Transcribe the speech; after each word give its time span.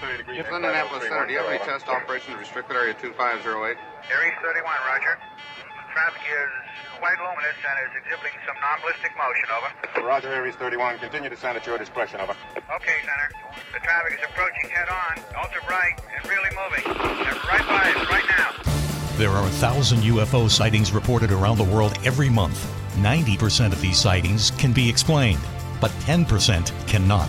It's 0.00 0.48
Indianapolis 0.48 1.04
Center. 1.04 1.26
Do 1.26 1.32
you 1.32 1.38
have 1.44 1.50
any 1.50 1.58
test 1.60 1.86
operations 1.86 2.38
restricted 2.38 2.74
area 2.74 2.94
2508? 2.94 3.76
Area 4.08 4.32
31, 4.40 4.64
roger. 4.88 5.20
Traffic 5.92 6.24
is 6.24 6.50
quite 6.96 7.20
luminous 7.20 7.52
and 7.60 7.76
is 7.84 7.92
exhibiting 8.00 8.32
some 8.48 8.56
non-ballistic 8.64 9.12
motion, 9.20 9.46
over. 9.52 10.08
Roger, 10.08 10.32
Aries 10.32 10.56
31. 10.56 10.98
Continue 11.04 11.28
to 11.28 11.36
send 11.36 11.58
at 11.58 11.66
your 11.66 11.76
discretion, 11.76 12.18
over. 12.20 12.32
Okay, 12.32 12.96
Center. 13.04 13.28
The 13.76 13.80
traffic 13.84 14.16
is 14.16 14.24
approaching 14.24 14.70
head-on, 14.72 15.20
ultra 15.36 15.60
bright, 15.68 16.00
and 16.16 16.24
really 16.24 16.48
moving. 16.56 16.84
They're 17.20 17.36
right 17.44 17.66
by 17.68 17.92
us 17.92 18.08
right 18.08 18.24
now. 18.40 18.56
There 19.18 19.30
are 19.30 19.44
a 19.44 19.52
thousand 19.60 20.00
UFO 20.00 20.48
sightings 20.48 20.92
reported 20.92 21.30
around 21.30 21.58
the 21.58 21.68
world 21.68 21.92
every 22.06 22.30
month. 22.30 22.56
90% 22.96 23.72
of 23.72 23.80
these 23.82 23.98
sightings 23.98 24.50
can 24.52 24.72
be 24.72 24.88
explained, 24.88 25.40
but 25.78 25.90
10% 26.08 26.88
cannot. 26.88 27.28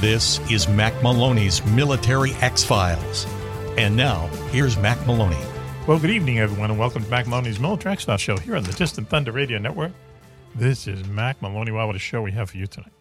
This 0.00 0.40
is 0.50 0.66
Mack 0.66 0.94
Maloney's 1.02 1.62
Military 1.66 2.32
X 2.40 2.64
Files. 2.64 3.26
And 3.76 3.94
now, 3.94 4.28
here's 4.50 4.78
Mack 4.78 5.06
Maloney. 5.06 5.36
Well, 5.86 5.98
good 5.98 6.08
evening, 6.08 6.38
everyone, 6.38 6.70
and 6.70 6.80
welcome 6.80 7.04
to 7.04 7.10
Mack 7.10 7.26
Maloney's 7.26 7.60
Military 7.60 7.92
X 7.92 8.06
Files 8.06 8.22
show 8.22 8.38
here 8.38 8.56
on 8.56 8.62
the 8.62 8.72
Distant 8.72 9.10
Thunder 9.10 9.30
Radio 9.30 9.58
Network. 9.58 9.92
This 10.54 10.86
is 10.86 11.06
Mack 11.06 11.42
Maloney. 11.42 11.70
Wow, 11.70 11.86
what 11.86 11.96
a 11.96 11.98
show 11.98 12.22
we 12.22 12.32
have 12.32 12.48
for 12.48 12.56
you 12.56 12.66
tonight. 12.66 12.94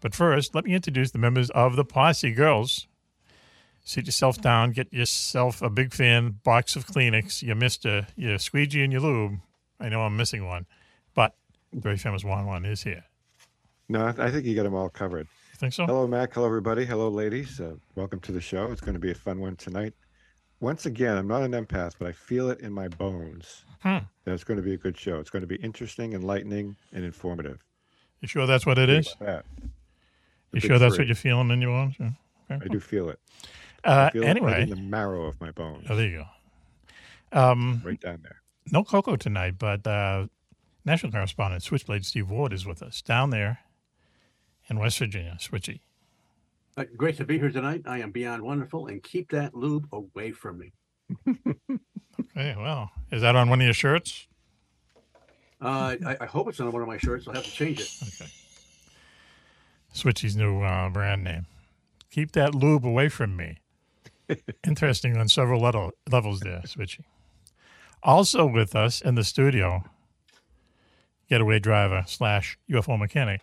But 0.00 0.14
first, 0.14 0.54
let 0.54 0.64
me 0.64 0.72
introduce 0.72 1.10
the 1.10 1.18
members 1.18 1.50
of 1.50 1.74
the 1.74 1.84
Posse 1.84 2.30
Girls. 2.30 2.86
Sit 3.82 4.06
yourself 4.06 4.40
down, 4.40 4.70
get 4.70 4.92
yourself 4.92 5.60
a 5.62 5.68
big 5.68 5.92
fan 5.92 6.38
box 6.44 6.76
of 6.76 6.86
Kleenex, 6.86 7.42
your 7.42 7.56
Mister, 7.56 8.06
your 8.14 8.38
squeegee, 8.38 8.84
and 8.84 8.92
your 8.92 9.02
lube. 9.02 9.40
I 9.80 9.88
know 9.88 10.02
I'm 10.02 10.16
missing 10.16 10.46
one, 10.46 10.66
but 11.12 11.34
the 11.72 11.80
very 11.80 11.96
famous 11.96 12.22
Juan 12.22 12.46
Juan 12.46 12.64
is 12.64 12.84
here. 12.84 13.02
No, 13.88 14.06
I, 14.06 14.12
th- 14.12 14.28
I 14.28 14.30
think 14.30 14.44
you 14.44 14.54
got 14.54 14.62
them 14.62 14.74
all 14.74 14.88
covered. 14.88 15.26
You 15.56 15.58
think 15.58 15.72
so? 15.72 15.86
Hello, 15.86 16.06
Mac. 16.06 16.34
Hello, 16.34 16.44
everybody. 16.46 16.84
Hello, 16.84 17.08
ladies. 17.08 17.62
Uh, 17.62 17.76
welcome 17.94 18.20
to 18.20 18.30
the 18.30 18.42
show. 18.42 18.70
It's 18.70 18.82
going 18.82 18.92
to 18.92 19.00
be 19.00 19.10
a 19.12 19.14
fun 19.14 19.40
one 19.40 19.56
tonight. 19.56 19.94
Once 20.60 20.84
again, 20.84 21.16
I'm 21.16 21.26
not 21.26 21.44
an 21.44 21.52
empath, 21.52 21.92
but 21.98 22.08
I 22.08 22.12
feel 22.12 22.50
it 22.50 22.60
in 22.60 22.70
my 22.74 22.88
bones 22.88 23.64
Hmm. 23.82 24.00
that 24.24 24.34
it's 24.34 24.44
going 24.44 24.58
to 24.58 24.62
be 24.62 24.74
a 24.74 24.76
good 24.76 24.98
show. 24.98 25.18
It's 25.18 25.30
going 25.30 25.40
to 25.40 25.46
be 25.46 25.56
interesting, 25.56 26.12
enlightening, 26.12 26.76
and 26.92 27.06
informative. 27.06 27.64
You 28.20 28.28
sure 28.28 28.46
that's 28.46 28.66
what 28.66 28.76
it 28.76 28.90
is? 28.90 29.16
That. 29.18 29.46
You 30.52 30.60
sure 30.60 30.78
that's 30.78 30.98
what 30.98 31.06
you're 31.06 31.16
feeling 31.16 31.50
in 31.50 31.62
your 31.62 31.70
bones? 31.70 31.94
Yeah. 31.98 32.10
Okay. 32.50 32.66
I 32.66 32.68
do 32.68 32.78
feel 32.78 33.08
it. 33.08 33.18
Uh, 33.82 34.08
I 34.08 34.12
feel 34.12 34.24
it 34.24 34.26
right 34.26 34.30
anyway, 34.32 34.62
in 34.64 34.68
the 34.68 34.76
marrow 34.76 35.24
of 35.24 35.40
my 35.40 35.52
bones, 35.52 35.86
oh, 35.88 35.96
there 35.96 36.06
you 36.06 36.22
go. 37.32 37.40
Um, 37.40 37.80
right 37.82 37.98
down 37.98 38.20
there. 38.22 38.42
no 38.72 38.84
Coco 38.84 39.16
tonight, 39.16 39.54
but 39.58 39.86
uh, 39.86 40.26
national 40.84 41.12
correspondent 41.12 41.62
Switchblade 41.62 42.04
Steve 42.04 42.28
Ward 42.28 42.52
is 42.52 42.66
with 42.66 42.82
us 42.82 43.00
down 43.00 43.30
there 43.30 43.60
in 44.68 44.78
West 44.78 44.98
Virginia. 44.98 45.36
Switchy. 45.40 45.80
Uh, 46.76 46.84
great 46.96 47.16
to 47.16 47.24
be 47.24 47.38
here 47.38 47.50
tonight. 47.50 47.82
I 47.86 47.98
am 47.98 48.10
beyond 48.10 48.42
wonderful, 48.42 48.86
and 48.86 49.02
keep 49.02 49.30
that 49.30 49.54
lube 49.54 49.88
away 49.92 50.32
from 50.32 50.58
me. 50.58 50.72
okay, 51.28 52.54
well, 52.56 52.90
is 53.10 53.22
that 53.22 53.34
on 53.34 53.48
one 53.48 53.60
of 53.60 53.64
your 53.64 53.74
shirts? 53.74 54.26
Uh, 55.60 55.96
I, 56.04 56.16
I 56.20 56.26
hope 56.26 56.48
it's 56.48 56.60
on 56.60 56.70
one 56.70 56.82
of 56.82 56.88
my 56.88 56.98
shirts. 56.98 57.26
I'll 57.26 57.34
have 57.34 57.44
to 57.44 57.50
change 57.50 57.80
it. 57.80 57.88
Okay. 58.02 58.30
Switchy's 59.94 60.36
new 60.36 60.60
uh, 60.62 60.90
brand 60.90 61.24
name. 61.24 61.46
Keep 62.10 62.32
that 62.32 62.54
lube 62.54 62.84
away 62.84 63.08
from 63.08 63.36
me. 63.36 63.58
Interesting 64.66 65.16
on 65.16 65.28
several 65.28 65.60
level, 65.60 65.92
levels 66.10 66.40
there, 66.40 66.60
Switchy. 66.66 67.04
Also 68.02 68.46
with 68.46 68.76
us 68.76 69.00
in 69.00 69.14
the 69.14 69.24
studio, 69.24 69.82
getaway 71.30 71.58
driver 71.58 72.04
slash 72.06 72.58
UFO 72.70 72.98
mechanic, 72.98 73.40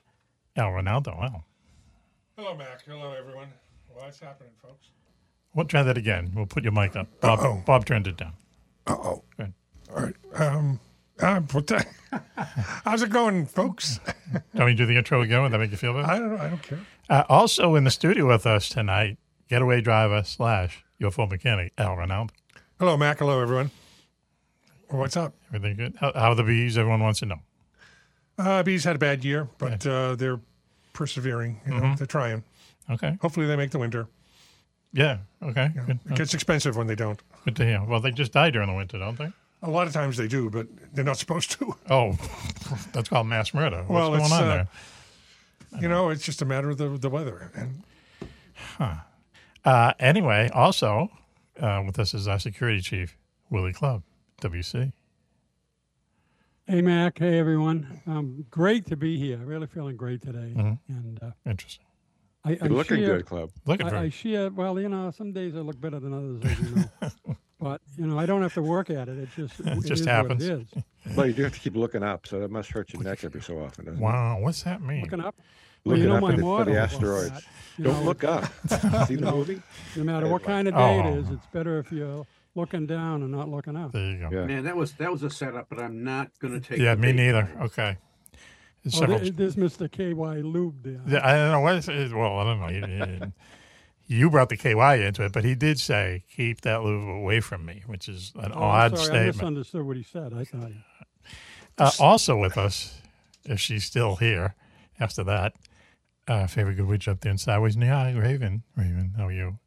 Al 0.55 0.69
Ronaldo. 0.71 1.07
Al. 1.21 1.45
Hello, 2.37 2.55
Mac. 2.55 2.83
Hello, 2.85 3.11
everyone. 3.13 3.47
What's 3.93 4.19
happening, 4.19 4.51
folks? 4.61 4.87
We'll 5.53 5.65
try 5.65 5.83
that 5.83 5.97
again. 5.97 6.31
We'll 6.35 6.45
put 6.45 6.63
your 6.63 6.71
mic 6.71 6.95
up. 6.95 7.07
Bob, 7.21 7.39
Uh-oh. 7.39 7.63
Bob 7.65 7.85
turned 7.85 8.07
it 8.07 8.17
down. 8.17 8.33
Uh 8.87 8.93
oh. 8.93 9.23
Go. 9.37 9.47
All 9.95 10.01
right. 10.01 10.15
Um, 10.35 10.79
uh, 11.19 11.39
what 11.51 11.67
the, 11.67 11.85
how's 12.85 13.01
it 13.03 13.11
going, 13.11 13.45
folks? 13.45 13.99
Can 14.55 14.65
we 14.65 14.73
do 14.73 14.85
the 14.85 14.97
intro 14.97 15.21
again? 15.21 15.43
Would 15.43 15.51
that 15.51 15.59
make 15.59 15.71
you 15.71 15.77
feel 15.77 15.93
better? 15.93 16.07
I 16.07 16.19
don't. 16.19 16.39
I 16.39 16.49
don't 16.49 16.61
care. 16.63 16.79
Uh, 17.09 17.23
also 17.29 17.75
in 17.75 17.83
the 17.83 17.91
studio 17.91 18.27
with 18.27 18.45
us 18.47 18.67
tonight, 18.69 19.17
getaway 19.49 19.81
driver 19.81 20.23
slash 20.23 20.83
UFO 21.01 21.29
mechanic, 21.29 21.73
Al 21.77 21.95
Ronaldo. 21.95 22.31
Hello, 22.79 22.97
Mac. 22.97 23.19
Hello, 23.19 23.39
everyone. 23.41 23.69
What's 24.89 25.15
up? 25.17 25.33
Everything 25.53 25.77
good? 25.77 25.95
How, 25.99 26.11
how 26.13 26.29
are 26.31 26.35
the 26.35 26.43
bees? 26.43 26.77
Everyone 26.77 27.01
wants 27.01 27.19
to 27.19 27.25
know. 27.27 27.39
Uh, 28.37 28.63
Bees 28.63 28.83
had 28.83 28.95
a 28.95 28.99
bad 28.99 29.23
year, 29.23 29.47
but 29.57 29.85
uh, 29.85 30.15
they're 30.15 30.39
persevering. 30.93 31.59
You 31.65 31.73
know, 31.73 31.81
Mhm. 31.81 31.97
they're 31.97 32.07
trying. 32.07 32.43
Okay. 32.89 33.17
Hopefully, 33.21 33.45
they 33.47 33.55
make 33.55 33.71
the 33.71 33.79
winter. 33.79 34.07
Yeah. 34.91 35.19
Okay. 35.41 35.69
Know, 35.75 35.83
Good. 35.85 35.99
it 36.09 36.15
gets 36.15 36.33
expensive 36.33 36.75
when 36.75 36.87
they 36.87 36.95
don't. 36.95 37.19
Good 37.45 37.55
to 37.57 37.65
hear. 37.65 37.83
Well, 37.83 37.99
they 37.99 38.11
just 38.11 38.31
die 38.33 38.49
during 38.51 38.69
the 38.69 38.75
winter, 38.75 38.97
don't 38.99 39.17
they? 39.17 39.31
A 39.61 39.69
lot 39.69 39.87
of 39.87 39.93
times 39.93 40.17
they 40.17 40.27
do, 40.27 40.49
but 40.49 40.67
they're 40.93 41.05
not 41.05 41.17
supposed 41.17 41.51
to. 41.51 41.75
Oh, 41.89 42.17
that's 42.91 43.09
called 43.09 43.27
mass 43.27 43.53
murder. 43.53 43.77
What's 43.87 43.89
Well, 43.89 44.09
going 44.11 44.31
on 44.31 44.43
uh, 44.43 44.47
there? 44.47 44.67
You 45.81 45.87
know, 45.87 46.09
it's 46.09 46.23
just 46.23 46.41
a 46.41 46.45
matter 46.45 46.69
of 46.69 46.77
the 46.77 46.89
the 46.97 47.09
weather. 47.09 47.51
And 47.55 47.83
Uh, 49.65 49.93
anyway, 49.99 50.49
also 50.53 51.09
uh, 51.59 51.81
with 51.85 51.97
us 51.99 52.13
is 52.13 52.27
our 52.27 52.39
security 52.39 52.81
chief, 52.81 53.17
Willie 53.49 53.73
Club, 53.73 54.03
WC. 54.41 54.91
Hey, 56.73 56.81
Mac. 56.81 57.19
Hey, 57.19 57.37
everyone. 57.37 58.01
Um, 58.07 58.47
great 58.49 58.87
to 58.87 58.95
be 58.97 59.15
here. 59.15 59.37
Really 59.37 59.67
feeling 59.67 59.95
great 59.95 60.23
today. 60.23 60.55
Mhm. 60.57 60.79
And 60.87 61.21
uh, 61.21 61.29
Interesting. 61.47 61.85
I, 62.43 62.53
I 62.53 62.57
You're 62.65 62.69
looking 62.69 62.97
share, 62.97 63.17
good, 63.17 63.27
Club. 63.27 63.51
Looking 63.67 63.85
I, 63.85 63.89
for 63.91 63.95
I 63.97 64.09
share. 64.09 64.49
Well, 64.49 64.79
you 64.79 64.89
know, 64.89 65.11
some 65.11 65.33
days 65.33 65.55
I 65.55 65.59
look 65.59 65.79
better 65.79 65.99
than 65.99 66.13
others, 66.15 66.43
as 66.43 66.59
you 66.67 66.75
know. 66.77 67.35
but 67.59 67.79
you 67.95 68.07
know, 68.07 68.17
I 68.17 68.25
don't 68.25 68.41
have 68.41 68.55
to 68.55 68.63
work 68.63 68.89
at 68.89 69.07
it. 69.07 69.19
It 69.19 69.29
just 69.35 69.59
it 69.59 69.75
just 69.85 70.01
is 70.01 70.05
happens. 70.07 70.43
What 70.49 70.61
it 70.61 70.67
is. 71.05 71.15
Well, 71.15 71.27
you 71.27 71.33
do 71.33 71.43
have 71.43 71.53
to 71.53 71.59
keep 71.59 71.75
looking 71.75 72.01
up, 72.01 72.25
so 72.25 72.39
that 72.39 72.49
must 72.49 72.71
hurt 72.71 72.91
your 72.91 73.03
neck 73.03 73.23
every 73.23 73.43
so 73.43 73.59
often. 73.63 73.85
Doesn't 73.85 73.99
Wow, 74.01 74.39
what's 74.39 74.63
that 74.63 74.81
mean? 74.81 75.03
Looking 75.03 75.19
up. 75.19 75.35
Well, 75.85 75.95
Looking 75.95 76.03
you 76.05 76.09
know 76.09 76.15
up 76.15 76.21
my 76.23 76.29
at 76.33 76.39
it 76.39 76.41
for 76.41 76.65
the 76.65 76.79
asteroids. 76.79 77.29
that, 77.29 77.43
Don't 77.83 77.93
know, 77.99 78.03
look 78.03 78.23
up. 78.23 78.45
See 79.07 79.15
the 79.15 79.31
movie? 79.31 79.61
No 79.95 80.03
matter 80.05 80.27
what 80.27 80.41
kind 80.41 80.67
of 80.67 80.73
day 80.73 81.01
Oh. 81.03 81.07
it 81.07 81.17
is, 81.19 81.29
it's 81.29 81.45
better 81.53 81.77
if 81.77 81.91
you're 81.91 82.25
looking 82.55 82.85
down 82.85 83.21
and 83.23 83.31
not 83.31 83.49
looking 83.49 83.75
up. 83.75 83.91
There 83.91 84.11
you 84.11 84.17
go. 84.19 84.29
Yeah. 84.31 84.45
Man, 84.45 84.63
that 84.65 84.75
was 84.75 84.93
that 84.93 85.11
was 85.11 85.23
a 85.23 85.29
setup, 85.29 85.67
but 85.69 85.79
I'm 85.79 86.03
not 86.03 86.31
going 86.39 86.53
to 86.53 86.59
take. 86.59 86.79
Yeah, 86.79 86.95
me 86.95 87.07
bait. 87.11 87.15
neither. 87.15 87.49
Okay. 87.61 87.97
There's 88.83 88.95
Oh, 88.95 88.99
several- 88.99 89.19
there- 89.19 89.31
there's 89.31 89.55
Mr. 89.55 89.89
KY 89.89 90.41
Lube 90.41 90.83
there. 90.83 91.01
Yeah, 91.07 91.25
I 91.27 91.33
don't 91.33 91.51
know 91.51 91.59
what. 91.61 91.75
Is, 91.75 91.87
it- 91.89 92.13
well, 92.13 92.37
I 92.39 92.43
don't 92.43 92.59
know. 92.59 92.67
He- 92.97 93.25
he- 93.25 93.31
you 94.19 94.29
brought 94.29 94.49
the 94.49 94.57
KY 94.57 94.95
into 95.05 95.23
it, 95.23 95.31
but 95.31 95.45
he 95.45 95.55
did 95.55 95.79
say, 95.79 96.23
"Keep 96.35 96.61
that 96.61 96.83
lube 96.83 97.07
away 97.07 97.39
from 97.39 97.65
me," 97.65 97.83
which 97.85 98.09
is 98.09 98.33
an 98.35 98.51
Oh, 98.53 98.61
odd 98.61 98.91
I'm 98.91 98.97
sorry, 98.97 99.01
I 99.01 99.05
statement. 99.05 99.35
misunderstood 99.37 99.85
what 99.85 99.97
he 99.97 100.03
said. 100.03 100.33
I 100.33 100.43
thought. 100.43 100.71
Uh, 101.77 101.91
also 101.99 102.37
with 102.37 102.57
us, 102.57 103.01
if 103.45 103.59
she's 103.59 103.85
still 103.85 104.17
here 104.17 104.55
after 104.99 105.23
that, 105.23 105.55
uh, 106.27 106.45
favorite 106.47 106.75
good 106.75 106.85
witch 106.85 107.07
up 107.07 107.21
there 107.21 107.31
in 107.31 107.37
sideways. 107.37 107.75
Yeah, 107.77 108.11
Raven. 108.11 108.63
Raven, 108.75 109.13
how 109.17 109.27
are 109.27 109.31
you? 109.31 109.57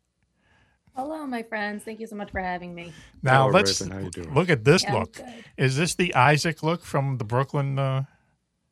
Hello, 0.96 1.26
my 1.26 1.43
friends. 1.43 1.84
Thank 1.84 2.00
you 2.00 2.06
so 2.06 2.16
much 2.16 2.31
for 2.31 2.40
having 2.40 2.75
me. 2.75 2.93
Now 3.22 3.43
Hello, 3.43 3.52
let's 3.52 3.81
Raven. 3.81 3.96
How 3.98 4.04
you 4.04 4.10
doing? 4.10 4.34
look 4.34 4.48
at 4.48 4.64
this 4.64 4.82
Yeah, 4.82 4.94
look. 4.94 5.20
Is 5.58 5.76
this 5.76 5.94
the 5.94 6.14
Isaac 6.14 6.62
look 6.62 6.82
from 6.84 7.19
the 7.19 7.25
Brooklyn? 7.25 7.78
Uh, 7.78 8.04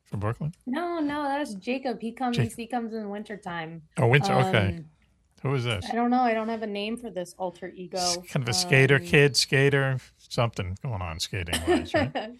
from 0.05 0.19
Brooklyn? 0.21 0.53
No, 0.65 0.99
no, 0.99 1.23
that 1.23 1.41
is 1.41 1.53
Jacob. 1.55 2.01
He 2.01 2.11
comes. 2.11 2.35
Jake- 2.37 2.55
He 2.55 2.65
comes 2.67 2.93
in 2.93 3.09
wintertime. 3.09 3.83
Oh, 3.97 4.07
winter. 4.07 4.33
okay. 4.33 4.67
Um, 4.77 4.85
Who 5.43 5.53
is 5.53 5.65
this? 5.65 5.85
I 5.89 5.93
don't 5.93 6.09
know. 6.09 6.21
I 6.21 6.33
don't 6.33 6.49
have 6.49 6.63
a 6.63 6.67
name 6.67 6.97
for 6.97 7.11
this 7.11 7.35
alter 7.37 7.71
ego. 7.75 7.99
Kind 8.29 8.43
of 8.43 8.49
a 8.49 8.53
skater 8.53 8.95
Um, 8.95 9.03
kid, 9.05 9.37
skater, 9.37 9.97
something 10.17 10.77
going 10.81 11.01
on 11.03 11.19
skating 11.19 11.59
wise. 11.67 11.93
Right? 11.93 12.11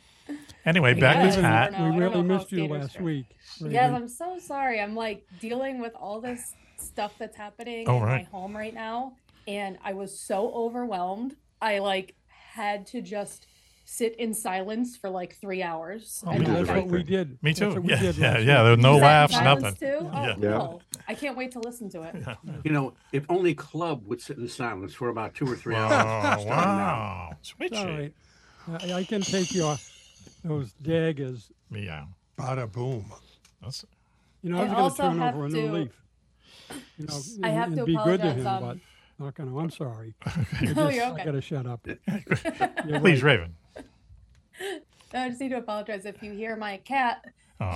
Anyway, 0.66 0.96
back 0.96 1.18
Yeah, 1.18 1.26
with 1.28 1.36
Pat. 1.36 1.80
we 1.80 2.00
really 2.00 2.24
missed 2.24 2.52
you 2.52 2.66
last 2.68 3.00
are. 3.00 3.04
week. 3.04 3.28
Yes, 3.60 3.92
I'm 3.94 4.08
so 4.08 4.40
sorry. 4.40 4.82
I'm 4.82 4.96
like 4.96 5.24
dealing 5.40 5.80
with 5.80 5.94
all 5.94 6.20
this 6.20 6.56
stuff 6.78 7.14
that's 7.20 7.38
happening 7.38 7.88
Oh, 7.88 7.98
in 7.98 8.06
my 8.06 8.24
home 8.24 8.58
right 8.58 8.74
now, 8.74 9.14
and 9.48 9.78
I 9.84 9.94
was 9.94 10.18
so 10.20 10.52
overwhelmed. 10.54 11.36
I 11.62 11.80
like 11.80 12.16
had 12.30 12.86
to 12.88 13.02
just 13.02 13.48
sit 13.88 14.16
in 14.16 14.34
silence 14.34 14.98
for 14.98 15.10
like 15.10 15.36
three 15.36 15.62
hours. 15.62 16.24
Oh, 16.26 16.32
and 16.32 16.40
we 16.40 16.46
did 16.46 16.54
like, 16.56 16.66
the 16.66 16.72
I- 16.72 16.76
right 16.76 16.82
That's 16.84 16.92
what 16.92 16.98
we 16.98 17.04
did. 17.04 17.30
Me 17.44 17.52
That's 17.52 17.60
too. 17.60 17.70
what 17.70 17.84
we 17.84 17.90
Yeah, 17.92 18.00
did 18.02 18.18
yeah, 18.18 18.38
yeah. 18.40 18.64
There 18.64 18.72
were 18.72 18.78
no 18.78 18.96
You 18.96 19.02
laughs, 19.02 19.34
nothing. 19.40 19.76
Too? 19.76 19.98
Oh, 20.02 20.10
Yeah. 20.14 20.36
Yeah. 20.40 20.58
cool. 20.58 20.82
I 21.08 21.14
can't 21.14 21.38
wait 21.38 21.52
to 21.52 21.60
listen 21.60 21.90
to 21.92 22.02
it. 22.04 22.16
You 22.64 22.72
know, 22.72 22.94
if 23.12 23.26
only 23.30 23.54
Club 23.54 24.04
would 24.08 24.22
sit 24.22 24.38
in 24.38 24.48
silence 24.48 24.94
for 24.96 25.10
about 25.10 25.36
two 25.36 25.46
or 25.46 25.56
three 25.56 25.76
hours. 25.76 25.92
starting 25.92 26.48
now. 26.48 26.56
wow. 26.56 27.30
It's 27.40 27.54
Switchy. 27.54 27.78
all 27.78 27.86
right. 27.86 28.14
I, 28.92 28.94
I 28.94 29.04
can 29.04 29.22
take 29.22 29.54
your 29.54 29.78
those 30.44 30.74
daggers. 30.82 31.52
Meow. 31.70 32.08
Bada 32.40 32.72
boom. 32.72 33.12
That's, 33.62 33.86
You 34.42 34.50
know, 34.52 34.62
I 34.62 34.66
I 34.66 34.82
was 34.82 34.98
going 34.98 35.14
to 35.14 35.20
turn 35.20 35.34
over 35.36 35.46
a 35.46 35.50
new 35.50 35.72
leaf. 35.72 36.02
You 36.98 37.06
know, 37.08 37.20
I 37.44 37.50
and- 37.50 37.58
have 37.60 37.76
to 37.76 37.86
be 37.86 37.96
good 38.04 38.22
to 38.22 38.30
apologize, 38.32 38.36
him, 38.38 38.48
um, 38.48 38.64
but 38.64 38.78
not 39.20 39.36
going 39.36 39.50
to. 39.50 39.60
I'm 39.60 39.70
sorry. 39.70 40.16
No, 40.76 40.90
you're 40.90 40.90
okay. 40.90 41.02
I 41.02 41.12
okay. 41.12 41.26
got 41.26 41.32
to 41.32 41.42
shut 41.42 41.66
up. 41.66 41.88
You're 42.88 43.00
please, 43.00 43.24
right. 43.24 43.40
Raven. 43.40 43.56
I 45.14 45.30
just 45.30 45.42
need 45.42 45.50
to 45.50 45.58
apologize 45.58 46.06
if 46.06 46.22
you 46.22 46.32
hear 46.32 46.56
my 46.56 46.78
cat. 46.78 47.26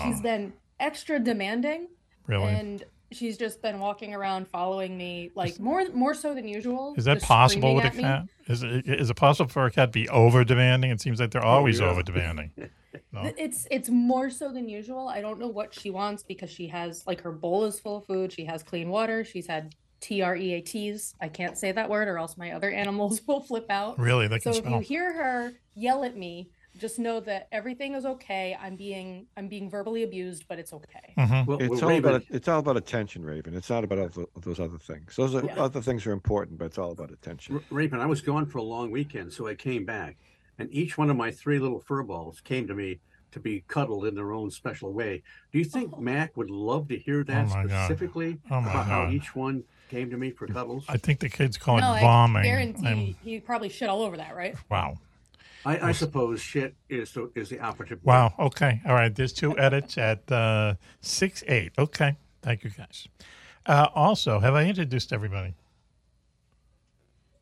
she's 0.03 0.21
been 0.21 0.53
extra 0.80 1.19
demanding, 1.19 1.88
really? 2.27 2.45
and 2.45 2.83
she's 3.12 3.38
just 3.38 3.62
been 3.62 3.80
walking 3.80 4.13
around 4.13 4.47
following 4.47 4.97
me 4.97 5.31
like 5.36 5.59
more 5.59 5.88
more 5.94 6.13
so 6.13 6.33
than 6.33 6.47
usual. 6.47 6.94
Is 6.97 7.06
that 7.06 7.21
possible 7.21 7.75
with 7.75 7.85
a 7.85 7.88
at 7.88 7.95
me. 7.95 8.03
cat? 8.03 8.24
Is 8.47 8.63
it, 8.63 8.88
is 8.88 9.09
it 9.09 9.15
possible 9.15 9.50
for 9.50 9.65
a 9.65 9.71
cat 9.71 9.89
to 9.89 10.00
be 10.00 10.09
over 10.09 10.44
demanding? 10.44 10.92
It 10.92 11.01
seems 11.01 11.19
like 11.19 11.31
they're 11.31 11.45
always 11.45 11.80
yeah. 11.80 11.88
over 11.89 12.03
demanding. 12.03 12.51
No? 13.12 13.31
It's 13.38 13.68
it's 13.69 13.89
more 13.89 14.31
so 14.31 14.51
than 14.51 14.68
usual. 14.68 15.07
I 15.07 15.21
don't 15.21 15.39
know 15.39 15.47
what 15.47 15.74
she 15.74 15.92
wants 15.92 16.24
because 16.24 16.50
she 16.50 16.68
has 16.68 17.06
like 17.06 17.21
her 17.21 17.31
bowl 17.31 17.65
is 17.65 17.80
full 17.80 17.97
of 17.97 18.06
food. 18.06 18.31
She 18.31 18.45
has 18.45 18.63
clean 18.63 18.89
water. 18.89 19.24
She's 19.24 19.45
had 19.45 19.75
T 19.99 20.21
R 20.21 20.35
E 20.35 20.53
A 20.53 20.61
T's. 20.61 21.13
I 21.21 21.27
can't 21.27 21.57
say 21.57 21.71
that 21.71 21.89
word 21.89 22.07
or 22.07 22.17
else 22.17 22.37
my 22.37 22.51
other 22.51 22.69
animals 22.71 23.21
will 23.27 23.41
flip 23.41 23.65
out. 23.69 23.99
Really? 23.99 24.27
They 24.27 24.39
can 24.39 24.53
So 24.53 24.61
can 24.61 24.73
if 24.73 24.81
you 24.89 24.97
hear 24.97 25.13
her 25.13 25.53
yell 25.75 26.03
at 26.03 26.15
me, 26.15 26.49
just 26.77 26.99
know 26.99 27.19
that 27.21 27.47
everything 27.51 27.95
is 27.95 28.05
okay. 28.05 28.57
I'm 28.61 28.75
being 28.75 29.25
I'm 29.35 29.47
being 29.47 29.69
verbally 29.69 30.03
abused, 30.03 30.45
but 30.47 30.59
it's 30.59 30.71
okay. 30.73 31.13
Mhm. 31.17 31.45
Well, 31.45 31.59
It's 31.59 31.69
well, 31.69 31.83
all 31.83 31.89
Raven, 31.89 32.09
about 32.09 32.23
it's 32.29 32.47
all 32.47 32.59
about 32.59 32.77
attention, 32.77 33.25
Raven. 33.25 33.53
It's 33.55 33.69
not 33.69 33.83
about 33.83 33.99
other, 33.99 34.25
those 34.41 34.59
other 34.59 34.77
things. 34.77 35.15
Those 35.15 35.35
are, 35.35 35.43
Yeah. 35.45 35.55
other 35.61 35.81
things 35.81 36.05
are 36.07 36.11
important, 36.11 36.57
but 36.57 36.65
it's 36.65 36.77
all 36.77 36.91
about 36.91 37.11
attention. 37.11 37.55
R- 37.55 37.63
Raven, 37.69 37.99
I 37.99 38.05
was 38.05 38.21
gone 38.21 38.45
for 38.45 38.59
a 38.59 38.63
long 38.63 38.91
weekend, 38.91 39.33
so 39.33 39.47
I 39.47 39.55
came 39.55 39.83
back, 39.83 40.17
and 40.57 40.69
each 40.71 40.97
one 40.97 41.09
of 41.09 41.17
my 41.17 41.31
three 41.31 41.59
little 41.59 41.79
fur 41.81 42.03
balls 42.03 42.39
came 42.39 42.67
to 42.67 42.73
me 42.75 42.99
to 43.31 43.39
be 43.39 43.63
cuddled 43.67 44.05
in 44.05 44.15
their 44.15 44.31
own 44.31 44.49
special 44.49 44.91
way. 44.93 45.21
Do 45.51 45.59
you 45.59 45.65
think 45.65 45.93
Oh. 45.93 45.99
Mac 45.99 46.35
would 46.37 46.49
love 46.49 46.87
to 46.87 46.97
hear 46.97 47.23
that 47.25 47.47
my 47.49 47.65
God. 47.65 47.85
specifically 47.85 48.39
Oh, 48.49 48.61
my 48.61 48.71
about 48.71 48.85
how 48.87 49.09
each 49.11 49.35
one 49.35 49.63
came 49.89 50.09
to 50.12 50.18
me 50.18 50.31
for 50.31 50.47
cuddles? 50.47 50.86
I 50.88 50.97
think 50.97 51.19
the 51.19 51.30
kids 51.30 51.57
call 51.57 51.77
it 51.77 51.81
no, 51.81 51.91
I 51.91 52.01
bombing. 52.01 52.44
guarantee 52.44 52.88
I'm- 52.88 53.15
he 53.24 53.39
probably 53.39 53.69
shit 53.69 53.89
all 53.89 54.01
over 54.03 54.18
that, 54.18 54.36
right? 54.36 54.56
wow. 54.69 54.97
I, 55.65 55.89
I 55.89 55.91
suppose 55.91 56.39
shit 56.39 56.74
is 56.88 57.12
the, 57.12 57.30
is 57.36 57.50
the 57.50 57.59
operative. 57.59 57.97
word. 58.01 58.06
Wow. 58.13 58.33
Okay. 58.39 58.80
All 58.86 58.94
right. 58.94 59.13
There's 59.13 59.33
two 59.33 59.57
edits 59.59 59.97
at 59.97 60.31
uh, 60.31 60.75
six 61.01 61.44
eight. 61.50 61.74
Okay. 61.77 62.15
Thank 62.41 62.63
you 62.63 62.69
guys. 62.69 63.09
Uh, 63.65 63.88
also, 63.94 64.39
have 64.39 64.56
I 64.56 64.63
introduced 64.65 65.12
everybody? 65.12 65.56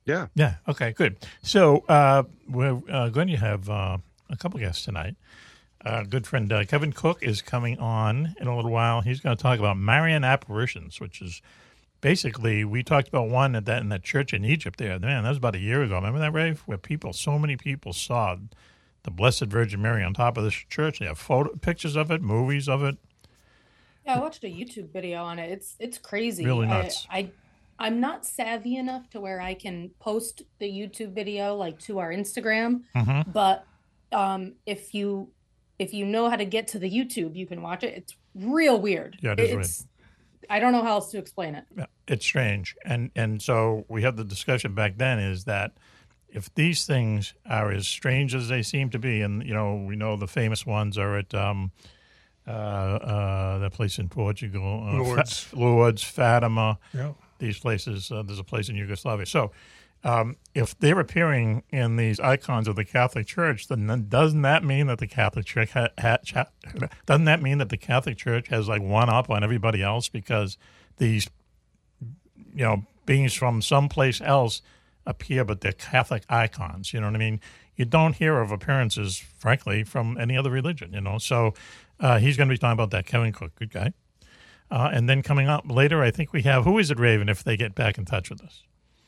Yeah. 0.05 0.27
Yeah. 0.33 0.55
Okay. 0.67 0.93
Good. 0.93 1.17
So 1.43 1.83
uh, 1.87 2.23
we're 2.49 2.81
uh, 2.89 3.09
going 3.09 3.27
to 3.27 3.35
have 3.37 3.69
uh, 3.69 3.97
a 4.31 4.35
couple 4.37 4.59
guests 4.59 4.83
tonight. 4.83 5.15
Uh, 5.85 6.03
good 6.03 6.25
friend 6.25 6.51
uh, 6.51 6.63
Kevin 6.65 6.91
Cook 6.93 7.21
is 7.21 7.43
coming 7.43 7.77
on 7.77 8.35
in 8.39 8.47
a 8.47 8.55
little 8.55 8.71
while. 8.71 9.01
He's 9.01 9.19
going 9.19 9.37
to 9.37 9.41
talk 9.41 9.59
about 9.59 9.77
Marian 9.77 10.23
apparitions, 10.23 10.99
which 10.99 11.21
is 11.21 11.41
basically 12.01 12.63
we 12.63 12.83
talked 12.83 13.07
about 13.07 13.29
one 13.29 13.55
at 13.55 13.65
that 13.65 13.81
in 13.81 13.89
that 13.89 14.03
church 14.03 14.33
in 14.33 14.45
Egypt. 14.45 14.77
There, 14.79 14.97
man, 14.99 15.23
that 15.23 15.29
was 15.29 15.37
about 15.37 15.55
a 15.55 15.59
year 15.59 15.81
ago. 15.83 15.95
Remember 15.95 16.19
that, 16.19 16.33
Rave? 16.33 16.61
Where 16.65 16.77
people, 16.77 17.13
so 17.13 17.37
many 17.39 17.57
people 17.57 17.93
saw 17.93 18.37
the 19.03 19.11
Blessed 19.11 19.45
Virgin 19.45 19.81
Mary 19.81 20.03
on 20.03 20.13
top 20.13 20.37
of 20.37 20.43
this 20.43 20.53
church. 20.53 20.99
They 20.99 21.05
have 21.05 21.17
photo 21.17 21.55
pictures 21.55 21.95
of 21.95 22.11
it, 22.11 22.21
movies 22.21 22.67
of 22.67 22.83
it. 22.83 22.97
Yeah, 24.05 24.15
I 24.15 24.19
watched 24.19 24.43
a 24.43 24.47
YouTube 24.47 24.91
video 24.91 25.23
on 25.23 25.37
it. 25.39 25.51
It's 25.51 25.75
it's 25.79 25.97
crazy. 25.97 26.45
Really 26.45 26.67
I- 26.67 26.81
nuts. 26.81 27.07
I, 27.09 27.29
I 27.79 27.87
am 27.87 27.99
not 27.99 28.25
savvy 28.25 28.75
enough 28.77 29.09
to 29.11 29.19
where 29.19 29.39
I 29.41 29.53
can 29.53 29.91
post 29.99 30.43
the 30.59 30.65
YouTube 30.69 31.13
video 31.13 31.55
like 31.55 31.77
to 31.81 31.99
our 31.99 32.11
Instagram, 32.11 32.81
Mhm. 32.95 33.31
but 33.33 33.65
um 34.11 34.53
if 34.65 34.93
you 34.93 35.29
if 35.77 35.93
you 35.93 36.05
know 36.05 36.29
how 36.29 36.35
to 36.37 36.45
get 36.45 36.67
to 36.69 36.79
the 36.79 36.89
YouTube, 36.89 37.35
you 37.35 37.45
can 37.45 37.61
watch 37.61 37.83
it. 37.83 37.93
It's 37.95 38.15
real 38.33 38.79
weird. 38.81 39.17
Yeah, 39.21 39.33
it 39.33 39.39
is 39.41 39.51
weird. 39.55 39.67
It's, 40.47 40.51
I 40.55 40.59
don't 40.59 40.71
know 40.71 40.83
how 40.83 40.91
else 40.91 41.11
to 41.11 41.17
explain 41.17 41.55
it. 41.55 41.65
It's 42.07 42.25
strange, 42.25 42.75
and 42.85 43.11
and 43.15 43.41
so 43.41 43.85
we 43.89 44.01
had 44.03 44.17
the 44.17 44.23
discussion 44.23 44.73
back 44.73 44.97
then 44.97 45.19
is 45.19 45.43
that 45.45 45.73
if 46.29 46.53
these 46.55 46.85
things 46.85 47.33
are 47.49 47.71
as 47.71 47.87
strange 47.87 48.35
as 48.35 48.47
they 48.49 48.61
seem 48.63 48.89
to 48.91 48.99
be, 48.99 49.21
and 49.21 49.43
you 49.45 49.53
know 49.53 49.75
we 49.87 49.95
know 49.95 50.15
the 50.17 50.27
famous 50.27 50.65
ones 50.65 50.97
are 50.97 51.17
at 51.17 51.33
um, 51.33 51.71
uh, 52.47 52.51
uh, 52.51 53.57
that 53.59 53.73
place 53.73 53.99
in 53.99 54.09
Portugal, 54.09 54.83
uh, 54.87 54.93
Lourdes. 54.97 55.39
Fa- 55.39 55.55
Lourdes, 55.57 56.03
Fatima, 56.03 56.79
Yeah. 56.93 57.13
these 57.39 57.59
places. 57.59 58.11
Uh, 58.11 58.23
there's 58.23 58.39
a 58.39 58.43
place 58.43 58.69
in 58.69 58.75
Yugoslavia. 58.75 59.25
So. 59.25 59.51
Um, 60.03 60.37
if 60.53 60.77
they're 60.77 60.99
appearing 60.99 61.63
in 61.69 61.95
these 61.95 62.19
icons 62.19 62.67
of 62.67 62.75
the 62.75 62.85
Catholic 62.85 63.27
Church, 63.27 63.67
then, 63.67 64.05
doesn't 64.07 64.41
that 64.43 64.63
mean 64.63 64.87
that 64.87 64.99
the 64.99 65.07
Catholic 65.07 65.45
Church 65.45 65.71
ha- 65.71 65.89
ha- 65.99 66.17
doesn't 67.05 67.25
that 67.25 67.41
mean 67.41 67.57
that 67.57 67.69
the 67.69 67.77
Catholic 67.77 68.17
Church 68.17 68.47
has 68.49 68.67
like 68.67 68.81
one 68.81 69.09
up 69.09 69.29
on 69.29 69.43
everybody 69.43 69.81
else 69.81 70.07
because 70.07 70.57
these 70.97 71.27
you 72.57 72.63
know, 72.63 72.83
beings 73.05 73.33
from 73.33 73.61
someplace 73.61 74.19
else 74.19 74.61
appear, 75.05 75.45
but 75.45 75.61
they're 75.61 75.71
Catholic 75.71 76.23
icons. 76.27 76.91
You 76.91 76.99
know 76.99 77.07
what 77.07 77.15
I 77.15 77.19
mean? 77.19 77.39
You 77.75 77.85
don't 77.85 78.13
hear 78.13 78.39
of 78.39 78.51
appearances, 78.51 79.17
frankly, 79.17 79.83
from 79.83 80.17
any 80.19 80.35
other 80.35 80.49
religion. 80.49 80.93
You 80.93 81.01
know, 81.01 81.19
so 81.19 81.53
uh, 81.99 82.17
he's 82.17 82.35
going 82.35 82.49
to 82.49 82.53
be 82.53 82.57
talking 82.57 82.73
about 82.73 82.89
that. 82.91 83.05
Kevin 83.05 83.31
Cook, 83.31 83.55
good 83.55 83.71
guy. 83.71 83.93
Uh, 84.69 84.89
and 84.91 85.07
then 85.07 85.21
coming 85.21 85.47
up 85.47 85.63
later, 85.69 86.01
I 86.01 86.11
think 86.11 86.33
we 86.33 86.41
have 86.41 86.65
who 86.65 86.77
is 86.77 86.91
it, 86.91 86.99
Raven? 86.99 87.29
If 87.29 87.43
they 87.43 87.55
get 87.55 87.75
back 87.75 87.97
in 87.97 88.05
touch 88.05 88.29
with 88.29 88.41
us, 88.41 88.63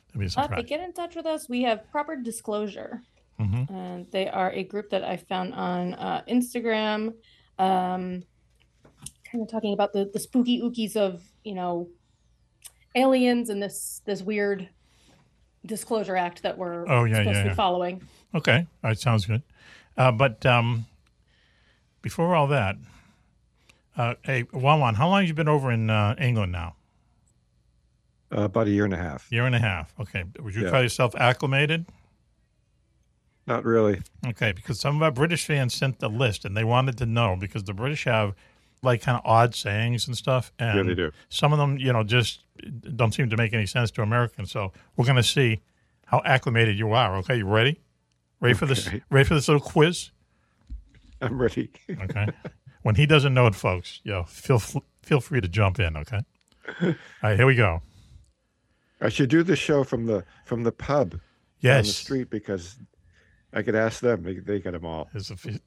that'd 0.09 0.19
be 0.19 0.25
a 0.25 0.29
surprise. 0.29 0.49
they 0.57 0.63
get 0.63 0.81
in 0.81 0.93
touch 0.93 1.15
with 1.15 1.25
us, 1.25 1.47
we 1.49 1.63
have 1.63 1.89
Proper 1.91 2.15
Disclosure. 2.15 3.01
Mhm. 3.39 3.69
And 3.71 4.11
they 4.11 4.27
are 4.27 4.51
a 4.51 4.63
group 4.63 4.89
that 4.89 5.03
I 5.03 5.15
found 5.15 5.53
on 5.53 5.93
uh, 5.93 6.23
Instagram, 6.27 7.13
um, 7.57 8.23
kind 9.31 9.41
of 9.41 9.49
talking 9.49 9.71
about 9.73 9.93
the, 9.93 10.09
the 10.11 10.19
spooky 10.19 10.61
ookies 10.61 10.97
of, 10.97 11.21
you 11.45 11.55
know, 11.55 11.87
aliens 12.95 13.49
and 13.49 13.61
this 13.63 14.01
this 14.05 14.21
weird 14.21 14.67
disclosure 15.65 16.15
act 16.17 16.41
that 16.43 16.57
we're 16.57 16.85
Oh, 16.89 17.03
yeah, 17.05 17.15
supposed 17.17 17.27
yeah, 17.27 17.33
to 17.33 17.43
be 17.43 17.49
yeah. 17.49 17.55
following. 17.55 18.01
Okay, 18.35 18.57
all 18.83 18.89
right, 18.89 18.99
sounds 18.99 19.25
good. 19.25 19.41
Uh, 19.97 20.11
but 20.11 20.45
um, 20.45 20.85
before 22.01 22.35
all 22.35 22.47
that, 22.47 22.75
uh, 23.97 24.15
hey, 24.23 24.43
Wawan, 24.45 24.95
how 24.95 25.07
long 25.07 25.21
have 25.21 25.27
you 25.27 25.33
been 25.33 25.47
over 25.49 25.71
in 25.71 25.89
uh, 25.89 26.15
England 26.19 26.51
now? 26.51 26.75
Uh, 28.31 28.41
about 28.41 28.67
a 28.67 28.69
year 28.69 28.85
and 28.85 28.93
a 28.93 28.97
half. 28.97 29.27
Year 29.31 29.45
and 29.45 29.55
a 29.55 29.59
half. 29.59 29.93
Okay. 29.99 30.23
Would 30.39 30.53
you 30.55 30.65
Yeah. 30.65 30.69
call 30.71 30.81
yourself 30.83 31.15
acclimated? 31.15 31.85
Not 33.47 33.65
really. 33.65 34.01
Okay, 34.27 34.51
because 34.51 34.79
some 34.79 34.95
of 34.95 35.01
our 35.01 35.09
British 35.11 35.45
fans 35.45 35.73
sent 35.73 35.97
the 35.99 36.09
list 36.09 36.45
and 36.45 36.55
they 36.55 36.63
wanted 36.63 36.97
to 36.99 37.07
know 37.07 37.35
because 37.35 37.63
the 37.63 37.73
British 37.73 38.03
have 38.03 38.35
like 38.83 39.01
kind 39.01 39.17
of 39.17 39.25
odd 39.25 39.55
sayings 39.55 40.05
and 40.07 40.15
stuff. 40.15 40.51
And 40.59 40.77
Yeah, 40.77 40.83
they 40.83 40.93
do. 40.95 41.11
Some 41.29 41.51
of 41.51 41.57
them, 41.59 41.77
you 41.77 41.91
know, 41.91 42.03
just 42.03 42.43
don't 42.95 43.13
seem 43.13 43.29
to 43.31 43.37
make 43.37 43.51
any 43.53 43.65
sense 43.65 43.89
to 43.91 44.03
Americans. 44.03 44.51
So 44.51 44.71
we're 44.95 45.05
going 45.05 45.15
to 45.17 45.23
see 45.23 45.61
how 46.05 46.21
acclimated 46.23 46.77
you 46.77 46.93
are. 46.93 47.15
Okay, 47.17 47.37
you 47.37 47.47
ready? 47.47 47.79
Ready 48.39 48.53
for 48.53 48.67
this? 48.67 48.87
Ready 49.09 49.27
for 49.27 49.33
this 49.33 49.47
little 49.47 49.61
quiz? 49.61 50.11
I'm 51.21 51.41
ready. 51.41 51.71
Okay. 51.89 52.27
when 52.83 52.95
he 52.95 53.05
doesn't 53.05 53.33
know 53.33 53.47
it, 53.47 53.55
folks, 53.55 53.99
you 54.03 54.11
know, 54.11 54.23
feel 54.23 54.59
feel 55.01 55.19
free 55.19 55.41
to 55.41 55.47
jump 55.49 55.79
in. 55.79 55.97
Okay. 55.97 56.21
All 56.81 56.93
right, 57.23 57.35
here 57.35 57.45
we 57.47 57.55
go. 57.55 57.81
I 59.01 59.09
should 59.09 59.29
do 59.29 59.43
the 59.43 59.55
show 59.55 59.83
from 59.83 60.05
the 60.05 60.23
from 60.45 60.63
the 60.63 60.71
pub 60.71 61.19
down 61.61 61.83
the 61.83 61.89
street 61.89 62.29
because 62.29 62.77
I 63.53 63.61
could 63.61 63.75
ask 63.75 64.01
them. 64.01 64.23
They, 64.23 64.35
they 64.35 64.59
got 64.59 64.73
them 64.73 64.85
all. 64.85 65.07
There's 65.13 65.31
a 65.31 65.37
few. 65.37 65.59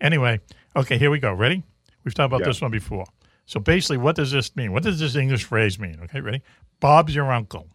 Anyway, 0.00 0.40
okay, 0.74 0.98
here 0.98 1.10
we 1.10 1.18
go. 1.18 1.32
Ready? 1.32 1.62
We've 2.04 2.14
talked 2.14 2.26
about 2.32 2.40
Yeah. 2.40 2.46
this 2.46 2.60
one 2.60 2.70
before. 2.70 3.04
So 3.46 3.60
basically, 3.60 3.98
what 3.98 4.16
does 4.16 4.30
this 4.32 4.54
mean? 4.56 4.72
What 4.72 4.82
does 4.82 4.98
this 4.98 5.14
English 5.16 5.44
phrase 5.44 5.78
mean? 5.78 5.98
Okay, 6.04 6.20
ready? 6.20 6.42
Bob's 6.80 7.14
your 7.14 7.30
uncle. 7.32 7.68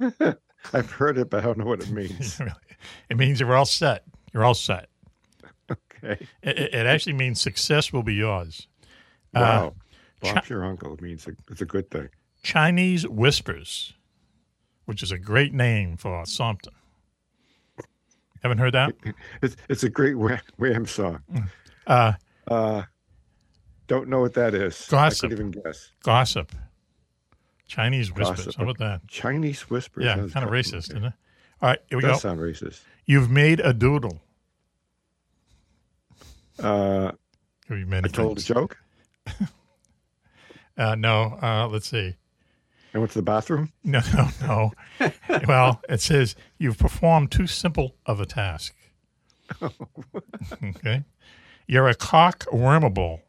I've 0.72 0.90
heard 0.90 1.18
it, 1.18 1.30
but 1.30 1.40
I 1.42 1.46
don't 1.46 1.58
know 1.58 1.64
what 1.64 1.80
it 1.80 1.90
means. 1.90 2.40
it 3.10 3.16
means 3.16 3.40
you're 3.40 3.56
all 3.56 3.64
set. 3.64 4.04
You're 4.32 4.44
all 4.44 4.54
set. 4.54 4.88
Okay. 5.70 6.26
It, 6.42 6.58
it- 6.58 6.86
actually 6.86 7.14
means 7.14 7.40
success 7.40 7.92
will 7.92 8.02
be 8.02 8.14
yours. 8.14 8.68
Uh, 9.34 9.40
Wow. 9.40 9.74
Chi- 10.22 10.34
Bob's 10.34 10.50
your 10.50 10.64
uncle 10.64 10.96
means 11.00 11.26
a, 11.28 11.32
it's 11.50 11.60
a 11.60 11.64
good 11.64 11.90
thing. 11.90 12.08
Chinese 12.48 13.06
whispers, 13.06 13.92
which 14.86 15.02
is 15.02 15.12
a 15.12 15.18
great 15.18 15.52
name 15.52 15.98
for 15.98 16.24
something. 16.24 16.72
Haven't 18.42 18.56
heard 18.56 18.72
that? 18.72 18.94
It's 19.42 19.54
it's 19.68 19.82
a 19.82 19.90
great 19.90 20.16
Wham, 20.16 20.40
Wham 20.56 20.86
song. 20.86 21.20
Uh, 21.86 22.14
Uh, 22.46 22.84
don't 23.86 24.08
know 24.08 24.20
what 24.20 24.32
that 24.32 24.54
is. 24.54 24.86
Gossip. 24.88 25.26
I 25.26 25.28
couldn't 25.28 25.46
even 25.50 25.62
guess. 25.62 25.90
gossip. 26.02 26.52
Chinese 27.66 28.10
whispers. 28.14 28.46
Gossip. 28.46 28.54
How 28.56 28.62
about 28.62 28.78
that? 28.78 29.06
Chinese 29.08 29.68
whispers. 29.68 30.04
Yeah, 30.06 30.14
kind 30.32 30.46
of 30.46 30.50
racist, 30.50 30.88
isn't 30.90 31.04
it? 31.04 31.12
All 31.60 31.68
right, 31.68 31.78
here 31.90 31.98
we 31.98 32.02
Does 32.02 32.22
go. 32.22 32.28
sound 32.30 32.40
racist. 32.40 32.80
You've 33.04 33.28
made 33.30 33.60
a 33.60 33.74
doodle. 33.74 34.22
Uh, 36.58 37.12
Have 37.68 37.78
you 37.78 37.84
made 37.84 38.06
I 38.06 38.08
told 38.08 38.38
a 38.38 38.42
joke. 38.42 38.78
Uh, 40.78 40.94
no, 40.94 41.36
uh, 41.42 41.66
let's 41.66 41.88
see. 41.88 42.14
I 42.94 42.98
went 42.98 43.10
to 43.12 43.18
the 43.18 43.22
bathroom. 43.22 43.72
No, 43.84 44.00
no, 44.14 44.28
no. 44.42 44.72
well, 45.46 45.80
it 45.88 46.00
says 46.00 46.34
you've 46.58 46.78
performed 46.78 47.30
too 47.30 47.46
simple 47.46 47.96
of 48.06 48.20
a 48.20 48.26
task. 48.26 48.74
okay. 49.62 51.04
You're 51.66 51.88
a 51.88 51.94
cock 51.94 52.44
wormable. 52.52 53.20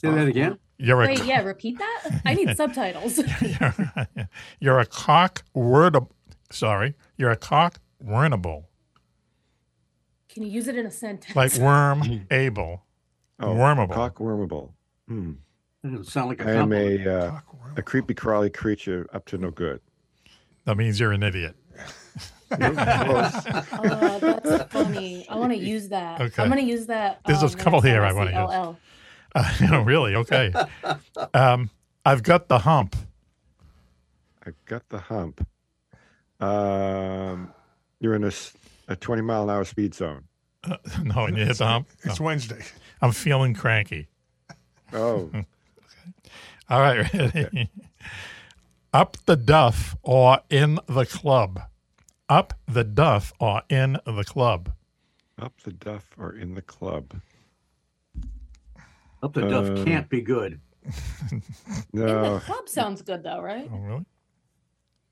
Say 0.00 0.10
that 0.10 0.26
again. 0.28 0.58
You're 0.78 1.02
a 1.02 1.06
Wait, 1.06 1.24
yeah, 1.24 1.42
repeat 1.42 1.78
that. 1.78 2.20
I 2.24 2.34
need 2.34 2.56
subtitles. 2.56 3.18
you're, 3.40 3.74
you're 4.60 4.78
a 4.80 4.86
cock 4.86 5.44
wordable. 5.54 6.10
Sorry, 6.50 6.94
you're 7.16 7.30
a 7.30 7.36
cock 7.36 7.78
wormable, 8.04 8.64
Can 10.28 10.42
you 10.42 10.50
use 10.50 10.68
it 10.68 10.76
in 10.76 10.84
a 10.84 10.90
sentence? 10.90 11.34
like 11.34 11.54
worm 11.56 12.26
able, 12.30 12.82
Oh, 13.40 13.54
wormable. 13.54 13.94
Cock 13.94 14.16
wormable. 14.18 14.70
Hmm. 15.08 15.32
That 15.84 15.90
doesn't 15.90 16.06
sound 16.06 16.30
like 16.30 16.40
a 16.40 16.48
I 16.48 16.52
am 16.54 16.72
a 16.72 17.06
uh, 17.06 17.40
a 17.76 17.82
creepy 17.82 18.14
crawly 18.14 18.48
creature 18.48 19.06
up 19.12 19.26
to 19.26 19.36
no 19.36 19.50
good. 19.50 19.82
That 20.64 20.78
means 20.78 20.98
you're 20.98 21.12
an 21.12 21.22
idiot. 21.22 21.54
Oh, 22.56 24.18
that's 24.20 24.72
funny. 24.72 25.26
I 25.28 25.34
want 25.34 25.50
to 25.50 25.58
use 25.58 25.88
that. 25.88 26.20
Okay. 26.20 26.40
I'm 26.40 26.48
going 26.48 26.64
to 26.64 26.70
use 26.70 26.86
that. 26.86 27.18
There's 27.26 27.42
um, 27.42 27.50
a 27.50 27.56
couple 27.56 27.80
here 27.80 28.04
I 28.04 28.12
wanna 28.12 28.30
see 28.30 28.36
use. 28.36 28.66
LL. 28.66 28.76
Uh, 29.74 29.82
really? 29.84 30.14
Okay. 30.14 30.52
Um, 31.32 31.68
I've 32.04 32.22
got 32.22 32.46
the 32.46 32.60
hump. 32.60 32.94
I've 34.46 34.54
got 34.66 34.88
the 34.88 34.98
hump. 34.98 35.44
Um, 36.38 37.52
you're 37.98 38.14
in 38.14 38.22
a, 38.22 38.30
a 38.86 38.94
20 38.94 39.22
mile 39.22 39.42
an 39.44 39.50
hour 39.50 39.64
speed 39.64 39.92
zone. 39.94 40.22
no, 41.02 41.24
and 41.24 41.36
you 41.36 41.44
hit 41.46 41.58
the 41.58 41.66
hump. 41.66 41.88
It's 42.04 42.20
No. 42.20 42.26
Wednesday. 42.26 42.62
I'm 43.02 43.10
feeling 43.10 43.54
cranky. 43.54 44.06
Oh, 44.92 45.28
All 46.70 46.80
right, 46.80 47.12
ready? 47.12 47.70
Up 48.92 49.16
the 49.26 49.36
duff 49.36 49.96
or 50.02 50.40
in 50.50 50.78
the 50.88 51.04
club. 51.04 51.60
Up 52.28 52.54
the 52.66 52.84
duff 52.84 53.32
or 53.38 53.62
in 53.68 53.98
the 54.06 54.24
club. 54.24 54.72
up 55.38 55.52
the 55.62 55.72
duff 55.72 56.06
or 56.18 56.34
in 56.34 56.54
the 56.54 56.62
club. 56.62 57.20
Up 59.22 59.32
the 59.32 59.42
duff 59.48 59.68
Uh, 59.80 59.84
can't 59.84 60.08
be 60.08 60.20
good. 60.20 60.60
In 61.32 62.00
the 62.00 62.42
club 62.44 62.68
sounds 62.68 63.00
good 63.00 63.22
though, 63.22 63.40
right? 63.40 63.68
Oh, 63.72 63.78
really? 63.78 64.04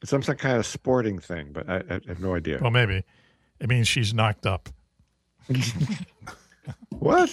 it's 0.02 0.10
some, 0.10 0.22
some 0.22 0.36
kind 0.36 0.58
of 0.58 0.66
sporting 0.66 1.18
thing, 1.18 1.48
but 1.50 1.66
I, 1.68 1.76
I 1.78 2.00
have 2.08 2.20
no 2.20 2.34
idea. 2.34 2.58
Well, 2.60 2.70
maybe. 2.70 3.04
It 3.58 3.68
means 3.70 3.88
she's 3.88 4.12
knocked 4.12 4.44
up. 4.46 4.68
What? 6.90 7.30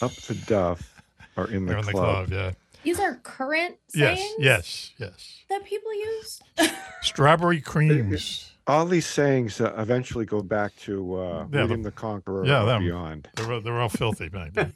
Up 0.00 0.12
the 0.12 0.42
duff 0.46 1.02
or 1.36 1.50
in 1.50 1.66
the 1.66 1.72
They're 1.72 1.78
in 1.80 1.86
the 1.86 1.92
club. 1.92 2.28
club, 2.28 2.32
yeah. 2.32 2.52
These 2.82 2.98
are 3.00 3.16
current 3.16 3.76
Yes, 3.94 4.18
sayings 4.18 4.34
yes, 4.38 4.90
yes. 4.98 5.08
yes. 5.10 5.44
that 5.50 5.64
people 5.64 5.94
use. 5.94 6.40
Strawberry 7.02 7.60
creams. 7.60 8.52
All 8.66 8.86
these 8.86 9.06
sayings 9.06 9.60
uh, 9.60 9.74
eventually 9.76 10.24
go 10.24 10.42
back 10.42 10.74
to 10.76 11.16
uh, 11.16 11.22
Yeah, 11.22 11.44
the- 11.50 11.58
William 11.58 11.82
the 11.82 11.90
Conqueror 11.90 12.46
yeah, 12.46 12.62
or 12.62 12.66
them. 12.66 12.82
beyond. 12.84 13.28
They're, 13.36 13.52
all- 13.52 13.60
they're 13.60 13.80
all 13.80 13.88
filthy 13.88 14.28
back 14.28 14.52
then. 14.54 14.72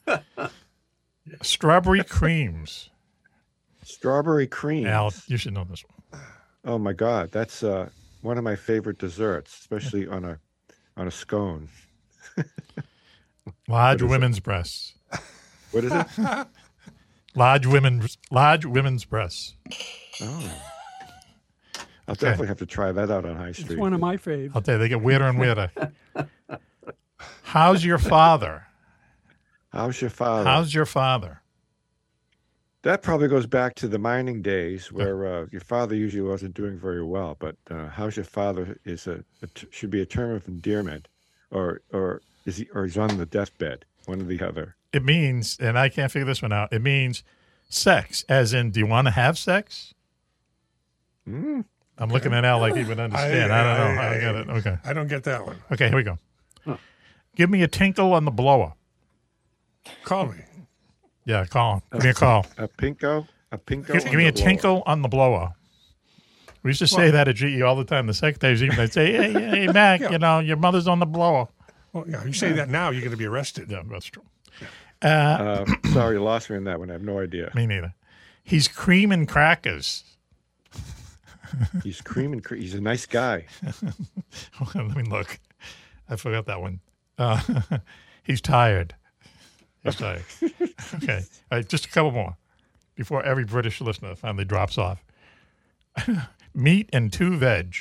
Strawberry 1.42 2.02
creams. 2.04 2.90
Strawberry 3.84 4.46
cream. 4.46 4.86
Al, 4.86 5.12
you 5.26 5.36
should 5.36 5.52
know 5.54 5.64
this 5.64 5.84
one. 6.10 6.22
Oh 6.64 6.78
my 6.78 6.92
God, 6.92 7.30
that's 7.32 7.62
uh, 7.62 7.88
one 8.22 8.38
of 8.38 8.44
my 8.44 8.56
favorite 8.56 8.98
desserts, 8.98 9.56
especially 9.60 10.06
on 10.08 10.24
a 10.24 10.38
on 10.96 11.06
a 11.06 11.10
scone. 11.10 11.68
Large 12.36 12.46
What 13.66 13.94
is 13.96 14.02
it? 14.02 14.06
women's 14.06 14.40
breasts. 14.40 14.94
What 15.72 15.84
is 15.84 15.92
it? 15.92 16.06
Large 17.34 17.66
women's 17.66 18.18
large 18.30 18.64
women's 18.64 19.04
breasts. 19.04 19.56
Oh, 20.20 20.52
I'll 22.08 22.14
definitely 22.14 22.48
have 22.48 22.58
to 22.58 22.66
try 22.66 22.92
that 22.92 23.10
out 23.10 23.24
on 23.24 23.36
High 23.36 23.52
Street. 23.52 23.72
It's 23.72 23.80
one 23.80 23.92
of 23.94 24.00
my 24.00 24.16
faves. 24.16 24.52
I'll 24.54 24.62
tell 24.62 24.74
you, 24.74 24.78
they 24.78 24.88
get 24.88 25.02
weirder 25.02 25.24
and 25.26 25.38
weirder. 25.38 25.70
How's 27.42 27.84
your 27.84 27.98
father? 27.98 28.66
How's 29.72 30.00
your 30.00 30.10
father? 30.10 30.48
How's 30.48 30.74
your 30.74 30.86
father? 30.86 31.40
That 32.82 33.02
probably 33.02 33.28
goes 33.28 33.46
back 33.46 33.74
to 33.76 33.88
the 33.88 33.98
mining 33.98 34.42
days 34.42 34.92
where 34.92 35.26
uh, 35.26 35.46
your 35.50 35.62
father 35.62 35.94
usually 35.94 36.22
wasn't 36.28 36.54
doing 36.54 36.78
very 36.78 37.02
well. 37.02 37.34
But 37.38 37.56
uh, 37.70 37.88
how's 37.88 38.16
your 38.16 38.26
father 38.26 38.78
is 38.84 39.06
a, 39.06 39.24
a 39.42 39.46
t- 39.46 39.66
should 39.70 39.90
be 39.90 40.02
a 40.02 40.06
term 40.06 40.32
of 40.32 40.46
endearment, 40.46 41.08
or 41.50 41.80
or 41.92 42.20
is 42.44 42.58
he 42.58 42.68
or 42.74 42.84
he's 42.84 42.98
on 42.98 43.16
the 43.16 43.24
deathbed, 43.24 43.86
one 44.04 44.20
or 44.20 44.24
the 44.24 44.46
other. 44.46 44.76
It 44.94 45.04
means, 45.04 45.58
and 45.60 45.76
I 45.76 45.88
can't 45.88 46.12
figure 46.12 46.24
this 46.24 46.40
one 46.40 46.52
out. 46.52 46.72
It 46.72 46.80
means 46.80 47.24
sex, 47.68 48.24
as 48.28 48.54
in, 48.54 48.70
do 48.70 48.78
you 48.78 48.86
want 48.86 49.08
to 49.08 49.10
have 49.10 49.36
sex? 49.36 49.92
Mm. 51.28 51.64
I'm 51.98 52.10
looking 52.10 52.32
at 52.32 52.44
Al 52.44 52.60
like 52.60 52.76
he 52.76 52.84
would 52.84 53.00
understand. 53.00 53.52
I, 53.52 53.62
don't 53.64 53.96
know. 53.96 54.00
I, 54.00 54.20
get 54.20 54.34
it. 54.36 54.48
Okay. 54.50 54.78
I 54.84 54.92
don't 54.92 55.08
get 55.08 55.24
that 55.24 55.44
one. 55.44 55.56
Okay, 55.72 55.88
here 55.88 55.96
we 55.96 56.04
go. 56.04 56.18
Give 57.34 57.50
me 57.50 57.64
a 57.64 57.68
tinkle 57.68 58.12
on 58.12 58.24
the 58.24 58.30
blower. 58.30 58.74
Call 60.04 60.26
me. 60.26 60.36
Yeah, 61.24 61.44
call. 61.46 61.74
him. 61.74 61.82
Give 61.94 62.04
me 62.04 62.10
a 62.10 62.14
call. 62.14 62.46
A 62.56 62.68
pinko, 62.68 63.26
a 63.50 63.58
pinko. 63.58 63.86
Give, 63.88 64.04
on 64.04 64.10
give 64.10 64.14
me 64.14 64.28
a 64.28 64.32
blower. 64.32 64.46
tinkle 64.46 64.82
on 64.86 65.02
the 65.02 65.08
blower. 65.08 65.54
We 66.62 66.70
used 66.70 66.78
to 66.78 66.86
say 66.86 67.10
that 67.10 67.26
at 67.26 67.34
GE 67.34 67.60
all 67.62 67.74
the 67.74 67.84
time. 67.84 68.06
The 68.06 68.14
secretaries 68.14 68.62
even 68.62 68.76
they'd 68.76 68.92
say, 68.92 69.12
"Hey, 69.12 69.32
hey, 69.32 69.66
Mac, 69.66 70.00
Yeah. 70.00 70.10
you 70.12 70.18
know 70.18 70.38
your 70.38 70.56
mother's 70.56 70.86
on 70.86 71.00
the 71.00 71.06
blower." 71.06 71.48
Well, 71.92 72.04
yeah, 72.08 72.24
you 72.24 72.32
say 72.32 72.52
that 72.52 72.68
now, 72.68 72.90
you're 72.90 73.02
going 73.02 73.10
to 73.10 73.16
be 73.16 73.26
arrested. 73.26 73.70
Yeah, 73.70 73.82
that's 73.90 74.06
true. 74.06 74.22
Uh, 75.04 75.64
Uh, 75.66 75.88
sorry, 75.92 76.16
you 76.16 76.22
lost 76.22 76.48
me 76.50 76.56
in 76.56 76.64
that 76.64 76.78
one. 76.78 76.90
I 76.90 76.94
have 76.94 77.02
no 77.02 77.20
idea. 77.20 77.50
me 77.54 77.66
neither. 77.66 77.94
He's 78.42 78.66
cream 78.68 79.12
and 79.12 79.28
crackers. 79.28 80.04
He's 81.84 82.00
creaming. 82.00 82.40
Cre- 82.42 82.56
he's 82.56 82.74
a 82.74 82.80
nice 82.80 83.06
guy. 83.06 83.46
Let 84.74 84.96
me 84.96 85.04
look. 85.04 85.38
I 86.08 86.16
forgot 86.16 86.46
that 86.46 86.60
one. 86.60 86.80
Uh, 87.16 87.40
he's 88.24 88.40
tired. 88.40 88.94
He's 89.84 89.94
tired. 89.96 90.24
okay. 90.94 91.24
All 91.52 91.58
right, 91.58 91.68
just 91.68 91.86
a 91.86 91.88
couple 91.90 92.10
more 92.10 92.36
before 92.96 93.22
every 93.24 93.44
British 93.44 93.80
listener 93.80 94.14
finally 94.16 94.44
drops 94.44 94.78
off. 94.78 95.04
Meat 96.54 96.90
and 96.92 97.12
two 97.12 97.36
veg. 97.36 97.74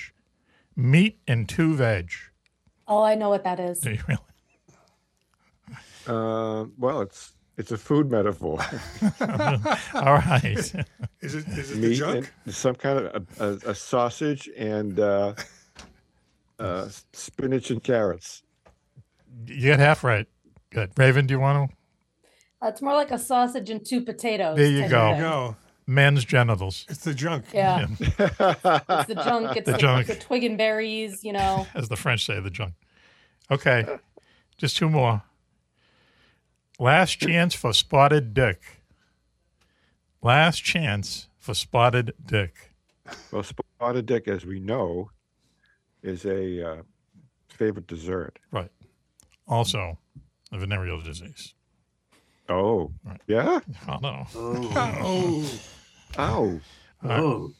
Meat 0.75 1.20
and 1.27 1.50
two 1.50 1.74
veg. 1.75 2.12
Oh, 2.88 3.01
I 3.01 3.15
know 3.15 3.30
what 3.30 3.44
that 3.44 3.60
is. 3.60 3.80
Do 3.80 3.92
you 3.92 4.00
really? 4.08 4.20
Uh, 6.08 6.66
well, 6.78 7.02
it's 7.02 7.34
it's 7.58 7.72
a 7.72 7.78
food 7.78 8.10
metaphor. 8.12 8.60
All 9.94 10.14
right. 10.16 10.44
Is 10.46 10.74
it 10.76 10.88
is 11.22 11.72
it 11.72 11.82
the 11.82 11.94
junk? 11.96 12.34
some 12.48 12.76
kind 12.76 13.00
of 13.00 13.28
a, 13.40 13.46
a, 13.46 13.72
a 13.72 13.76
sausage 13.76 14.50
and 14.58 15.00
uh, 15.00 15.34
uh, 16.60 16.88
spinach 17.14 17.70
and 17.72 17.84
carrots. 17.84 18.44
You 19.48 19.62
get 19.62 19.80
half 19.80 20.04
right. 20.04 20.28
Good. 20.72 20.92
Raven, 20.98 21.26
do 21.28 21.34
you 21.34 21.40
want 21.40 21.70
to? 21.70 21.76
Uh, 22.66 22.70
it's 22.70 22.82
more 22.82 22.94
like 22.94 23.12
a 23.12 23.20
sausage 23.20 23.70
and 23.70 23.86
two 23.86 24.02
potatoes. 24.02 24.58
There 24.58 24.68
you 24.68 24.82
type 24.82 24.90
go. 24.92 25.02
of 25.10 25.14
thing. 25.14 25.22
No, 25.22 25.56
Men's 25.86 26.26
genitals. 26.26 26.86
it's 26.90 27.04
the 27.04 27.14
junk. 27.14 27.46
Yeah. 27.54 27.88
it's 28.00 28.10
the 28.18 29.22
junk. 29.24 29.58
It's 29.58 29.66
The 29.66 29.72
the, 29.74 29.78
junk. 29.78 30.08
the 30.08 30.16
twig 30.16 30.44
and 30.44 30.58
berries. 30.58 31.24
You 31.24 31.34
know. 31.34 31.68
as 31.76 31.90
the 31.90 31.96
French 31.98 32.26
say, 32.26 32.40
the 32.40 32.50
junk. 32.50 32.74
Okay, 33.52 33.86
just 34.58 34.78
two 34.78 34.90
more. 34.90 35.22
Last 36.84 37.13
chance 37.18 37.54
for 37.54 37.72
spotted 37.72 38.34
dick. 38.34 38.60
Last 40.22 40.66
chance 40.66 41.30
for 41.40 41.54
spotted 41.54 42.13
dick. 42.25 42.72
Well, 43.32 43.42
spotted 43.44 44.06
dick, 44.06 44.28
as 44.28 44.46
we 44.46 44.60
know, 44.60 45.10
is 46.02 46.25
a 46.25 46.62
uh, 46.72 46.82
favorite 47.48 47.88
dessert. 47.88 48.38
Right. 48.52 48.70
Also, 49.48 49.98
a 50.52 50.58
venereal 50.58 51.00
disease. 51.00 51.54
Oh, 52.50 52.92
Right. 53.06 53.22
yeah. 53.28 53.62
Oh 53.88 54.00
no. 54.02 54.28
Oh, 54.36 55.50
Ow. 56.20 56.60
oh. 57.06 57.52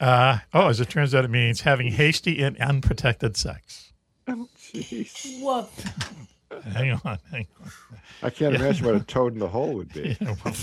Uh, 0.00 0.38
oh, 0.52 0.66
as 0.66 0.80
it 0.80 0.88
turns 0.90 1.14
out, 1.14 1.24
it 1.24 1.30
means 1.30 1.60
having 1.60 1.92
hasty 1.92 2.42
and 2.42 2.56
unprotected 2.58 3.36
sex. 3.36 3.92
Oh, 4.26 4.48
jeez. 4.58 5.40
Woof. 5.40 5.70
Hang 6.72 6.92
on. 7.04 7.18
Hang 7.30 7.46
on. 7.62 7.70
I 8.22 8.30
can't 8.30 8.54
imagine 8.54 8.84
what 8.86 8.94
a 8.96 9.00
toad 9.00 9.34
in 9.34 9.38
the 9.38 9.48
hole 9.48 9.74
would 9.74 9.92
be. 9.92 10.16
Yeah, 10.20 10.34
well, 10.44 10.54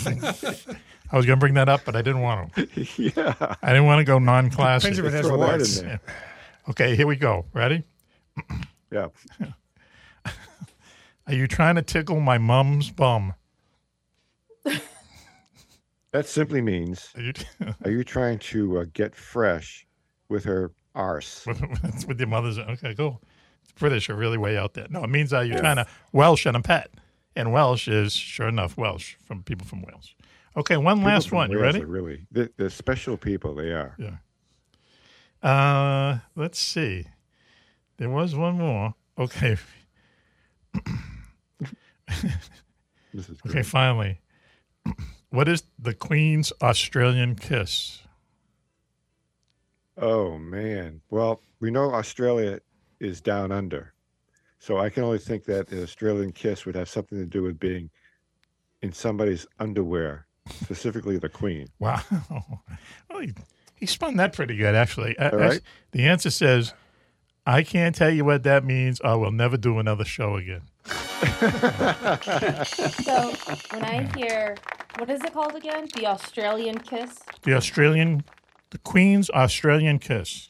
I 1.09 1.15
was 1.15 1.25
going 1.25 1.37
to 1.37 1.39
bring 1.39 1.53
that 1.53 1.69
up, 1.69 1.81
but 1.85 1.95
I 1.95 2.01
didn't 2.01 2.21
want 2.21 2.53
to. 2.55 2.67
yeah. 2.97 3.55
I 3.63 3.67
didn't 3.69 3.85
want 3.85 3.99
to 3.99 4.03
go 4.03 4.19
non-classic. 4.19 4.93
Depends 4.93 4.99
if 4.99 5.05
it 5.05 5.15
has 5.15 5.25
Throw 5.25 5.37
that 5.37 5.43
in 5.43 5.49
warts. 5.59 5.79
there. 5.79 6.01
Okay, 6.69 6.95
here 6.97 7.07
we 7.07 7.15
go. 7.15 7.45
Ready? 7.53 7.83
Yeah. 8.91 9.07
Are 11.27 11.33
you 11.33 11.47
trying 11.47 11.75
to 11.75 11.81
tickle 11.81 12.19
my 12.19 12.37
mum's 12.37 12.91
bum? 12.91 13.33
That 16.11 16.25
simply 16.25 16.61
means, 16.61 17.09
Are 17.15 17.21
you 17.21 17.33
are 17.85 17.91
you 17.91 18.03
trying 18.03 18.39
to 18.39 18.79
uh, 18.79 18.85
get 18.93 19.13
fresh 19.15 19.85
with 20.29 20.43
her 20.45 20.71
arse. 20.95 21.45
with, 21.45 21.61
with 22.07 22.19
your 22.19 22.27
mother's. 22.27 22.57
Okay, 22.57 22.95
cool. 22.95 23.21
British 23.79 24.09
are 24.09 24.15
really 24.15 24.37
way 24.37 24.57
out 24.57 24.73
there. 24.73 24.87
No, 24.89 25.03
it 25.03 25.09
means 25.09 25.33
uh, 25.33 25.39
you're 25.41 25.55
Yeah. 25.57 25.61
kind 25.61 25.79
of 25.79 25.87
Welsh 26.11 26.45
and 26.45 26.55
a 26.57 26.61
pet. 26.61 26.89
And 27.35 27.51
Welsh 27.53 27.87
is, 27.87 28.13
sure 28.13 28.47
enough, 28.47 28.77
Welsh 28.77 29.15
from 29.25 29.43
people 29.43 29.67
from 29.67 29.81
Wales. 29.83 30.15
Okay, 30.55 30.75
one 30.77 30.97
People 30.97 31.11
last 31.11 31.31
one. 31.31 31.51
You 31.51 31.59
ready? 31.59 31.83
Really, 31.85 32.25
they're, 32.31 32.49
they're 32.57 32.69
special 32.71 33.15
people. 33.17 33.53
They 33.53 33.71
are. 33.73 33.95
Yeah. 33.99 34.17
Uh, 35.47 36.19
let's 36.35 36.57
see. 36.59 37.05
There 37.97 38.09
was 38.09 38.35
one 38.35 38.55
more. 38.57 38.95
Okay. 39.17 39.57
This 43.13 43.29
is 43.29 43.37
Okay, 43.47 43.63
finally. 43.63 44.19
What 45.29 45.47
is 45.47 45.63
the 45.79 45.93
Queen's 45.93 46.51
Australian 46.61 47.35
kiss? 47.35 48.01
Oh 49.97 50.37
man. 50.37 51.01
Well, 51.09 51.41
we 51.59 51.71
know 51.71 51.93
Australia 51.93 52.59
is 52.99 53.21
down 53.21 53.51
under, 53.51 53.93
so 54.59 54.77
I 54.79 54.89
can 54.89 55.03
only 55.03 55.19
think 55.19 55.43
that 55.45 55.67
the 55.67 55.83
Australian 55.83 56.31
kiss 56.31 56.65
would 56.65 56.75
have 56.75 56.89
something 56.89 57.17
to 57.17 57.25
do 57.25 57.43
with 57.43 57.59
being 57.59 57.89
in 58.81 58.91
somebody's 58.93 59.45
underwear, 59.59 60.25
specifically 60.63 61.17
the 61.17 61.29
Queen. 61.29 61.67
Wow. 61.79 62.01
Well, 63.09 63.19
he, 63.21 63.33
he 63.75 63.85
spun 63.85 64.17
that 64.17 64.33
pretty 64.33 64.55
good, 64.55 64.75
actually. 64.75 65.17
All 65.19 65.29
right. 65.31 65.53
act- 65.53 65.63
The 65.91 66.03
answer 66.07 66.29
says, 66.29 66.73
I 67.45 67.63
can't 67.63 67.95
tell 67.95 68.09
you 68.09 68.25
what 68.25 68.43
that 68.43 68.65
means. 68.65 68.99
I 69.03 69.15
will 69.15 69.31
never 69.31 69.55
do 69.57 69.79
another 69.79 70.05
show 70.05 70.35
again. 70.35 70.61
So 73.03 73.33
when 73.71 73.83
I 73.85 74.09
hear, 74.17 74.55
what 74.97 75.09
is 75.09 75.23
it 75.23 75.33
called 75.33 75.55
again? 75.55 75.87
The 75.95 76.05
Australian 76.07 76.77
kiss. 76.79 77.19
The 77.43 77.53
Australian, 77.53 78.23
the 78.71 78.77
Queen's 78.79 79.29
Australian 79.31 79.99
kiss. 79.99 80.49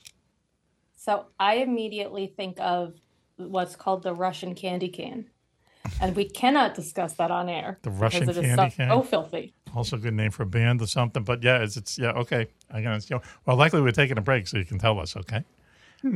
So 1.08 1.28
I 1.40 1.56
immediately 1.56 2.28
think 2.36 2.60
of 2.60 2.96
what's 3.38 3.78
called 3.78 4.04
the 4.04 4.14
Russian 4.14 4.56
candy 4.56 4.90
can. 4.90 5.30
And 6.02 6.14
we 6.18 6.28
cannot 6.28 6.76
discuss 6.76 7.14
that 7.14 7.32
on 7.32 7.48
air. 7.48 7.80
The 7.84 7.92
Russian 7.92 8.26
because 8.26 8.36
it 8.36 8.44
is 8.44 8.46
candy 8.48 8.70
so, 8.72 8.76
can? 8.76 8.90
so 8.90 9.04
filthy. 9.04 9.54
Also 9.74 9.96
a 9.96 10.00
good 10.00 10.16
name 10.16 10.32
for 10.32 10.44
a 10.44 10.46
band 10.46 10.82
or 10.82 10.88
something. 10.88 11.24
But 11.24 11.44
yeah, 11.44 11.60
it's, 11.64 11.78
it's 11.78 11.98
yeah, 11.98 12.12
okay. 12.12 12.48
I 12.70 12.82
can, 12.82 13.00
you 13.08 13.16
know, 13.16 13.22
well, 13.46 13.56
likely 13.56 13.80
we're 13.80 13.94
taking 13.94 14.18
a 14.18 14.22
break, 14.22 14.48
so 14.48 14.58
you 14.58 14.66
can 14.66 14.80
tell 14.80 15.00
us, 15.00 15.16
okay? 15.16 15.46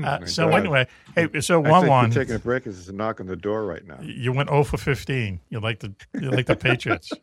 Uh, 0.04 0.26
so 0.26 0.50
God. 0.50 0.60
anyway, 0.60 0.88
hey, 1.16 1.42
so 1.42 1.60
one 1.60 1.82
think 1.82 1.90
one. 1.90 2.10
we're 2.10 2.14
taking 2.16 2.36
a 2.36 2.40
break 2.40 2.64
because 2.64 2.78
there's 2.78 2.90
a 2.90 2.94
knock 2.94 3.20
on 3.20 3.26
the 3.26 3.36
door 3.36 3.66
right 3.66 3.86
now. 3.86 4.00
You 4.02 4.32
went 4.32 4.50
0 4.50 4.64
for 4.64 4.78
15. 4.78 5.40
You 5.50 5.60
like 5.60 5.80
the 5.80 5.94
you 6.20 6.30
like 6.32 6.46
the 6.46 6.56
Patriots. 6.56 7.12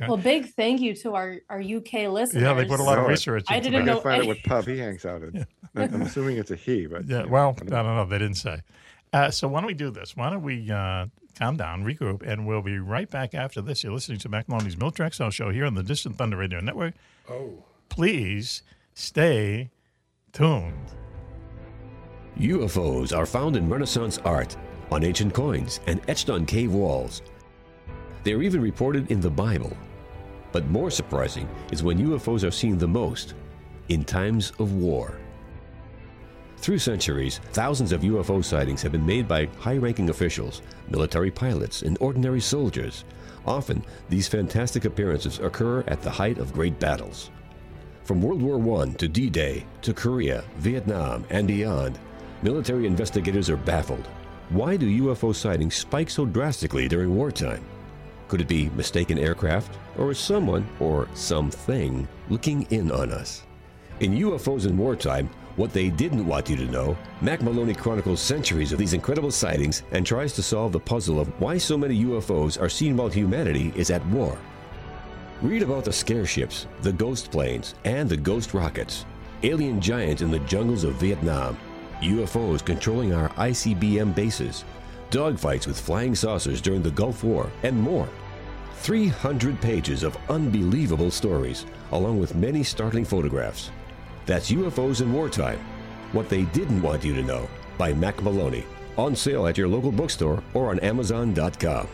Well, 0.00 0.16
big 0.16 0.52
thank 0.54 0.80
you 0.80 0.94
to 0.96 1.14
our, 1.14 1.36
our 1.48 1.60
UK 1.60 2.08
listeners. 2.10 2.42
Yeah, 2.42 2.52
they 2.54 2.64
put 2.64 2.80
a 2.80 2.82
lot 2.82 2.98
of 2.98 3.04
No, 3.04 3.08
research 3.10 3.44
I 3.48 3.56
into 3.56 3.70
didn't 3.70 3.86
that. 3.86 3.92
I 3.92 3.94
know 3.94 4.00
gotta 4.00 4.02
find 4.02 4.14
out 4.14 4.18
any- 4.18 4.28
what 4.28 4.42
pub 4.42 4.66
he 4.66 4.78
hangs 4.78 5.04
out 5.06 5.22
in. 5.22 5.46
I'm 5.76 6.02
assuming 6.02 6.36
it's 6.36 6.50
a 6.50 6.56
he, 6.56 6.86
but 6.86 7.06
Yeah, 7.06 7.18
you 7.20 7.22
know, 7.26 7.28
well, 7.30 7.44
I 7.46 7.48
I 7.48 7.52
don't- 7.54 7.68
don't 7.70 7.96
know. 7.96 8.04
They 8.06 8.18
didn't 8.18 8.36
say. 8.36 8.60
Uh, 9.12 9.30
so 9.30 9.46
why 9.48 9.60
don't 9.60 9.68
we 9.68 9.74
do 9.74 9.90
this? 9.90 10.16
Why 10.16 10.30
don't 10.30 10.42
we 10.42 10.68
uh, 10.70 11.06
calm 11.38 11.56
down, 11.56 11.84
regroup, 11.84 12.22
and 12.26 12.44
we'll 12.46 12.60
be 12.62 12.78
right 12.78 13.08
back 13.08 13.34
after 13.34 13.62
this. 13.62 13.84
You're 13.84 13.92
listening 13.92 14.18
to 14.18 14.28
Mack 14.28 14.48
Maloney's 14.48 14.76
Milk 14.76 14.96
Track 14.96 15.12
Show 15.14 15.30
show 15.30 15.50
here 15.50 15.64
on 15.64 15.74
the 15.74 15.84
Distant 15.84 16.16
Thunder 16.16 16.36
Radio 16.36 16.58
Network. 16.60 16.94
Oh. 17.30 17.62
Please 17.88 18.62
stay 18.94 19.70
tuned. 20.32 20.74
UFOs 22.38 23.16
are 23.16 23.26
found 23.26 23.56
in 23.56 23.68
Renaissance 23.68 24.18
art, 24.24 24.56
on 24.90 25.04
ancient 25.04 25.32
coins, 25.32 25.80
and 25.86 26.00
etched 26.08 26.30
on 26.30 26.44
cave 26.44 26.72
walls. 26.72 27.22
They 28.24 28.32
are 28.32 28.42
even 28.42 28.60
reported 28.60 29.10
in 29.10 29.20
the 29.20 29.30
Bible. 29.30 29.76
But 30.50 30.66
more 30.66 30.90
surprising 30.90 31.48
is 31.70 31.82
when 31.82 31.98
UFOs 31.98 32.46
are 32.46 32.50
seen 32.50 32.78
the 32.78 32.88
most 32.88 33.34
in 33.88 34.04
times 34.04 34.52
of 34.58 34.74
war. 34.74 35.18
Through 36.58 36.78
centuries, 36.78 37.40
thousands 37.52 37.92
of 37.92 38.00
UFO 38.00 38.42
sightings 38.42 38.80
have 38.82 38.92
been 38.92 39.04
made 39.04 39.28
by 39.28 39.46
high 39.58 39.76
ranking 39.76 40.10
officials, 40.10 40.62
military 40.88 41.30
pilots, 41.30 41.82
and 41.82 41.98
ordinary 42.00 42.40
soldiers. 42.40 43.04
Often, 43.46 43.84
these 44.08 44.26
fantastic 44.26 44.86
appearances 44.86 45.38
occur 45.38 45.84
at 45.86 46.00
the 46.02 46.10
height 46.10 46.38
of 46.38 46.54
great 46.54 46.80
battles. 46.80 47.30
From 48.04 48.22
World 48.22 48.40
War 48.40 48.80
I 48.80 48.92
to 48.92 49.08
D 49.08 49.28
Day 49.28 49.66
to 49.82 49.92
Korea, 49.92 50.44
Vietnam, 50.56 51.24
and 51.30 51.46
beyond, 51.46 51.98
military 52.44 52.86
investigators 52.86 53.48
are 53.48 53.56
baffled. 53.56 54.06
Why 54.50 54.76
do 54.76 55.00
UFO 55.06 55.34
sightings 55.34 55.74
spike 55.74 56.10
so 56.10 56.26
drastically 56.26 56.86
during 56.86 57.16
wartime? 57.16 57.64
Could 58.28 58.42
it 58.42 58.48
be 58.48 58.68
mistaken 58.70 59.18
aircraft, 59.18 59.76
or 59.96 60.10
is 60.10 60.18
someone, 60.18 60.68
or 60.78 61.08
something, 61.14 62.06
looking 62.28 62.62
in 62.70 62.92
on 62.92 63.10
us? 63.10 63.44
In 64.00 64.12
UFOs 64.12 64.66
in 64.66 64.76
Wartime, 64.76 65.30
what 65.56 65.72
they 65.72 65.88
didn't 65.88 66.26
want 66.26 66.50
you 66.50 66.56
to 66.56 66.66
know, 66.66 66.96
Mack 67.20 67.40
Maloney 67.42 67.74
chronicles 67.74 68.20
centuries 68.20 68.72
of 68.72 68.78
these 68.78 68.92
incredible 68.92 69.30
sightings 69.30 69.82
and 69.92 70.04
tries 70.04 70.32
to 70.34 70.42
solve 70.42 70.72
the 70.72 70.80
puzzle 70.80 71.20
of 71.20 71.28
why 71.40 71.56
so 71.56 71.78
many 71.78 72.04
UFOs 72.04 72.60
are 72.60 72.68
seen 72.68 72.96
while 72.96 73.08
humanity 73.08 73.72
is 73.76 73.90
at 73.90 74.04
war. 74.06 74.36
Read 75.42 75.62
about 75.62 75.84
the 75.84 75.92
scare 75.92 76.26
ships, 76.26 76.66
the 76.82 76.92
ghost 76.92 77.30
planes, 77.30 77.74
and 77.84 78.08
the 78.08 78.16
ghost 78.16 78.52
rockets, 78.52 79.06
alien 79.44 79.80
giants 79.80 80.22
in 80.22 80.30
the 80.30 80.40
jungles 80.40 80.82
of 80.84 80.94
Vietnam, 80.94 81.56
UFOs 82.02 82.64
controlling 82.64 83.14
our 83.14 83.28
ICBM 83.30 84.14
bases, 84.14 84.64
dogfights 85.10 85.66
with 85.66 85.78
flying 85.78 86.14
saucers 86.14 86.60
during 86.60 86.82
the 86.82 86.90
Gulf 86.90 87.24
War, 87.24 87.50
and 87.62 87.80
more. 87.80 88.08
300 88.76 89.60
pages 89.60 90.02
of 90.02 90.16
unbelievable 90.28 91.10
stories, 91.10 91.66
along 91.92 92.18
with 92.18 92.34
many 92.34 92.62
startling 92.62 93.04
photographs. 93.04 93.70
That's 94.26 94.50
UFOs 94.50 95.00
in 95.00 95.12
Wartime 95.12 95.58
What 96.12 96.28
They 96.28 96.42
Didn't 96.46 96.82
Want 96.82 97.04
You 97.04 97.14
to 97.14 97.22
Know 97.22 97.48
by 97.78 97.92
Mack 97.92 98.22
Maloney. 98.22 98.64
On 98.96 99.16
sale 99.16 99.46
at 99.46 99.58
your 99.58 99.68
local 99.68 99.90
bookstore 99.90 100.42
or 100.54 100.70
on 100.70 100.78
Amazon.com. 100.80 101.88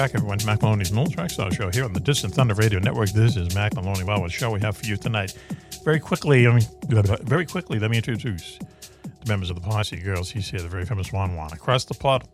back, 0.00 0.14
everyone, 0.14 0.38
Mack 0.46 0.62
Maloney's 0.62 0.90
Milk 0.92 1.10
Track 1.12 1.28
Star 1.28 1.50
Show 1.52 1.68
here 1.70 1.84
on 1.84 1.92
the 1.92 2.00
Distant 2.00 2.32
Thunder 2.32 2.54
Radio 2.54 2.78
Network. 2.78 3.10
This 3.10 3.36
is 3.36 3.54
Mack 3.54 3.74
Maloney. 3.74 4.02
Wow, 4.02 4.20
what 4.20 4.32
show 4.32 4.50
we 4.50 4.58
have 4.60 4.74
for 4.74 4.86
you 4.86 4.96
tonight. 4.96 5.36
Very 5.84 6.00
quickly, 6.00 6.46
I 6.46 6.54
mean, 6.54 6.62
very 7.24 7.44
quickly, 7.44 7.78
let 7.78 7.90
me 7.90 7.98
introduce 7.98 8.58
the 9.02 9.28
members 9.28 9.50
of 9.50 9.56
the 9.56 9.60
Posse 9.60 9.98
Girls. 9.98 10.30
He's 10.30 10.48
here, 10.48 10.60
the 10.62 10.68
very 10.68 10.86
famous 10.86 11.12
Juan 11.12 11.36
Juan. 11.36 11.52
Across 11.52 11.84
the 11.84 11.92
plot, 11.94 12.26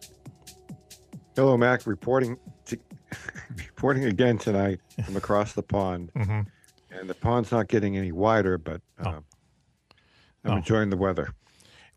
Hello, 1.34 1.56
Mac. 1.56 1.88
Reporting 1.88 2.36
to, 2.66 2.78
reporting 3.56 4.04
again 4.04 4.38
tonight 4.38 4.78
from 5.04 5.16
across 5.16 5.52
the 5.52 5.62
pond, 5.64 6.12
Mhm. 6.14 6.46
and 6.92 7.10
the 7.10 7.14
pond's 7.14 7.50
not 7.50 7.66
getting 7.66 7.96
any 7.96 8.12
wider, 8.12 8.58
but 8.58 8.80
uh, 9.04 9.08
I'm 10.44 10.52
Oh. 10.52 10.56
enjoying 10.58 10.90
the 10.90 10.96
weather. 10.96 11.30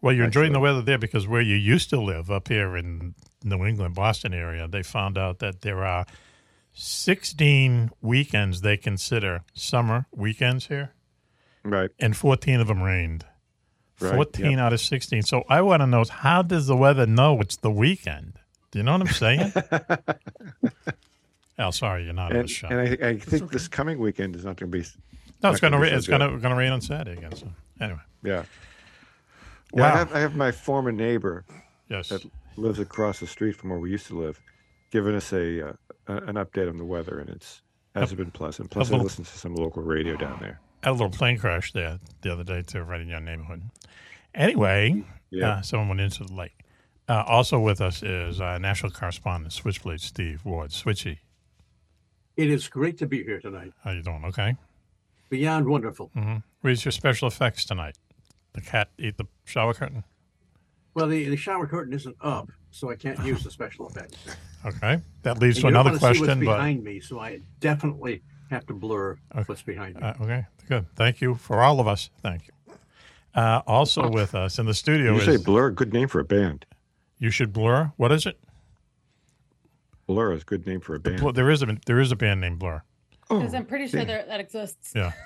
Well, 0.01 0.15
you're 0.15 0.25
enjoying 0.25 0.53
the 0.53 0.59
weather 0.59 0.81
there 0.81 0.97
because 0.97 1.27
where 1.27 1.41
you 1.41 1.55
used 1.55 1.89
to 1.89 1.99
live 1.99 2.31
up 2.31 2.47
here 2.47 2.77
in 2.77 3.15
New 3.43 3.65
England, 3.65 3.95
Boston 3.95 4.33
area, 4.33 4.67
they 4.67 4.83
found 4.83 5.17
out 5.17 5.39
that 5.39 5.61
there 5.61 5.83
are 5.83 6.05
16 6.73 7.91
weekends 8.01 8.61
they 8.61 8.77
consider 8.77 9.41
summer 9.53 10.05
weekends 10.15 10.67
here. 10.67 10.93
Right. 11.63 11.89
And 11.99 12.15
14 12.15 12.61
of 12.61 12.67
them 12.67 12.81
rained. 12.81 13.25
Right, 13.99 14.15
14 14.15 14.51
yep. 14.51 14.59
out 14.59 14.73
of 14.73 14.79
16. 14.79 15.23
So 15.23 15.43
I 15.49 15.61
want 15.61 15.81
to 15.81 15.87
know 15.87 16.05
how 16.09 16.41
does 16.41 16.67
the 16.67 16.77
weather 16.77 17.05
know 17.05 17.41
it's 17.41 17.57
the 17.57 17.71
weekend? 17.71 18.39
Do 18.71 18.79
you 18.79 18.83
know 18.83 18.93
what 18.93 19.01
I'm 19.01 19.07
saying? 19.07 19.51
oh, 21.59 21.71
sorry, 21.71 22.05
you're 22.05 22.13
not 22.13 22.31
in 22.31 22.37
the 22.37 22.39
And, 22.41 22.49
show. 22.49 22.67
and 22.69 22.79
I, 23.03 23.07
I 23.09 23.17
think 23.17 23.51
this 23.51 23.67
coming 23.67 23.99
weekend 23.99 24.35
is 24.37 24.45
not 24.45 24.55
going 24.55 24.71
to 24.71 24.77
be. 24.77 24.85
No, 25.43 25.51
it's 25.51 25.59
going 25.59 25.73
to 25.73 25.79
rain. 25.79 25.93
It's 25.93 26.07
going 26.07 26.21
to 26.21 26.27
going 26.27 26.41
to 26.51 26.55
rain 26.55 26.71
on 26.71 26.79
Saturday 26.81 27.17
again. 27.17 27.35
So 27.35 27.49
anyway, 27.81 27.99
Yeah. 28.23 28.43
Yeah, 29.75 29.81
Wow. 29.81 29.93
I 29.93 29.97
have, 29.97 30.13
I 30.15 30.19
have 30.19 30.35
my 30.35 30.51
former 30.51 30.91
neighbor 30.91 31.45
Yes. 31.89 32.09
that 32.09 32.23
lives 32.57 32.79
across 32.79 33.19
the 33.19 33.27
street 33.27 33.55
from 33.55 33.69
where 33.69 33.79
we 33.79 33.91
used 33.91 34.07
to 34.07 34.17
live, 34.19 34.41
giving 34.91 35.15
us 35.15 35.31
a, 35.33 35.69
uh, 35.69 35.73
a 36.07 36.13
an 36.27 36.35
update 36.35 36.69
on 36.69 36.77
the 36.77 36.85
weather, 36.85 37.19
and 37.19 37.29
it's 37.29 37.61
hasn't 37.95 38.17
been 38.17 38.31
pleasant. 38.31 38.69
Plus, 38.69 38.87
I 38.87 38.91
little- 38.91 39.03
listen 39.05 39.23
to 39.25 39.37
some 39.37 39.55
local 39.55 39.81
radio 39.83 40.15
down 40.15 40.39
there. 40.39 40.59
had 40.83 40.91
a 40.91 40.93
little 40.93 41.09
plane 41.09 41.37
crash 41.37 41.71
there 41.73 41.99
the 42.21 42.31
other 42.31 42.43
day 42.43 42.61
too, 42.61 42.81
right 42.81 43.01
in 43.01 43.07
your 43.09 43.19
neighborhood. 43.19 43.61
Anyway, 44.33 45.03
Yeah. 45.31 45.49
uh, 45.49 45.61
someone 45.61 45.89
went 45.89 46.01
into 46.01 46.23
the 46.23 46.33
lake. 46.33 46.55
Uh, 47.07 47.23
also 47.27 47.59
with 47.59 47.81
us 47.81 48.01
is 48.03 48.39
uh, 48.39 48.57
national 48.59 48.91
correspondent 48.91 49.51
Switchblade 49.51 49.99
Steve 49.99 50.45
Ward. 50.45 50.69
Switchy, 50.71 51.17
It 52.37 52.49
is 52.49 52.67
great 52.69 52.97
to 52.99 53.07
be 53.07 53.23
here 53.23 53.39
tonight. 53.41 53.73
how 53.83 53.91
you 53.91 54.01
doing? 54.03 54.23
Okay. 54.25 54.55
beyond 55.29 55.67
wonderful. 55.67 56.09
Mm-hmm. 56.15 56.37
Where's 56.61 56.83
your 56.85 56.91
special 56.91 57.27
effects 57.27 57.65
tonight? 57.65 57.97
The 58.53 58.61
cat 58.61 58.89
ate 58.99 59.17
the 59.17 59.25
shower 59.45 59.73
curtain. 59.73 60.03
Well, 60.95 61.07
the, 61.07 61.29
the 61.29 61.37
shower 61.37 61.67
curtain 61.67 61.93
isn't 61.93 62.15
up, 62.21 62.49
so 62.71 62.89
I 62.89 62.95
can't 62.95 63.23
use 63.25 63.43
the 63.43 63.51
special 63.51 63.87
effects. 63.87 64.17
Okay, 64.65 64.99
that 65.23 65.39
leads 65.39 65.57
And 65.57 65.61
to 65.63 65.67
you 65.67 65.73
don't 65.73 65.87
another 65.87 65.89
wanna 65.99 65.99
see 66.15 66.19
question. 66.19 66.39
what's 66.39 66.45
But 66.47 66.55
behind 66.57 66.83
me, 66.83 66.99
so 66.99 67.19
I 67.19 67.39
definitely 67.59 68.21
have 68.49 68.65
to 68.65 68.73
blur 68.73 69.17
what's 69.45 69.61
behind 69.61 69.95
me. 69.95 70.01
Uh, 70.01 70.13
okay, 70.21 70.45
good. 70.67 70.87
Thank 70.95 71.21
you 71.21 71.35
for 71.35 71.61
all 71.61 71.79
of 71.79 71.87
us. 71.87 72.09
Thank 72.21 72.47
you. 72.47 72.53
Uh, 73.35 73.61
also 73.67 74.09
with 74.09 74.33
us 74.33 74.57
in 74.57 74.65
the 74.65 74.73
studio 74.73 75.13
You 75.13 75.19
is 75.19 75.25
say 75.25 75.37
Blur, 75.37 75.69
good 75.69 75.93
name 75.93 76.07
for 76.07 76.19
a 76.19 76.25
band. 76.25 76.65
You 77.19 77.29
should 77.29 77.53
blur. 77.53 77.91
What 77.95 78.11
is 78.11 78.25
it? 78.25 78.39
Blur 80.07 80.33
is 80.33 80.41
a 80.41 80.45
good 80.45 80.65
name 80.65 80.81
for 80.81 80.95
a 80.95 80.99
band. 80.99 81.21
Well, 81.21 81.31
there 81.33 81.51
is 81.51 81.61
a 81.61 81.77
there 81.85 81.99
is 81.99 82.11
a 82.11 82.15
band 82.15 82.41
named 82.41 82.57
Blur. 82.59 82.81
Because 83.29 83.53
I'm 83.53 83.65
pretty 83.65 83.87
sure 83.87 84.03
that 84.03 84.39
exists. 84.39 84.93
Yeah. 84.95 85.11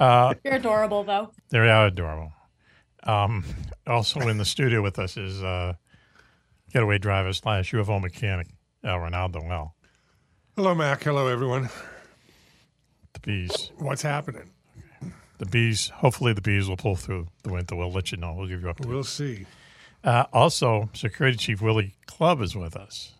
Uh, 0.00 0.34
You're 0.44 0.56
adorable, 0.56 1.04
though. 1.04 1.30
they 1.48 1.58
are 1.58 1.86
adorable. 1.86 2.30
Um, 3.06 3.44
also 3.86 4.20
in 4.20 4.38
the 4.38 4.44
studio 4.44 4.82
with 4.82 4.98
us 4.98 5.16
is 5.16 5.42
uh, 5.42 5.74
getaway 6.72 6.98
driver 6.98 7.32
slash 7.32 7.72
UFO 7.72 8.00
mechanic 8.02 8.48
Al 8.84 8.98
Ronaldo 8.98 9.48
L. 9.50 9.74
Hello, 10.56 10.74
Mac. 10.74 11.02
Hello, 11.02 11.28
everyone. 11.28 11.68
The 13.12 13.20
bees. 13.20 13.70
What's 13.78 14.02
happening? 14.02 14.50
The 15.38 15.46
bees. 15.46 15.88
Hopefully, 15.90 16.32
the 16.32 16.40
bees 16.40 16.68
will 16.68 16.76
pull 16.76 16.96
through 16.96 17.28
the 17.42 17.52
winter. 17.52 17.76
We'll 17.76 17.92
let 17.92 18.10
you 18.10 18.18
know. 18.18 18.32
We'll 18.32 18.48
give 18.48 18.62
you 18.62 18.68
updates. 18.68 18.86
We'll 18.86 19.04
see. 19.04 19.46
Uh, 20.02 20.24
also, 20.32 20.88
Security 20.94 21.36
Chief 21.36 21.60
Willie 21.60 21.94
Club 22.06 22.40
is 22.40 22.56
with 22.56 22.76
us. 22.76 23.12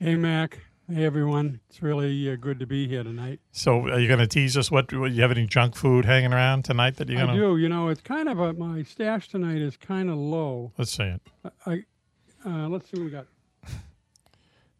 Hey, 0.00 0.14
Mac. 0.14 0.58
Hey, 0.88 1.04
everyone. 1.04 1.58
It's 1.68 1.82
really 1.82 2.30
uh, 2.30 2.36
good 2.36 2.60
to 2.60 2.66
be 2.66 2.86
here 2.86 3.02
tonight. 3.02 3.40
So, 3.50 3.88
are 3.88 3.98
you 3.98 4.06
going 4.06 4.20
to 4.20 4.26
tease 4.28 4.56
us? 4.56 4.70
What, 4.70 4.92
what 4.92 5.10
you 5.10 5.20
have 5.22 5.32
any 5.32 5.44
junk 5.46 5.74
food 5.74 6.04
hanging 6.04 6.32
around 6.32 6.64
tonight 6.64 6.96
that 6.96 7.08
you're 7.08 7.20
going 7.20 7.34
to? 7.36 7.40
do. 7.42 7.56
You 7.56 7.68
know, 7.68 7.88
it's 7.88 8.00
kind 8.02 8.28
of 8.28 8.38
a, 8.38 8.52
my 8.52 8.84
stash 8.84 9.28
tonight 9.28 9.60
is 9.62 9.76
kind 9.76 10.08
of 10.08 10.16
low. 10.16 10.72
Let's 10.78 10.92
see 10.92 11.02
it. 11.04 11.20
I, 11.66 11.82
uh, 12.44 12.68
let's 12.68 12.88
see 12.88 12.98
what 12.98 13.04
we 13.06 13.10
got. 13.10 13.26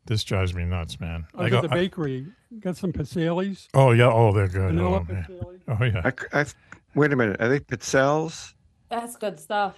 This 0.06 0.22
drives 0.22 0.54
me 0.54 0.64
nuts, 0.64 1.00
man. 1.00 1.26
I 1.34 1.48
got 1.50 1.62
the 1.62 1.68
bakery. 1.68 2.26
Got 2.60 2.76
some 2.76 2.92
Pasales. 2.92 3.66
oh 3.74 3.90
yeah. 3.90 4.08
Oh, 4.08 4.32
they're 4.32 4.46
good. 4.46 4.72
Vanilla 4.72 4.98
Oh, 5.00 5.06
yeah. 5.12 5.24
Pasales. 5.28 5.60
oh 5.66 5.84
yeah. 5.84 6.00
I, 6.04 6.10
c- 6.10 6.26
I- 6.32 6.46
wait 6.94 7.12
a 7.12 7.16
minute. 7.16 7.40
Are 7.40 7.48
they 7.48 7.58
pizzelles? 7.58 8.54
That's 8.88 9.16
good 9.16 9.40
stuff. 9.40 9.76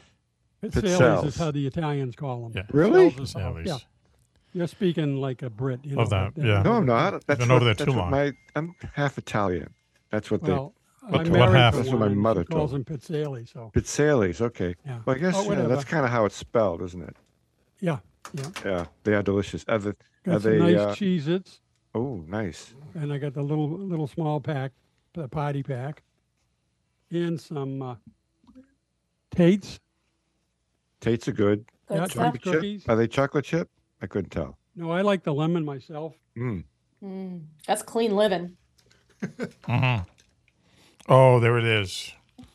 Pasales 0.63 0.83
Pizzelles. 0.83 1.25
is 1.25 1.37
how 1.39 1.51
the 1.51 1.67
Italians 1.67 2.15
call 2.15 2.43
them. 2.43 2.53
Yeah. 2.55 2.65
Really? 2.77 3.11
Pasales 3.13 3.61
is 3.63 3.67
yeah. 3.69 3.79
You're 4.59 4.67
speaking 4.67 5.19
like 5.19 5.43
a 5.43 5.51
Brit. 5.51 5.79
You 5.85 5.95
Love 5.95 6.11
know, 6.11 6.31
that, 6.35 6.43
uh, 6.43 6.47
yeah. 6.47 6.63
No, 6.63 6.73
I'm 6.73 6.85
not. 6.85 7.25
That's 7.29 7.39
been 7.39 7.49
what, 7.49 7.63
over 7.63 7.65
there 7.67 7.75
too 7.87 7.93
long. 7.93 8.11
My, 8.11 8.33
I'm 8.57 8.75
half 8.93 9.17
Italian. 9.17 9.73
That's 10.11 10.33
what 10.33 10.43
Well, 10.43 10.75
they. 11.09 11.19
I'm 11.19 11.31
what 11.31 11.31
married 11.31 11.55
half? 11.57 11.75
to 11.75 11.79
That's 11.79 11.91
what 11.91 12.01
my 12.01 12.09
mother 12.09 12.41
she 12.43 12.47
calls 12.47 12.73
told 12.73 12.85
them 12.85 12.99
Pizzales. 12.99 13.53
So 13.53 13.71
Pizzelles. 13.73 14.41
Okay. 14.41 14.75
Yeah. 14.85 14.99
Well, 15.05 15.15
I 15.15 15.19
guess 15.21 15.35
Oh, 15.37 15.43
you 15.43 15.45
know, 15.45 15.49
whatever. 15.51 15.69
that's 15.69 15.85
kind 15.85 16.05
of 16.05 16.11
how 16.11 16.25
it's 16.25 16.35
spelled, 16.35 16.83
isn't 16.83 17.01
it? 17.01 17.17
yeah, 17.79 17.99
yeah. 18.35 18.51
Yeah, 18.65 18.85
they 19.05 19.15
are 19.15 19.23
delicious. 19.23 19.65
Are, 19.69 19.79
the, 19.79 19.95
Got 20.25 20.35
are 20.35 20.39
they? 20.41 20.59
nice 20.59 20.77
uh, 20.77 20.93
Cheez-Its, 20.97 21.61
oh, 21.95 22.25
nice. 22.27 22.75
and 22.95 23.13
I 23.13 23.19
got 23.19 23.35
the 23.35 23.43
little 23.43 23.69
little 23.71 24.09
small 24.09 24.41
pack, 24.41 24.73
the 25.15 25.29
potty 25.29 25.63
pack, 25.63 26.03
and 27.13 27.41
some 27.41 27.81
uh, 27.81 27.95
Tates. 29.31 29.79
Tates 31.01 31.29
are 31.29 31.33
good. 31.33 31.65
Good 31.87 31.97
Yeah. 31.99 32.07
Chocolate 32.09 32.43
chip? 32.43 32.83
Are 32.89 32.97
they 32.97 33.07
chocolate 33.07 33.45
chip? 33.45 33.71
I 34.01 34.07
couldn't 34.07 34.31
tell. 34.31 34.57
No, 34.77 34.91
I 34.91 35.03
like 35.03 35.25
the 35.25 35.33
lemon 35.35 35.65
myself. 35.65 36.15
Mm. 36.37 36.65
Mm, 37.05 37.43
that's 37.67 37.83
clean 37.83 38.15
living. 38.15 38.57
Mhm. 39.23 40.07
Oh, 41.09 41.41
there 41.41 41.59
it 41.59 41.65
is. 41.65 42.13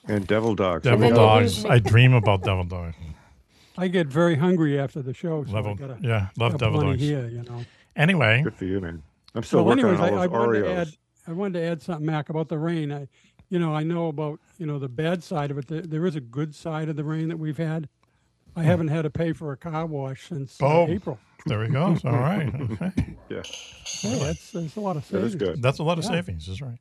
And 0.07 0.25
devil 0.27 0.55
dogs. 0.55 0.83
Devil 0.83 1.09
dogs. 1.11 1.65
I 1.65 1.79
dream 1.79 2.13
about 2.13 2.43
devil 2.43 2.63
dogs. 2.63 2.95
I 3.77 3.87
get 3.87 4.07
very 4.07 4.35
hungry 4.35 4.79
after 4.79 5.01
the 5.01 5.13
show, 5.13 5.43
so 5.45 5.51
I 5.51 5.53
Level, 5.55 5.75
gotta 5.75 5.97
yeah, 6.01 6.27
love 6.37 6.51
got 6.53 6.59
devil 6.59 6.81
dogs. 6.81 7.01
here. 7.01 7.27
You 7.27 7.41
know. 7.43 7.65
Anyway, 7.95 8.41
Good 8.43 8.55
for 8.55 8.65
you, 8.65 8.79
man. 8.79 9.01
I'm 9.33 9.41
still 9.43 9.59
well, 9.65 9.75
working 9.75 9.85
anyways, 9.85 9.99
on 9.99 10.13
all 10.13 10.19
I, 10.19 10.23
I 10.23 10.27
those 10.27 10.31
wanted 10.37 10.63
Oreos. 10.63 10.65
to 10.67 10.75
add. 10.75 10.87
I 11.27 11.31
wanted 11.31 11.59
to 11.59 11.65
add 11.65 11.81
something, 11.81 12.05
Mac, 12.05 12.29
about 12.29 12.49
the 12.49 12.59
rain. 12.59 12.91
I, 12.91 13.07
you 13.49 13.57
know, 13.57 13.73
I 13.73 13.81
know 13.83 14.07
about 14.09 14.39
you 14.59 14.67
know 14.67 14.77
the 14.77 14.89
bad 14.89 15.23
side 15.23 15.49
of 15.49 15.57
it. 15.57 15.67
There, 15.67 15.81
there 15.81 16.05
is 16.05 16.15
a 16.15 16.21
good 16.21 16.53
side 16.53 16.87
of 16.89 16.95
the 16.97 17.03
rain 17.03 17.29
that 17.29 17.37
we've 17.37 17.57
had. 17.57 17.89
I 18.55 18.63
haven't 18.63 18.89
had 18.89 19.01
to 19.03 19.09
pay 19.09 19.33
for 19.33 19.51
a 19.51 19.57
car 19.57 19.85
wash 19.85 20.27
since 20.29 20.61
uh, 20.61 20.67
Boom. 20.67 20.91
April. 20.91 21.19
there 21.45 21.63
he 21.63 21.69
goes. 21.71 22.03
All 22.05 22.11
right. 22.11 22.53
Okay. 22.53 22.91
yeah, 23.29 23.41
Hey, 23.85 24.19
that's, 24.19 24.51
that's 24.51 24.75
a 24.75 24.79
lot 24.79 24.95
of 24.95 25.03
that 25.03 25.09
savings. 25.09 25.33
is 25.33 25.35
good. 25.35 25.61
That's 25.61 25.79
a 25.79 25.83
lot 25.83 25.97
of 25.97 26.03
Yeah. 26.05 26.11
savings, 26.11 26.47
is 26.47 26.61
right. 26.61 26.77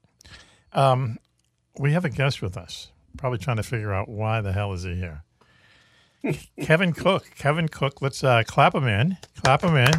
Um, 0.73 1.19
we 1.79 1.93
have 1.93 2.05
a 2.05 2.11
guest 2.11 2.43
with 2.43 2.57
us, 2.57 2.91
probably 3.17 3.39
trying 3.39 3.57
to 3.57 3.63
figure 3.63 3.93
out 3.93 4.09
why 4.09 4.41
the 4.41 4.53
hell 4.53 4.73
is 4.73 4.83
he 4.85 4.95
here. 4.97 5.23
Kevin 6.63 6.93
Cook. 6.93 7.31
Kevin 7.37 7.69
Cook. 7.69 8.01
Let's 8.03 8.23
uh, 8.23 8.43
clap 8.47 8.75
him 8.75 8.87
in. 8.87 9.17
Clap 9.43 9.63
him 9.63 9.77
in. 9.77 9.91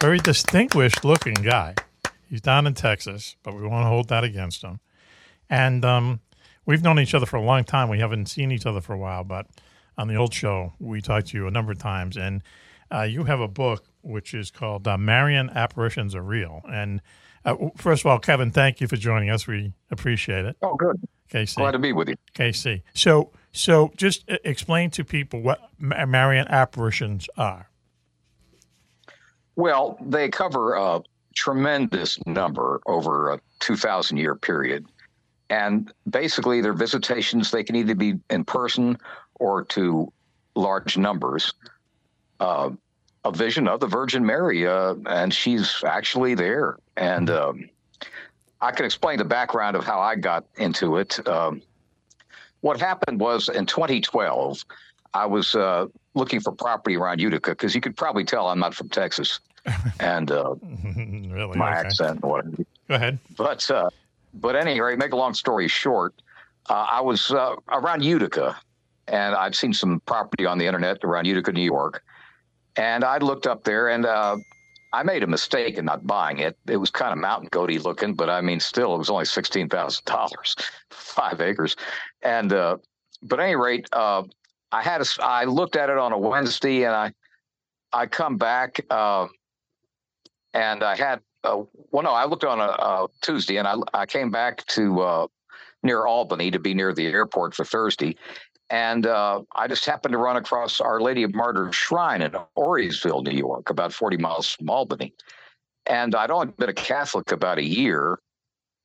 Very 0.00 0.18
distinguished 0.18 1.04
looking 1.04 1.34
guy. 1.34 1.74
He's 2.28 2.40
down 2.40 2.66
in 2.66 2.74
Texas, 2.74 3.36
but 3.42 3.54
we 3.54 3.66
won't 3.66 3.86
hold 3.86 4.08
that 4.08 4.22
against 4.22 4.62
him. 4.62 4.80
And 5.48 5.84
um, 5.84 6.20
we've 6.64 6.82
known 6.82 7.00
each 7.00 7.14
other 7.14 7.26
for 7.26 7.36
a 7.36 7.42
long 7.42 7.64
time. 7.64 7.88
We 7.88 7.98
haven't 7.98 8.26
seen 8.26 8.52
each 8.52 8.66
other 8.66 8.80
for 8.80 8.92
a 8.92 8.98
while, 8.98 9.24
but 9.24 9.46
on 10.00 10.08
the 10.08 10.16
old 10.16 10.32
show, 10.32 10.72
we 10.78 11.02
talked 11.02 11.28
to 11.28 11.36
you 11.36 11.46
a 11.46 11.50
number 11.50 11.72
of 11.72 11.78
times. 11.78 12.16
And 12.16 12.42
uh, 12.90 13.02
you 13.02 13.24
have 13.24 13.40
a 13.40 13.48
book 13.48 13.84
which 14.00 14.32
is 14.32 14.50
called 14.50 14.88
uh, 14.88 14.96
Marian 14.96 15.50
Apparitions 15.50 16.14
Are 16.14 16.22
Real. 16.22 16.62
And 16.72 17.02
uh, 17.44 17.54
first 17.76 18.02
of 18.02 18.06
all, 18.06 18.18
Kevin, 18.18 18.50
thank 18.50 18.80
you 18.80 18.88
for 18.88 18.96
joining 18.96 19.28
us. 19.28 19.46
We 19.46 19.74
appreciate 19.90 20.46
it. 20.46 20.56
Oh, 20.62 20.74
good. 20.74 21.06
KC. 21.30 21.56
Glad 21.56 21.72
to 21.72 21.78
be 21.78 21.92
with 21.92 22.08
you. 22.08 22.16
KC. 22.34 22.82
So, 22.94 23.30
so 23.52 23.92
just 23.94 24.28
uh, 24.30 24.38
explain 24.42 24.90
to 24.92 25.04
people 25.04 25.42
what 25.42 25.60
Ma- 25.78 26.06
Marian 26.06 26.48
apparitions 26.48 27.28
are. 27.36 27.68
Well, 29.56 29.98
they 30.00 30.30
cover 30.30 30.74
a 30.74 31.02
tremendous 31.36 32.18
number 32.24 32.80
over 32.86 33.32
a 33.32 33.40
2,000 33.60 34.16
year 34.16 34.34
period. 34.34 34.86
And 35.50 35.92
basically, 36.08 36.62
their 36.62 36.72
visitations, 36.72 37.50
they 37.50 37.64
can 37.64 37.76
either 37.76 37.94
be 37.94 38.14
in 38.30 38.44
person 38.44 38.96
or 39.40 39.64
to 39.64 40.12
large 40.54 40.96
numbers. 40.96 41.52
Uh, 42.38 42.70
a 43.24 43.30
vision 43.32 43.68
of 43.68 43.80
the 43.80 43.86
Virgin 43.86 44.24
Mary, 44.24 44.66
uh, 44.66 44.94
and 45.06 45.34
she's 45.34 45.82
actually 45.84 46.34
there. 46.34 46.78
And 46.96 47.28
um, 47.28 47.68
I 48.62 48.70
can 48.70 48.86
explain 48.86 49.18
the 49.18 49.26
background 49.26 49.76
of 49.76 49.84
how 49.84 50.00
I 50.00 50.14
got 50.16 50.46
into 50.56 50.96
it. 50.96 51.26
Um, 51.28 51.60
what 52.62 52.80
happened 52.80 53.20
was 53.20 53.50
in 53.50 53.66
2012, 53.66 54.64
I 55.12 55.26
was 55.26 55.54
uh, 55.54 55.86
looking 56.14 56.40
for 56.40 56.52
property 56.52 56.96
around 56.96 57.20
Utica 57.20 57.50
because 57.50 57.74
you 57.74 57.82
could 57.82 57.94
probably 57.96 58.24
tell 58.24 58.48
I'm 58.48 58.58
not 58.58 58.74
from 58.74 58.88
Texas, 58.88 59.40
and 60.00 60.30
uh, 60.30 60.54
really? 60.96 61.58
my 61.58 61.72
Okay. 61.78 61.88
accent. 61.88 62.10
and 62.10 62.22
whatever. 62.22 62.56
Go 62.88 62.94
ahead. 62.94 63.18
But 63.36 63.70
uh, 63.70 63.90
but 64.32 64.56
anyway, 64.56 64.96
make 64.96 65.12
a 65.12 65.16
long 65.16 65.34
story 65.34 65.68
short, 65.68 66.14
uh, 66.70 66.86
I 66.90 67.02
was 67.02 67.30
uh, 67.32 67.54
around 67.68 68.02
Utica, 68.02 68.56
and 69.10 69.34
I'd 69.34 69.54
seen 69.54 69.72
some 69.72 70.00
property 70.06 70.46
on 70.46 70.58
the 70.58 70.66
internet 70.66 71.04
around 71.04 71.26
Utica, 71.26 71.52
New 71.52 71.62
York, 71.62 72.02
and 72.76 73.04
I 73.04 73.18
looked 73.18 73.46
up 73.46 73.64
there, 73.64 73.88
and 73.88 74.06
uh, 74.06 74.36
I 74.92 75.02
made 75.02 75.22
a 75.22 75.26
mistake 75.26 75.78
in 75.78 75.84
not 75.84 76.06
buying 76.06 76.38
it. 76.38 76.56
It 76.66 76.76
was 76.76 76.90
kind 76.90 77.12
of 77.12 77.18
mountain 77.18 77.48
goaty 77.50 77.78
looking, 77.78 78.14
but 78.14 78.30
I 78.30 78.40
mean, 78.40 78.60
still, 78.60 78.94
it 78.94 78.98
was 78.98 79.10
only 79.10 79.24
sixteen 79.24 79.68
thousand 79.68 80.04
dollars, 80.04 80.54
five 80.90 81.40
acres, 81.40 81.76
and 82.22 82.52
uh, 82.52 82.78
but 83.22 83.40
at 83.40 83.44
any 83.44 83.56
rate, 83.56 83.88
uh, 83.92 84.22
I 84.72 84.82
had 84.82 85.00
a 85.00 85.06
I 85.22 85.44
looked 85.44 85.76
at 85.76 85.90
it 85.90 85.98
on 85.98 86.12
a 86.12 86.18
Wednesday, 86.18 86.84
and 86.84 86.94
I 86.94 87.12
I 87.92 88.06
come 88.06 88.36
back. 88.36 88.80
Uh, 88.90 89.26
and 90.52 90.82
I 90.82 90.96
had 90.96 91.20
uh, 91.44 91.62
well, 91.90 92.02
no, 92.02 92.12
I 92.12 92.24
looked 92.26 92.44
on 92.44 92.60
a, 92.60 92.64
a 92.64 93.06
Tuesday, 93.22 93.56
and 93.56 93.66
I 93.66 93.76
I 93.94 94.06
came 94.06 94.30
back 94.30 94.64
to 94.66 95.00
uh, 95.00 95.26
near 95.82 96.06
Albany 96.06 96.50
to 96.50 96.58
be 96.58 96.74
near 96.74 96.92
the 96.92 97.06
airport 97.06 97.54
for 97.54 97.64
Thursday, 97.64 98.16
and 98.70 99.06
uh, 99.06 99.42
I 99.54 99.68
just 99.68 99.84
happened 99.84 100.12
to 100.12 100.18
run 100.18 100.36
across 100.36 100.80
Our 100.80 101.00
Lady 101.00 101.22
of 101.22 101.34
Martyrs 101.34 101.74
Shrine 101.74 102.22
in 102.22 102.32
Auriesville, 102.56 103.24
New 103.24 103.36
York, 103.36 103.70
about 103.70 103.92
forty 103.92 104.16
miles 104.16 104.54
from 104.54 104.70
Albany, 104.70 105.12
and 105.86 106.14
I'd 106.14 106.30
only 106.30 106.52
been 106.58 106.70
a 106.70 106.74
Catholic 106.74 107.32
about 107.32 107.58
a 107.58 107.64
year, 107.64 108.18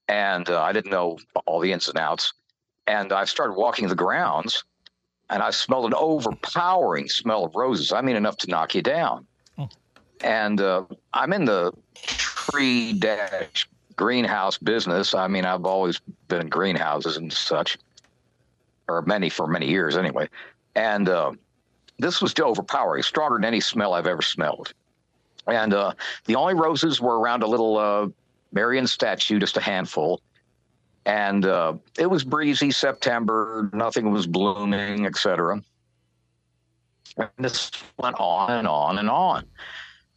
and 0.08 0.50
uh, 0.50 0.62
I 0.62 0.74
didn't 0.74 0.92
know 0.92 1.18
all 1.46 1.60
the 1.60 1.72
ins 1.72 1.88
and 1.88 1.98
outs, 1.98 2.34
and 2.88 3.14
I 3.14 3.26
started 3.26 3.54
walking 3.54 3.88
the 3.88 3.96
grounds, 3.96 4.64
and 5.30 5.42
I 5.42 5.52
smelled 5.52 5.86
an 5.86 5.94
overpowering 5.96 7.08
smell 7.10 7.46
of 7.46 7.56
roses. 7.56 7.92
I 7.92 8.02
mean, 8.02 8.16
enough 8.16 8.38
to 8.38 8.50
knock 8.50 8.76
you 8.76 8.82
down. 8.82 9.26
And 10.22 10.62
uh, 10.62 10.86
I'm 11.14 11.34
in 11.34 11.46
the 11.46 11.74
tree 11.96 12.94
dash 12.94 13.68
greenhouse 13.96 14.58
business. 14.58 15.14
I 15.14 15.28
mean, 15.28 15.46
I've 15.46 15.66
always 15.66 16.00
been 16.28 16.42
in 16.42 16.50
greenhouses 16.50 17.18
and 17.18 17.32
such, 17.32 17.78
or 18.88 19.02
many 19.04 19.30
for 19.30 19.48
many 19.48 19.68
years 19.68 19.98
anyway. 19.98 20.30
And 20.76 21.10
uh, 21.10 21.32
this 22.00 22.22
was 22.22 22.34
overpowering, 22.40 23.04
stronger 23.04 23.38
than 23.38 23.46
any 23.46 23.60
smell 23.60 23.94
I've 23.94 24.08
ever 24.08 24.22
smelled. 24.22 24.74
And 25.48 25.74
uh, 25.74 25.94
the 26.26 26.36
only 26.36 26.54
roses 26.54 27.00
were 27.00 27.20
around 27.20 27.44
a 27.44 27.48
little 27.48 27.78
uh, 27.78 28.08
Marian 28.52 28.88
statue, 28.88 29.40
just 29.40 29.58
a 29.58 29.62
handful. 29.62 30.22
and 31.06 31.46
uh, 31.46 31.74
it 31.98 32.08
was 32.08 32.24
breezy 32.24 32.72
September. 32.72 33.70
Nothing 33.74 34.12
was 34.12 34.26
blooming, 34.28 35.06
etc. 35.06 35.62
And 37.18 37.30
this 37.38 37.72
went 37.98 38.16
on 38.20 38.52
and 38.52 38.68
on 38.68 38.98
and 38.98 39.10
on. 39.10 39.46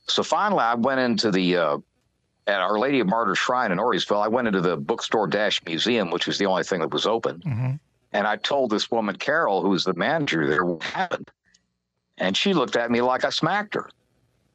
So 0.08 0.22
finally, 0.22 0.60
I 0.62 0.74
went 0.74 1.00
into 1.00 1.30
the 1.30 1.56
uh, 1.56 1.78
at 2.46 2.60
Our 2.60 2.78
Lady 2.78 3.00
of 3.00 3.06
Martyr 3.06 3.34
Shrine 3.34 3.70
in 3.70 3.78
Voorheesville. 3.78 4.24
I 4.24 4.28
went 4.28 4.48
into 4.48 4.62
the 4.62 4.76
bookstore 4.76 5.26
dash 5.26 5.62
museum, 5.66 6.10
which 6.10 6.26
was 6.26 6.38
the 6.38 6.46
only 6.46 6.64
thing 6.64 6.80
that 6.80 6.90
was 6.90 7.06
open. 7.06 7.42
Mm-hmm. 7.44 7.72
And 8.12 8.26
I 8.26 8.36
told 8.36 8.70
this 8.70 8.90
woman, 8.90 9.16
Carol, 9.16 9.62
who 9.62 9.70
was 9.70 9.84
the 9.84 9.94
manager 9.94 10.46
there, 10.46 10.64
what 10.64 10.82
happened. 10.82 11.30
And 12.16 12.36
she 12.36 12.54
looked 12.54 12.76
at 12.76 12.90
me 12.90 13.00
like 13.00 13.24
I 13.24 13.30
smacked 13.30 13.74
her. 13.74 13.90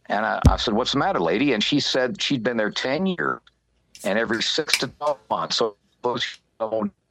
And 0.08 0.26
I, 0.26 0.42
I 0.50 0.58
said, 0.58 0.74
What's 0.74 0.92
the 0.94 1.00
matter, 1.00 1.20
lady? 1.20 1.54
And 1.54 1.64
she 1.64 1.80
said 1.80 2.22
she'd 2.22 2.44
been 2.44 2.58
there 2.58 2.72
10 2.72 3.06
years. 3.06 3.40
And 4.04 4.20
every 4.20 4.44
six 4.44 4.78
to 4.80 4.88
12 4.88 5.18
months, 5.30 5.56
so 5.58 5.78
those 6.02 6.40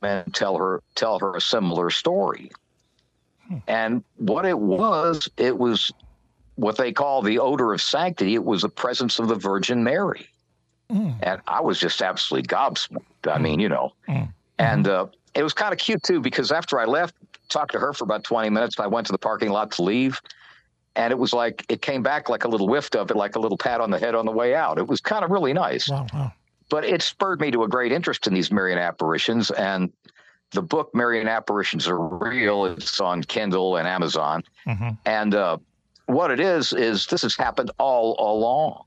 men 0.02 0.30
tell 0.32 0.56
her 0.58 0.82
tell 0.94 1.18
her 1.18 1.34
a 1.36 1.40
similar 1.40 1.88
story. 1.90 2.50
Hmm. 3.48 3.56
And 3.66 4.04
what 4.16 4.44
it 4.44 4.58
was, 4.58 5.28
it 5.38 5.56
was 5.56 5.90
what 6.56 6.76
they 6.76 6.92
call 6.92 7.22
the 7.22 7.38
odor 7.38 7.72
of 7.72 7.80
sanctity. 7.80 8.34
It 8.34 8.44
was 8.44 8.62
the 8.62 8.68
presence 8.68 9.18
of 9.18 9.28
the 9.28 9.34
Virgin 9.34 9.82
Mary. 9.82 10.28
Hmm. 10.90 11.12
And 11.22 11.40
I 11.46 11.62
was 11.62 11.78
just 11.78 12.02
absolutely 12.02 12.46
gobsmacked. 12.48 13.26
I 13.26 13.36
hmm. 13.36 13.42
mean, 13.42 13.60
you 13.60 13.70
know, 13.70 13.94
and 14.58 14.86
uh, 14.86 15.06
it 15.34 15.42
was 15.42 15.52
kind 15.52 15.72
of 15.72 15.78
cute 15.78 16.02
too 16.02 16.20
because 16.20 16.52
after 16.52 16.78
I 16.78 16.84
left, 16.84 17.14
talked 17.48 17.72
to 17.72 17.78
her 17.78 17.92
for 17.92 18.04
about 18.04 18.24
20 18.24 18.50
minutes, 18.50 18.78
I 18.78 18.86
went 18.86 19.06
to 19.06 19.12
the 19.12 19.18
parking 19.18 19.50
lot 19.50 19.70
to 19.72 19.82
leave. 19.82 20.20
And 20.94 21.10
it 21.10 21.18
was 21.18 21.32
like 21.32 21.64
it 21.68 21.80
came 21.80 22.02
back 22.02 22.28
like 22.28 22.44
a 22.44 22.48
little 22.48 22.68
whiff 22.68 22.94
of 22.94 23.10
it, 23.10 23.16
like 23.16 23.36
a 23.36 23.38
little 23.38 23.56
pat 23.56 23.80
on 23.80 23.90
the 23.90 23.98
head 23.98 24.14
on 24.14 24.26
the 24.26 24.32
way 24.32 24.54
out. 24.54 24.78
It 24.78 24.86
was 24.86 25.00
kind 25.00 25.24
of 25.24 25.30
really 25.30 25.54
nice. 25.54 25.88
Wow, 25.88 26.06
wow. 26.12 26.32
But 26.68 26.84
it 26.84 27.00
spurred 27.02 27.40
me 27.40 27.50
to 27.50 27.64
a 27.64 27.68
great 27.68 27.92
interest 27.92 28.26
in 28.26 28.34
these 28.34 28.50
Marian 28.50 28.78
apparitions. 28.78 29.50
And 29.50 29.90
the 30.52 30.62
book 30.62 30.94
Marian 30.94 31.28
Apparitions 31.28 31.88
Are 31.88 31.98
Real, 31.98 32.66
it's 32.66 33.00
on 33.00 33.22
Kindle 33.22 33.76
and 33.76 33.88
Amazon. 33.88 34.42
Mm-hmm. 34.66 34.90
And 35.06 35.34
uh, 35.34 35.58
what 36.06 36.30
it 36.30 36.40
is 36.40 36.72
is 36.72 37.06
this 37.06 37.22
has 37.22 37.36
happened 37.36 37.70
all 37.78 38.16
along. 38.18 38.84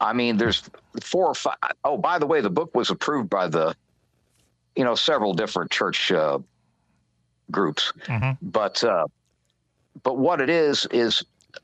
I 0.00 0.12
mean, 0.12 0.36
there's 0.36 0.68
four 1.00 1.26
or 1.26 1.34
five. 1.34 1.56
Oh, 1.84 1.96
by 1.96 2.18
the 2.18 2.26
way, 2.26 2.40
the 2.40 2.50
book 2.50 2.74
was 2.74 2.90
approved 2.90 3.30
by 3.30 3.48
the, 3.48 3.74
you 4.80 4.84
know, 4.86 4.94
several 4.94 5.34
different 5.34 5.70
church 5.70 6.10
uh, 6.10 6.38
groups. 7.50 7.92
Mm-hmm. 8.06 8.30
But 8.40 8.82
uh, 8.82 9.08
but 10.02 10.16
what 10.16 10.40
it 10.40 10.48
is 10.48 10.86
is 10.90 11.22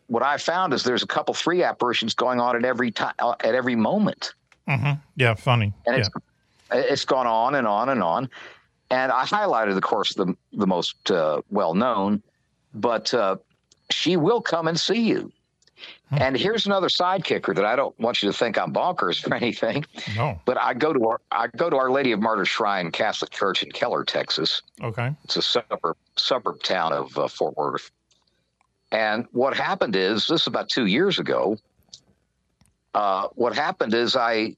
what 0.08 0.22
I 0.22 0.36
found 0.36 0.74
is 0.74 0.82
there's 0.84 1.02
a 1.02 1.06
couple 1.06 1.32
three 1.32 1.62
apparitions 1.62 2.12
going 2.14 2.40
on 2.40 2.56
at 2.56 2.66
every 2.66 2.90
time 2.90 3.14
at 3.18 3.54
every 3.54 3.74
moment, 3.74 4.34
Mm-hmm. 4.68 5.00
Yeah, 5.14 5.34
funny. 5.34 5.72
and 5.86 5.96
yeah. 5.96 6.00
it's 6.00 6.10
it's 6.90 7.04
gone 7.06 7.26
on 7.26 7.54
and 7.54 7.66
on 7.66 7.88
and 7.88 8.02
on. 8.02 8.28
And 8.90 9.10
I 9.10 9.24
highlighted, 9.24 9.74
of 9.74 9.82
course, 9.82 10.12
the 10.12 10.36
the 10.52 10.66
most 10.66 11.10
uh, 11.10 11.40
well 11.48 11.72
known, 11.72 12.22
but 12.74 13.14
uh, 13.14 13.36
she 13.90 14.18
will 14.18 14.42
come 14.42 14.68
and 14.68 14.78
see 14.78 15.00
you. 15.08 15.32
And 16.10 16.36
here's 16.36 16.66
another 16.66 16.88
side 16.88 17.24
kicker 17.24 17.52
that 17.52 17.64
I 17.64 17.74
don't 17.74 17.98
want 17.98 18.22
you 18.22 18.30
to 18.30 18.36
think 18.36 18.56
I'm 18.58 18.72
bonkers 18.72 19.28
or 19.28 19.34
anything. 19.42 19.84
No. 20.16 20.40
But 20.44 20.56
I 20.58 20.72
go 20.74 20.92
to 20.92 21.04
our 21.08 21.20
I 21.32 21.48
go 21.56 21.68
to 21.68 21.76
Our 21.76 21.90
Lady 21.90 22.12
of 22.12 22.20
Martyr 22.20 22.44
Shrine 22.44 22.92
Catholic 22.92 23.30
Church 23.32 23.62
in 23.62 23.72
Keller, 23.72 24.04
Texas. 24.04 24.62
Okay. 24.82 25.12
It's 25.24 25.36
a 25.36 25.42
suburb 25.42 25.96
suburb 26.16 26.62
town 26.62 26.92
of 26.92 27.16
uh, 27.18 27.26
Fort 27.26 27.56
Worth. 27.56 27.90
And 28.92 29.26
what 29.32 29.56
happened 29.56 29.96
is 29.96 30.28
this 30.28 30.42
is 30.42 30.46
about 30.46 30.68
two 30.68 30.86
years 30.86 31.18
ago. 31.18 31.58
Uh, 32.94 33.28
what 33.34 33.54
happened 33.54 33.92
is 33.92 34.14
I 34.14 34.56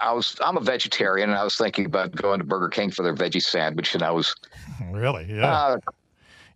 I 0.00 0.12
was 0.12 0.36
I'm 0.42 0.56
a 0.56 0.60
vegetarian 0.60 1.28
and 1.28 1.38
I 1.38 1.44
was 1.44 1.56
thinking 1.56 1.84
about 1.84 2.12
going 2.16 2.38
to 2.38 2.44
Burger 2.44 2.68
King 2.68 2.90
for 2.90 3.02
their 3.02 3.14
veggie 3.14 3.42
sandwich 3.42 3.92
and 3.94 4.02
I 4.02 4.10
was 4.12 4.34
Really? 4.90 5.26
Yeah. 5.28 5.46
uh, 5.46 5.78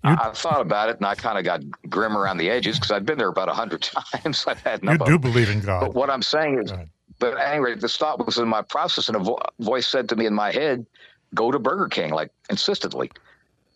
I, 0.02 0.28
I 0.28 0.32
thought 0.32 0.60
about 0.62 0.88
it 0.88 0.96
and 0.96 1.06
I 1.06 1.14
kind 1.14 1.36
of 1.38 1.44
got 1.44 1.62
grim 1.90 2.16
around 2.16 2.38
the 2.38 2.48
edges 2.48 2.76
because 2.78 2.90
I'd 2.90 3.04
been 3.04 3.18
there 3.18 3.28
about 3.28 3.48
a 3.48 3.54
hundred 3.54 3.82
times. 4.22 4.44
I've 4.46 4.60
had 4.60 4.82
you 4.82 4.96
do 4.98 5.18
believe 5.18 5.50
in 5.50 5.60
God. 5.60 5.80
But 5.80 5.94
what 5.94 6.08
I'm 6.10 6.22
saying 6.22 6.62
is, 6.64 6.72
but 7.18 7.38
anyway, 7.38 7.74
this 7.74 7.96
thought 7.96 8.24
was 8.24 8.38
in 8.38 8.48
my 8.48 8.62
process, 8.62 9.08
and 9.08 9.16
a 9.16 9.20
vo- 9.20 9.38
voice 9.58 9.86
said 9.86 10.08
to 10.08 10.16
me 10.16 10.24
in 10.24 10.34
my 10.34 10.52
head, 10.52 10.86
"Go 11.34 11.50
to 11.50 11.58
Burger 11.58 11.88
King," 11.88 12.10
like 12.12 12.30
insistently. 12.48 13.10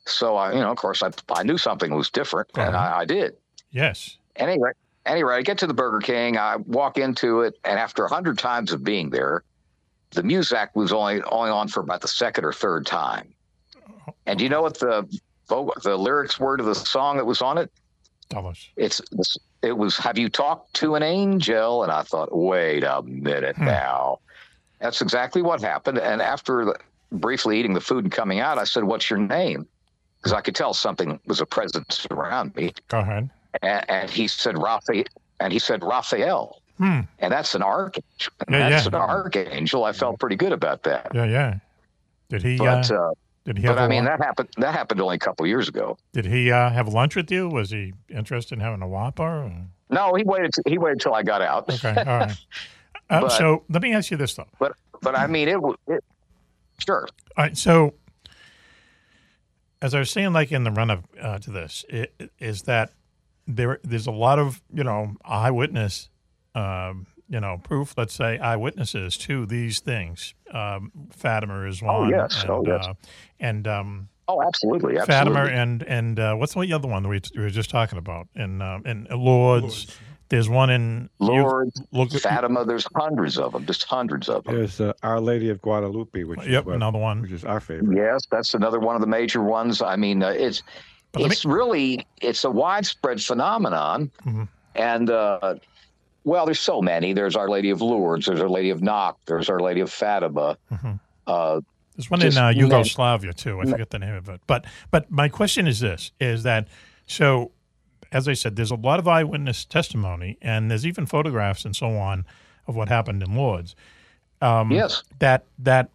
So 0.07 0.37
I, 0.37 0.53
you 0.53 0.61
know, 0.61 0.71
of 0.71 0.79
course, 0.79 1.03
I 1.03 1.11
I 1.31 1.43
knew 1.43 1.59
something 1.59 1.95
was 1.95 2.09
different, 2.11 2.49
and 2.57 2.75
Uh-huh. 2.75 2.95
I, 2.97 3.01
I 3.01 3.05
did. 3.05 3.37
Yes. 3.71 4.17
Anyway, 4.37 4.71
anyway, 5.05 5.35
I 5.35 5.43
get 5.43 5.59
to 5.59 5.67
the 5.67 5.75
Burger 5.75 6.01
King. 6.01 6.39
I 6.39 6.57
walk 6.57 6.97
into 6.97 7.43
it, 7.43 7.59
and 7.65 7.79
after 7.79 8.05
a 8.05 8.09
hundred 8.09 8.39
times 8.39 8.73
of 8.73 8.83
being 8.83 9.11
there, 9.11 9.45
the 10.13 10.23
music 10.23 10.71
was 10.75 10.91
only 10.93 11.23
only 11.25 11.51
on 11.51 11.69
for 11.69 11.81
about 11.81 12.01
the 12.01 12.09
second 12.09 12.45
or 12.45 12.53
third 12.53 12.87
time. 12.87 13.35
And 14.27 14.39
do 14.39 14.45
you 14.45 14.49
know 14.51 14.63
what 14.63 14.79
the 14.79 15.07
the 15.49 15.97
lyrics 15.97 16.39
were 16.41 16.57
to 16.57 16.63
the 16.65 16.75
song 16.75 17.17
that 17.19 17.25
was 17.27 17.43
on 17.43 17.59
it? 17.59 17.71
It's 18.77 19.01
it 19.63 19.77
was 19.77 19.97
have 19.99 20.19
you 20.19 20.29
talked 20.29 20.75
to 20.75 20.95
an 20.95 21.03
angel 21.03 21.83
and 21.83 21.91
i 21.93 22.03
thought 22.03 22.37
wait 22.37 22.83
a 22.85 23.01
minute 23.03 23.57
Hmm. 23.57 23.65
now 23.67 24.19
that's 24.81 25.01
exactly 25.01 25.41
what 25.43 25.61
happened 25.63 25.99
and 25.99 26.21
after 26.21 26.65
the, 26.67 26.75
briefly 27.13 27.59
eating 27.59 27.73
the 27.75 27.81
food 27.81 28.05
and 28.05 28.13
coming 28.13 28.41
out 28.41 28.59
i 28.59 28.65
said 28.65 28.85
what's 28.85 29.09
your 29.09 29.19
name 29.19 29.67
because 30.19 30.33
i 30.35 30.41
could 30.43 30.55
tell 30.55 30.75
something 30.75 31.19
was 31.27 31.41
a 31.41 31.47
presence 31.47 32.07
around 32.11 32.55
me 32.57 32.73
Go 32.89 32.99
ahead. 32.99 33.31
and, 33.63 33.89
and 33.91 34.11
he 34.11 34.27
said 34.29 34.59
raphael 34.59 35.05
and 35.41 35.53
he 35.53 35.59
said 35.59 35.83
raphael 35.83 36.61
Hmm. 36.77 37.01
and 37.21 37.33
that's 37.33 37.55
an 37.55 37.63
archangel 37.63 38.33
Yeah, 38.51 38.69
that's 38.69 38.85
yeah. 38.87 38.89
an 38.89 38.95
archangel 38.97 39.85
i 39.85 39.93
felt 39.93 40.19
pretty 40.19 40.37
good 40.37 40.53
about 40.53 40.83
that 40.83 41.13
Yeah, 41.15 41.25
yeah. 41.27 41.59
Did 42.31 42.43
he? 42.43 42.57
but 42.59 42.91
uh, 42.91 42.95
uh, 42.97 43.11
did 43.45 43.59
he 43.59 43.65
have? 43.65 43.77
but 43.77 43.83
i 43.83 43.89
mean 43.89 44.05
lun- 44.05 44.19
that 44.19 44.25
happened 44.25 44.49
that 44.59 44.75
happened 44.75 45.01
only 45.01 45.17
a 45.17 45.19
couple 45.19 45.47
years 45.47 45.69
ago 45.69 45.97
Did 46.13 46.27
he 46.27 46.51
uh, 46.51 46.71
have 46.71 46.89
lunch 46.89 47.15
with 47.17 47.31
you? 47.31 47.49
Was 47.49 47.71
he 47.71 47.93
interested 48.09 48.55
in 48.55 48.61
having 48.61 48.83
a 48.83 48.89
Whopper? 48.89 49.23
or- 49.23 49.53
no 49.91 50.15
he 50.15 50.25
waited 50.25 50.53
he 50.67 50.79
waited 50.79 51.01
till 51.01 51.15
i 51.15 51.23
got 51.23 51.43
out 51.43 51.69
Okay. 51.73 51.95
All 51.97 52.19
right. 52.19 52.37
Uh, 53.11 53.21
But- 53.21 53.29
so 53.33 53.65
let 53.69 53.83
me 53.83 53.93
ask 53.93 54.11
you 54.11 54.17
this 54.17 54.35
though. 54.35 54.49
but 54.59 54.73
but 55.03 55.15
i 55.17 55.27
mean 55.27 55.47
it, 55.49 55.59
it 55.89 56.03
sure 56.79 57.07
All 57.37 57.45
right. 57.45 57.57
So, 57.57 57.93
as 59.83 59.95
I 59.95 59.99
was 59.99 60.11
saying, 60.11 60.33
like 60.33 60.51
in 60.53 60.65
the 60.65 60.71
run 60.71 60.91
up 60.91 61.05
uh, 61.21 61.39
to 61.41 61.51
this, 61.51 61.85
i 61.93 62.09
is 62.39 62.63
that 62.63 62.93
there 63.47 63.79
there's 63.85 64.07
a 64.07 64.11
lot 64.13 64.39
of 64.39 64.63
you 64.73 64.85
know 64.85 65.15
eyewitness, 65.25 66.09
um, 66.55 67.07
you 67.29 67.41
know, 67.41 67.59
proof. 67.63 67.95
Let's 67.97 68.15
say 68.15 68.39
eyewitnesses 68.39 69.17
to 69.19 69.47
these 69.47 69.81
things. 69.81 70.35
Um, 70.53 70.93
Fatima 71.11 71.63
is 71.67 71.83
Oh, 71.83 72.01
one. 72.01 72.11
yes. 72.11 72.43
And, 72.43 72.51
Oh, 72.51 72.65
yes. 72.67 72.87
Uh, 72.87 72.95
and 73.41 73.67
um, 73.69 74.09
Oh, 74.27 74.43
absolutely, 74.43 74.97
absolutely. 74.99 75.35
Fatima 75.35 75.45
and 75.61 75.83
and 75.83 76.19
uh, 76.19 76.35
what's 76.35 76.55
the 76.55 76.73
other 76.73 76.89
one 76.89 77.03
that 77.03 77.09
we, 77.11 77.21
we 77.37 77.43
were 77.43 77.51
just 77.51 77.69
talking 77.71 77.99
about 77.99 78.27
in 78.35 78.63
uh, 78.63 78.79
in 78.87 79.07
Lourdes. 79.11 79.87
There's 80.31 80.49
one 80.49 80.71
in 80.71 81.11
Lourdes, 81.19 81.83
look, 81.93 82.11
Fatima. 82.11 82.65
There's 82.65 82.87
hundreds 82.97 83.37
of 83.39 83.53
them, 83.53 83.67
just 83.67 83.85
hundreds 83.85 84.31
of 84.31 84.45
them. 84.45 84.55
There's 84.55 84.81
uh, 84.81 84.95
Our 85.03 85.21
Lady 85.21 85.51
of 85.51 85.61
Guadalupe, 85.61 86.25
which 86.25 86.41
Yep, 86.47 86.63
is 86.63 86.67
what- 86.67 86.75
another 86.75 86.99
one. 86.99 87.21
which 87.21 87.33
is 87.33 87.45
our 87.45 87.61
favorite. 87.61 87.95
Yes, 87.95 88.23
that's 88.31 88.55
another 88.55 88.81
one 88.81 88.95
of 88.95 89.03
the 89.03 89.07
major 89.07 89.43
ones. 89.43 89.83
I 89.83 89.97
mean, 89.97 90.23
uh, 90.23 90.31
it's 90.31 90.63
But 91.13 91.23
let 91.23 91.33
it's 91.33 91.45
really 91.45 92.07
it's 92.23 92.45
a 92.45 92.51
widespread 92.51 93.21
phenomenon, 93.23 94.11
Mhm. 94.25 94.49
and 94.75 95.11
uh, 95.11 95.57
well, 96.25 96.45
there's 96.47 96.61
so 96.61 96.81
many. 96.83 97.13
There's 97.13 97.37
Our 97.37 97.49
Lady 97.49 97.71
of 97.71 97.81
Lourdes. 97.83 98.27
There's 98.27 98.41
Our 98.41 98.49
Lady 98.49 98.71
of 98.71 98.83
Knock. 98.83 99.19
There's 99.27 99.49
Our 99.49 99.61
Lady 99.61 99.81
of 99.81 99.91
Fatima. 99.93 100.57
Mhm. 100.73 100.99
Uh, 101.27 101.61
There's 101.97 102.11
one 102.11 102.23
in 102.23 102.37
uh, 102.37 102.49
Yugoslavia 102.49 103.33
too. 103.33 103.61
I 103.61 103.65
forget 103.67 103.91
the 103.91 103.99
name 103.99 104.15
of 104.15 104.29
it. 104.29 104.41
But 104.47 104.65
but 104.91 105.11
my 105.11 105.29
question 105.29 105.67
is 105.67 105.81
this: 105.81 106.11
is 106.21 106.43
that 106.43 106.69
so? 107.07 107.51
As 108.13 108.29
I 108.29 108.35
said, 108.35 108.55
there's 108.57 108.71
a 108.71 108.77
lot 108.77 108.99
of 109.01 109.09
eyewitness 109.09 109.65
testimony, 109.65 110.39
and 110.41 110.71
there's 110.71 110.87
even 110.87 111.05
photographs 111.07 111.65
and 111.65 111.75
so 111.75 111.97
on 111.97 112.25
of 112.67 112.77
what 112.77 112.89
happened 112.89 113.23
in 113.23 113.35
Lourdes. 113.35 113.75
Um, 114.41 114.71
Yes. 114.71 115.03
That 115.19 115.45
that 115.59 115.91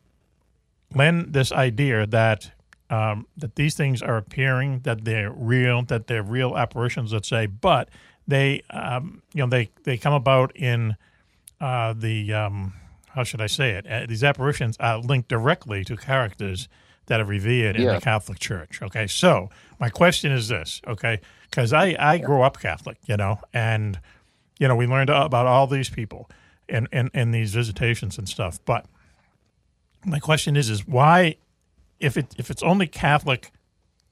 lend 0.95 1.33
this 1.33 1.51
idea 1.51 2.05
that 2.07 2.51
um, 2.89 3.27
that 3.37 3.55
these 3.55 3.75
things 3.75 4.01
are 4.01 4.17
appearing, 4.17 4.79
that 4.79 5.05
they're 5.05 5.31
real, 5.31 5.83
that 5.83 6.07
they're 6.07 6.23
real 6.23 6.57
apparitions, 6.57 7.13
let's 7.13 7.27
say, 7.29 7.45
but 7.45 7.89
they 8.29 8.61
um, 8.69 9.21
you 9.33 9.41
know 9.43 9.49
they 9.49 9.69
they 9.83 9.97
come 9.97 10.13
about 10.13 10.55
in 10.55 10.95
uh, 11.59 11.93
the 11.93 12.33
um, 12.33 12.73
how 13.09 13.23
should 13.23 13.41
I 13.41 13.47
say 13.47 13.71
it? 13.71 13.87
Uh, 13.87 14.05
these 14.07 14.23
apparitions 14.23 14.77
are 14.79 14.99
linked 14.99 15.29
directly 15.29 15.83
to 15.85 15.97
characters 15.97 16.69
that 17.07 17.19
are 17.19 17.25
revered 17.25 17.75
in 17.75 17.83
the 17.95 18.01
Catholic 18.01 18.39
Church. 18.39 18.81
Okay, 18.81 19.07
so 19.07 19.49
my 19.79 19.89
question 19.89 20.31
is 20.31 20.47
this, 20.47 20.81
okay, 20.87 21.19
because 21.49 21.73
I 21.73 21.95
I 21.99 22.19
grew 22.19 22.41
up 22.41 22.59
Catholic, 22.59 22.97
you 23.05 23.17
know, 23.17 23.39
and 23.53 23.99
you 24.59 24.67
know 24.67 24.75
we 24.75 24.87
learned 24.87 25.09
about 25.09 25.47
all 25.47 25.67
these 25.67 25.89
people 25.89 26.29
and 26.69 26.87
in, 26.91 27.09
in 27.13 27.31
these 27.31 27.53
visitations 27.53 28.17
and 28.19 28.29
stuff, 28.29 28.59
but 28.63 28.85
my 30.05 30.19
question 30.19 30.55
is 30.55 30.69
is 30.69 30.87
why 30.87 31.35
if 31.99 32.15
it 32.15 32.35
if 32.37 32.49
it's 32.51 32.63
only 32.63 32.87
Catholic 32.87 33.51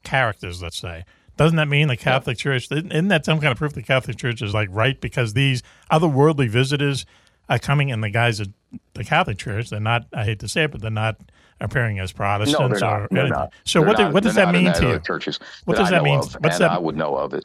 characters, 0.02 0.60
let's 0.60 0.78
say, 0.78 1.04
doesn't 1.38 1.56
that 1.56 1.68
mean 1.68 1.88
the 1.88 1.96
Catholic 1.96 2.36
Church 2.36 2.70
isn't 2.70 3.08
that 3.08 3.24
some 3.24 3.40
kind 3.40 3.52
of 3.52 3.56
proof 3.58 3.72
the 3.72 3.82
Catholic 3.82 4.16
Church 4.18 4.42
is 4.42 4.52
like 4.52 4.68
right 4.70 5.00
because 5.00 5.32
these 5.32 5.62
otherworldly 5.90 6.48
visitors 6.48 7.06
are 7.48 7.58
coming 7.58 7.88
in 7.88 8.02
the 8.02 8.10
guise 8.10 8.40
of 8.40 8.48
the 8.94 9.04
Catholic 9.04 9.38
Church? 9.38 9.70
They're 9.70 9.80
not. 9.80 10.06
I 10.12 10.24
hate 10.24 10.40
to 10.40 10.48
say 10.48 10.64
it, 10.64 10.72
but 10.72 10.82
they're 10.82 10.90
not 10.90 11.16
appearing 11.60 11.98
as 11.98 12.12
Protestants. 12.12 12.60
No, 12.60 12.68
they're 12.68 12.78
not. 12.80 13.00
Or 13.02 13.08
They're 13.10 13.28
not. 13.28 13.52
So 13.64 13.80
They're 13.80 13.88
what? 13.88 13.98
not- 13.98 14.12
what 14.12 14.22
does 14.22 14.34
that 14.34 14.52
mean 14.52 14.72
to 14.74 14.88
you? 14.88 14.98
Churches 15.00 15.40
What 15.64 15.76
does 15.76 15.88
I 15.88 15.92
that 15.92 16.02
mean? 16.02 16.18
of, 16.18 16.34
What's 16.40 16.58
that? 16.58 16.70
I 16.70 16.78
would 16.78 16.96
know 16.96 17.16
of 17.16 17.32
it. 17.34 17.44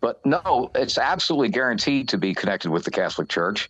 But 0.00 0.24
no, 0.24 0.70
it's 0.74 0.96
absolutely 0.98 1.48
guaranteed 1.48 2.08
to 2.10 2.18
be 2.18 2.34
connected 2.34 2.70
with 2.70 2.84
the 2.84 2.90
Catholic 2.90 3.28
Church. 3.28 3.68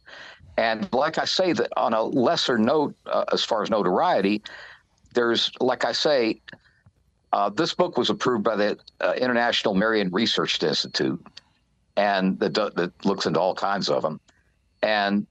And 0.58 0.88
like 0.92 1.16
I 1.18 1.24
say, 1.24 1.52
that 1.52 1.70
on 1.76 1.94
a 1.94 2.02
lesser 2.02 2.58
note, 2.58 2.94
uh, 3.06 3.24
as 3.32 3.44
far 3.44 3.62
as 3.62 3.70
notoriety, 3.70 4.42
there's 5.14 5.50
like 5.60 5.84
I 5.84 5.92
say, 5.92 6.40
uh, 7.32 7.48
this 7.50 7.74
book 7.74 7.98
was 7.98 8.10
approved 8.10 8.44
by 8.44 8.56
the 8.56 8.78
uh, 9.00 9.12
International 9.18 9.74
Marian 9.74 10.10
Research 10.10 10.62
Institute, 10.62 11.24
and 11.96 12.38
that 12.40 12.54
that 12.54 12.92
looks 13.04 13.26
into 13.26 13.38
all 13.40 13.54
kinds 13.54 13.88
of 13.88 14.02
them. 14.02 14.20
And 14.82 15.26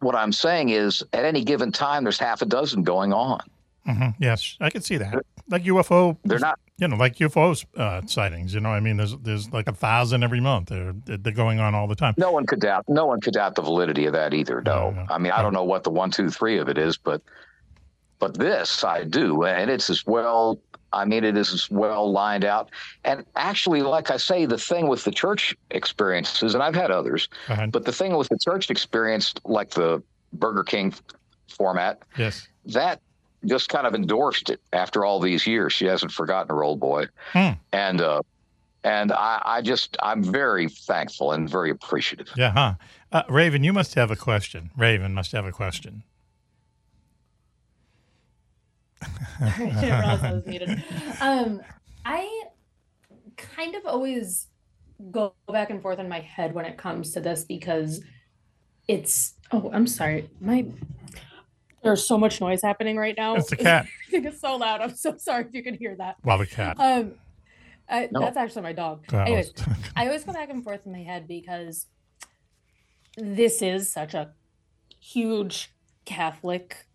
what 0.00 0.14
I'm 0.14 0.32
saying 0.32 0.68
is, 0.70 1.02
at 1.12 1.24
any 1.24 1.44
given 1.44 1.72
time, 1.72 2.04
there's 2.04 2.18
half 2.18 2.42
a 2.42 2.46
dozen 2.46 2.82
going 2.82 3.12
on. 3.12 3.40
hmm 3.86 4.08
Yes, 4.18 4.56
I 4.60 4.70
can 4.70 4.82
see 4.82 4.96
that. 4.98 5.24
Like 5.50 5.64
UFO, 5.64 6.16
They're 6.24 6.38
not. 6.38 6.58
you 6.78 6.88
know, 6.88 6.96
like 6.96 7.16
UFO 7.16 7.62
uh, 7.76 8.00
sightings. 8.06 8.54
You 8.54 8.60
know, 8.60 8.70
I 8.70 8.80
mean, 8.80 8.96
there's 8.96 9.14
there's 9.18 9.52
like 9.52 9.68
a 9.68 9.74
thousand 9.74 10.22
every 10.22 10.40
month. 10.40 10.68
They're 10.70 10.94
they're 11.04 11.32
going 11.34 11.60
on 11.60 11.74
all 11.74 11.86
the 11.86 11.94
time. 11.94 12.14
No 12.16 12.30
one 12.32 12.46
could 12.46 12.60
doubt. 12.60 12.84
No 12.88 13.04
one 13.04 13.20
could 13.20 13.34
doubt 13.34 13.54
the 13.54 13.62
validity 13.62 14.06
of 14.06 14.14
that 14.14 14.32
either. 14.32 14.62
No, 14.62 14.94
I 15.10 15.18
mean 15.18 15.32
I 15.32 15.42
don't 15.42 15.52
know 15.52 15.64
what 15.64 15.84
the 15.84 15.90
one, 15.90 16.10
two, 16.10 16.30
three 16.30 16.56
of 16.58 16.68
it 16.70 16.78
is, 16.78 16.96
but 16.96 17.20
but 18.18 18.38
this 18.38 18.84
I 18.84 19.04
do, 19.04 19.44
and 19.44 19.70
it's 19.70 19.90
as 19.90 20.06
well. 20.06 20.58
I 20.94 21.04
mean, 21.04 21.24
it 21.24 21.36
is 21.36 21.68
well 21.70 22.10
lined 22.10 22.44
out. 22.44 22.70
And 23.04 23.24
actually, 23.36 23.82
like 23.82 24.10
I 24.10 24.16
say, 24.16 24.46
the 24.46 24.58
thing 24.58 24.88
with 24.88 25.04
the 25.04 25.10
church 25.10 25.54
experiences, 25.70 26.54
and 26.54 26.62
I've 26.62 26.74
had 26.74 26.90
others, 26.90 27.28
but 27.70 27.84
the 27.84 27.92
thing 27.92 28.16
with 28.16 28.28
the 28.28 28.38
church 28.38 28.70
experience, 28.70 29.34
like 29.44 29.70
the 29.70 30.02
Burger 30.32 30.64
King 30.64 30.94
format, 31.48 32.02
Yes. 32.16 32.48
that 32.66 33.00
just 33.44 33.68
kind 33.68 33.86
of 33.86 33.94
endorsed 33.94 34.48
it 34.50 34.60
after 34.72 35.04
all 35.04 35.20
these 35.20 35.46
years. 35.46 35.72
She 35.72 35.84
hasn't 35.86 36.12
forgotten 36.12 36.48
her 36.48 36.62
old 36.64 36.80
boy, 36.80 37.06
Hmm. 37.32 37.50
and 37.72 38.00
uh, 38.00 38.22
and 38.84 39.12
I, 39.12 39.40
I 39.44 39.62
just 39.62 39.96
I'm 40.02 40.22
very 40.24 40.68
thankful 40.68 41.32
and 41.32 41.48
very 41.48 41.70
appreciative. 41.70 42.28
Yeah, 42.36 42.50
huh? 42.52 42.74
Uh, 43.12 43.22
Raven, 43.28 43.62
you 43.64 43.72
must 43.72 43.94
have 43.94 44.10
a 44.10 44.16
question. 44.16 44.70
Raven 44.76 45.12
must 45.14 45.32
have 45.32 45.44
a 45.44 45.52
question. 45.52 46.02
I 49.40 49.58
didn't 49.58 49.76
realize 49.80 50.22
I 50.22 50.32
was 50.32 50.46
muted. 50.46 50.84
Um, 51.20 51.60
I 52.04 52.42
kind 53.36 53.74
of 53.74 53.84
always 53.86 54.48
go 55.10 55.34
back 55.50 55.70
and 55.70 55.82
forth 55.82 55.98
in 55.98 56.08
my 56.08 56.20
head 56.20 56.54
when 56.54 56.64
it 56.64 56.76
comes 56.78 57.12
to 57.12 57.20
this 57.20 57.44
because 57.44 58.02
it's. 58.88 59.34
Oh, 59.52 59.70
I'm 59.72 59.86
sorry. 59.86 60.30
My 60.40 60.66
there's 61.82 62.06
so 62.06 62.16
much 62.16 62.40
noise 62.40 62.62
happening 62.62 62.96
right 62.96 63.14
now. 63.16 63.36
It's 63.36 63.50
the 63.50 63.56
cat. 63.70 63.86
I 64.08 64.10
think 64.10 64.24
it's 64.26 64.40
so 64.40 64.56
loud. 64.56 64.80
I'm 64.80 64.96
so 64.96 65.16
sorry 65.18 65.44
if 65.44 65.52
you 65.52 65.62
can 65.62 65.74
hear 65.74 65.94
that. 65.96 66.16
Well, 66.24 66.38
the 66.38 66.46
cat. 66.46 66.76
Um, 66.80 67.12
I, 67.88 68.08
No. 68.10 68.20
that's 68.20 68.38
actually 68.38 68.62
my 68.62 68.72
dog. 68.72 69.04
Well, 69.12 69.20
Anyways, 69.20 69.52
I 69.96 70.06
always 70.06 70.24
go 70.24 70.32
back 70.32 70.48
and 70.48 70.64
forth 70.64 70.86
in 70.86 70.92
my 70.92 71.02
head 71.02 71.28
because 71.28 71.86
this 73.18 73.60
is 73.60 73.92
such 73.92 74.14
a 74.14 74.32
huge 74.98 75.70
Catholic. 76.06 76.86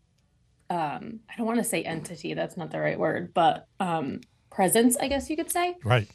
Um, 0.69 1.21
I 1.29 1.35
don't 1.37 1.47
want 1.47 1.57
to 1.57 1.63
say 1.63 1.83
entity. 1.83 2.33
That's 2.33 2.55
not 2.55 2.71
the 2.71 2.79
right 2.79 2.99
word, 2.99 3.33
but 3.33 3.65
um, 3.79 4.21
presence, 4.51 4.97
I 4.97 5.07
guess 5.07 5.29
you 5.29 5.35
could 5.35 5.51
say. 5.51 5.75
Right. 5.83 6.07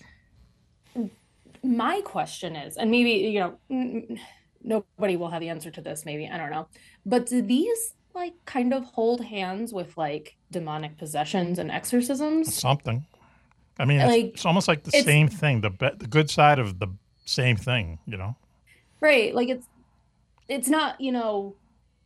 My 1.63 2.01
question 2.03 2.55
is, 2.57 2.77
and 2.77 2.91
maybe 2.91 3.11
you 3.11 3.41
know, 3.41 3.59
mm, 3.71 4.19
nobody 4.63 5.17
will 5.17 5.31
have 5.31 5.41
the 5.41 5.49
answer 5.49 5.71
to 5.71 5.81
this. 5.81 6.05
Maybe 6.05 6.29
I 6.29 6.37
don't 6.37 6.51
know, 6.51 6.69
but 7.05 7.27
do 7.27 7.43
these 7.43 7.95
like 8.15 8.35
kind 8.45 8.73
of 8.73 8.85
hold 8.85 9.25
hands 9.25 9.73
with 9.73 9.97
like 9.97 10.37
demonic 10.51 10.99
possessions 10.99 11.59
and 11.59 11.71
exorcisms? 11.71 12.55
Something. 12.55 13.07
I 13.79 13.85
mean, 13.87 14.01
it's, 14.01 14.09
Like, 14.09 14.25
it's 14.27 14.47
almost 14.47 14.69
like 14.69 14.85
the 14.85 14.93
same 14.93 15.27
thing. 15.27 15.63
The 15.63 15.71
be- 15.71 15.97
the 15.99 16.07
good 16.07 16.31
side 16.31 16.59
of 16.59 16.79
the 16.79 16.89
same 17.25 17.57
thing. 17.57 17.99
You 18.07 18.19
know. 18.19 18.37
Right. 19.01 19.35
Like 19.35 19.49
it's 19.49 19.67
it's 20.49 20.69
not, 20.69 21.01
you 21.01 21.13
know, 21.13 21.57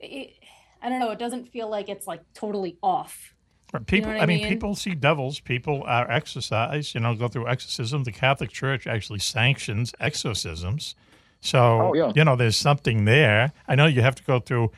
it, 0.01 0.35
I 0.83 0.89
don't 0.89 0.99
know, 1.01 1.11
it 1.11 1.19
doesn't 1.19 1.49
feel 1.51 1.69
like 1.69 1.89
it's 1.89 2.07
like 2.07 2.21
totally 2.35 2.77
off. 2.83 3.35
But 3.73 3.81
You 3.93 4.01
know 4.01 4.07
people, 4.07 4.13
what 4.13 4.21
I, 4.21 4.23
I 4.23 4.27
mean, 4.27 4.39
mean? 4.41 4.49
people 4.49 4.75
see 4.75 4.95
devils. 4.95 5.41
People 5.41 5.83
are 5.87 6.11
exorcised. 6.11 6.95
You 6.95 7.01
know, 7.01 7.15
go 7.15 7.29
through 7.29 7.49
exorcism. 7.49 8.05
The 8.05 8.13
Catholic 8.13 8.51
Church 8.51 8.87
actually 8.87 9.19
sanctions 9.19 9.93
exorcisms. 10.01 10.95
So 11.41 11.59
Oh, 11.81 11.95
yeah. 11.95 12.13
you 12.17 12.25
know, 12.25 12.35
there's 12.37 12.57
something 12.57 13.05
there. 13.05 13.53
I 13.67 13.75
know 13.75 13.87
you 13.87 14.01
have 14.03 14.15
to 14.17 14.25
go 14.25 14.41
through 14.41 14.71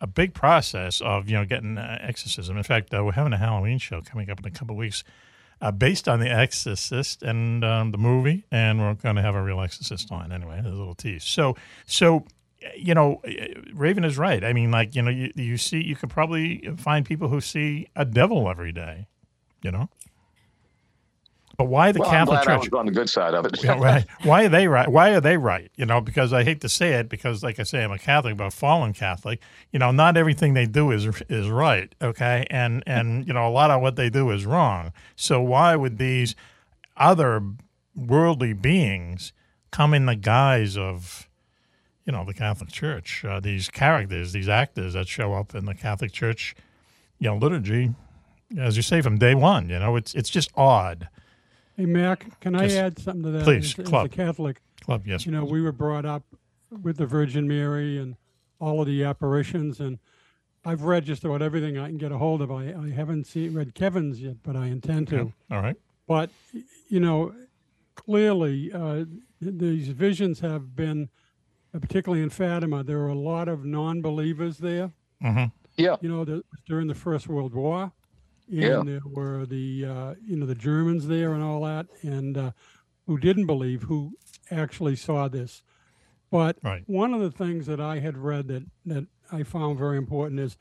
a 0.00 0.06
big 0.06 0.32
process 0.34 1.00
of 1.00 1.28
you 1.28 1.36
know 1.36 1.44
getting 1.44 1.76
uh, 1.78 1.98
exorcism. 2.00 2.56
In 2.56 2.62
fact, 2.62 2.94
uh, 2.94 3.02
we're 3.04 3.12
having 3.12 3.32
a 3.32 3.38
Halloween 3.38 3.78
show 3.78 4.00
coming 4.02 4.30
up 4.30 4.38
in 4.38 4.44
a 4.46 4.50
couple 4.50 4.74
of 4.74 4.78
weeks. 4.78 5.02
Uh, 5.58 5.70
based 5.72 6.06
on 6.06 6.20
The 6.20 6.28
Exorcist 6.30 7.22
and 7.22 7.64
um, 7.64 7.90
the 7.90 7.96
movie, 7.96 8.44
and 8.50 8.78
we're 8.78 8.92
going 8.92 9.16
to 9.16 9.22
have 9.22 9.34
a 9.34 9.42
real 9.42 9.62
exorcist 9.62 10.12
on 10.12 10.30
anyway. 10.30 10.60
There's 10.62 10.74
a 10.74 10.78
little 10.78 10.94
tease. 10.94 11.24
So, 11.24 11.56
so 11.86 12.26
you 12.76 12.94
know, 12.94 13.20
eh, 13.24 13.54
Raven 13.74 14.04
is 14.04 14.18
right. 14.18 14.42
I 14.44 14.52
mean, 14.52 14.70
like 14.70 14.94
you 14.94 15.02
know, 15.02 15.10
you, 15.10 15.32
you 15.34 15.56
see, 15.56 15.82
you 15.82 15.96
could 15.96 16.10
probably 16.10 16.68
find 16.76 17.04
people 17.04 17.28
who 17.28 17.40
see 17.40 17.88
a 17.94 18.04
devil 18.04 18.48
every 18.48 18.72
day. 18.72 19.08
You 19.62 19.72
know, 19.72 19.88
but 21.56 21.64
why 21.64 21.92
the 21.92 22.00
well, 22.00 22.10
Catholic 22.10 22.38
I'm 22.38 22.44
glad 22.44 22.54
I 22.54 22.56
Church? 22.58 22.70
was 22.70 22.78
on 22.78 22.86
the 22.86 22.92
good 22.92 23.08
side 23.08 23.34
of 23.34 23.46
it. 23.46 23.62
Yeah, 23.64 23.78
right. 23.78 24.04
Why 24.22 24.44
are 24.44 24.48
they 24.48 24.68
right? 24.68 24.88
Why 24.88 25.10
are 25.14 25.20
they 25.20 25.36
right? 25.36 25.70
You 25.76 25.86
know, 25.86 26.00
because 26.00 26.32
I 26.32 26.44
hate 26.44 26.60
to 26.60 26.68
say 26.68 26.94
it, 26.94 27.08
because 27.08 27.42
like 27.42 27.58
I 27.58 27.62
say, 27.62 27.82
I'm 27.82 27.92
a 27.92 27.98
Catholic, 27.98 28.36
but 28.36 28.46
a 28.46 28.50
fallen 28.50 28.92
Catholic. 28.92 29.40
You 29.72 29.78
know, 29.78 29.90
not 29.90 30.16
everything 30.16 30.54
they 30.54 30.66
do 30.66 30.90
is 30.90 31.06
is 31.28 31.48
right. 31.48 31.94
Okay, 32.02 32.46
and 32.50 32.82
and 32.86 33.26
you 33.26 33.32
know, 33.32 33.48
a 33.48 33.50
lot 33.50 33.70
of 33.70 33.80
what 33.80 33.96
they 33.96 34.10
do 34.10 34.30
is 34.30 34.44
wrong. 34.44 34.92
So 35.16 35.40
why 35.40 35.76
would 35.76 35.98
these 35.98 36.34
other 36.96 37.42
worldly 37.94 38.52
beings 38.52 39.32
come 39.70 39.94
in 39.94 40.06
the 40.06 40.16
guise 40.16 40.76
of, 40.76 41.25
you 42.06 42.12
know, 42.12 42.24
the 42.24 42.32
Catholic 42.34 42.70
Church? 42.70 43.24
Uh, 43.24 43.40
these 43.40 43.68
characters, 43.68 44.32
these 44.32 44.48
actors 44.48 44.94
that 44.94 45.08
show 45.08 45.34
up 45.34 45.54
in 45.54 45.64
the 45.66 45.74
Catholic 45.74 46.12
Church, 46.12 46.54
you 47.18 47.28
know, 47.28 47.36
liturgy, 47.36 47.90
as 48.58 48.76
you 48.76 48.82
say 48.82 49.00
from 49.02 49.18
day 49.18 49.34
one. 49.34 49.68
You 49.68 49.78
know, 49.78 49.96
it's 49.96 50.14
it's 50.14 50.30
just 50.30 50.50
odd. 50.56 51.08
Hey, 51.76 51.84
Mack, 51.84 52.40
can 52.40 52.54
I 52.54 52.72
add 52.74 52.98
something 52.98 53.24
to 53.24 53.30
that? 53.32 53.44
please, 53.44 53.74
As, 53.74 53.80
as 53.80 53.88
Club. 53.88 54.06
a 54.06 54.08
Catholic, 54.08 54.62
Club, 54.82 55.06
yes. 55.06 55.26
You 55.26 55.32
know, 55.32 55.44
we 55.44 55.60
were 55.60 55.72
brought 55.72 56.06
up 56.06 56.22
with 56.82 56.96
the 56.96 57.04
Virgin 57.06 57.46
Mary 57.46 57.98
and 57.98 58.16
all 58.58 58.80
of 58.80 58.86
the 58.86 59.04
apparitions, 59.04 59.78
and 59.80 59.98
I've 60.64 60.82
read 60.82 61.04
just 61.04 61.24
about 61.24 61.42
everything 61.42 61.76
I 61.76 61.88
can 61.88 61.98
get 61.98 62.12
a 62.12 62.18
hold 62.18 62.40
of. 62.40 62.50
I, 62.50 62.72
I 62.72 62.90
haven't 62.90 63.26
seen 63.26 63.52
read 63.52 63.74
Kevin's 63.74 64.20
yet, 64.22 64.36
but 64.42 64.56
I 64.56 64.66
intend 64.68 65.08
to. 65.08 65.18
Okay. 65.20 65.32
All 65.50 65.60
right. 65.60 65.76
But 66.06 66.30
you 66.88 66.98
know, 67.00 67.34
clearly 67.94 68.72
uh, 68.72 69.04
these 69.40 69.88
visions 69.88 70.40
have 70.40 70.74
been, 70.74 71.10
particularly 71.80 72.22
in 72.22 72.30
Fatima, 72.30 72.82
there 72.84 72.98
were 72.98 73.08
a 73.08 73.14
lot 73.14 73.48
of 73.48 73.64
non-believers 73.64 74.58
there. 74.58 74.92
Mm-hmm. 75.22 75.44
Yeah. 75.76 75.96
You 76.00 76.08
know, 76.08 76.24
the, 76.24 76.42
during 76.66 76.86
the 76.88 76.94
First 76.94 77.28
World 77.28 77.54
War, 77.54 77.92
and 78.48 78.62
Yeah. 78.62 78.82
there 78.84 79.00
were 79.04 79.44
the 79.46 79.84
uh, 79.84 80.14
you 80.24 80.36
know 80.36 80.46
the 80.46 80.54
Germans 80.54 81.06
there 81.06 81.32
and 81.34 81.42
all 81.42 81.62
that, 81.62 81.86
and 82.02 82.36
uh, 82.38 82.50
who 83.06 83.18
didn't 83.18 83.46
believe, 83.46 83.82
who 83.82 84.12
actually 84.50 84.96
saw 84.96 85.28
this. 85.28 85.62
But 86.30 86.56
Right. 86.62 86.82
one 86.86 87.12
of 87.14 87.20
the 87.20 87.30
things 87.30 87.66
that 87.66 87.80
I 87.80 87.98
had 88.00 88.16
read 88.16 88.48
that 88.48 88.64
that 88.86 89.06
I 89.32 89.42
found 89.42 89.78
very 89.78 89.96
important 89.96 90.40
is, 90.40 90.56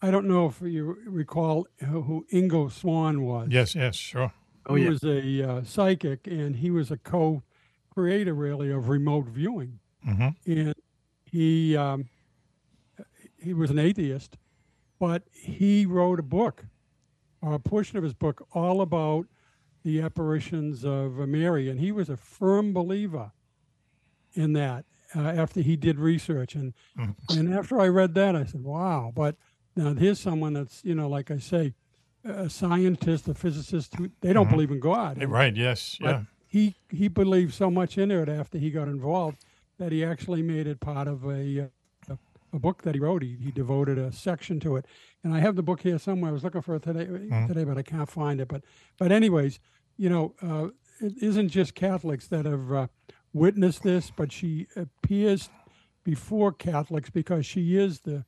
I 0.00 0.10
don't 0.10 0.26
know 0.28 0.46
if 0.46 0.60
you 0.60 0.96
recall 1.06 1.66
who, 1.80 2.02
who 2.02 2.26
Ingo 2.32 2.70
Swann 2.70 3.22
was. 3.22 3.48
Yes. 3.50 3.74
Yes. 3.74 3.96
Sure. 3.96 4.32
Oh, 4.66 4.74
he 4.76 4.84
yeah. 4.84 4.90
was 4.90 5.02
a 5.02 5.42
uh, 5.50 5.64
psychic, 5.64 6.26
and 6.28 6.56
he 6.56 6.70
was 6.70 6.90
a 6.92 6.96
co-creator, 6.96 8.34
really, 8.34 8.70
of 8.70 8.88
remote 8.88 9.26
viewing. 9.26 9.80
Mm-hmm. 10.06 10.50
And 10.50 10.74
he 11.24 11.76
um, 11.76 12.08
he 13.40 13.54
was 13.54 13.70
an 13.70 13.78
atheist, 13.78 14.36
but 14.98 15.22
he 15.32 15.86
wrote 15.86 16.18
a 16.20 16.22
book, 16.22 16.64
or 17.40 17.54
a 17.54 17.58
portion 17.58 17.96
of 17.98 18.04
his 18.04 18.14
book, 18.14 18.46
all 18.52 18.80
about 18.80 19.26
the 19.84 20.00
apparitions 20.00 20.84
of 20.84 21.16
Mary, 21.28 21.68
and 21.68 21.80
he 21.80 21.90
was 21.92 22.08
a 22.08 22.16
firm 22.16 22.72
believer 22.72 23.32
in 24.34 24.52
that. 24.54 24.84
Uh, 25.14 25.20
after 25.20 25.60
he 25.60 25.76
did 25.76 25.98
research, 25.98 26.54
and 26.54 26.72
and 27.28 27.52
after 27.52 27.78
I 27.78 27.88
read 27.88 28.14
that, 28.14 28.34
I 28.34 28.44
said, 28.44 28.62
"Wow!" 28.64 29.12
But 29.14 29.36
now 29.76 29.92
here's 29.94 30.18
someone 30.20 30.54
that's 30.54 30.82
you 30.84 30.94
know, 30.94 31.08
like 31.08 31.30
I 31.30 31.38
say, 31.38 31.74
a 32.24 32.48
scientist, 32.48 33.28
a 33.28 33.34
physicist 33.34 33.94
who 33.96 34.10
they 34.22 34.32
don't 34.32 34.46
Mhm. 34.46 34.50
believe 34.50 34.70
in 34.70 34.80
God. 34.80 35.22
Right. 35.22 35.54
Yes. 35.54 35.98
But 36.00 36.08
Yeah. 36.10 36.22
he 36.46 36.76
he 36.90 37.08
believed 37.08 37.52
so 37.52 37.70
much 37.70 37.98
in 37.98 38.10
it 38.10 38.28
after 38.28 38.56
he 38.56 38.70
got 38.70 38.88
involved 38.88 39.44
that 39.82 39.90
he 39.92 40.04
actually 40.04 40.42
made 40.42 40.66
it 40.68 40.78
part 40.80 41.08
of 41.08 41.24
a 41.24 41.68
uh, 42.10 42.14
a 42.54 42.58
book 42.58 42.82
that 42.82 42.94
he 42.94 43.00
wrote. 43.00 43.22
He, 43.22 43.36
he 43.42 43.50
devoted 43.50 43.98
a 43.98 44.12
section 44.12 44.60
to 44.60 44.76
it, 44.76 44.84
and 45.24 45.34
I 45.34 45.40
have 45.40 45.56
the 45.56 45.62
book 45.62 45.80
here 45.80 45.98
somewhere. 45.98 46.30
I 46.30 46.32
was 46.34 46.44
looking 46.44 46.60
for 46.62 46.76
it 46.76 46.82
today 46.82 47.06
Mhm. 47.06 47.48
today, 47.48 47.64
but 47.64 47.76
I 47.78 47.82
can't 47.82 48.08
find 48.08 48.40
it. 48.40 48.48
But 48.48 48.62
but 48.98 49.10
anyways, 49.10 49.58
you 49.96 50.08
know, 50.08 50.34
uh, 50.42 50.68
it 51.00 51.14
isn't 51.20 51.48
just 51.48 51.74
Catholics 51.74 52.28
that 52.28 52.44
have 52.46 52.70
uh, 52.72 52.86
witnessed 53.32 53.82
this, 53.82 54.12
but 54.14 54.30
she 54.30 54.66
appears 54.76 55.50
before 56.04 56.52
Catholics 56.52 57.10
because 57.10 57.44
she 57.46 57.76
is 57.76 58.00
the 58.00 58.24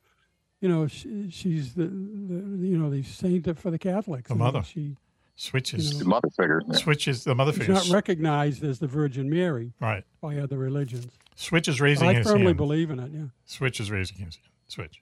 you 0.61 0.69
know, 0.69 0.87
she, 0.87 1.29
she's 1.29 1.75
the, 1.75 1.85
the 1.85 2.67
you 2.67 2.77
know 2.77 2.89
the 2.89 3.03
saint 3.03 3.57
for 3.59 3.69
the 3.71 3.77
Catholics. 3.79 4.27
The 4.29 4.35
I 4.35 4.37
mother. 4.37 4.63
She 4.63 4.97
Switches. 5.37 5.87
You 5.91 5.93
know, 5.95 5.99
The 5.99 6.09
mother 6.09 6.29
figure. 6.29 6.61
Switches 6.71 7.23
the 7.25 7.35
mother 7.35 7.51
she's 7.51 7.59
figure. 7.59 7.73
not 7.73 7.89
recognized 7.89 8.63
as 8.63 8.79
the 8.79 8.87
Virgin 8.87 9.29
Mary 9.29 9.73
right. 9.81 10.05
by 10.21 10.37
other 10.37 10.57
religions. 10.57 11.11
Switch 11.35 11.67
is 11.67 11.81
raising 11.81 12.07
I 12.07 12.23
firmly 12.23 12.47
hand. 12.47 12.57
believe 12.57 12.89
in 12.91 12.99
it. 12.99 13.11
Yeah. 13.13 13.25
Switch 13.45 13.79
is 13.79 13.91
raising 13.91 14.17
his 14.17 14.35
hand. 14.35 14.49
Switch. 14.67 15.01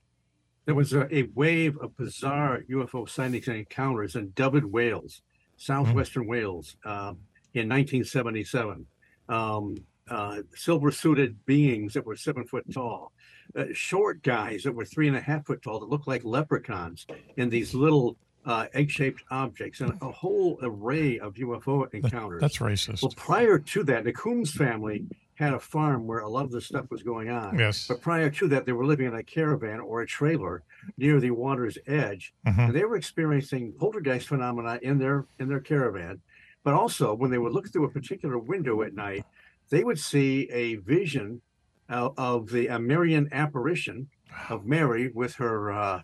There 0.66 0.76
was 0.76 0.94
a, 0.94 1.14
a 1.16 1.30
wave 1.36 1.78
of 1.80 1.96
bizarre 1.98 2.64
UFO 2.70 3.08
sightings 3.08 3.48
and 3.48 3.58
encounters 3.58 4.16
in 4.16 4.32
Dyfed, 4.36 4.64
Wales, 4.64 5.22
southwestern 5.58 6.26
Wales, 6.28 6.78
um, 6.86 7.20
in 7.54 7.70
1977. 7.70 8.86
Um, 9.30 9.78
uh, 10.10 10.42
silver 10.54 10.92
suited 10.92 11.46
beings 11.46 11.94
that 11.94 12.06
were 12.06 12.16
seven 12.16 12.46
foot 12.46 12.66
tall, 12.74 13.12
uh, 13.58 13.66
short 13.74 14.22
guys 14.22 14.64
that 14.64 14.74
were 14.74 14.86
three 14.86 15.08
and 15.08 15.16
a 15.16 15.22
half 15.22 15.46
foot 15.46 15.62
tall 15.62 15.80
that 15.80 15.90
looked 15.90 16.08
like 16.08 16.24
leprechauns 16.26 17.06
in 17.38 17.50
these 17.50 17.74
little 17.74 18.18
uh, 18.46 18.68
egg 18.74 18.92
shaped 18.92 19.24
objects, 19.32 19.80
and 19.80 19.98
a 20.02 20.12
whole 20.12 20.60
array 20.62 21.20
of 21.20 21.36
UFO 21.36 21.92
encounters. 21.94 22.42
That's 22.42 22.58
racist. 22.58 23.02
Well, 23.02 23.14
prior 23.16 23.58
to 23.58 23.84
that, 23.86 24.04
the 24.04 24.12
Coombs 24.12 24.52
family 24.52 25.06
had 25.36 25.54
a 25.54 25.60
farm 25.60 26.06
where 26.06 26.20
a 26.20 26.30
lot 26.30 26.46
of 26.46 26.52
this 26.52 26.66
stuff 26.68 26.90
was 26.92 27.02
going 27.04 27.30
on. 27.30 27.58
Yes. 27.58 27.88
But 27.88 28.02
prior 28.02 28.30
to 28.30 28.48
that, 28.50 28.66
they 28.66 28.72
were 28.72 28.86
living 28.86 29.08
in 29.08 29.16
a 29.16 29.24
caravan 29.24 29.80
or 29.80 30.02
a 30.02 30.08
trailer 30.08 30.64
near 30.98 31.20
the 31.20 31.32
water's 31.32 31.78
edge, 31.88 32.34
Mhm. 32.46 32.68
and 32.68 32.74
they 32.76 32.86
were 32.86 32.96
experiencing 32.96 33.74
poltergeist 33.74 34.28
phenomena 34.28 34.80
in 34.82 34.98
their 35.00 35.26
in 35.40 35.48
their 35.50 35.60
caravan. 35.60 36.22
But 36.64 36.74
also, 36.76 37.14
when 37.14 37.32
they 37.32 37.38
would 37.40 37.52
look 37.52 37.68
through 37.68 37.86
a 37.86 37.90
particular 37.90 38.38
window 38.38 38.84
at 38.84 38.94
night, 38.94 39.26
they 39.70 39.84
would 39.84 40.00
see 40.00 40.50
a 40.52 40.76
vision 40.76 41.42
uh, 41.90 42.10
of 42.18 42.50
the 42.50 42.68
a 42.68 42.80
Marian 42.80 43.28
apparition 43.34 44.08
of 44.50 44.66
Mary 44.66 45.10
with 45.14 45.36
her 45.36 45.72
uh, 45.72 46.02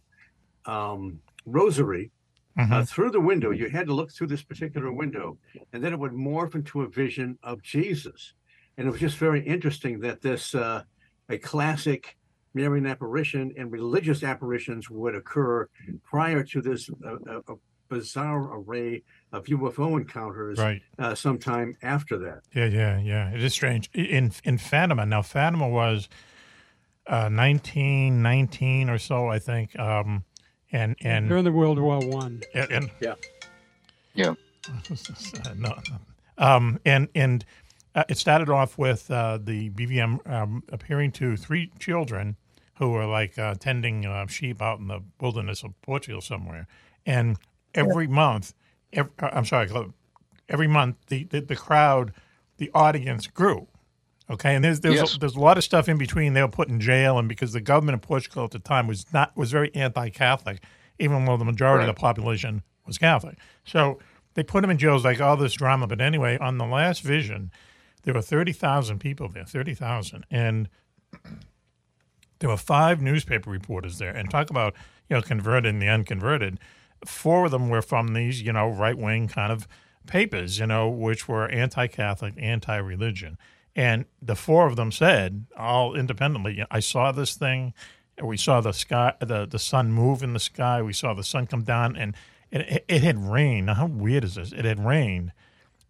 um, 0.65 1.21
rosary 1.45 2.11
Mm-hmm. 2.57 2.73
uh, 2.73 2.83
through 2.83 3.11
the 3.11 3.21
window. 3.21 3.51
You 3.51 3.69
had 3.69 3.87
to 3.87 3.93
look 3.93 4.11
through 4.11 4.27
this 4.27 4.43
particular 4.43 4.91
window, 4.91 5.37
and 5.71 5.81
then 5.81 5.93
it 5.93 5.99
would 5.99 6.11
morph 6.11 6.55
into 6.55 6.81
a 6.81 6.89
vision 6.89 7.37
of 7.41 7.61
Jesus. 7.61 8.33
And 8.79 8.87
it 8.87 8.91
was 8.91 9.01
just 9.01 9.17
very 9.17 9.41
interesting 9.45 9.99
that 9.99 10.21
this 10.21 10.55
uh, 10.55 10.83
a 11.27 11.37
classic 11.37 12.15
Marian 12.53 12.85
apparition 12.87 13.53
and 13.57 13.69
religious 13.73 14.23
apparitions 14.23 14.89
would 14.89 15.15
occur 15.15 15.67
prior 16.05 16.43
to 16.45 16.61
this 16.61 16.89
uh, 17.05 17.15
uh, 17.29 17.55
bizarre 17.89 18.57
array 18.57 19.03
of 19.33 19.43
UFO 19.47 19.99
encounters 19.99 20.57
Right. 20.57 20.81
uh, 20.97 21.13
sometime 21.13 21.75
after 21.83 22.17
that. 22.19 22.39
Yeah, 22.55 22.67
yeah, 22.67 22.99
yeah. 22.99 23.29
It 23.31 23.43
is 23.43 23.51
strange. 23.53 23.89
In 23.93 24.31
in 24.45 24.57
Fatima, 24.57 25.05
now 25.05 25.23
Fatima 25.23 25.67
was 25.67 26.07
uh, 27.05 27.27
1919 27.29 28.89
or 28.89 28.97
so, 28.97 29.27
I 29.27 29.39
think. 29.39 29.77
Um, 29.77 30.23
and 30.71 30.95
and 31.01 31.27
During 31.27 31.43
the 31.43 31.51
World 31.51 31.79
War 31.79 31.99
One. 31.99 32.43
and, 32.53 32.71
and 32.71 32.91
Yeah. 33.01 33.15
Yeah. 34.13 34.33
no, 35.57 35.75
um, 36.37 36.79
and 36.85 37.09
and 37.13 37.43
uh, 37.95 38.03
it 38.09 38.17
started 38.17 38.49
off 38.49 38.77
with 38.77 39.09
uh, 39.11 39.37
the 39.41 39.69
BVM 39.71 40.27
um, 40.31 40.63
appearing 40.69 41.11
to 41.13 41.35
three 41.35 41.71
children 41.79 42.35
who 42.77 42.89
were 42.91 43.05
like 43.05 43.37
uh, 43.37 43.55
tending 43.55 44.05
uh, 44.05 44.25
sheep 44.27 44.61
out 44.61 44.79
in 44.79 44.87
the 44.87 45.01
wilderness 45.19 45.63
of 45.63 45.79
Portugal 45.81 46.21
somewhere, 46.21 46.67
and 47.05 47.37
every 47.73 48.07
month, 48.07 48.53
ev 48.93 49.09
uh, 49.19 49.29
I'm 49.33 49.45
sorry, 49.45 49.69
every 50.47 50.67
month 50.67 50.95
the, 51.07 51.23
the 51.25 51.41
the 51.41 51.55
crowd, 51.55 52.13
the 52.57 52.71
audience 52.73 53.27
grew. 53.27 53.67
Okay, 54.29 54.53
and 54.55 54.63
there's 54.63 54.79
there's, 54.81 54.95
Yes. 54.95 55.15
a, 55.15 55.19
there's 55.19 55.35
a 55.35 55.39
lot 55.39 55.57
of 55.57 55.63
stuff 55.63 55.89
in 55.89 55.97
between 55.97 56.33
they 56.33 56.41
were 56.41 56.47
put 56.47 56.69
in 56.69 56.79
jail, 56.79 57.17
and 57.17 57.27
because 57.27 57.51
the 57.51 57.61
government 57.61 57.95
of 57.95 58.01
Portugal 58.01 58.45
at 58.45 58.51
the 58.51 58.59
time 58.59 58.87
was 58.87 59.11
not 59.11 59.35
was 59.35 59.51
very 59.51 59.73
anti-Catholic, 59.75 60.63
even 60.99 61.25
though 61.25 61.37
the 61.37 61.45
majority 61.45 61.89
of 61.89 61.95
the 61.95 61.99
population 61.99 62.61
was 62.85 62.97
Catholic. 62.97 63.37
So 63.65 63.99
they 64.35 64.43
put 64.43 64.63
him 64.63 64.69
in 64.69 64.77
jails 64.77 65.03
like 65.03 65.19
all 65.19 65.35
this 65.35 65.53
drama. 65.53 65.87
But 65.87 65.99
anyway, 65.99 66.37
on 66.37 66.59
the 66.59 66.65
last 66.65 67.01
vision, 67.01 67.51
there 68.03 68.13
were 68.13 68.21
thirty 68.21 68.53
thousand 68.53 68.99
people 68.99 69.29
there, 69.29 69.45
thirty 69.45 69.73
thousand, 69.73 70.25
and 70.29 70.69
there 72.39 72.49
were 72.49 72.57
five 72.57 73.01
newspaper 73.01 73.49
reporters 73.49 73.97
there. 73.97 74.11
And 74.15 74.29
talk 74.29 74.49
about 74.49 74.75
you 75.09 75.15
know 75.15 75.21
converted 75.21 75.73
and 75.73 75.81
the 75.81 75.89
unconverted. 75.89 76.59
Four 77.05 77.45
of 77.45 77.51
them 77.51 77.69
were 77.69 77.81
from 77.81 78.13
these 78.13 78.41
you 78.41 78.53
know 78.53 78.69
right 78.69 78.97
wing 78.97 79.27
kind 79.27 79.51
of 79.51 79.67
papers, 80.07 80.57
you 80.57 80.65
know, 80.65 80.89
which 80.89 81.27
were 81.27 81.47
anti-Catholic, 81.49 82.33
anti-religion. 82.37 83.37
And 83.75 84.05
the 84.21 84.35
four 84.35 84.65
of 84.65 84.75
them 84.75 84.91
said, 84.91 85.45
all 85.55 85.93
independently, 85.95 86.65
I 86.71 86.79
saw 86.79 87.11
this 87.11 87.35
thing. 87.35 87.73
We 88.21 88.35
saw 88.35 88.59
the 88.59 88.71
sky, 88.71 89.13
the, 89.19 89.45
the 89.45 89.59
sun 89.59 89.91
move 89.91 90.23
in 90.23 90.33
the 90.33 90.39
sky. 90.39 90.81
We 90.81 90.93
saw 90.93 91.13
the 91.13 91.23
sun 91.23 91.47
come 91.47 91.63
down, 91.63 91.95
and 91.95 92.15
it, 92.51 92.83
it 92.87 93.03
had 93.03 93.23
rained. 93.23 93.67
Now, 93.67 93.75
how 93.75 93.85
weird 93.85 94.23
is 94.23 94.35
this? 94.35 94.51
It 94.51 94.65
had 94.65 94.83
rained, 94.83 95.31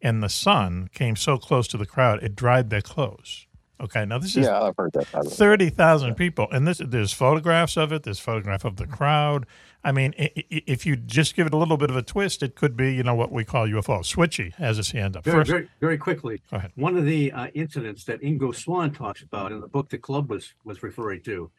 and 0.02 0.24
the 0.24 0.30
sun 0.30 0.90
came 0.94 1.16
so 1.16 1.38
close 1.38 1.68
to 1.70 1.78
the 1.78 1.86
crowd, 1.86 2.24
it 2.24 2.36
dried 2.36 2.70
their 2.70 2.82
clothes. 2.82 3.46
Okay, 3.82 4.06
now 4.06 4.18
this 4.18 4.36
is 4.36 4.46
Yeah, 4.46 4.62
I've 4.62 4.76
heard 4.76 4.92
that. 4.94 5.10
by 5.12 5.22
the 5.24 5.30
thirty 5.30 5.70
thousand 5.70 6.16
people, 6.16 6.48
and 6.52 6.68
this 6.68 6.82
there's 6.86 7.14
photographs 7.14 7.78
of 7.78 7.94
it. 7.94 8.04
There's 8.04 8.20
photograph 8.20 8.66
of 8.66 8.76
the 8.76 8.86
crowd. 8.86 9.46
I 9.86 9.94
mean, 9.94 10.14
i- 10.20 10.30
i- 10.36 10.44
if 10.68 10.86
you 10.86 10.98
just 10.98 11.34
give 11.34 11.48
it 11.48 11.54
a 11.54 11.58
little 11.58 11.78
bit 11.78 11.90
of 11.90 11.96
a 11.96 12.02
twist, 12.02 12.44
it 12.44 12.56
could 12.56 12.76
be 12.76 12.94
you 12.94 13.04
know 13.04 13.16
what 13.16 13.32
we 13.32 13.46
call 13.46 13.66
UFO. 13.66 14.00
Switchy 14.04 14.54
has 14.56 14.76
his 14.76 14.92
hand 14.92 15.16
up 15.16 15.24
Very, 15.24 15.38
first. 15.38 15.50
very, 15.52 15.70
very 15.80 15.98
quickly. 15.98 16.42
Go 16.52 16.58
ahead. 16.58 16.74
One 16.76 16.98
of 16.98 17.06
the 17.06 17.32
uh, 17.32 17.48
incidents 17.54 18.04
that 18.04 18.22
Ingo 18.22 18.54
Swann 18.54 18.92
talks 18.92 19.22
about 19.24 19.54
in 19.54 19.62
the 19.62 19.68
book 19.70 19.88
the 19.90 19.98
club 19.98 20.30
was 20.30 20.54
was 20.66 20.84
referring 20.84 21.22
to, 21.24 21.50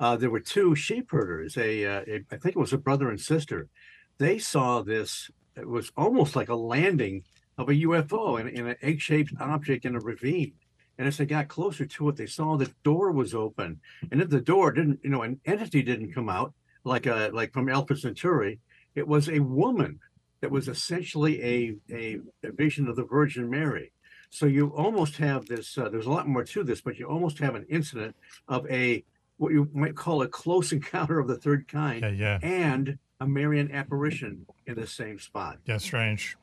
uh, 0.00 0.16
there 0.16 0.30
were 0.30 0.40
two 0.40 0.74
sheep 0.74 1.10
herders. 1.10 1.58
A, 1.58 1.84
uh, 1.84 2.00
a, 2.06 2.14
I 2.32 2.36
think 2.38 2.56
it 2.56 2.58
was 2.58 2.72
a 2.72 2.78
brother 2.78 3.10
and 3.10 3.20
sister. 3.20 3.68
They 4.16 4.38
saw 4.38 4.80
this. 4.80 5.30
It 5.54 5.68
was 5.68 5.92
almost 5.94 6.34
like 6.36 6.48
a 6.48 6.54
landing 6.54 7.24
of 7.58 7.68
a 7.68 7.74
UFO 7.74 8.38
and, 8.40 8.48
in 8.48 8.66
an 8.66 8.76
egg-shaped 8.82 9.32
object 9.40 9.84
in 9.84 9.94
a 9.96 10.00
ravine. 10.00 10.52
And 10.98 11.06
as 11.06 11.18
they 11.18 11.26
got 11.26 11.48
closer 11.48 11.84
to 11.84 12.08
it, 12.08 12.16
they 12.16 12.26
saw 12.26 12.56
the 12.56 12.72
door 12.82 13.12
was 13.12 13.34
open, 13.34 13.80
and 14.10 14.22
if 14.22 14.30
the 14.30 14.40
door 14.40 14.72
didn't, 14.72 15.00
you 15.02 15.10
know, 15.10 15.22
an 15.22 15.40
entity 15.44 15.82
didn't 15.82 16.12
come 16.14 16.28
out 16.30 16.54
like 16.84 17.04
a 17.06 17.30
like 17.34 17.52
from 17.52 17.68
Alpha 17.68 17.96
Centauri. 17.96 18.60
It 18.94 19.06
was 19.06 19.28
a 19.28 19.40
woman 19.40 19.98
that 20.40 20.50
was 20.50 20.68
essentially 20.68 21.42
a, 21.42 21.74
a, 21.92 22.18
a 22.42 22.52
vision 22.52 22.88
of 22.88 22.96
the 22.96 23.04
Virgin 23.04 23.50
Mary. 23.50 23.92
So 24.30 24.46
you 24.46 24.68
almost 24.68 25.16
have 25.18 25.46
this. 25.46 25.76
Uh, 25.76 25.88
there's 25.90 26.06
a 26.06 26.10
lot 26.10 26.28
more 26.28 26.44
to 26.44 26.64
this, 26.64 26.80
but 26.80 26.98
you 26.98 27.06
almost 27.06 27.38
have 27.40 27.54
an 27.54 27.66
incident 27.68 28.16
of 28.48 28.66
a 28.70 29.04
what 29.36 29.52
you 29.52 29.68
might 29.74 29.96
call 29.96 30.22
a 30.22 30.28
close 30.28 30.72
encounter 30.78 31.18
of 31.18 31.28
the 31.28 31.36
third 31.36 31.68
kind, 31.68 32.00
Yeah, 32.02 32.10
yeah. 32.10 32.38
and 32.42 32.98
a 33.20 33.26
Marian 33.26 33.70
apparition 33.70 34.46
in 34.66 34.76
the 34.76 34.86
same 34.86 35.18
spot. 35.18 35.58
Yeah, 35.66 35.76
strange. 35.78 36.36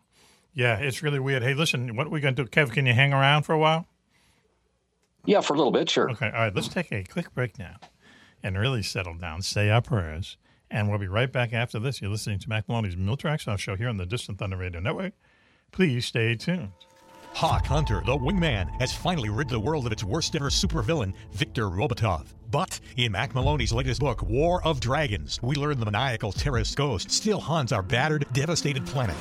Yeah, 0.53 0.77
it's 0.77 1.01
really 1.01 1.19
weird. 1.19 1.43
Hey, 1.43 1.53
listen, 1.53 1.95
what 1.95 2.07
are 2.07 2.11
we 2.11 2.21
going 2.21 2.35
to 2.35 2.43
do? 2.43 2.49
Kev, 2.49 2.71
can 2.71 2.85
you 2.85 2.93
hang 2.93 3.11
around 3.13 3.43
for 3.43 3.53
a 3.53 3.57
while? 3.57 3.87
Yeah, 5.25 5.41
for 5.41 5.53
a 5.53 5.57
little 5.57 5.71
bit, 5.71 5.89
sure. 5.89 6.11
Okay, 6.11 6.27
all 6.27 6.31
right, 6.33 6.55
let's 6.55 6.67
take 6.67 6.91
a 6.91 7.03
quick 7.03 7.33
break 7.33 7.57
now 7.57 7.77
and 8.43 8.57
really 8.57 8.83
settle 8.83 9.15
down, 9.15 9.41
say 9.41 9.69
our 9.69 9.81
prayers, 9.81 10.37
and 10.69 10.89
we'll 10.89 10.99
be 10.99 11.07
right 11.07 11.31
back 11.31 11.53
after 11.53 11.79
this. 11.79 12.01
You're 12.01 12.11
listening 12.11 12.39
to 12.39 12.49
Mack 12.49 12.67
Maloney's 12.67 12.97
Mill 12.97 13.15
Tracks 13.15 13.47
show 13.57 13.75
here 13.75 13.87
on 13.87 13.97
the 13.97 14.05
Distant 14.05 14.37
Thunder 14.37 14.57
Radio 14.57 14.81
Network. 14.81 15.13
Please 15.71 16.05
stay 16.05 16.35
tuned. 16.35 16.71
Hawk 17.33 17.65
Hunter, 17.65 18.03
the 18.05 18.15
wingman, 18.15 18.69
has 18.79 18.93
finally 18.93 19.29
rid 19.29 19.49
the 19.49 19.59
world 19.59 19.87
of 19.87 19.91
its 19.91 20.03
worst 20.03 20.35
ever 20.35 20.49
supervillain, 20.49 21.13
Victor 21.31 21.63
Robotov. 21.63 22.27
But 22.51 22.79
in 22.97 23.13
Mack 23.13 23.33
Maloney's 23.33 23.73
latest 23.73 24.01
book, 24.01 24.21
War 24.21 24.63
of 24.63 24.79
Dragons, 24.79 25.41
we 25.41 25.55
learn 25.55 25.79
the 25.79 25.85
maniacal 25.85 26.31
terrorist 26.31 26.75
ghost 26.75 27.09
still 27.09 27.39
haunts 27.39 27.71
our 27.71 27.81
battered, 27.81 28.27
devastated 28.33 28.85
planet. 28.85 29.15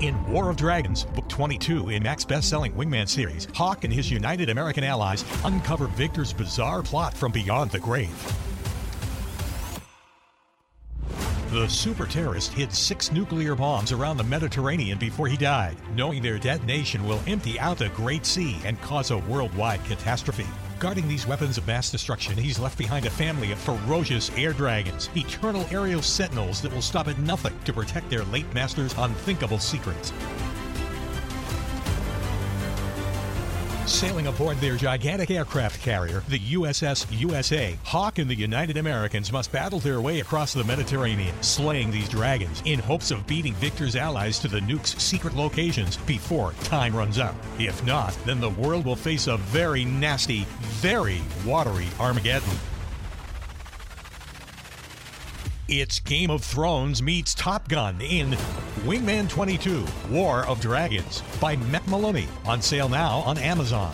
In 0.00 0.30
War 0.30 0.50
of 0.50 0.56
Dragons, 0.56 1.04
book 1.04 1.26
22 1.30 1.88
in 1.88 2.02
Mack's 2.02 2.26
best 2.26 2.50
selling 2.50 2.74
Wingman 2.74 3.08
series, 3.08 3.48
Hawk 3.54 3.84
and 3.84 3.92
his 3.92 4.10
United 4.10 4.50
American 4.50 4.84
allies 4.84 5.24
uncover 5.42 5.86
Victor's 5.86 6.34
bizarre 6.34 6.82
plot 6.82 7.14
from 7.14 7.32
beyond 7.32 7.70
the 7.70 7.78
grave. 7.78 8.12
The 11.50 11.66
super 11.68 12.04
terrorist 12.04 12.52
hid 12.52 12.74
six 12.74 13.10
nuclear 13.10 13.54
bombs 13.54 13.90
around 13.90 14.18
the 14.18 14.24
Mediterranean 14.24 14.98
before 14.98 15.28
he 15.28 15.36
died, 15.38 15.78
knowing 15.94 16.20
their 16.20 16.38
detonation 16.38 17.06
will 17.06 17.22
empty 17.26 17.58
out 17.58 17.78
the 17.78 17.88
Great 17.90 18.26
Sea 18.26 18.58
and 18.66 18.78
cause 18.82 19.10
a 19.10 19.16
worldwide 19.16 19.82
catastrophe. 19.84 20.46
Guarding 20.78 21.08
these 21.08 21.26
weapons 21.26 21.56
of 21.56 21.66
mass 21.66 21.90
destruction, 21.90 22.36
he's 22.36 22.58
left 22.58 22.76
behind 22.76 23.06
a 23.06 23.10
family 23.10 23.50
of 23.50 23.58
ferocious 23.58 24.30
air 24.36 24.52
dragons, 24.52 25.08
eternal 25.16 25.64
aerial 25.70 26.02
sentinels 26.02 26.60
that 26.60 26.70
will 26.70 26.82
stop 26.82 27.08
at 27.08 27.18
nothing 27.18 27.58
to 27.64 27.72
protect 27.72 28.10
their 28.10 28.24
late 28.24 28.52
master's 28.52 28.94
unthinkable 28.98 29.58
secrets. 29.58 30.12
Sailing 33.86 34.26
aboard 34.26 34.56
their 34.56 34.74
gigantic 34.74 35.30
aircraft 35.30 35.80
carrier, 35.80 36.24
the 36.28 36.40
USS 36.40 37.06
USA, 37.16 37.78
Hawk 37.84 38.18
and 38.18 38.28
the 38.28 38.34
United 38.34 38.78
Americans 38.78 39.30
must 39.30 39.52
battle 39.52 39.78
their 39.78 40.00
way 40.00 40.18
across 40.18 40.52
the 40.52 40.64
Mediterranean, 40.64 41.32
slaying 41.40 41.92
these 41.92 42.08
dragons 42.08 42.62
in 42.64 42.80
hopes 42.80 43.12
of 43.12 43.24
beating 43.28 43.54
Victor's 43.54 43.94
allies 43.94 44.40
to 44.40 44.48
the 44.48 44.60
nuke's 44.60 45.00
secret 45.00 45.36
locations 45.36 45.98
before 45.98 46.52
time 46.64 46.96
runs 46.96 47.20
out. 47.20 47.36
If 47.60 47.84
not, 47.86 48.12
then 48.26 48.40
the 48.40 48.50
world 48.50 48.84
will 48.84 48.96
face 48.96 49.28
a 49.28 49.36
very 49.36 49.84
nasty, 49.84 50.46
very 50.80 51.22
watery 51.44 51.86
Armageddon. 52.00 52.58
It's 55.68 55.98
Game 55.98 56.30
of 56.30 56.44
Thrones 56.44 57.02
meets 57.02 57.34
Top 57.34 57.68
Gun 57.68 58.00
in 58.00 58.30
Wingman 58.84 59.28
22 59.28 59.84
War 60.08 60.46
of 60.46 60.60
Dragons 60.60 61.24
by 61.40 61.56
Mack 61.56 61.84
Maloney. 61.88 62.28
On 62.44 62.62
sale 62.62 62.88
now 62.88 63.18
on 63.26 63.36
Amazon. 63.36 63.92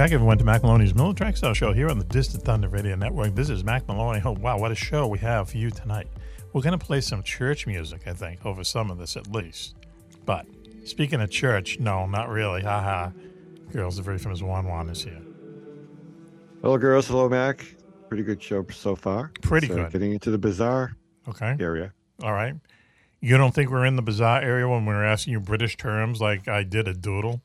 Back, 0.00 0.12
everyone, 0.12 0.38
to 0.38 0.44
Mack 0.44 0.62
Maloney's 0.62 0.94
Military 0.94 1.28
X-Files 1.28 1.58
Show 1.58 1.74
here 1.74 1.90
on 1.90 1.98
the 1.98 2.06
Distant 2.06 2.42
Thunder 2.42 2.68
Radio 2.68 2.96
Network. 2.96 3.34
This 3.34 3.50
is 3.50 3.62
Mack 3.62 3.86
Maloney. 3.86 4.22
Oh, 4.24 4.30
wow, 4.32 4.58
what 4.58 4.72
a 4.72 4.74
show 4.74 5.06
we 5.06 5.18
have 5.18 5.50
for 5.50 5.58
you 5.58 5.68
tonight. 5.70 6.06
We're 6.54 6.62
going 6.62 6.78
to 6.78 6.82
play 6.82 7.02
some 7.02 7.22
church 7.22 7.66
music, 7.66 8.06
I 8.06 8.14
think, 8.14 8.46
over 8.46 8.64
some 8.64 8.90
of 8.90 8.96
this 8.96 9.14
at 9.18 9.30
least. 9.30 9.74
But 10.24 10.46
speaking 10.86 11.20
of 11.20 11.30
church, 11.30 11.78
no, 11.80 12.06
not 12.06 12.30
really. 12.30 12.62
Haha. 12.62 13.10
Girls, 13.74 13.96
the 13.98 14.02
very 14.02 14.16
famous 14.16 14.40
Juan 14.40 14.66
Juan 14.66 14.88
is 14.88 15.04
here. 15.04 15.20
Hello, 16.62 16.78
girls. 16.78 17.06
Hello, 17.06 17.28
Mack. 17.28 17.66
Pretty 18.08 18.22
good 18.24 18.42
show 18.42 18.64
so 18.72 18.96
far. 18.96 19.32
Pretty 19.42 19.66
So, 19.66 19.74
good. 19.74 19.92
Getting 19.92 20.12
into 20.12 20.30
the 20.30 20.38
bizarre 20.38 20.96
Okay. 21.28 21.56
area. 21.60 21.92
All 22.22 22.32
right. 22.32 22.54
You 23.20 23.36
don't 23.36 23.54
think 23.54 23.70
we're 23.70 23.84
in 23.84 23.96
the 23.96 24.02
bizarre 24.02 24.40
area 24.40 24.66
when 24.66 24.86
we're 24.86 25.04
asking 25.04 25.32
you 25.34 25.40
British 25.40 25.76
terms 25.76 26.22
like 26.22 26.48
I 26.48 26.62
did 26.62 26.88
a 26.88 26.94
doodle? 26.94 27.42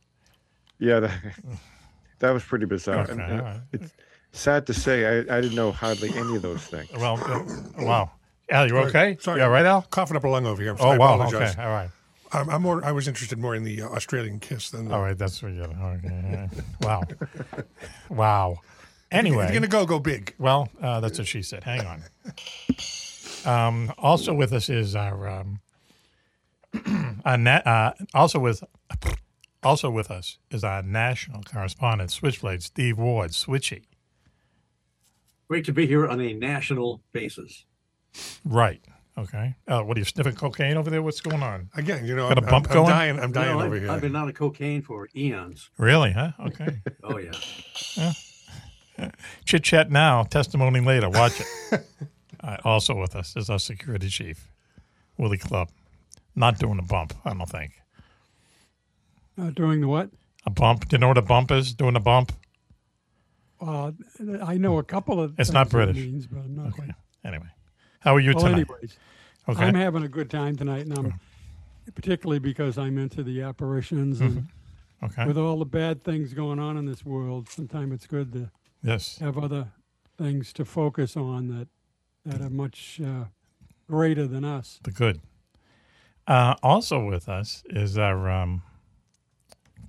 Yeah, 0.79 1.01
that, 1.01 1.11
that 2.19 2.31
was 2.31 2.43
pretty 2.43 2.65
bizarre. 2.65 3.03
Okay, 3.03 3.11
And, 3.13 3.21
uh, 3.21 3.43
right. 3.43 3.59
It's 3.73 3.93
sad 4.31 4.67
to 4.67 4.73
say, 4.73 5.05
I, 5.05 5.37
I 5.37 5.41
didn't 5.41 5.55
know 5.55 5.71
hardly 5.71 6.09
any 6.15 6.35
of 6.35 6.41
those 6.41 6.63
things. 6.65 6.89
Well, 6.93 7.19
uh, 7.23 7.83
wow. 7.83 8.11
Al, 8.49 8.65
you 8.65 8.69
Sorry. 8.69 8.85
okay? 8.85 9.17
Sorry. 9.19 9.39
Yeah, 9.39 9.47
right, 9.47 9.65
Al? 9.65 9.81
Coughing 9.83 10.17
up 10.17 10.23
a 10.23 10.27
lung 10.27 10.45
over 10.45 10.61
here. 10.61 10.75
Oh, 10.79 10.89
I 10.89 10.97
wow. 10.97 11.15
apologize. 11.15 11.53
Okay. 11.53 11.63
All 11.63 11.69
right. 11.69 11.89
I'm, 12.31 12.49
I'm 12.49 12.61
more. 12.61 12.83
I 12.83 12.91
was 12.91 13.07
interested 13.07 13.39
more 13.39 13.55
in 13.55 13.63
the 13.63 13.83
uh, 13.83 13.89
Australian 13.89 14.39
kiss 14.39 14.69
than. 14.69 14.89
The, 14.89 14.93
All 14.95 15.01
right. 15.01 15.17
That's 15.17 15.41
what 15.41 15.53
you're. 15.53 15.65
Okay. 15.65 16.49
Wow. 16.81 17.03
wow. 18.09 18.59
Anyway. 19.11 19.45
if 19.45 19.51
you're 19.51 19.61
gonna 19.61 19.67
go, 19.67 19.85
go 19.85 19.99
big. 19.99 20.33
Well, 20.37 20.69
uh, 20.81 20.99
that's 20.99 21.17
what 21.17 21.27
she 21.27 21.41
said. 21.41 21.63
Hang 21.63 21.85
on. 21.85 22.03
Um, 23.45 23.93
also 23.97 24.33
with 24.33 24.51
us 24.53 24.69
is 24.69 24.95
our, 24.95 25.29
um, 25.29 25.59
our 27.25 27.37
na- 27.37 27.61
uh, 27.65 27.93
also 28.13 28.39
with 28.39 28.63
also 29.65 29.89
with 29.89 30.11
us 30.11 30.37
is 30.51 30.63
our 30.63 30.81
national 30.81 31.41
correspondent, 31.43 32.11
Switchblade 32.11 32.63
Steve 32.63 32.97
Ward, 32.97 33.31
Switchy. 33.31 33.83
Great 35.47 35.65
to 35.65 35.73
be 35.73 35.85
here 35.87 36.07
on 36.07 36.21
a 36.21 36.33
national 36.33 37.01
basis. 37.11 37.65
Right. 38.45 38.81
Okay. 39.17 39.55
Uh, 39.67 39.81
what 39.81 39.97
are 39.97 39.99
you 39.99 40.05
sniffing 40.05 40.35
cocaine 40.35 40.77
over 40.77 40.89
there? 40.89 41.01
What's 41.01 41.21
going 41.21 41.41
on? 41.41 41.69
Again, 41.75 42.05
you 42.05 42.15
know, 42.15 42.27
Got 42.27 42.39
a 42.39 42.41
I'm, 42.43 42.49
bump 42.49 42.67
I'm, 42.69 42.73
going? 42.73 42.87
I'm 42.87 42.97
dying. 42.97 43.19
I'm 43.19 43.31
dying 43.31 43.49
You 43.49 43.53
know, 43.55 43.65
over 43.65 43.75
I've, 43.75 43.81
here. 43.81 43.91
I've 43.91 44.01
been 44.01 44.15
out 44.15 44.27
of 44.27 44.35
cocaine 44.35 44.81
for 44.81 45.07
eons. 45.15 45.69
Really? 45.77 46.11
Huh? 46.11 46.31
Okay. 46.47 46.81
Oh 47.03 47.17
yeah. 47.17 48.11
Chit 49.45 49.63
chat 49.63 49.91
now, 49.91 50.23
testimony 50.23 50.79
later. 50.79 51.09
Watch 51.09 51.39
it. 51.39 51.47
All 52.41 52.49
right, 52.49 52.59
also 52.65 52.95
with 52.95 53.15
us 53.15 53.35
is 53.35 53.49
our 53.49 53.59
security 53.59 54.07
chief, 54.09 54.51
Willie 55.17 55.37
Club. 55.37 55.69
Not 56.35 56.59
doing 56.59 56.79
a 56.79 56.81
bump, 56.81 57.13
I 57.23 57.33
don't 57.33 57.49
think. 57.49 57.73
Uh, 59.39 59.49
doing 59.51 59.81
the 59.81 59.87
what? 59.87 60.09
A 60.45 60.49
bump. 60.49 60.87
Do 60.87 60.95
you 60.95 60.99
know 60.99 61.07
what 61.09 61.17
a 61.17 61.21
bump 61.21 61.51
is? 61.51 61.73
Doing 61.73 61.95
a 61.95 61.99
bump? 61.99 62.31
Uh, 63.59 63.91
I 64.43 64.57
know 64.57 64.77
a 64.77 64.83
couple 64.83 65.19
of. 65.19 65.33
It's 65.39 65.51
not 65.51 65.67
it 65.67 65.71
British. 65.71 65.97
Means, 65.97 66.27
but 66.27 66.39
I'm 66.39 66.55
not 66.55 66.73
quite. 66.73 66.89
Anyway, 67.23 67.47
how 67.99 68.15
are 68.15 68.19
you 68.19 68.33
well, 68.35 68.45
tonight? 68.45 68.67
anyways, 68.69 68.97
Okay. 69.49 69.63
I'm 69.63 69.75
having 69.75 70.03
a 70.03 70.07
good 70.07 70.29
time 70.29 70.55
tonight, 70.55 70.85
and 70.85 70.97
I'm 70.97 71.19
particularly 71.93 72.39
because 72.39 72.77
I'm 72.77 72.97
into 72.97 73.23
the 73.23 73.41
apparitions 73.41 74.21
and 74.21 74.31
Mm-hmm. 74.31 74.45
Okay. 75.05 75.25
with 75.27 75.37
all 75.37 75.59
the 75.59 75.65
bad 75.65 76.03
things 76.03 76.33
going 76.33 76.57
on 76.57 76.77
in 76.77 76.85
this 76.85 77.05
world. 77.05 77.49
Sometimes 77.49 77.93
it's 77.93 78.07
good 78.07 78.31
to 78.33 78.49
Yes. 78.81 79.17
have 79.19 79.37
other 79.37 79.67
things 80.17 80.53
to 80.53 80.65
focus 80.65 81.15
on 81.17 81.47
that 81.49 81.67
that 82.25 82.41
are 82.41 82.49
much 82.49 82.99
uh, 83.01 83.25
greater 83.87 84.25
than 84.25 84.43
us. 84.45 84.79
The 84.83 84.91
good. 84.91 85.21
Uh, 86.25 86.55
also 86.63 87.03
with 87.05 87.27
us 87.29 87.61
is 87.69 87.97
our 87.99 88.29
um, 88.31 88.63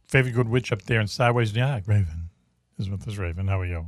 favorite 0.06 0.32
good 0.32 0.48
witch 0.48 0.72
up 0.72 0.82
there 0.82 1.00
in 1.00 1.06
Sideways, 1.06 1.54
York, 1.54 1.84
Raven. 1.86 2.30
Is 2.78 2.90
with 2.90 3.08
us, 3.08 3.16
Raven. 3.16 3.48
How 3.48 3.60
are 3.60 3.66
you? 3.66 3.86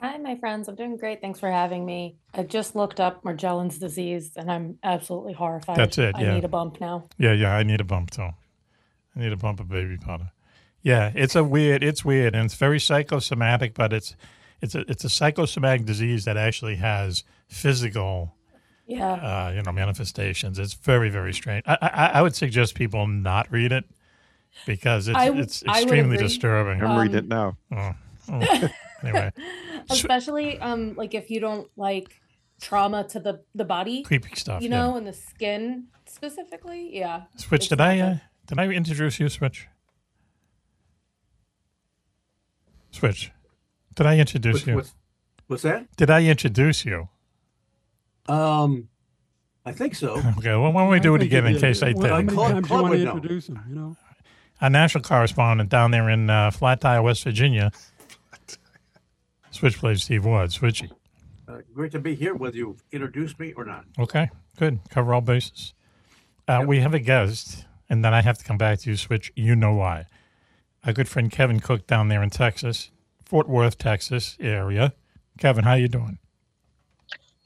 Hi, 0.00 0.16
my 0.16 0.36
friends. 0.36 0.68
I'm 0.68 0.76
doing 0.76 0.96
great. 0.96 1.20
Thanks 1.20 1.40
for 1.40 1.50
having 1.50 1.84
me. 1.84 2.16
I 2.32 2.44
just 2.44 2.76
looked 2.76 3.00
up 3.00 3.22
Morgellons 3.24 3.78
disease 3.78 4.30
and 4.36 4.50
I'm 4.50 4.78
absolutely 4.82 5.32
horrified. 5.32 5.76
That's 5.76 5.98
it, 5.98 6.14
I 6.14 6.22
yeah. 6.22 6.34
need 6.34 6.44
a 6.44 6.48
bump 6.48 6.80
now. 6.80 7.08
Yeah, 7.18 7.32
yeah. 7.32 7.54
I 7.54 7.64
need 7.64 7.80
a 7.80 7.84
bump 7.84 8.12
too. 8.12 8.22
I 8.22 9.20
need 9.20 9.32
a 9.32 9.36
bump 9.36 9.60
of 9.60 9.68
baby 9.68 9.96
powder. 9.96 10.30
Yeah, 10.82 11.10
it's 11.14 11.34
a 11.34 11.42
weird. 11.42 11.82
It's 11.82 12.04
weird, 12.04 12.34
and 12.34 12.44
it's 12.44 12.54
very 12.54 12.78
psychosomatic. 12.78 13.74
But 13.74 13.92
it's 13.92 14.14
it's 14.62 14.76
a 14.76 14.88
it's 14.88 15.04
a 15.04 15.10
psychosomatic 15.10 15.84
disease 15.84 16.24
that 16.24 16.36
actually 16.36 16.76
has 16.76 17.24
physical, 17.48 18.36
Yeah. 18.86 19.12
uh, 19.12 19.52
you 19.54 19.62
know, 19.62 19.72
manifestations. 19.72 20.58
It's 20.58 20.74
very 20.74 21.10
very 21.10 21.34
strange. 21.34 21.64
I, 21.66 21.76
I 21.82 22.06
I 22.14 22.22
would 22.22 22.36
suggest 22.36 22.76
people 22.76 23.08
not 23.08 23.50
read 23.50 23.72
it 23.72 23.84
because 24.66 25.08
it's 25.08 25.16
I 25.16 25.26
w- 25.26 25.42
it's 25.42 25.62
extremely 25.62 26.16
agree. 26.16 26.26
disturbing. 26.28 26.82
I'm 26.82 26.98
reading 26.98 27.16
Um, 27.16 27.24
it 27.24 27.28
now. 27.28 27.56
Oh, 27.72 27.92
oh. 28.32 28.68
anyway, 29.02 29.32
Especially 29.90 30.58
um 30.60 30.94
like 30.96 31.14
if 31.14 31.30
you 31.30 31.40
don't 31.40 31.68
like 31.76 32.20
trauma 32.60 33.04
to 33.08 33.20
the 33.20 33.42
the 33.54 33.64
body, 33.64 34.02
creepy 34.02 34.34
stuff. 34.34 34.62
you 34.62 34.68
yeah. 34.68 34.76
know, 34.76 34.96
and 34.96 35.06
the 35.06 35.12
skin 35.12 35.86
specifically. 36.06 36.96
Yeah. 36.96 37.22
Switch, 37.36 37.68
did 37.68 37.80
I 37.80 37.98
uh, 38.00 38.16
did 38.46 38.58
I 38.58 38.66
introduce 38.68 39.20
you, 39.20 39.28
Switch? 39.28 39.68
Switch, 42.90 43.30
did 43.94 44.06
I 44.06 44.18
introduce 44.18 44.54
What's, 44.54 44.66
you? 44.66 44.74
what's, 44.74 44.94
what's 45.46 45.62
that? 45.62 45.94
Did 45.96 46.10
I 46.10 46.24
introduce 46.24 46.84
you? 46.84 47.08
Um, 48.26 48.88
I 49.64 49.72
think 49.72 49.94
so. 49.94 50.14
Okay, 50.38 50.50
well, 50.56 50.72
why 50.72 50.82
don't 50.82 50.90
we 50.90 51.00
do 51.00 51.14
it 51.14 51.18
think 51.20 51.30
again 51.30 51.42
you 51.44 51.48
in 51.48 51.52
did. 51.54 51.60
case 51.60 51.82
I 51.82 51.92
Well, 51.92 52.08
How 52.08 52.16
did? 52.16 52.26
many 52.26 52.36
Club- 52.36 52.52
times 52.52 52.62
do 52.64 52.68
Club 52.68 52.78
you 52.78 52.82
want 52.82 52.90
would 52.90 52.98
to 52.98 53.04
know. 53.04 53.14
introduce 53.16 53.46
them? 53.46 53.64
You 53.68 53.74
know. 53.74 53.96
Our 54.60 54.70
national 54.70 55.04
correspondent 55.04 55.70
down 55.70 55.90
there 55.92 56.08
in 56.10 56.28
uh, 56.30 56.50
Flat 56.50 56.80
Tire, 56.80 57.00
West 57.02 57.22
Virginia, 57.24 57.70
Switchblade 59.50 60.00
Steve 60.00 60.24
Ward, 60.24 60.50
Switchy. 60.50 60.90
Uh, 61.46 61.58
great 61.72 61.92
to 61.92 61.98
be 62.00 62.14
here, 62.14 62.34
whether 62.34 62.56
you 62.56 62.76
introduced 62.92 63.38
me 63.38 63.52
or 63.54 63.64
not. 63.64 63.84
Okay, 63.98 64.28
good. 64.58 64.80
Cover 64.90 65.14
all 65.14 65.20
bases. 65.20 65.74
Uh, 66.46 66.64
We 66.66 66.80
have 66.80 66.92
a 66.92 66.98
guest, 66.98 67.64
and 67.88 68.04
then 68.04 68.12
I 68.12 68.20
have 68.22 68.36
to 68.38 68.44
come 68.44 68.58
back 68.58 68.80
to 68.80 68.90
you, 68.90 68.96
Switch. 68.96 69.32
You 69.36 69.54
know 69.54 69.74
why. 69.74 70.06
Our 70.84 70.92
good 70.92 71.08
friend 71.08 71.30
Kevin 71.30 71.60
Cook 71.60 71.86
down 71.86 72.08
there 72.08 72.22
in 72.22 72.30
Texas, 72.30 72.90
Fort 73.24 73.48
Worth, 73.48 73.78
Texas 73.78 74.36
area. 74.40 74.92
Kevin, 75.38 75.64
how 75.64 75.74
you 75.74 75.88
doing? 75.88 76.18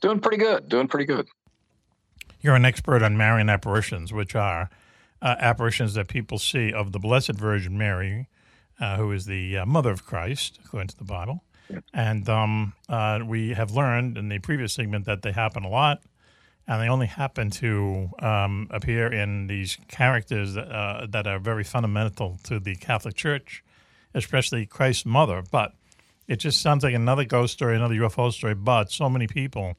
Doing 0.01 0.19
pretty 0.21 0.39
good. 0.39 0.69
Doing 0.69 0.89
pretty 0.89 1.05
good. 1.07 1.29
You're 2.41 2.57
an 2.57 2.65
expert 2.65 3.03
on 3.03 3.17
Marian 3.17 3.49
apparitions, 3.49 4.13
which 4.13 4.35
are 4.35 4.69
uh, 5.23 5.37
apparitions 5.39 5.95
that 5.95 6.09
people 6.09 6.39
see 6.39 6.73
of 6.73 6.93
the 6.93 6.99
Blessed 6.99 7.33
Virgin 7.33 7.79
Mary, 7.79 8.29
uh, 8.81 8.97
who 8.97 9.13
is 9.13 9.25
the 9.25 9.59
uh, 9.59 9.67
mother 9.67 9.91
of 9.91 10.05
Christ, 10.05 10.59
according 10.65 10.89
to 10.89 10.97
the 10.97 11.05
Bible. 11.05 11.45
And 11.95 12.29
um, 12.29 12.75
uh, 12.89 13.21
we 13.25 13.51
have 13.55 13.71
learned 13.71 14.19
in 14.19 14.29
the 14.29 14.41
previous 14.41 14.75
segment 14.75 15.07
that 15.07 15.23
they 15.23 15.33
happen 15.33 15.65
a 15.65 15.69
lot, 15.69 16.03
and 16.67 16.83
they 16.83 16.89
only 16.89 17.07
happen 17.07 17.51
to 17.51 18.11
um, 18.19 18.67
appear 18.71 19.11
in 19.11 19.47
these 19.47 19.79
characters 19.89 20.55
that, 20.55 20.69
uh, 20.69 21.07
that 21.09 21.27
are 21.27 21.39
very 21.39 21.65
fundamental 21.65 22.39
to 22.45 22.61
the 22.61 22.77
Catholic 22.77 23.15
Church, 23.15 23.65
especially 24.15 24.67
Christ's 24.67 25.07
mother. 25.07 25.43
But 25.51 25.73
it 26.29 26.37
just 26.37 26.61
sounds 26.61 26.85
like 26.85 26.95
another 26.95 27.25
ghost 27.25 27.55
story, 27.55 27.77
another 27.77 27.95
UFO 27.95 28.33
story. 28.33 28.55
But 28.55 28.91
so 28.91 29.09
many 29.09 29.27
people 29.27 29.77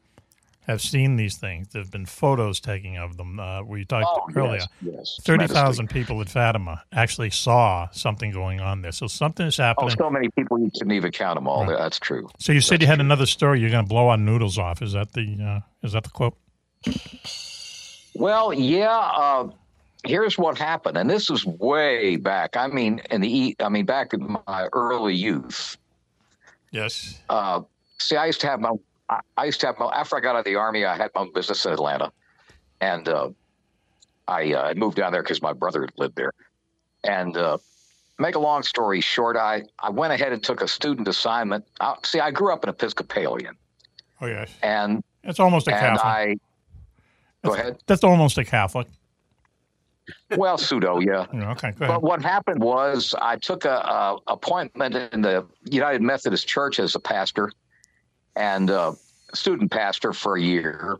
have 0.68 0.82
seen 0.82 1.16
these 1.18 1.38
things. 1.38 1.68
There 1.70 1.82
have 1.82 1.92
been 1.92 2.06
photos 2.06 2.60
taken 2.60 2.98
of 2.98 3.18
them. 3.18 3.40
Uh, 3.40 3.64
we 3.64 3.86
talked 3.86 4.06
Oh, 4.08 4.28
earlier. 4.36 4.60
yes, 4.60 4.68
yes. 4.82 5.20
Thirty 5.24 5.48
thousand 5.48 5.90
people 5.90 6.22
at 6.22 6.30
Fatima 6.30 6.84
actually 6.92 7.30
saw 7.32 7.90
something 7.92 8.32
going 8.32 8.60
on 8.60 8.82
there. 8.82 8.92
So 8.92 9.08
something 9.08 9.46
is 9.46 9.58
happening. 9.58 9.92
Oh, 10.00 10.04
so 10.06 10.10
many 10.10 10.30
people 10.30 10.60
you 10.60 10.72
couldn't 10.72 10.92
even 10.92 11.12
count 11.12 11.36
them 11.36 11.48
all. 11.48 11.66
That's 11.66 12.00
true. 12.00 12.30
So 12.40 12.52
you 12.54 12.62
said 12.62 12.82
you 12.82 12.88
had 12.88 13.00
another 13.00 13.26
story. 13.26 13.60
You're 13.60 13.72
going 13.72 13.86
to 13.86 13.90
blow 13.90 14.10
our 14.10 14.18
noodles 14.18 14.58
off. 14.58 14.82
Is 14.82 14.94
that 14.94 15.14
the 15.14 15.38
uh, 15.44 15.86
is 15.86 15.94
that 15.94 16.04
the 16.04 16.10
quote? 16.10 16.38
Well, 18.16 18.54
yeah. 18.54 18.90
Uh, 18.98 19.50
here's 20.06 20.38
what 20.38 20.58
happened, 20.58 20.98
and 20.98 21.10
this 21.10 21.30
is 21.30 21.46
way 21.46 22.16
back. 22.18 22.56
I 22.56 22.68
mean, 22.68 23.02
in 23.10 23.22
the 23.22 23.56
I 23.60 23.70
mean, 23.70 23.86
back 23.86 24.14
in 24.14 24.38
my 24.48 24.68
early 24.74 25.16
youth. 25.16 25.78
Yes. 26.72 27.22
Uh, 27.30 27.62
see, 28.00 28.16
I 28.16 28.26
used 28.28 28.42
to 28.42 28.48
have 28.48 28.60
my. 28.60 28.72
I- 29.10 29.20
I 29.38 29.46
used 29.46 29.60
to 29.62 29.68
have 29.68 29.78
my. 29.80 29.88
After 29.88 30.16
I 30.18 30.20
got 30.20 30.36
out 30.36 30.40
of 30.40 30.46
the 30.46 30.56
army, 30.56 30.86
I 30.86 30.96
had 30.96 31.12
my 31.16 31.22
own 31.22 31.32
business 31.34 31.66
in 31.66 31.74
Atlanta, 31.74 32.12
and 32.82 33.08
uh, 33.10 33.30
I 34.28 34.54
uh, 34.54 34.74
moved 34.76 34.98
down 34.98 35.12
there 35.12 35.22
because 35.24 35.42
my 35.42 35.54
brother 35.54 35.88
lived 35.98 36.16
there. 36.16 36.32
And 37.04 37.36
uh, 37.36 37.58
make 38.18 38.36
a 38.36 38.40
long 38.40 38.64
story 38.64 39.02
short, 39.02 39.36
I, 39.36 39.64
I 39.80 39.90
went 39.90 40.14
ahead 40.14 40.32
and 40.32 40.42
took 40.42 40.62
a 40.62 40.68
student 40.68 41.08
assignment. 41.08 41.66
Uh, 41.82 41.96
see, 42.04 42.20
I 42.22 42.32
grew 42.32 42.54
up 42.54 42.64
an 42.64 42.70
Episcopalian, 42.70 43.56
Oh 44.22 44.28
yes, 44.28 44.52
and 44.64 45.04
it's 45.24 45.40
almost 45.40 45.68
a 45.68 45.72
and 45.76 45.80
Catholic. 46.00 46.06
I 46.06 46.36
go 47.44 47.54
ahead. 47.56 47.78
That's 47.88 48.04
almost 48.06 48.38
a 48.38 48.46
Catholic. 48.46 48.88
Well, 50.36 50.58
pseudo, 50.58 51.00
yeah. 51.00 51.26
Okay, 51.54 51.72
go 51.72 51.88
But 51.88 52.04
what 52.04 52.22
happened 52.22 52.62
was 52.62 53.14
I 53.22 53.38
took 53.38 53.64
a, 53.66 53.70
a 53.76 54.18
appointment 54.28 54.96
in 54.96 55.22
the 55.22 55.46
United 55.70 56.02
Methodist 56.02 56.48
Church 56.48 56.80
as 56.80 56.96
a 56.96 57.00
pastor 57.00 57.52
and 58.36 58.70
uh, 58.70 58.94
student 59.34 59.72
pastor 59.72 60.14
for 60.14 60.38
a 60.38 60.42
year. 60.42 61.00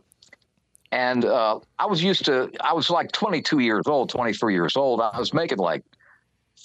And 0.92 1.24
uh, 1.24 1.58
I 1.78 1.86
was 1.86 2.02
used 2.02 2.24
to, 2.26 2.50
I 2.60 2.72
was 2.72 2.88
like 2.88 3.10
22 3.12 3.58
years 3.58 3.86
old, 3.86 4.10
23 4.10 4.54
years 4.54 4.76
old. 4.76 5.00
I 5.00 5.18
was 5.18 5.34
making 5.34 5.58
like 5.58 5.82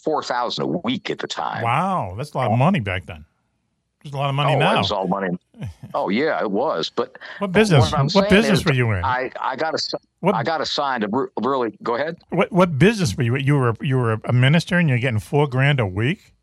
4000 0.03 0.63
a 0.63 0.67
week 0.67 1.09
at 1.09 1.20
the 1.20 1.28
time. 1.28 1.63
Wow, 1.63 2.13
that's 2.17 2.34
a 2.34 2.38
lot 2.38 2.51
of 2.51 2.57
money 2.57 2.80
back 2.80 3.05
then. 3.05 3.26
There's 4.03 4.13
a 4.13 4.17
lot 4.17 4.30
of 4.30 4.36
money 4.36 4.53
oh, 4.53 4.59
now. 4.59 4.76
It 4.76 4.78
was 4.78 4.91
all 4.91 5.07
money. 5.07 5.38
Oh 5.93 6.07
yeah, 6.07 6.39
it 6.41 6.51
was. 6.51 6.89
But 6.89 7.17
What 7.39 7.51
business- 7.51 7.91
I'm 7.91 8.07
what 8.09 8.30
business 8.30 8.63
were 8.63 8.74
you 8.74 8.91
in? 8.91 9.03
I 9.03 9.30
I 9.41 9.57
got 9.57 9.74
a 9.74 9.99
I 10.34 10.41
got 10.41 10.61
assigned 10.61 11.01
to 11.01 11.09
re- 11.11 11.28
really 11.41 11.78
go 11.84 11.95
ahead. 11.95 12.17
What 12.30 12.49
what 12.51 12.80
business 12.80 13.17
were 13.17 13.24
you? 13.24 13.36
You 13.36 13.55
were 13.57 13.76
you 13.82 13.97
were 13.97 14.22
a 14.24 14.32
minister 14.32 14.78
and 14.78 14.88
you're 14.88 14.99
getting 14.99 15.20
four 15.20 15.47
grand 15.47 15.82
a 15.82 15.86
week. 15.86 16.34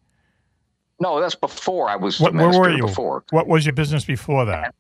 No, 1.01 1.21
that's 1.21 1.35
before 1.35 1.89
I 1.89 1.97
was 1.97 2.19
What 2.21 2.35
where 2.35 2.49
were 2.59 2.71
you? 2.71 2.87
before. 2.87 3.25
What 3.31 3.47
was 3.47 3.67
your 3.67 3.75
business 3.75 4.05
before 4.05 4.45
that? 4.47 4.75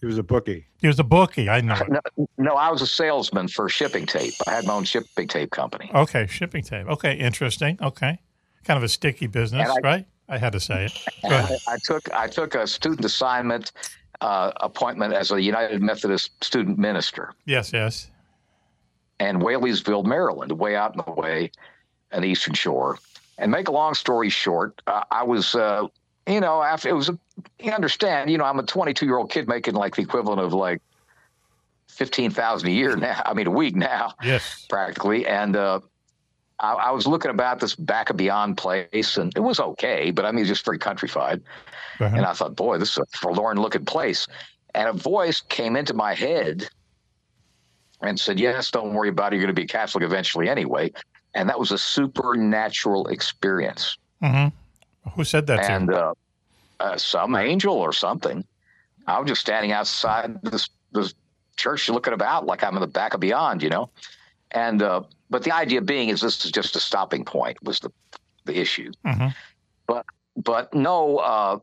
He 0.00 0.06
was 0.06 0.18
a 0.18 0.22
bookie. 0.24 0.66
He 0.80 0.88
was 0.88 0.98
a 0.98 1.04
bookie. 1.04 1.48
I 1.48 1.60
know. 1.60 1.76
No, 1.88 2.28
no, 2.36 2.54
I 2.56 2.70
was 2.70 2.82
a 2.82 2.86
salesman 2.88 3.46
for 3.46 3.68
shipping 3.68 4.04
tape. 4.04 4.34
I 4.48 4.50
had 4.50 4.66
my 4.66 4.74
own 4.74 4.82
shipping 4.84 5.28
tape 5.28 5.52
company. 5.52 5.90
Okay, 5.94 6.26
shipping 6.26 6.64
tape. 6.64 6.88
Okay, 6.88 7.14
interesting. 7.14 7.78
Okay, 7.80 8.18
kind 8.64 8.76
of 8.76 8.82
a 8.82 8.88
sticky 8.88 9.28
business, 9.28 9.68
I- 9.70 9.80
right? 9.80 10.06
I 10.28 10.38
had 10.38 10.52
to 10.54 10.60
say 10.60 10.86
it. 10.86 10.92
Go 11.28 11.36
ahead. 11.36 11.58
I, 11.68 11.74
I 11.74 11.76
took 11.84 12.12
I 12.12 12.26
took 12.26 12.54
a 12.54 12.66
student 12.66 13.04
assignment 13.04 13.70
uh, 14.20 14.50
appointment 14.60 15.12
as 15.12 15.30
a 15.30 15.40
United 15.40 15.82
Methodist 15.82 16.42
student 16.42 16.78
minister 16.78 17.34
Yes, 17.44 17.72
yes. 17.72 18.08
And 19.20 19.40
Whaleyville, 19.40 20.04
Maryland, 20.04 20.52
way 20.52 20.74
out 20.74 20.94
in 20.96 21.02
the 21.04 21.12
way, 21.12 21.50
on 22.12 22.22
the 22.22 22.28
Eastern 22.28 22.54
Shore. 22.54 22.98
And 23.42 23.50
make 23.50 23.66
a 23.66 23.72
long 23.72 23.94
story 23.94 24.28
short, 24.28 24.80
uh, 24.86 25.02
I 25.10 25.24
was, 25.24 25.56
uh, 25.56 25.88
you 26.28 26.38
know, 26.38 26.62
after 26.62 26.88
it 26.88 26.92
was, 26.92 27.08
a, 27.08 27.18
you 27.58 27.72
understand, 27.72 28.30
you 28.30 28.38
know, 28.38 28.44
I'm 28.44 28.60
a 28.60 28.62
22 28.62 29.04
year 29.04 29.18
old 29.18 29.32
kid 29.32 29.48
making 29.48 29.74
like 29.74 29.96
the 29.96 30.02
equivalent 30.02 30.40
of 30.40 30.52
like 30.52 30.80
fifteen 31.88 32.30
thousand 32.30 32.68
a 32.68 32.70
year 32.70 32.94
now. 32.94 33.20
I 33.26 33.34
mean, 33.34 33.48
a 33.48 33.50
week 33.50 33.74
now, 33.74 34.14
Yes. 34.22 34.64
practically. 34.70 35.26
And 35.26 35.56
uh, 35.56 35.80
I, 36.60 36.74
I 36.74 36.90
was 36.92 37.04
looking 37.08 37.32
about 37.32 37.58
this 37.58 37.74
back 37.74 38.10
of 38.10 38.16
beyond 38.16 38.58
place, 38.58 39.16
and 39.16 39.32
it 39.34 39.40
was 39.40 39.58
okay, 39.58 40.12
but 40.12 40.24
I 40.24 40.30
mean, 40.30 40.44
just 40.44 40.64
very 40.64 40.78
countrified. 40.78 41.42
Ahead. 41.98 42.18
And 42.18 42.24
I 42.24 42.34
thought, 42.34 42.54
boy, 42.54 42.78
this 42.78 42.92
is 42.92 42.98
a 42.98 43.06
forlorn 43.18 43.56
looking 43.58 43.84
place. 43.84 44.28
And 44.72 44.88
a 44.88 44.92
voice 44.92 45.40
came 45.40 45.74
into 45.74 45.94
my 45.94 46.14
head 46.14 46.68
and 48.02 48.20
said, 48.20 48.38
Yes, 48.38 48.70
don't 48.70 48.94
worry 48.94 49.08
about 49.08 49.32
it. 49.32 49.36
You're 49.36 49.46
going 49.46 49.54
to 49.54 49.60
be 49.60 49.66
Catholic 49.66 50.04
eventually 50.04 50.48
anyway. 50.48 50.92
And 51.34 51.48
that 51.48 51.58
was 51.58 51.72
a 51.72 51.78
supernatural 51.78 53.08
experience. 53.08 53.96
hmm 54.20 54.48
Who 55.14 55.24
said 55.24 55.46
that 55.46 55.62
to 55.64 55.72
and 55.72 55.88
you? 55.88 55.96
uh, 55.96 56.14
uh, 56.80 56.96
some 56.96 57.34
angel 57.36 57.74
or 57.76 57.92
something. 57.92 58.44
I 59.06 59.18
was 59.18 59.28
just 59.28 59.40
standing 59.40 59.72
outside 59.72 60.40
this, 60.42 60.68
this 60.92 61.14
church 61.56 61.88
looking 61.88 62.12
about 62.12 62.46
like 62.46 62.62
I'm 62.62 62.74
in 62.74 62.80
the 62.80 62.86
back 62.86 63.14
of 63.14 63.20
beyond, 63.20 63.62
you 63.62 63.70
know? 63.70 63.90
And, 64.50 64.82
uh, 64.82 65.02
but 65.30 65.42
the 65.42 65.52
idea 65.52 65.80
being 65.80 66.10
is 66.10 66.20
this 66.20 66.44
is 66.44 66.50
just 66.52 66.76
a 66.76 66.80
stopping 66.80 67.24
point 67.24 67.56
was 67.64 67.80
the, 67.80 67.90
the 68.44 68.58
issue 68.58 68.92
hmm 69.04 69.28
but 69.86 70.04
but 70.36 70.72
no 70.74 71.16
uh 71.18 71.58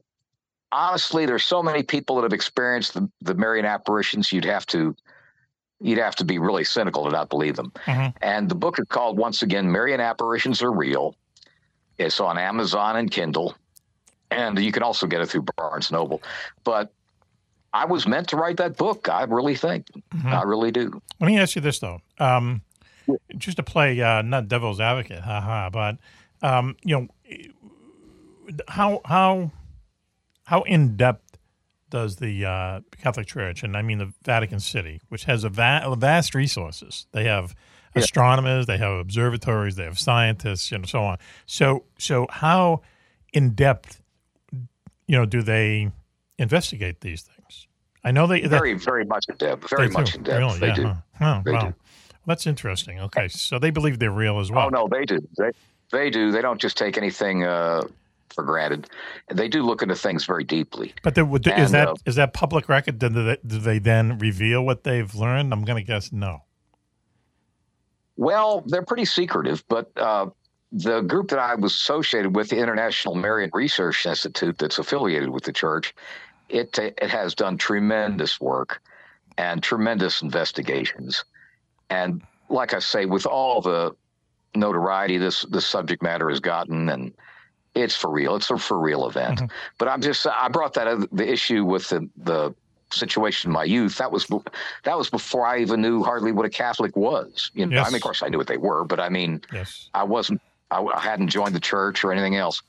honestly 0.72 1.26
there's 1.26 1.44
so 1.44 1.62
many 1.64 1.84
people 1.84 2.16
that 2.16 2.24
have 2.24 2.34
experienced 2.34 2.94
the, 2.94 3.10
the 3.22 3.36
marian 3.36 3.66
apparitions 3.66 4.32
you'd 4.32 4.46
have 4.46 4.66
to 4.66 4.96
you'd 5.82 5.98
have 5.98 6.16
to 6.18 6.26
be 6.26 6.38
really 6.40 6.64
cynical 6.64 7.06
to 7.06 7.12
not 7.12 7.30
believe 7.30 7.56
them. 7.56 7.72
Mhm. 7.86 8.14
and 8.22 8.50
the 8.50 8.56
book 8.56 8.80
is 8.80 8.86
called 8.90 9.18
once 9.18 9.42
again 9.42 9.72
marian 9.72 10.00
apparitions 10.02 10.62
are 10.62 10.72
real. 10.72 11.16
It's 11.98 12.20
on 12.20 12.38
amazon 12.38 12.96
and 12.96 13.10
kindle. 13.12 13.56
And 14.32 14.60
you 14.60 14.72
can 14.72 14.84
also 14.84 15.08
get 15.08 15.22
it 15.22 15.28
through 15.28 15.46
barnes 15.58 15.92
noble. 15.92 16.22
But 16.64 16.92
i 17.72 17.86
was 17.86 18.08
meant 18.08 18.28
to 18.30 18.36
write 18.36 18.58
that 18.58 18.78
book 18.78 19.08
i 19.10 19.24
really 19.24 19.56
think. 19.56 19.88
I 20.26 20.44
really 20.44 20.72
do. 20.72 21.02
Let 21.20 21.28
me 21.28 21.38
ask 21.38 21.56
you 21.56 21.62
this 21.62 21.80
though, 21.80 22.02
um, 22.20 22.62
just 23.38 23.58
to 23.58 23.64
play 23.64 24.00
uh, 24.02 24.22
not 24.22 24.48
devil's 24.48 24.80
advocate, 24.80 25.22
haha, 25.22 25.70
but 25.70 25.98
um, 26.42 26.76
you 26.84 26.96
know, 26.96 27.08
how 28.68 29.02
how 29.06 29.52
how 30.46 30.62
in 30.64 30.96
depth 30.96 31.29
does 31.90 32.18
the 32.18 32.46
uh, 32.46 32.82
Catholic 33.02 33.28
Church, 33.28 33.64
and 33.64 33.76
I 33.76 33.82
mean 33.82 33.98
the 33.98 34.14
Vatican 34.24 34.60
City, 34.60 35.02
which 35.10 35.26
has 35.26 35.44
a 35.44 35.50
va- 35.50 35.94
vast 35.98 36.36
resources, 36.36 37.08
they 37.12 37.26
have 37.26 37.56
astronomers, 37.96 38.66
they 38.68 38.78
have 38.78 39.00
observatories, 39.00 39.76
they 39.76 39.84
have 39.86 39.98
scientists, 40.00 40.72
and 40.72 40.88
so 40.88 41.04
on. 41.04 41.18
So 41.46 41.84
so 41.98 42.28
how 42.30 42.82
in 43.34 43.52
depth, 43.56 44.02
you 45.08 45.18
know, 45.18 45.26
do 45.26 45.42
they 45.42 45.92
investigate 46.38 47.02
these 47.02 47.22
things? 47.24 47.68
I 48.04 48.12
know 48.12 48.28
they 48.28 48.42
that- 48.42 48.50
very 48.50 48.74
very 48.76 49.06
much 49.06 49.26
in 49.28 49.36
depth 49.36 49.70
very 49.70 49.90
much 49.90 50.16
in 50.16 50.24
depth 50.24 50.38
Really? 50.40 50.60
they 50.60 50.68
yeah, 50.68 50.74
do 50.76 50.84
huh. 50.86 50.94
Huh, 51.18 51.42
They 51.44 51.52
wow. 51.52 51.68
do. 51.70 51.74
That's 52.26 52.46
interesting. 52.48 53.00
Okay, 53.00 53.28
so 53.28 53.58
they 53.60 53.72
believe 53.72 53.98
they're 54.00 54.12
real 54.12 54.40
as 54.40 54.52
well. 54.52 54.68
Oh 54.68 54.70
no, 54.70 54.88
they 54.88 55.04
do. 55.06 55.20
They 55.38 55.52
they 55.92 56.10
do. 56.12 56.32
They 56.32 56.42
don't 56.42 56.62
just 56.62 56.78
take 56.78 56.96
anything 56.98 57.44
uh, 57.44 57.82
for 58.34 58.44
granted. 58.44 58.90
They 59.32 59.48
do 59.48 59.64
look 59.64 59.82
into 59.82 59.96
things 59.96 60.26
very 60.26 60.44
deeply. 60.44 60.94
But 61.04 61.16
there, 61.16 61.26
is 61.26 61.46
And, 61.48 61.74
that 61.74 61.88
uh, 61.88 61.96
is 62.06 62.16
that 62.16 62.34
public 62.34 62.70
record? 62.70 63.00
Do 63.00 63.10
they, 63.10 63.38
do 63.46 63.60
they 63.60 63.80
then 63.80 64.18
reveal 64.18 64.66
what 64.66 64.84
they've 64.84 65.14
learned? 65.16 65.54
I'm 65.54 65.64
going 65.64 65.84
to 65.84 65.88
guess 65.88 66.12
no. 66.12 66.44
Well, 68.18 68.64
they're 68.68 68.84
pretty 68.84 69.06
secretive, 69.06 69.64
but 69.70 69.90
uh, 69.96 70.28
the 70.72 71.02
group 71.02 71.30
that 71.30 71.40
I 71.40 71.56
was 71.56 71.74
associated 71.74 72.36
with, 72.36 72.50
the 72.50 72.58
International 72.58 73.16
Marian 73.16 73.50
Research 73.54 74.06
Institute, 74.06 74.58
that's 74.58 74.78
affiliated 74.78 75.30
with 75.30 75.44
the 75.44 75.54
church, 75.54 75.96
it 76.50 76.78
it 76.78 77.10
has 77.10 77.34
done 77.34 77.58
tremendous 77.58 78.42
work 78.42 78.82
and 79.38 79.64
tremendous 79.64 80.22
investigations. 80.22 81.24
And 81.90 82.22
like 82.50 82.74
I 82.74 82.80
say, 82.80 83.06
with 83.06 83.26
all 83.26 83.62
the 83.62 83.96
notoriety 84.56 85.18
this 85.18 85.46
this 85.50 85.66
subject 85.66 86.04
matter 86.04 86.30
has 86.30 86.40
gotten, 86.40 86.90
and 86.90 87.14
it's 87.82 87.96
for 87.96 88.10
real. 88.10 88.36
It's 88.36 88.50
a 88.50 88.58
for 88.58 88.80
real 88.80 89.08
event. 89.08 89.42
But 89.78 89.88
I'm 89.88 90.02
just 90.02 90.26
I 90.28 90.48
brought 90.50 90.74
that 90.76 91.08
the 91.12 91.28
issue 91.32 91.66
with 91.66 91.90
the 91.90 92.08
the 92.18 92.54
situation 92.92 93.50
in 93.50 93.54
my 93.54 93.64
youth. 93.64 93.98
That 93.98 94.12
was 94.12 94.28
that 94.84 94.98
was 94.98 95.10
before 95.10 95.46
I 95.46 95.60
even 95.60 95.82
knew 95.82 96.04
hardly 96.04 96.32
what 96.32 96.46
a 96.46 96.50
Catholic 96.50 96.96
was. 96.96 97.52
You 97.54 97.66
know, 97.66 97.82
I 97.82 97.86
mean, 97.88 97.96
of 97.96 98.02
course 98.02 98.24
I 98.24 98.30
knew 98.30 98.38
what 98.38 98.48
they 98.48 98.58
were, 98.58 98.84
but 98.86 99.00
I 99.00 99.10
mean, 99.10 99.42
Yes. 99.54 99.90
I 99.94 100.04
wasn't. 100.04 100.42
I, 100.72 100.82
I 100.84 101.00
hadn't 101.00 101.30
joined 101.30 101.56
the 101.56 101.60
church 101.60 102.04
or 102.04 102.12
anything 102.12 102.36
else. 102.36 102.62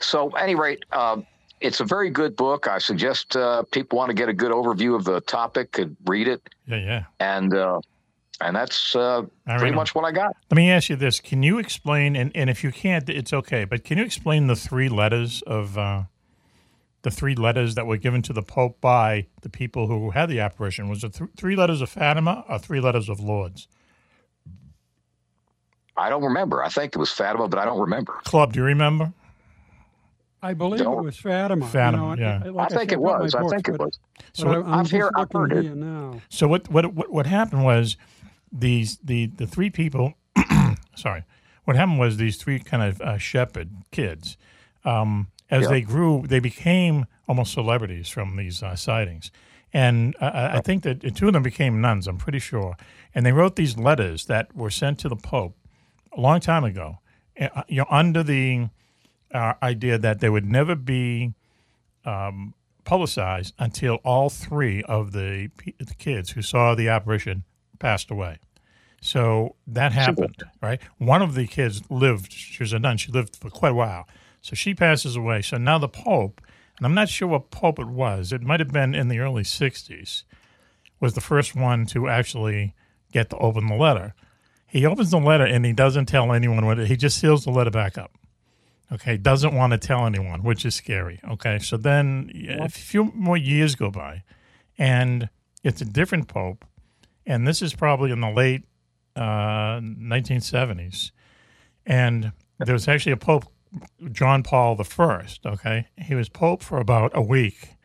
So, 0.00 0.34
at 0.36 0.42
any 0.42 0.54
rate, 0.54 0.84
uh, 0.92 1.20
it's 1.60 1.80
a 1.80 1.84
very 1.84 2.08
good 2.10 2.34
book. 2.34 2.66
I 2.66 2.78
suggest 2.78 3.36
uh, 3.36 3.62
people 3.72 3.98
want 3.98 4.08
to 4.08 4.14
get 4.14 4.28
a 4.30 4.32
good 4.32 4.52
overview 4.52 4.94
of 4.96 5.04
the 5.04 5.20
topic 5.20 5.72
could 5.72 5.94
read 6.06 6.28
it, 6.28 6.40
Yeah, 6.66 6.76
yeah. 6.78 7.04
and 7.20 7.54
uh, 7.54 7.80
and 8.42 8.54
that's 8.56 8.94
uh, 8.96 9.22
I 9.46 9.52
pretty 9.56 9.64
read 9.66 9.74
much 9.74 9.94
what 9.94 10.04
I 10.04 10.12
got. 10.12 10.36
Let 10.50 10.56
me 10.56 10.70
ask 10.70 10.88
you 10.88 10.96
this: 10.96 11.20
Can 11.20 11.42
you 11.42 11.58
explain? 11.58 12.16
And, 12.16 12.30
and 12.34 12.50
if 12.50 12.62
you 12.64 12.72
can't, 12.72 13.08
it's 13.08 13.32
okay. 13.32 13.64
But 13.64 13.84
can 13.84 13.98
you 13.98 14.04
explain 14.04 14.46
the 14.46 14.56
three 14.56 14.88
letters 14.88 15.42
of 15.42 15.76
uh, 15.78 16.02
the 17.02 17.10
three 17.10 17.34
letters 17.34 17.74
that 17.76 17.86
were 17.86 17.96
given 17.96 18.22
to 18.22 18.32
the 18.32 18.42
Pope 18.42 18.80
by 18.80 19.26
the 19.42 19.48
people 19.48 19.86
who 19.86 20.10
had 20.10 20.28
the 20.28 20.40
apparition? 20.40 20.88
Was 20.88 21.02
it 21.04 21.14
th- 21.14 21.30
three 21.36 21.56
letters 21.56 21.80
of 21.80 21.88
Fatima 21.90 22.44
or 22.48 22.58
three 22.58 22.80
letters 22.80 23.08
of 23.08 23.20
Lourdes? 23.20 23.68
I 25.96 26.08
don't 26.08 26.22
remember. 26.24 26.62
I 26.64 26.68
think 26.68 26.94
it 26.94 26.98
was 26.98 27.10
Fatima, 27.10 27.48
but 27.48 27.58
I 27.58 27.64
don't 27.64 27.80
remember. 27.80 28.14
Club, 28.24 28.52
do 28.54 28.60
you 28.60 28.64
remember? 28.64 29.12
I 30.44 30.54
believe 30.54 30.80
Don't- 30.80 30.98
it 30.98 31.02
was 31.02 31.16
Fatima. 31.18 31.66
Fatima, 31.68 32.10
you 32.10 32.16
know, 32.16 32.22
yeah. 32.44 32.50
like 32.50 32.72
I 32.72 32.76
think 32.76 32.90
said, 32.90 32.98
it 32.98 33.02
got 33.02 33.12
my 33.18 33.20
was. 33.20 33.34
I 33.34 33.46
think 33.46 33.68
it 33.68 33.78
was. 33.78 34.00
So 34.32 34.48
I, 34.48 34.56
I'm, 34.56 34.72
I've 34.72 34.80
just 34.82 34.92
hear- 34.92 35.10
I've 35.14 35.30
heard 35.32 35.52
it. 35.52 35.76
now. 35.76 36.20
So 36.30 36.48
what 36.48 36.68
what 36.68 36.92
what 36.94 37.12
what 37.12 37.26
happened 37.26 37.64
was 37.64 37.96
these 38.52 38.98
the 39.02 39.26
the 39.26 39.46
three 39.46 39.70
people. 39.70 40.14
sorry, 40.94 41.24
what 41.64 41.76
happened 41.76 41.98
was 41.98 42.16
these 42.16 42.36
three 42.36 42.58
kind 42.58 42.82
of 42.82 43.00
uh, 43.00 43.18
shepherd 43.18 43.70
kids. 43.90 44.36
Um, 44.84 45.28
as 45.50 45.62
Yeah. 45.64 45.68
they 45.68 45.80
grew, 45.82 46.24
they 46.26 46.40
became 46.40 47.06
almost 47.28 47.52
celebrities 47.52 48.08
from 48.08 48.36
these 48.36 48.62
uh, 48.62 48.74
sightings, 48.76 49.30
and 49.72 50.14
uh, 50.20 50.24
I 50.34 50.56
I 50.58 50.60
think 50.60 50.82
that 50.84 51.14
two 51.14 51.26
of 51.28 51.32
them 51.34 51.42
became 51.42 51.80
nuns. 51.80 52.06
I'm 52.08 52.16
pretty 52.18 52.38
sure, 52.40 52.76
and 53.14 53.24
they 53.26 53.32
wrote 53.32 53.56
these 53.56 53.76
letters 53.78 54.26
that 54.26 54.54
were 54.56 54.70
sent 54.70 54.98
to 55.00 55.08
the 55.08 55.16
Pope 55.16 55.54
a 56.16 56.20
long 56.20 56.40
time 56.40 56.64
ago. 56.64 56.98
uh, 57.40 57.62
You 57.68 57.78
know, 57.82 57.86
under 57.90 58.22
the 58.22 58.68
uh, 59.32 59.54
idea 59.62 59.98
that 59.98 60.20
they 60.20 60.28
would 60.28 60.44
never 60.46 60.74
be 60.74 61.32
um, 62.04 62.54
publicized 62.84 63.54
until 63.58 63.96
all 64.04 64.28
three 64.28 64.82
of 64.84 65.12
the, 65.12 65.48
the 65.78 65.94
kids 65.98 66.30
who 66.32 66.42
saw 66.42 66.74
the 66.74 66.88
apparition 66.88 67.44
passed 67.82 68.10
away. 68.10 68.38
So 69.02 69.56
that 69.66 69.92
happened, 69.92 70.44
right? 70.62 70.80
One 70.98 71.20
of 71.20 71.34
the 71.34 71.46
kids 71.48 71.82
lived. 71.90 72.32
She 72.32 72.62
was 72.62 72.72
a 72.72 72.78
nun. 72.78 72.96
She 72.96 73.10
lived 73.10 73.36
for 73.36 73.50
quite 73.50 73.72
a 73.72 73.74
while. 73.74 74.08
So 74.40 74.54
she 74.54 74.74
passes 74.74 75.16
away. 75.16 75.42
So 75.42 75.58
now 75.58 75.78
the 75.78 75.88
Pope, 75.88 76.40
and 76.78 76.86
I'm 76.86 76.94
not 76.94 77.08
sure 77.08 77.28
what 77.28 77.50
Pope 77.50 77.80
it 77.80 77.88
was. 77.88 78.32
It 78.32 78.42
might 78.42 78.60
have 78.60 78.70
been 78.70 78.94
in 78.94 79.08
the 79.08 79.18
early 79.18 79.42
'60s. 79.42 80.22
Was 81.00 81.14
the 81.14 81.20
first 81.20 81.56
one 81.56 81.84
to 81.86 82.08
actually 82.08 82.74
get 83.12 83.28
to 83.30 83.36
open 83.38 83.66
the 83.66 83.74
letter. 83.74 84.14
He 84.66 84.86
opens 84.86 85.10
the 85.10 85.18
letter 85.18 85.44
and 85.44 85.66
he 85.66 85.72
doesn't 85.72 86.06
tell 86.06 86.32
anyone 86.32 86.64
what 86.64 86.78
it. 86.78 86.86
He 86.86 86.96
just 86.96 87.18
seals 87.18 87.44
the 87.44 87.50
letter 87.50 87.70
back 87.70 87.98
up. 87.98 88.12
Okay, 88.92 89.16
doesn't 89.16 89.54
want 89.54 89.72
to 89.72 89.78
tell 89.78 90.06
anyone, 90.06 90.42
which 90.42 90.64
is 90.64 90.74
scary. 90.74 91.18
Okay, 91.28 91.58
so 91.58 91.76
then 91.76 92.30
a 92.60 92.68
few 92.68 93.04
more 93.14 93.36
years 93.36 93.74
go 93.74 93.90
by, 93.90 94.22
and 94.78 95.28
it's 95.64 95.80
a 95.80 95.86
different 95.86 96.28
pope, 96.28 96.64
and 97.26 97.46
this 97.46 97.62
is 97.62 97.74
probably 97.74 98.10
in 98.10 98.20
the 98.20 98.30
late 98.30 98.62
uh, 99.16 99.80
1970s, 99.80 101.10
and 101.86 102.32
there 102.58 102.74
was 102.74 102.88
actually 102.88 103.12
a 103.12 103.16
pope, 103.16 103.44
John 104.10 104.42
Paul 104.42 104.76
the 104.76 104.84
First. 104.84 105.46
Okay, 105.46 105.88
he 105.96 106.14
was 106.14 106.28
pope 106.28 106.62
for 106.62 106.78
about 106.78 107.12
a 107.14 107.22
week, 107.22 107.76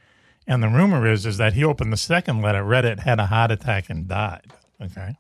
and 0.46 0.62
the 0.62 0.70
rumor 0.70 1.08
is 1.08 1.26
is 1.26 1.38
that 1.38 1.54
he 1.54 1.64
opened 1.64 1.92
the 1.92 1.98
second 1.98 2.42
letter, 2.42 2.64
read 2.64 2.86
it, 2.86 3.02
had 3.02 3.20
a 3.20 3.28
heart 3.28 3.52
attack, 3.52 3.90
and 3.90 4.08
died. 4.08 4.54
Okay. 4.82 5.18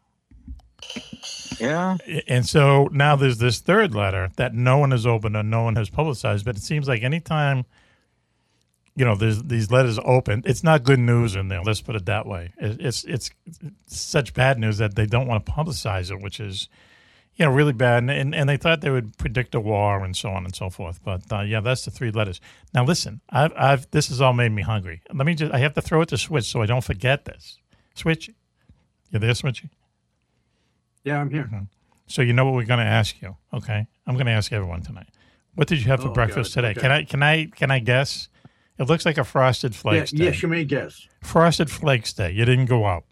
Yeah. 1.59 1.97
And 2.28 2.47
so 2.47 2.88
now 2.91 3.15
there's 3.15 3.39
this 3.39 3.59
third 3.59 3.95
letter 3.95 4.30
that 4.38 4.53
no 4.53 4.78
one 4.78 4.91
has 4.91 5.05
opened 5.05 5.36
and 5.36 5.49
no 5.49 5.63
one 5.63 5.76
has 5.76 5.89
publicized. 5.89 6.45
But 6.45 6.55
it 6.57 6.61
seems 6.61 6.88
like 6.88 7.03
anytime, 7.03 7.65
you 8.98 9.06
know, 9.06 9.16
there's 9.16 9.43
these 9.43 9.70
letters 9.72 10.00
open, 10.04 10.41
it's 10.45 10.64
not 10.64 10.84
good 10.84 10.98
news 11.00 11.36
in 11.36 11.50
there. 11.50 11.62
Let's 11.62 11.82
put 11.82 11.95
it 11.95 12.06
that 12.08 12.26
way. 12.26 12.52
It, 12.58 12.82
it's, 12.82 13.04
it's 13.04 13.30
such 13.86 14.34
bad 14.34 14.58
news 14.58 14.80
that 14.80 14.95
they 14.95 15.06
don't 15.06 15.28
want 15.28 15.45
to 15.45 15.52
publicize 15.52 16.10
it, 16.10 16.20
which 16.20 16.39
is, 16.39 16.68
you 17.36 17.45
know, 17.45 17.52
really 17.52 17.74
bad. 17.74 18.00
And, 18.00 18.10
and, 18.10 18.34
and 18.34 18.50
they 18.50 18.58
thought 18.58 18.82
they 18.82 18.89
would 18.89 19.16
predict 19.20 19.54
a 19.54 19.60
war 19.60 20.04
and 20.04 20.18
so 20.18 20.30
on 20.32 20.45
and 20.45 20.56
so 20.56 20.72
forth. 20.72 21.00
But 21.04 21.22
uh, 21.32 21.41
yeah, 21.41 21.60
that's 21.62 21.86
the 21.86 21.91
three 21.91 22.10
letters. 22.10 22.41
Now 22.74 22.84
listen, 22.86 23.22
I've, 23.30 23.54
I've 23.56 23.91
this 23.91 24.08
has 24.10 24.20
all 24.20 24.34
made 24.34 24.52
me 24.52 24.64
hungry. 24.64 25.04
Let 25.14 25.28
me 25.28 25.36
just 25.36 25.54
I 25.54 25.60
have 25.60 25.76
to 25.76 25.82
throw 25.82 26.02
it 26.02 26.10
to 26.10 26.18
Switch 26.18 26.45
so 26.45 26.64
I 26.64 26.66
don't 26.66 26.84
forget 26.84 27.26
this. 27.26 27.60
Switch, 27.93 28.32
you 29.12 29.20
there, 29.20 29.32
Switchy? 29.34 29.70
Yeah, 31.04 31.22
I'm 31.22 31.30
here. 31.30 31.43
Mm-hmm. 31.43 31.66
So 32.08 32.24
you 32.24 32.34
know 32.34 32.45
what 32.45 32.56
we're 32.56 32.66
going 32.66 32.80
to 32.80 32.86
ask 32.86 33.22
you, 33.22 33.36
okay? 33.54 33.86
I'm 34.08 34.16
going 34.16 34.26
to 34.26 34.32
ask 34.32 34.52
everyone 34.52 34.82
tonight. 34.82 35.10
What 35.56 35.68
did 35.68 35.80
you 35.80 35.86
have 35.86 36.02
for 36.02 36.10
Oh, 36.10 36.14
breakfast 36.14 36.54
today? 36.54 36.72
okay. 36.72 36.82
Can 36.82 36.91
I 36.91 37.04
can 37.04 37.22
I 37.24 37.45
can 37.45 37.70
I 37.72 37.80
guess? 37.80 38.30
It 38.80 38.84
looks 38.88 39.05
like 39.05 39.17
a 39.17 39.23
frosted 39.23 39.73
Yeah, 39.73 39.80
flakes 39.82 40.11
day. 40.11 40.25
yes, 40.25 40.41
you 40.43 40.47
may 40.47 40.63
guess. 40.65 41.07
Frosted 41.23 41.69
flakes 41.71 42.13
day. 42.13 42.32
You 42.32 42.45
didn't 42.45 42.65
go 42.67 42.86
out. 42.86 43.05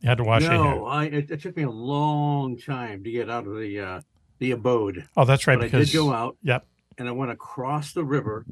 You 0.00 0.08
had 0.08 0.18
to 0.18 0.24
wash 0.24 0.42
your 0.42 0.50
hair. 0.52 0.60
no, 0.60 0.86
I 0.86 1.04
it, 1.04 1.30
it 1.30 1.40
took 1.40 1.56
me 1.56 1.62
a 1.62 1.70
long 1.70 2.58
time 2.58 3.02
to 3.04 3.10
get 3.10 3.30
out 3.30 3.46
of 3.46 3.56
the 3.56 3.80
uh, 3.80 4.00
the 4.38 4.50
abode. 4.50 5.08
Oh, 5.16 5.24
that's 5.24 5.46
right. 5.46 5.56
But 5.58 5.66
because 5.66 5.88
I 5.88 5.92
did 5.92 5.96
go 5.98 6.12
out. 6.12 6.36
Yep. 6.42 6.66
And 6.98 7.08
I 7.08 7.12
went 7.12 7.30
across 7.30 7.92
the 7.92 8.04
river, 8.04 8.44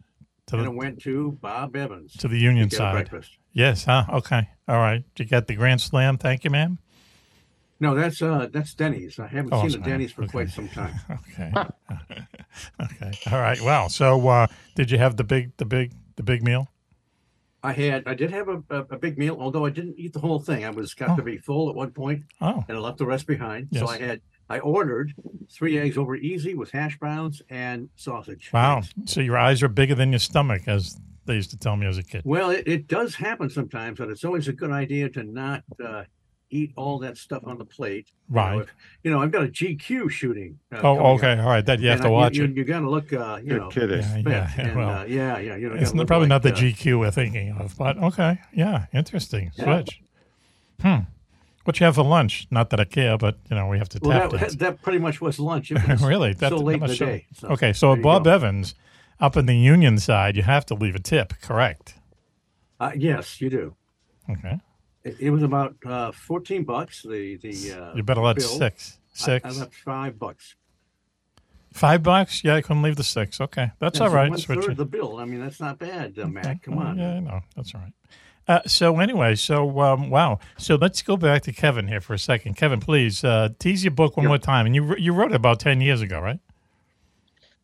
To 0.48 0.56
and 0.56 0.64
the- 0.66 0.70
I 0.70 0.74
went 0.74 1.00
to 1.02 1.32
Bob 1.40 1.76
Evans 1.76 2.14
To 2.14 2.28
the 2.28 2.38
Union 2.38 2.68
to 2.70 2.76
side. 2.76 2.92
breakfast. 2.92 3.36
Yes. 3.52 3.84
Huh. 3.84 4.04
Okay. 4.10 4.48
All 4.66 4.78
right. 4.78 5.04
You 5.18 5.24
get 5.26 5.46
the 5.46 5.54
Grand 5.54 5.80
Slam? 5.80 6.16
Thank 6.16 6.44
you, 6.44 6.50
ma'am. 6.50 6.78
No, 7.82 7.96
that's 7.96 8.22
uh 8.22 8.46
that's 8.52 8.74
Denny's. 8.74 9.18
I 9.18 9.26
haven't 9.26 9.52
Oh, 9.52 9.66
seen 9.68 9.80
a. 9.80 9.84
Denny's 9.84 10.12
for 10.12 10.22
Okay. 10.22 10.30
quite 10.30 10.50
some 10.50 10.68
time. 10.68 10.94
Okay. 11.32 11.52
okay. 12.80 13.12
All 13.32 13.40
right. 13.40 13.60
Wow. 13.60 13.88
So, 13.88 14.28
uh, 14.28 14.46
did 14.76 14.90
you 14.90 14.98
have 14.98 15.16
the 15.16 15.24
big, 15.24 15.56
the 15.56 15.64
big, 15.64 15.92
the 16.16 16.22
big 16.22 16.42
meal? 16.44 16.68
I 17.64 17.72
had 17.72 18.04
I 18.06 18.14
did 18.14 18.30
have 18.30 18.48
a, 18.48 18.62
a, 18.70 18.78
a 18.90 18.98
big 18.98 19.18
meal, 19.18 19.36
although 19.40 19.64
I 19.66 19.70
didn't 19.70 19.98
eat 19.98 20.12
the 20.12 20.20
whole 20.20 20.38
thing. 20.38 20.64
I 20.64 20.70
was 20.70 20.94
got 20.94 21.10
Oh. 21.10 21.16
to 21.16 21.22
be 21.22 21.38
full 21.38 21.68
at 21.70 21.74
one 21.74 21.90
point, 21.90 22.22
Oh. 22.40 22.64
and 22.68 22.76
I 22.76 22.80
left 22.80 22.98
the 22.98 23.06
rest 23.06 23.26
behind. 23.26 23.68
So 23.72 23.86
I 23.88 23.98
had 23.98 24.20
I 24.48 24.58
ordered 24.60 25.12
three 25.50 25.76
eggs 25.78 25.96
over 25.98 26.14
easy 26.14 26.54
with 26.54 26.70
hash 26.70 26.98
browns 26.98 27.42
and 27.50 27.88
sausage. 27.96 28.50
Wow. 28.52 28.82
So 29.06 29.20
your 29.20 29.38
eyes 29.38 29.62
are 29.62 29.68
bigger 29.68 29.94
than 29.96 30.12
your 30.12 30.18
stomach, 30.18 30.62
as 30.68 31.00
they 31.24 31.34
used 31.34 31.50
to 31.50 31.56
tell 31.58 31.76
me 31.76 31.86
as 31.86 31.98
a 31.98 32.02
kid. 32.02 32.22
Well, 32.24 32.50
it, 32.50 32.64
it 32.66 32.86
does 32.88 33.14
happen 33.16 33.48
sometimes, 33.50 33.98
but 33.98 34.08
it's 34.08 34.24
always 34.24 34.46
a 34.48 34.52
good 34.52 34.70
idea 34.70 35.08
to 35.10 35.22
not 35.24 35.62
uh, 35.84 36.04
eat 36.52 36.72
all 36.76 36.98
that 37.00 37.16
stuff 37.16 37.42
on 37.44 37.58
the 37.58 37.64
plate. 37.64 38.08
You 38.28 38.34
know, 38.36 38.40
Right. 38.42 38.60
if- 38.62 38.74
You 39.02 39.10
know, 39.10 39.20
I've 39.22 39.32
got 39.32 39.42
a 39.42 39.48
GQ 39.48 40.08
shooting. 40.10 40.58
Uh, 40.72 40.80
Oh, 40.82 41.14
okay. 41.14 41.32
up. 41.32 41.38
All 41.40 41.46
right. 41.50 41.64
That 41.66 41.80
you 41.80 41.88
have 41.88 41.96
And 42.00 42.02
to 42.04 42.08
I- 42.08 42.12
watch 42.12 42.36
you, 42.36 42.44
it. 42.44 42.50
You, 42.50 42.56
you 42.56 42.64
got 42.64 42.80
to 42.80 42.90
look, 42.90 43.12
uh, 43.12 43.40
you 43.42 43.48
Good 43.50 43.60
know, 43.62 43.68
kidding. 43.68 43.98
Yeah, 44.02 44.22
yeah, 44.26 44.50
and, 44.58 44.76
well, 44.76 44.90
uh, 45.00 45.04
yeah, 45.04 45.38
yeah. 45.38 45.56
You 45.56 45.68
know, 45.70 45.74
It's 45.74 45.86
gotta 45.90 45.96
look 45.98 46.06
probably 46.06 46.28
not 46.28 46.42
the 46.42 46.52
uh, 46.52 46.56
GQ 46.56 46.98
we're 47.00 47.10
thinking 47.10 47.52
of, 47.52 47.76
but 47.76 47.98
okay. 47.98 48.38
Yeah, 48.54 48.86
interesting. 48.92 49.50
Yeah. 49.56 49.64
Switch. 49.82 50.00
Hmm. 50.80 50.98
What 51.64 51.78
you 51.80 51.86
have 51.86 51.94
for 51.94 52.02
lunch? 52.04 52.46
Not 52.50 52.70
that 52.70 52.80
I 52.80 52.84
care, 52.84 53.16
but 53.16 53.38
you 53.48 53.56
know 53.56 53.68
we 53.68 53.78
have 53.78 53.88
to 53.90 53.98
Well, 54.02 54.18
tap 54.20 54.30
that, 54.32 54.40
dance. 54.40 54.54
that 54.56 54.82
pretty 54.82 54.98
much 54.98 55.20
was 55.20 55.38
lunch. 55.38 55.70
It 55.70 55.78
was 55.88 56.02
really? 56.02 56.34
so 56.34 56.56
late 56.56 56.82
in 56.82 56.88
the 56.88 56.96
day. 56.96 57.26
So, 57.34 57.48
okay, 57.50 57.72
so 57.72 57.86
there 57.86 57.92
at 57.92 57.98
you 57.98 58.02
Bob 58.02 58.24
go. 58.24 58.30
Evans, 58.32 58.74
up 59.20 59.36
in 59.36 59.46
the 59.46 59.56
Union 59.56 59.96
side, 59.98 60.36
you 60.36 60.42
have 60.42 60.66
to 60.66 60.74
leave 60.74 60.96
a 60.96 60.98
tip. 60.98 61.34
Correct. 61.40 61.94
Uh, 62.80 62.90
yes, 62.96 63.40
you 63.40 63.48
do. 63.48 63.76
Okay. 64.28 64.58
It, 65.04 65.16
it 65.20 65.30
was 65.30 65.42
about 65.42 65.74
uh, 65.84 66.12
fourteen 66.12 66.64
bucks. 66.64 67.02
The 67.02 67.36
the 67.36 67.72
uh, 67.72 67.94
You 67.94 68.02
better 68.02 68.20
let 68.22 68.36
bill. 68.36 68.46
six. 68.48 68.98
Six. 69.14 69.44
I, 69.44 69.50
left 69.60 69.74
five 69.74 70.18
bucks. 70.18 70.54
Five 71.72 72.02
bucks? 72.02 72.44
Yeah, 72.44 72.56
I 72.56 72.60
couldn't 72.60 72.82
leave 72.82 72.96
the 72.96 73.04
six. 73.04 73.40
Okay, 73.40 73.70
that's 73.78 74.00
all 74.00 74.10
right. 74.10 74.30
One 74.30 74.38
Switch 74.38 74.64
third 74.64 74.76
the 74.76 74.84
bill. 74.84 75.16
I 75.18 75.24
mean, 75.24 75.40
that's 75.40 75.60
not 75.60 75.78
bad, 75.78 76.18
uh, 76.18 76.26
Mack. 76.26 76.62
Come 76.62 76.78
Oh, 76.78 76.82
on. 76.82 76.98
Yeah, 76.98 77.20
no, 77.20 77.40
that's 77.56 77.74
all 77.74 77.80
right. 77.80 77.92
Uh, 78.48 78.60
so 78.66 78.98
anyway, 78.98 79.34
so 79.36 79.80
um, 79.80 80.10
wow. 80.10 80.38
So 80.58 80.74
let's 80.74 81.00
go 81.02 81.16
back 81.16 81.42
to 81.42 81.52
Kevin 81.52 81.88
here 81.88 82.00
for 82.00 82.12
a 82.14 82.18
second. 82.18 82.56
Kevin, 82.56 82.80
please 82.80 83.22
uh, 83.24 83.50
tease 83.58 83.84
your 83.84 83.92
book 83.92 84.16
one 84.16 84.26
more 84.26 84.38
time. 84.38 84.66
And 84.66 84.74
you 84.74 84.96
you 84.96 85.12
wrote 85.12 85.30
it 85.32 85.36
about 85.36 85.60
ten 85.60 85.80
years 85.80 86.00
ago, 86.00 86.20
right? 86.20 86.40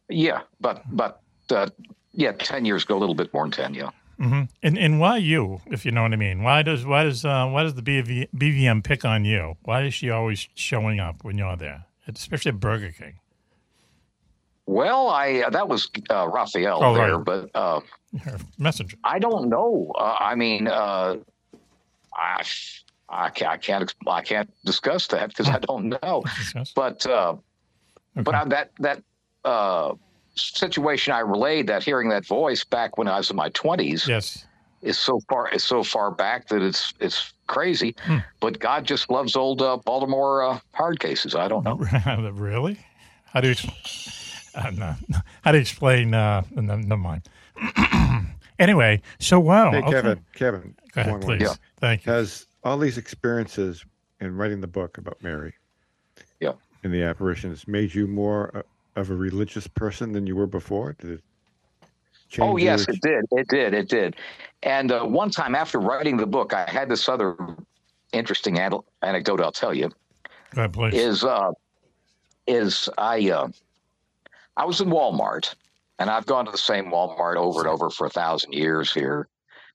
Yeah, 0.08 0.42
but 0.60 0.82
but 0.90 1.20
uh, 1.50 1.68
yeah, 2.12 2.32
ten 2.32 2.64
years 2.64 2.84
ago, 2.84 2.96
a 2.96 3.00
little 3.00 3.14
bit 3.14 3.32
more 3.34 3.44
than 3.44 3.50
ten. 3.50 3.74
Yeah. 3.74 3.90
Hmm 4.18 4.42
And 4.62 4.76
and 4.78 4.98
why 5.00 5.16
you, 5.18 5.60
if 5.66 5.84
you 5.86 5.92
know 5.92 6.02
what 6.02 6.12
I 6.12 6.16
mean? 6.16 6.42
Why 6.42 6.62
does 6.62 6.84
why 6.84 7.04
does 7.04 7.24
uh, 7.24 7.46
why 7.46 7.62
does 7.62 7.74
the 7.74 7.82
BV, 7.82 8.28
BVM 8.36 8.82
pick 8.82 9.04
on 9.04 9.24
you? 9.24 9.56
Why 9.62 9.82
is 9.84 9.94
she 9.94 10.10
always 10.10 10.48
showing 10.54 10.98
up 11.00 11.24
when 11.24 11.38
you're 11.38 11.56
there, 11.56 11.84
especially 12.08 12.50
at 12.50 12.60
Burger 12.60 12.90
King? 12.92 13.20
Well, 14.66 15.08
I 15.08 15.42
uh, 15.46 15.50
that 15.50 15.68
was 15.68 15.88
uh, 16.10 16.28
Raphael 16.28 16.80
Oh, 16.82 16.94
there, 16.94 17.16
right. 17.18 17.24
but 17.24 17.50
uh, 17.54 17.80
Her 18.20 18.38
messenger. 18.58 18.96
I 19.04 19.18
don't 19.18 19.48
know. 19.48 19.92
Uh, 19.96 20.16
I 20.18 20.34
mean, 20.34 20.66
uh, 20.68 21.16
I 22.14 22.42
I 23.08 23.30
can't 23.30 23.50
I 23.52 23.56
can't, 23.56 23.94
I 24.06 24.22
can't 24.22 24.50
discuss 24.66 25.06
that 25.08 25.28
because 25.28 25.48
I 25.48 25.58
don't 25.68 25.88
know. 26.02 26.24
But 26.74 27.06
uh, 27.06 27.36
but 28.14 28.34
I, 28.34 28.44
that 28.46 28.72
that 28.80 29.02
uh, 29.44 29.94
situation 30.40 31.12
I 31.12 31.20
relayed, 31.20 31.66
that 31.68 31.82
hearing 31.84 32.08
that 32.10 32.24
voice 32.26 32.64
back 32.64 32.96
when 32.98 33.08
I 33.08 33.16
was 33.18 33.30
in 33.30 33.36
my 33.36 33.48
twenties, 33.50 34.06
Yes. 34.08 34.46
is 34.82 34.98
so 34.98 35.20
far 35.28 35.48
is 35.50 35.64
so 35.64 35.82
far 35.82 36.10
back 36.10 36.48
that 36.48 36.62
it's 36.62 36.92
it's 37.00 37.32
crazy. 37.46 37.94
Hmm. 38.04 38.18
But 38.40 38.58
God 38.58 38.84
just 38.84 39.10
loves 39.10 39.36
old 39.36 39.60
uh, 39.62 39.76
Baltimore 39.78 40.42
uh, 40.42 40.60
hard 40.72 41.00
cases. 41.00 41.34
I 41.34 41.48
don't 41.48 41.64
know. 41.64 41.76
really? 42.32 42.78
How 43.24 43.40
do 43.40 43.48
you? 43.48 43.54
Uh, 44.54 44.70
no, 44.70 44.94
no. 45.08 45.18
How 45.42 45.52
do 45.52 45.58
you 45.58 45.62
explain? 45.62 46.14
Uh, 46.14 46.42
no, 46.54 46.76
never 46.76 46.96
mind. 46.96 47.22
anyway, 48.58 49.00
so 49.18 49.38
wow. 49.40 49.70
Hey, 49.70 49.78
okay. 49.78 49.90
Kevin, 49.90 50.24
Kevin, 50.34 50.74
Go 50.92 51.00
ahead, 51.00 51.12
one 51.12 51.20
more. 51.20 51.36
please. 51.36 51.58
Thank 51.80 52.06
you. 52.06 52.12
Has 52.12 52.46
all 52.64 52.78
these 52.78 52.98
experiences 52.98 53.84
in 54.20 54.36
writing 54.36 54.60
the 54.60 54.66
book 54.66 54.98
about 54.98 55.22
Mary, 55.22 55.54
yeah, 56.40 56.52
and 56.82 56.92
the 56.92 57.02
apparitions 57.02 57.68
made 57.68 57.94
you 57.94 58.06
more 58.06 58.50
uh, 58.56 58.62
of 58.98 59.10
a 59.10 59.14
religious 59.16 59.66
person 59.66 60.12
than 60.12 60.26
you 60.26 60.36
were 60.36 60.46
before? 60.46 60.94
Did 60.98 61.10
it 61.12 61.20
change 62.28 62.50
Oh 62.50 62.56
yes, 62.56 62.86
your- 62.86 62.96
it 62.96 63.00
did. 63.30 63.38
It 63.38 63.48
did. 63.48 63.74
It 63.74 63.88
did. 63.88 64.16
And 64.62 64.90
uh, 64.92 65.04
one 65.04 65.30
time 65.30 65.54
after 65.54 65.78
writing 65.78 66.16
the 66.16 66.26
book, 66.26 66.52
I 66.52 66.68
had 66.68 66.88
this 66.88 67.08
other 67.08 67.36
interesting 68.12 68.58
an- 68.58 68.80
anecdote. 69.02 69.40
I'll 69.40 69.52
tell 69.52 69.72
you. 69.74 69.88
Go 70.54 70.62
ahead, 70.62 70.72
please. 70.72 70.94
Is 70.94 71.24
uh, 71.24 71.52
is 72.46 72.88
I 72.98 73.30
uh, 73.30 73.48
I 74.56 74.64
was 74.64 74.80
in 74.80 74.88
Walmart, 74.88 75.54
and 75.98 76.10
I've 76.10 76.26
gone 76.26 76.44
to 76.46 76.50
the 76.50 76.58
same 76.58 76.86
Walmart 76.86 77.36
over 77.36 77.60
and 77.60 77.68
over 77.68 77.88
for 77.90 78.06
a 78.06 78.10
thousand 78.10 78.52
years 78.52 78.92
here. 78.92 79.28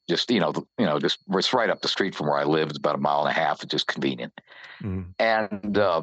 Just 0.10 0.30
you 0.30 0.40
know, 0.42 0.52
the- 0.52 0.68
you 0.78 0.86
know, 0.86 1.00
just 1.00 1.20
it's 1.32 1.54
right 1.54 1.70
up 1.70 1.82
the 1.82 1.88
street 1.88 2.14
from 2.14 2.28
where 2.28 2.38
I 2.38 2.44
live. 2.44 2.70
It's 2.70 2.78
about 2.78 2.96
a 2.96 3.00
mile 3.00 3.22
and 3.22 3.30
a 3.30 3.34
half. 3.40 3.64
It's 3.64 3.72
just 3.72 3.88
convenient. 3.88 4.34
Mhm. 4.82 5.06
And 5.20 5.78
uh, 5.78 6.02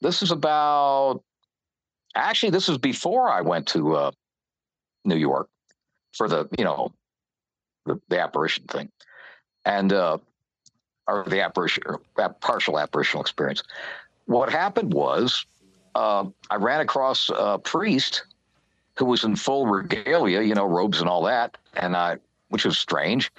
this 0.00 0.22
is 0.22 0.30
about 0.30 1.22
actually 2.16 2.50
this 2.50 2.68
was 2.68 2.78
before 2.78 3.28
I 3.28 3.40
went 3.40 3.66
to 3.68 3.94
uh, 3.94 4.10
New 5.04 5.16
York 5.16 5.48
for 6.12 6.28
the 6.28 6.48
you 6.58 6.64
know 6.64 6.92
the, 7.84 8.00
the 8.08 8.20
apparition 8.20 8.64
thing, 8.64 8.90
and 9.64 9.92
uh, 9.92 10.18
or 11.06 11.24
the 11.28 11.40
apparition 11.40 11.84
or 11.86 12.00
partial 12.40 12.78
apparitional 12.78 13.22
experience. 13.22 13.62
What 14.26 14.50
happened 14.50 14.92
was 14.92 15.46
uh, 15.94 16.26
I 16.50 16.56
ran 16.56 16.80
across 16.80 17.30
a 17.34 17.58
priest 17.58 18.24
who 18.98 19.04
was 19.04 19.24
in 19.24 19.36
full 19.36 19.66
regalia, 19.66 20.40
you 20.42 20.54
know, 20.54 20.66
robes 20.66 21.00
and 21.00 21.08
all 21.08 21.22
that, 21.24 21.56
and 21.74 21.96
I, 21.96 22.16
which 22.48 22.64
was 22.64 22.78
strange, 22.78 23.30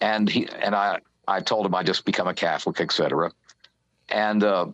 and 0.00 0.28
he 0.28 0.48
and 0.60 0.74
I 0.74 0.98
I 1.28 1.40
told 1.40 1.66
him 1.66 1.74
I 1.74 1.82
just 1.82 2.04
become 2.04 2.28
a 2.28 2.34
Catholic, 2.34 2.80
etc. 2.80 3.30
And 4.08 4.42
uh, 4.42 4.66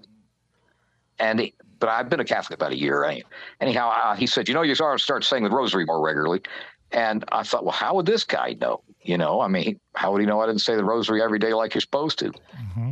and 1.19 1.51
but 1.81 1.89
I've 1.89 2.09
been 2.09 2.21
a 2.21 2.25
Catholic 2.25 2.59
about 2.59 2.73
a 2.73 2.77
year. 2.79 3.05
Any- 3.05 3.25
Anyhow, 3.61 3.91
uh, 3.91 4.15
he 4.17 4.27
said, 4.27 4.49
you 4.49 4.55
know, 4.55 4.63
you 4.63 4.73
ought 4.75 4.93
to 4.97 5.03
start 5.03 5.25
saying 5.25 5.45
the 5.45 5.51
Rosary 5.51 5.85
more 5.85 6.01
regularly. 6.05 6.43
And 6.91 7.25
I 7.33 7.43
thought, 7.43 7.65
well, 7.65 7.73
how 7.73 7.95
would 7.97 8.07
this 8.07 8.25
guy 8.25 8.57
know? 8.61 8.83
You 9.03 9.19
know, 9.19 9.41
I 9.41 9.49
mean, 9.49 9.79
how 9.95 10.13
would 10.13 10.21
he 10.21 10.27
know 10.27 10.41
I 10.41 10.47
didn't 10.47 10.61
say 10.63 10.75
the 10.77 10.85
Rosary 10.85 11.23
every 11.23 11.39
day 11.39 11.53
like 11.55 11.75
you're 11.75 11.81
supposed 11.81 12.19
to? 12.21 12.33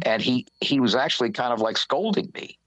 And 0.02 0.20
he 0.22 0.46
he 0.60 0.80
was 0.80 0.94
actually 0.94 1.30
kind 1.30 1.52
of 1.52 1.60
like 1.60 1.76
scolding 1.76 2.30
me, 2.34 2.58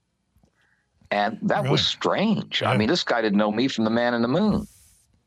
and 1.11 1.37
that 1.43 1.67
was 1.69 1.85
strange. 1.85 2.63
I 2.63 2.77
mean, 2.77 2.87
this 2.87 3.03
guy 3.03 3.21
didn't 3.21 3.37
know 3.37 3.51
me 3.51 3.67
from 3.67 3.83
the 3.85 3.89
Man 3.89 4.13
in 4.13 4.21
the 4.21 4.27
Moon, 4.27 4.67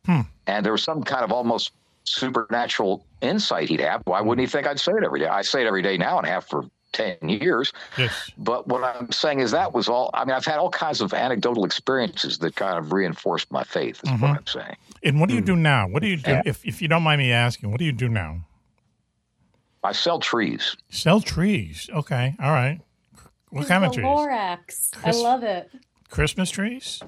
Hmm. 0.07 0.21
and 0.47 0.65
there 0.65 0.73
was 0.73 0.83
some 0.83 1.03
kind 1.03 1.25
of 1.25 1.33
almost 1.33 1.73
supernatural 2.05 3.05
insight 3.21 3.69
he'd 3.69 3.81
have. 3.81 4.03
Why 4.05 4.21
wouldn't 4.21 4.47
he 4.47 4.51
think 4.51 4.67
I'd 4.67 4.81
say 4.81 4.93
it 4.93 5.05
every 5.05 5.21
day? 5.21 5.27
I 5.27 5.43
say 5.43 5.63
it 5.63 5.67
every 5.67 5.83
day 5.83 5.97
now 5.97 6.19
and 6.19 6.27
have 6.27 6.45
for 6.45 6.65
ten 6.93 7.17
years. 7.29 7.73
Yes. 7.99 8.31
But 8.39 8.69
what 8.69 8.85
I'm 8.85 9.11
saying 9.13 9.41
is 9.41 9.51
that 9.53 9.73
was 9.73 9.89
all. 9.89 10.11
I 10.15 10.25
mean, 10.25 10.35
I've 10.35 10.45
had 10.45 10.59
all 10.59 10.71
kinds 10.71 11.01
of 11.01 11.13
anecdotal 11.15 11.65
experiences 11.65 12.39
that 12.39 12.57
kind 12.57 12.79
of 12.79 12.93
reinforced 12.93 13.51
my 13.51 13.65
faith. 13.65 14.01
Is 14.05 14.11
what 14.13 14.21
Mhm. 14.21 14.37
I'm 14.39 14.47
saying. 14.47 14.77
And 15.05 15.21
what 15.21 15.29
do 15.29 15.35
you 15.35 15.41
do 15.41 15.57
now? 15.57 15.89
What 15.89 16.03
do 16.03 16.09
you 16.09 16.17
do? 16.17 16.41
If, 16.45 16.65
if 16.65 16.81
you 16.81 16.89
don't 16.89 17.03
mind 17.03 17.19
me 17.21 17.33
asking, 17.33 17.71
what 17.71 17.79
do 17.79 17.85
you 17.85 17.93
do 17.93 18.09
now? 18.09 18.41
I 19.83 19.91
sell 19.93 20.21
trees. 20.21 20.77
Sell 20.91 21.21
trees. 21.21 21.91
Okay. 21.93 22.37
All 22.41 22.53
right. 22.53 22.81
What 23.51 23.67
kind 23.67 23.85
of 23.85 23.91
the 23.91 23.97
trees? 23.97 24.07
Lorax. 24.07 24.91
I 25.05 25.11
love 25.11 25.43
it. 25.43 25.71
Christmas 26.09 26.51
trees? 26.51 27.03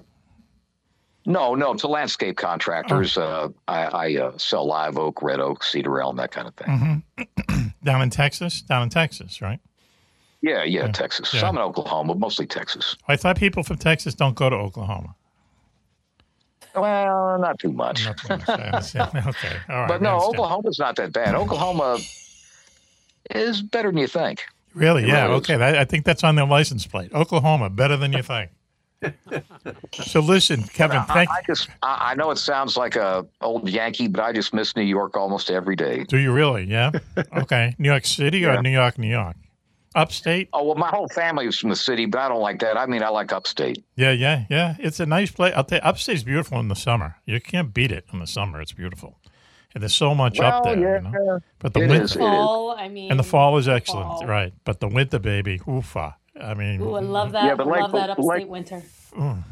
No, 1.27 1.55
no, 1.55 1.73
to 1.75 1.87
landscape 1.89 2.37
contractors. 2.37 3.17
Oh. 3.17 3.23
Uh, 3.23 3.49
I, 3.67 3.85
I 4.09 4.17
uh, 4.21 4.39
sell 4.39 4.67
live 4.67 4.99
oak, 4.99 5.23
red 5.23 5.41
oak, 5.41 5.63
cedar 5.65 6.01
elm, 6.01 6.17
that 6.17 6.33
kind 6.33 6.47
of 6.49 6.55
thing. 6.55 7.03
hmm 7.47 7.69
down 7.85 8.03
in 8.03 8.11
Texas? 8.11 8.61
Down 8.61 8.83
in 8.83 8.89
Texas, 8.91 9.41
right? 9.41 9.61
Yeah, 10.45 10.63
yeah, 10.65 10.89
Texas. 10.89 11.33
yeah. 11.33 11.41
Some 11.41 11.57
in 11.57 11.63
Oklahoma, 11.63 12.13
but 12.15 12.19
mostly 12.21 12.47
Texas. 12.47 12.97
I 13.09 13.17
thought 13.17 13.39
people 13.39 13.63
from 13.63 13.79
Texas 13.79 14.15
don't 14.15 14.35
go 14.35 14.51
to 14.51 14.57
Oklahoma. 14.57 15.15
Well, 16.75 17.39
not 17.39 17.59
too 17.59 17.73
much. 17.73 18.05
Not 18.05 18.19
too 18.19 18.29
much. 18.29 18.95
I 18.97 19.23
okay. 19.29 19.57
All 19.71 19.77
right. 19.77 19.89
but 19.89 20.03
no. 20.03 20.19
Oklahoma's 20.21 20.79
not 20.79 20.97
that 20.97 21.13
bad. 21.13 21.35
Oklahoma 21.35 21.99
is 23.31 23.63
better 23.63 23.91
than 23.91 23.99
you 23.99 24.07
think. 24.07 24.43
Really? 24.75 25.05
It 25.05 25.09
Yeah. 25.09 25.25
really 25.25 25.37
okay. 25.37 25.57
That, 25.57 25.79
I 25.79 25.85
think 25.87 26.05
that's 26.05 26.23
on 26.25 26.35
their 26.35 26.47
license 26.47 26.87
plate. 26.87 27.13
Oklahoma, 27.15 27.71
better 27.71 27.97
than 27.97 28.13
you 28.13 28.23
think. 28.23 28.51
so 29.93 30.21
listen, 30.21 30.63
Kevin. 30.65 30.99
I, 30.99 31.05
Thank. 31.05 31.31
I 31.31 31.43
just, 31.47 31.69
I, 31.83 32.11
I 32.11 32.15
know 32.17 32.31
it 32.31 32.39
sounds 32.39 32.77
like 32.77 32.97
a 32.97 33.25
old 33.41 33.69
Yankee, 33.69 34.09
but 34.09 34.23
I 34.23 34.33
just 34.33 34.53
miss 34.53 34.75
New 34.77 34.83
York 34.83 35.17
almost 35.17 35.51
every 35.51 35.77
day. 35.77 36.05
Do 36.05 36.19
you 36.19 36.33
really? 36.33 36.65
Yeah. 36.65 36.91
Okay. 37.37 37.75
New 37.79 37.89
York 37.89 38.05
City 38.05 38.45
or 38.45 38.61
New 38.63 38.71
York, 38.71 38.99
New 38.99 39.09
York? 39.09 39.37
Upstate? 39.95 40.49
Oh 40.53 40.65
well, 40.65 40.75
my 40.75 40.89
whole 40.89 41.09
family 41.09 41.47
is 41.47 41.59
from 41.59 41.71
the 41.71 41.77
city, 41.77 42.07
but 42.07 42.21
I 42.21 42.29
don't 42.29 42.41
like 42.41 42.59
that. 42.61 42.77
I 42.77 42.87
mean, 42.87 43.03
I 43.03 43.09
like 43.09 43.33
upstate. 43.33 43.85
Yeah, 43.97 44.11
yeah, 44.11 44.45
yeah. 44.51 44.75
It's 44.79 44.99
a 45.01 45.07
nice 45.07 45.31
place. 45.31 45.53
I'll 45.57 45.65
tell 45.65 45.79
you, 45.79 45.85
upstate's 45.85 46.25
beautiful 46.25 46.59
in 46.61 46.69
the 46.69 46.75
summer. 46.75 47.17
You 47.27 47.41
can't 47.41 47.73
beat 47.73 47.93
it 47.93 48.05
in 48.13 48.19
the 48.19 48.27
summer. 48.27 48.61
It's 48.61 48.73
beautiful. 48.73 49.19
And 49.75 49.83
there's 49.83 49.95
so 49.95 50.15
much 50.15 50.39
up 50.41 50.65
there. 50.65 50.79
yeah, 50.79 50.97
you 51.03 51.11
know? 51.11 51.41
But 51.59 51.75
the 51.75 51.81
it 51.81 51.89
winter 51.89 52.05
is, 52.05 52.13
it 52.13 52.15
is. 52.15 52.21
Fall. 52.21 52.77
I 52.79 52.89
mean, 52.89 53.11
and 53.11 53.19
the 53.19 53.25
fall 53.25 53.57
is 53.59 53.69
excellent, 53.69 54.07
fall. 54.09 54.27
right? 54.27 54.53
But 54.65 54.81
the 54.81 54.89
winter, 54.89 55.19
baby, 55.19 55.59
oofa. 55.61 56.15
I 56.41 56.55
mean, 56.55 56.81
Ooh, 56.83 56.95
I 56.95 57.01
love 57.01 57.33
that. 57.33 57.45
Yeah, 57.45 57.55
but 57.55 57.67
Lake- 57.67 57.83
love 57.83 57.93
that 57.93 58.11
upstate 58.11 58.27
Lake- 58.27 58.49
winter. 58.49 58.83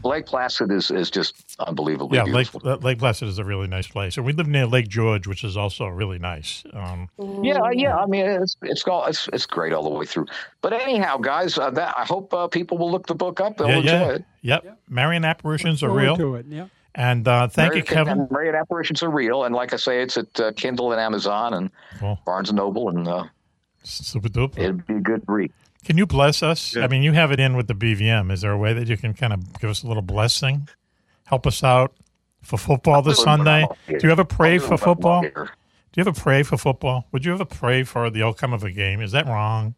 Lake 0.03 0.26
Placid 0.26 0.72
is 0.72 0.91
is 0.91 1.09
just 1.09 1.55
unbelievably 1.61 2.16
yeah, 2.18 2.24
Lake 2.24 2.51
beautiful. 2.51 2.78
Lake 2.78 2.99
Placid 2.99 3.28
is 3.28 3.39
a 3.39 3.45
really 3.45 3.68
nice 3.68 3.87
place, 3.87 4.16
and 4.16 4.26
we 4.26 4.33
live 4.33 4.49
near 4.49 4.66
Lake 4.66 4.89
George, 4.89 5.28
which 5.28 5.45
is 5.45 5.57
also 5.57 5.87
really 5.87 6.18
nice. 6.18 6.64
Um, 6.72 7.09
Yeah, 7.45 7.59
yeah. 7.72 7.97
I 7.97 8.07
mean, 8.07 8.26
it's 8.26 8.57
it's 8.62 8.83
all 8.89 9.05
it's 9.07 9.28
it's 9.33 9.47
great 9.47 9.72
all 9.72 9.85
the 9.85 9.91
way 9.91 10.05
through. 10.05 10.26
But 10.62 10.72
anyhow, 10.72 11.18
guys, 11.18 11.59
uh, 11.59 11.70
that 11.70 11.95
I 11.97 12.05
hope 12.05 12.35
uh, 12.35 12.49
people 12.49 12.76
will 12.76 12.91
look 12.91 13.07
the 13.07 13.14
book 13.14 13.41
up. 13.41 13.57
They'll 13.57 13.68
yeah, 13.68 13.76
enjoy 13.76 13.91
yeah, 13.93 14.11
it. 14.14 14.24
yep. 14.43 14.78
Marian 14.89 15.24
apparitions 15.24 15.85
are 15.85 15.91
real. 15.91 16.16
to 16.16 16.35
it. 16.35 16.47
Yeah. 16.49 16.66
And 16.97 17.26
uh, 17.28 17.47
thank 17.47 17.76
you, 17.76 17.85
Kevin. 17.85 18.18
and 18.18 18.30
Marian 18.33 18.57
apparitions 18.57 19.01
are 19.05 19.11
real, 19.11 19.45
and 19.45 19.55
like 19.55 19.72
I 19.72 19.76
say, 19.76 20.03
it's 20.03 20.16
at 20.16 20.41
uh, 20.41 20.51
Kindle 20.57 20.91
and 20.91 21.01
Amazon 21.01 21.55
and 21.55 21.70
Cool. 22.01 22.18
Barnes 22.26 22.51
and 22.51 22.57
Noble, 22.57 22.89
and 22.89 23.07
uh, 23.07 23.24
Super 23.85 24.28
duper. 24.28 24.59
it'd 24.59 24.85
be 24.89 24.95
a 24.97 25.01
good 25.01 25.22
read. 25.28 25.53
Can 25.85 25.99
you 25.99 26.07
bless 26.07 26.43
us? 26.43 26.76
Yeah. 26.76 26.85
I 26.85 26.89
mean, 26.89 27.03
you 27.03 27.12
have 27.12 27.33
it 27.33 27.41
in 27.41 27.57
with 27.57 27.66
the 27.66 27.74
BVM. 27.74 28.30
Is 28.30 28.43
there 28.43 28.53
a 28.53 28.59
way 28.59 28.72
that 28.72 28.89
you 28.89 28.97
can 28.97 29.14
kind 29.14 29.33
of 29.33 29.59
give 29.61 29.70
us 29.70 29.83
a 29.83 29.89
little 29.89 30.03
blessing? 30.03 30.68
Help 31.24 31.47
us 31.47 31.64
out 31.64 31.93
for 32.43 32.57
football 32.59 33.03
this 33.03 33.22
Sunday. 33.22 33.66
Do 33.89 33.99
you 34.03 34.11
ever 34.11 34.24
pray 34.24 34.59
for 34.59 34.76
football? 34.76 35.22
Do 35.22 35.30
you 35.97 36.01
ever 36.03 36.12
pray 36.12 36.43
for 36.43 36.57
football? 36.57 37.07
Would 37.12 37.24
you 37.24 37.33
ever 37.35 37.45
pray 37.45 37.83
for 37.85 38.11
the 38.11 38.22
outcome 38.22 38.53
of 38.53 38.62
a 38.64 38.70
game? 38.70 39.01
Is 39.01 39.12
that 39.12 39.26
wrong? 39.26 39.74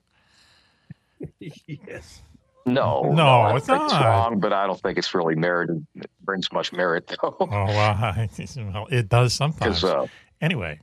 yes. 1.41 2.23
No, 2.67 3.03
No, 3.13 3.27
I 3.43 3.57
it's 3.57 3.67
think 3.67 3.83
it's 3.83 3.93
not. 3.93 4.05
wrong, 4.05 4.41
but 4.41 4.53
I 4.53 4.67
don't 4.67 4.81
think 4.81 4.97
it's 4.97 5.15
really 5.15 5.35
merited. 5.35 5.87
It 5.97 6.11
brings 6.23 6.51
much 6.51 6.73
merit, 6.73 7.07
though. 7.09 7.37
Oh, 7.41 7.47
well, 7.51 8.15
well 8.57 8.87
it 8.91 9.09
does 9.11 9.35
sometimes. 9.35 9.85
uh, 9.85 10.07
anyway, 10.41 10.81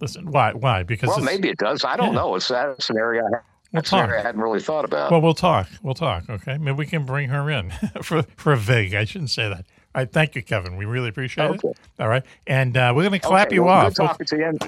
listen, 0.00 0.30
why? 0.30 0.52
Why? 0.52 0.84
Because 0.84 1.08
well, 1.08 1.20
maybe 1.20 1.48
it 1.48 1.58
does. 1.58 1.84
I 1.84 1.96
don't 1.96 2.08
Yeah. 2.14 2.20
know. 2.20 2.34
It's 2.36 2.48
that 2.48 2.88
an 2.88 2.96
area. 2.98 3.22
I, 3.24 3.38
We'll 3.72 3.80
that's 3.82 3.90
talk. 3.90 4.08
I 4.10 4.22
hadn't 4.22 4.40
really 4.40 4.60
thought 4.60 4.84
about. 4.86 5.10
Well, 5.10 5.20
we'll 5.20 5.34
talk. 5.34 5.68
We'll 5.82 5.94
talk. 5.94 6.28
Okay, 6.30 6.56
maybe 6.56 6.76
we 6.78 6.86
can 6.86 7.04
bring 7.04 7.28
her 7.28 7.50
in 7.50 7.70
for 8.02 8.22
for 8.36 8.52
a 8.52 8.56
vig. 8.56 8.94
I 8.94 9.04
shouldn't 9.04 9.30
say 9.30 9.48
that. 9.48 9.66
All 9.94 10.02
right, 10.02 10.10
thank 10.12 10.34
you, 10.34 10.42
Kevin. 10.42 10.76
We 10.76 10.84
really 10.86 11.08
appreciate 11.08 11.50
Okay. 11.50 11.68
it. 11.68 11.78
All 11.98 12.08
right, 12.08 12.24
and 12.46 12.76
uh, 12.76 12.92
we're 12.96 13.02
going 13.02 13.12
to 13.20 13.26
clap 13.26 13.48
Okay, 13.48 13.56
you 13.56 13.64
well, 13.64 13.86
off. 13.86 13.94
Good 13.94 14.06
talking 14.06 14.26
to 14.26 14.36
you. 14.38 14.58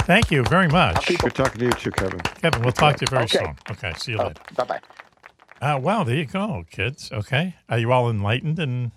Thank 0.00 0.30
you 0.30 0.42
very 0.44 0.68
much, 0.68 1.06
Good 1.06 1.34
talking 1.34 1.58
to 1.60 1.64
you 1.66 1.72
too, 1.72 1.90
Kevin. 1.92 2.18
Kevin. 2.20 2.62
We'll 2.62 2.72
talk 2.72 2.96
to 2.96 3.02
you 3.02 3.10
very 3.10 3.24
Okay. 3.24 3.38
soon. 3.38 3.56
Okay, 3.70 3.92
see 3.98 4.12
you 4.12 4.18
later. 4.18 4.34
Bye 4.56 4.64
bye. 4.64 4.80
Uh, 5.60 5.78
wow, 5.78 6.04
there 6.04 6.16
you 6.16 6.26
go, 6.26 6.64
kids. 6.70 7.10
Okay, 7.12 7.54
are 7.68 7.78
you 7.78 7.92
all 7.92 8.10
enlightened 8.10 8.58
and 8.58 8.92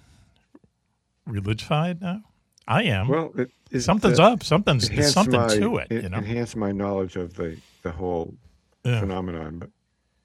religified 1.30 2.02
now? 2.02 2.22
I 2.68 2.84
am. 2.84 3.08
Well, 3.10 3.32
it, 3.38 3.52
it, 3.72 3.82
something's 3.82 4.20
uh, 4.20 4.32
up. 4.32 4.44
Something's 4.44 4.86
something 5.12 5.40
my, 5.40 5.48
to 5.56 5.78
it. 5.78 5.88
en- 5.92 6.04
You 6.04 6.10
know. 6.10 6.18
enhance 6.18 6.56
my 6.56 6.72
knowledge 6.72 7.16
of 7.18 7.34
the 7.36 7.58
the 7.82 7.92
whole 7.92 8.34
Yeah. 8.84 9.00
phenomenon. 9.00 9.60
But 9.60 9.70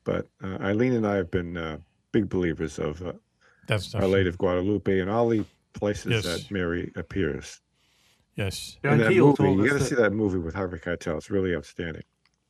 but 0.04 0.26
uh, 0.42 0.62
Eileen 0.62 0.94
and 0.94 1.06
I 1.06 1.16
have 1.16 1.30
been 1.30 1.56
uh, 1.56 1.78
big 2.12 2.28
believers 2.28 2.78
of 2.78 3.02
uh, 3.02 3.12
That's 3.66 3.94
Our 3.94 4.06
Lady 4.06 4.28
of 4.28 4.38
Guadalupe 4.38 4.98
and 5.00 5.10
all 5.10 5.28
the 5.28 5.44
places 5.74 6.12
Yes. 6.12 6.24
that 6.24 6.50
Mary 6.50 6.90
appears. 6.96 7.60
Yes. 8.36 8.78
In 8.84 8.90
John 8.90 8.98
that 8.98 9.08
Keel 9.10 9.26
movie, 9.26 9.36
told 9.36 9.58
you 9.58 9.68
got 9.70 9.78
to 9.78 9.84
see 9.84 9.94
that 9.96 10.12
movie 10.12 10.38
with 10.38 10.54
Harvey 10.54 10.78
Keitel. 10.78 11.16
It's 11.18 11.30
really 11.30 11.54
outstanding. 11.54 12.02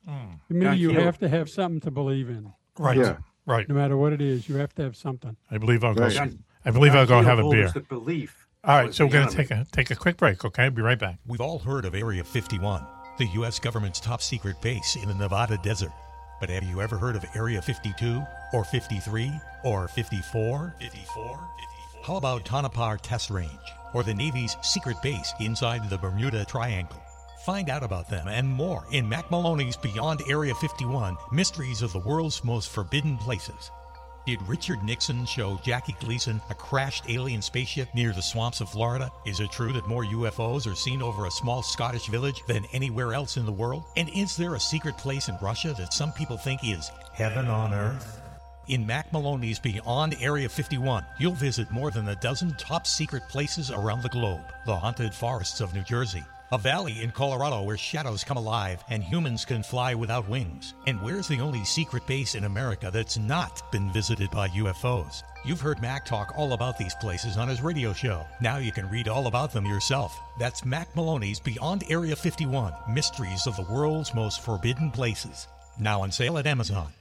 To 0.07 0.13
me, 0.53 0.65
John 0.65 0.77
you 0.77 0.91
Keel- 0.91 1.01
have 1.01 1.17
to 1.19 1.29
have 1.29 1.49
something 1.49 1.81
to 1.81 1.91
believe 1.91 2.29
in. 2.29 2.51
Right. 2.77 2.97
Yeah. 2.97 3.17
Right. 3.45 3.67
No 3.67 3.75
matter 3.75 3.97
what 3.97 4.13
it 4.13 4.21
is, 4.21 4.47
you 4.47 4.55
have 4.57 4.73
to 4.75 4.83
have 4.83 4.95
something. 4.95 5.35
I 5.51 5.57
believe 5.57 5.83
I'll 5.83 5.93
go. 5.95 6.03
Right. 6.03 6.13
John- 6.13 6.43
I 6.65 6.71
believe 6.71 6.93
I'll 6.95 7.05
go 7.05 7.21
John 7.21 7.23
Keel 7.25 7.35
have 7.37 7.45
a 7.45 7.49
beer. 7.49 7.65
us 7.65 7.73
that 7.73 7.89
belief 7.89 8.47
All 8.63 8.75
right, 8.77 8.93
so 8.93 9.05
we're 9.05 9.11
going 9.13 9.29
to 9.29 9.35
take 9.35 9.49
a 9.51 9.65
take 9.71 9.89
a 9.91 9.95
quick 9.95 10.17
break. 10.17 10.43
Okay, 10.45 10.69
be 10.69 10.81
right 10.81 10.99
back. 10.99 11.19
We've 11.25 11.41
all 11.41 11.59
heard 11.59 11.85
of 11.85 11.95
Area 11.95 12.23
51, 12.23 12.85
the 13.19 13.27
U.S. 13.27 13.59
government's 13.59 13.99
top 13.99 14.21
secret 14.21 14.59
base 14.61 14.95
in 14.95 15.07
the 15.09 15.13
Nevada 15.13 15.59
desert. 15.61 15.91
But 16.39 16.49
have 16.49 16.63
you 16.63 16.81
ever 16.81 16.97
heard 16.97 17.17
of 17.17 17.25
Area 17.35 17.61
52 17.61 18.23
or 18.53 18.63
53 18.63 19.31
or 19.63 19.89
54? 19.89 20.75
54? 20.79 21.39
How 22.01 22.15
about 22.15 22.45
Tonopah 22.45 22.97
Test 23.03 23.29
Range 23.29 23.49
or 23.93 24.03
the 24.03 24.13
Navy's 24.13 24.55
secret 24.63 24.95
base 25.03 25.33
inside 25.41 25.89
the 25.89 25.97
Bermuda 25.97 26.45
Triangle? 26.45 27.01
Find 27.45 27.69
out 27.69 27.83
about 27.83 28.09
them 28.09 28.27
and 28.27 28.47
more 28.47 28.85
in 28.91 29.07
Mack 29.07 29.29
Maloney's 29.29 29.75
Beyond 29.75 30.21
Area 30.29 30.55
51 30.55 31.17
Mysteries 31.31 31.81
of 31.81 31.91
the 31.91 31.99
World's 31.99 32.43
Most 32.43 32.69
Forbidden 32.69 33.17
Places. 33.17 33.69
Did 34.29 34.47
Richard 34.47 34.83
Nixon 34.83 35.25
show 35.25 35.59
Jackie 35.63 35.95
Gleason 35.99 36.39
a 36.51 36.53
crashed 36.53 37.05
alien 37.09 37.41
spaceship 37.41 37.91
near 37.95 38.13
the 38.13 38.21
swamps 38.21 38.61
of 38.61 38.69
Florida? 38.69 39.11
Is 39.25 39.39
it 39.39 39.51
true 39.51 39.73
that 39.73 39.87
more 39.87 40.05
UFOs 40.05 40.71
are 40.71 40.75
seen 40.75 41.01
over 41.01 41.25
a 41.25 41.31
small 41.31 41.63
Scottish 41.63 42.05
village 42.09 42.43
than 42.45 42.63
anywhere 42.71 43.15
else 43.15 43.37
in 43.37 43.47
the 43.47 43.51
world? 43.51 43.85
And 43.97 44.07
is 44.09 44.37
there 44.37 44.53
a 44.53 44.59
secret 44.59 44.95
place 44.99 45.29
in 45.29 45.37
Russia 45.41 45.73
that 45.79 45.93
some 45.93 46.11
people 46.11 46.37
think 46.37 46.61
is 46.63 46.91
heaven 47.11 47.47
on 47.47 47.73
earth? 47.73 48.21
In 48.67 48.85
Mack 48.85 49.11
Maloney's 49.11 49.57
Beyond 49.57 50.15
Area 50.21 50.47
51, 50.47 51.03
you'll 51.17 51.33
visit 51.33 51.71
more 51.71 51.89
than 51.89 52.09
a 52.09 52.15
dozen 52.17 52.53
top 52.53 52.85
secret 52.85 53.23
places 53.29 53.71
around 53.71 54.03
the 54.03 54.09
globe. 54.09 54.45
The 54.67 54.75
haunted 54.75 55.11
forests 55.11 55.59
of 55.59 55.73
New 55.73 55.81
Jersey, 55.81 56.23
a 56.51 56.57
valley 56.57 57.01
in 57.01 57.11
Colorado 57.11 57.61
where 57.61 57.77
shadows 57.77 58.23
come 58.23 58.37
alive 58.37 58.83
and 58.89 59.03
humans 59.03 59.45
can 59.45 59.61
fly 59.61 59.93
without 59.93 60.27
wings. 60.27 60.73
And 60.87 61.01
where's 61.01 61.27
the 61.27 61.39
only 61.39 61.63
secret 61.63 62.05
base 62.07 62.35
in 62.35 62.45
America 62.45 62.89
that's 62.91 63.17
not 63.17 63.71
been 63.71 63.91
visited 63.91 64.31
by 64.31 64.49
UFOs? 64.49 65.23
You've 65.45 65.61
heard 65.61 65.81
Mack 65.81 66.05
talk 66.05 66.33
all 66.35 66.53
about 66.53 66.77
these 66.77 66.95
places 66.95 67.37
on 67.37 67.47
his 67.47 67.61
radio 67.61 67.93
show. 67.93 68.25
Now 68.41 68.57
you 68.57 68.71
can 68.71 68.89
read 68.89 69.07
all 69.07 69.27
about 69.27 69.53
them 69.53 69.65
yourself. 69.65 70.19
That's 70.39 70.65
Mack 70.65 70.93
Maloney's 70.95 71.39
Beyond 71.39 71.83
Area 71.89 72.15
51 72.15 72.73
Mysteries 72.91 73.47
of 73.47 73.55
the 73.55 73.71
World's 73.71 74.13
Most 74.13 74.41
Forbidden 74.41 74.91
Places. 74.91 75.47
Now 75.79 76.01
on 76.01 76.11
sale 76.11 76.37
at 76.37 76.47
Amazon. 76.47 76.91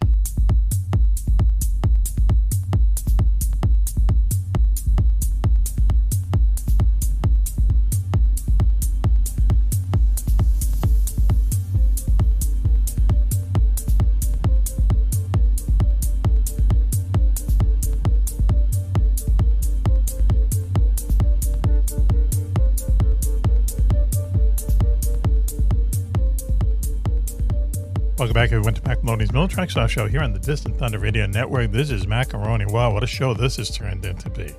Welcome 28.19 28.35
back, 28.35 28.51
everyone, 28.51 28.75
to 28.75 28.83
Mack 28.83 29.05
Maloney's 29.05 29.33
Mill 29.33 29.47
Track 29.47 29.71
Show 29.71 30.09
here 30.09 30.23
on 30.23 30.33
the 30.33 30.41
Distant 30.41 30.77
Thunder 30.77 30.99
Radio 30.99 31.27
Network. 31.27 31.71
This 31.71 31.93
is 31.93 32.09
Mack 32.09 32.33
Maloney. 32.33 32.66
Wow, 32.66 32.93
what 32.93 33.05
a 33.05 33.07
show 33.07 33.33
this 33.33 33.59
has 33.59 33.71
turned 33.71 34.05
into 34.05 34.29
be. 34.31 34.53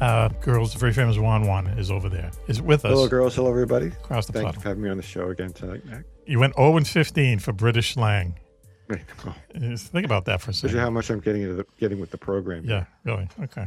Uh, 0.00 0.28
girls, 0.40 0.72
the 0.72 0.78
very 0.78 0.94
famous 0.94 1.18
Juan 1.18 1.46
Juan 1.46 1.66
is 1.66 1.90
over 1.90 2.08
there, 2.08 2.30
is 2.46 2.62
with 2.62 2.86
us. 2.86 2.92
Hello, 2.92 3.06
girls. 3.06 3.34
Hello, 3.34 3.50
everybody. 3.50 3.88
Across 3.88 4.28
the 4.28 4.32
Thank 4.32 4.44
pond. 4.46 4.56
you 4.56 4.62
for 4.62 4.68
having 4.70 4.82
me 4.82 4.88
on 4.88 4.96
the 4.96 5.02
show 5.02 5.28
again 5.28 5.52
tonight, 5.52 5.84
Mack. 5.84 6.04
You 6.24 6.38
went 6.40 6.54
0 6.54 6.78
and 6.78 6.88
15 6.88 7.40
for 7.40 7.52
British 7.52 7.92
slang. 7.92 8.34
Right. 8.88 9.04
Oh, 9.26 9.34
Think 9.76 10.06
about 10.06 10.24
that 10.24 10.40
for 10.40 10.52
a 10.52 10.54
second. 10.54 10.78
how 10.78 10.88
much 10.88 11.10
I'm 11.10 11.20
getting 11.20 11.42
into 11.42 11.56
the, 11.56 11.66
getting 11.78 12.00
with 12.00 12.10
the 12.10 12.16
program. 12.16 12.64
Yeah, 12.64 12.86
really. 13.04 13.28
Okay. 13.42 13.66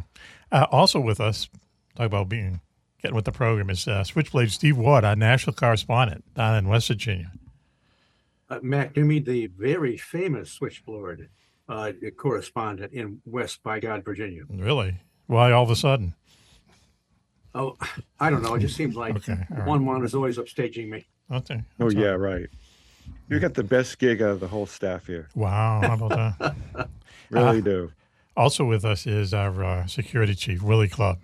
Uh, 0.52 0.66
also 0.72 1.00
with 1.00 1.22
us, 1.22 1.48
talk 1.96 2.08
about 2.08 2.28
being 2.28 2.60
getting 3.04 3.14
with 3.14 3.26
the 3.26 3.32
program 3.32 3.70
is 3.70 3.88
uh, 3.88 4.04
Switchblade 4.04 4.52
Steve 4.52 4.80
Ward, 4.80 5.04
our 5.04 5.16
national 5.16 5.54
correspondent 5.54 6.24
down 6.34 6.56
in 6.56 6.68
West 6.68 6.88
Virginia. 6.88 7.32
Uh, 8.52 8.60
Mack, 8.62 8.98
you 8.98 9.06
mean 9.06 9.24
the 9.24 9.48
very 9.48 9.96
famous 9.96 10.52
switchboard 10.52 11.30
uh, 11.70 11.94
correspondent 12.18 12.92
in 12.92 13.22
West 13.26 13.64
by 13.64 13.80
God, 13.80 14.04
Virginia? 14.04 14.42
Really? 14.50 14.98
Why 15.28 15.54
all 15.54 15.64
of 15.64 15.70
a 15.70 15.76
sudden? 15.78 16.16
Oh, 17.56 17.78
I 18.20 18.30
don't 18.30 18.42
know. 18.42 18.54
It 18.56 18.60
just 18.60 18.76
seems 18.76 18.96
like 18.98 19.16
Okay, 19.16 19.38
all 19.52 19.58
right. 19.58 19.68
one 19.68 19.86
one 19.86 20.04
is 20.04 20.14
always 20.14 20.38
upstaging 20.38 20.90
me. 20.90 21.06
Okay. 21.32 21.56
Oh 21.80 21.86
That's 21.86 21.96
all. 21.96 22.02
yeah, 22.02 22.10
right. 22.10 22.48
You 23.30 23.40
got 23.40 23.54
the 23.54 23.64
best 23.64 23.98
gig 24.00 24.22
out 24.22 24.32
of 24.32 24.40
the 24.42 24.48
whole 24.50 24.66
staff 24.66 25.08
here. 25.08 25.30
Wow. 25.34 25.80
How 25.82 25.94
about 25.94 26.40
that? 26.74 26.90
Really 27.30 27.60
Uh, 27.60 27.62
do. 27.62 27.92
Also 28.36 28.66
with 28.66 28.84
us 28.84 29.08
is 29.08 29.34
our 29.34 29.64
uh, 29.64 29.86
security 29.86 30.36
chief, 30.36 30.62
Willie 30.62 30.90
Clubb. 30.90 31.20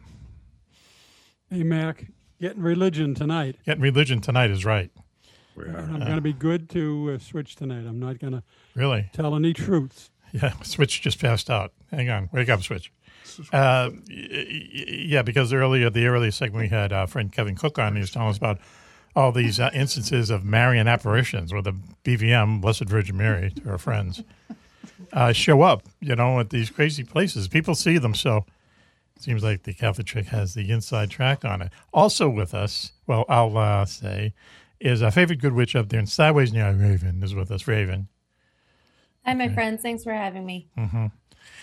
Hey, 1.49 1.63
Mack, 1.63 2.05
getting 2.39 2.61
religion 2.61 3.13
tonight. 3.13 3.57
Getting 3.65 3.83
religion 3.83 4.21
tonight 4.21 4.49
is 4.49 4.63
right. 4.63 4.89
We 5.57 5.65
And 5.65 5.75
are. 5.75 5.79
I'm 5.79 5.99
going 5.99 6.15
to 6.15 6.21
be 6.21 6.33
good 6.33 6.69
to 6.69 7.13
uh, 7.15 7.19
switch 7.19 7.55
tonight. 7.55 7.85
I'm 7.87 7.99
not 7.99 8.19
going 8.19 8.33
to 8.33 8.43
Really? 8.75 9.09
tell 9.13 9.35
any 9.35 9.53
truths. 9.53 10.11
Yeah, 10.33 10.51
Switch 10.61 11.01
just 11.01 11.21
passed 11.21 11.49
out. 11.49 11.71
Hang 11.89 12.09
on, 12.09 12.29
wake 12.33 12.49
up, 12.49 12.61
Switch. 12.61 12.91
Uh, 13.53 13.89
y- 13.91 13.91
y- 14.09 14.69
yeah, 15.07 15.21
because 15.21 15.53
earlier, 15.53 15.89
the 15.89 16.05
earlier 16.05 16.31
segment 16.31 16.63
we 16.63 16.67
had 16.67 16.91
our 16.91 17.07
friend 17.07 17.31
Kevin 17.31 17.55
Cook 17.55 17.79
on, 17.79 17.95
he 17.95 18.01
was 18.01 18.11
telling 18.11 18.27
us 18.29 18.37
about 18.37 18.59
all 19.15 19.31
these 19.31 19.57
uh, 19.57 19.69
instances 19.73 20.29
of 20.29 20.43
Marian 20.43 20.85
apparitions 20.87 21.53
where 21.53 21.61
the 21.61 21.71
BVM, 22.03 22.59
Blessed 22.59 22.83
Virgin 22.89 23.15
Mary, 23.15 23.51
to 23.51 23.61
her 23.69 23.77
friends, 23.77 24.21
uh, 25.13 25.31
show 25.31 25.61
up, 25.61 25.83
you 26.01 26.13
know, 26.13 26.41
at 26.41 26.49
these 26.49 26.69
crazy 26.69 27.05
places. 27.05 27.47
People 27.47 27.73
see 27.73 27.97
them, 27.97 28.13
so 28.13 28.45
it 29.15 29.21
seems 29.23 29.43
like 29.43 29.63
the 29.63 29.73
Catholic 29.73 30.07
Church 30.07 30.27
has 30.27 30.55
the 30.55 30.69
inside 30.69 31.09
track 31.09 31.45
on 31.45 31.61
it. 31.61 31.71
Also 31.93 32.27
with 32.29 32.53
us, 32.53 32.91
well, 33.07 33.23
I'll 33.29 33.57
uh, 33.57 33.85
say, 33.85 34.33
is 34.79 35.01
our 35.01 35.11
favorite 35.11 35.39
good 35.41 35.53
witch 35.53 35.75
up 35.75 35.89
there 35.89 35.99
in 35.99 36.07
Sideways 36.07 36.53
near 36.53 36.71
Raven 36.71 37.23
is 37.23 37.33
with 37.33 37.51
us, 37.51 37.67
Raven. 37.67 38.07
Hi, 39.25 39.33
my 39.33 39.49
friends. 39.49 39.81
Thanks 39.81 40.03
for 40.03 40.13
having 40.13 40.45
me. 40.45 40.69
Mm-hmm. 40.77 41.07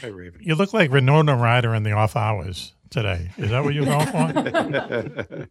Hey, 0.00 0.10
Raven. 0.10 0.40
You 0.42 0.54
look 0.54 0.74
like 0.74 0.90
Winona 0.90 1.36
Ryder 1.36 1.74
in 1.74 1.82
the 1.82 1.92
off 1.92 2.16
hours 2.16 2.74
today. 2.90 3.30
Is 3.38 3.50
that 3.50 3.64
what 3.64 3.74
you're 3.74 3.86
going 3.86 4.06
for? 4.06 5.48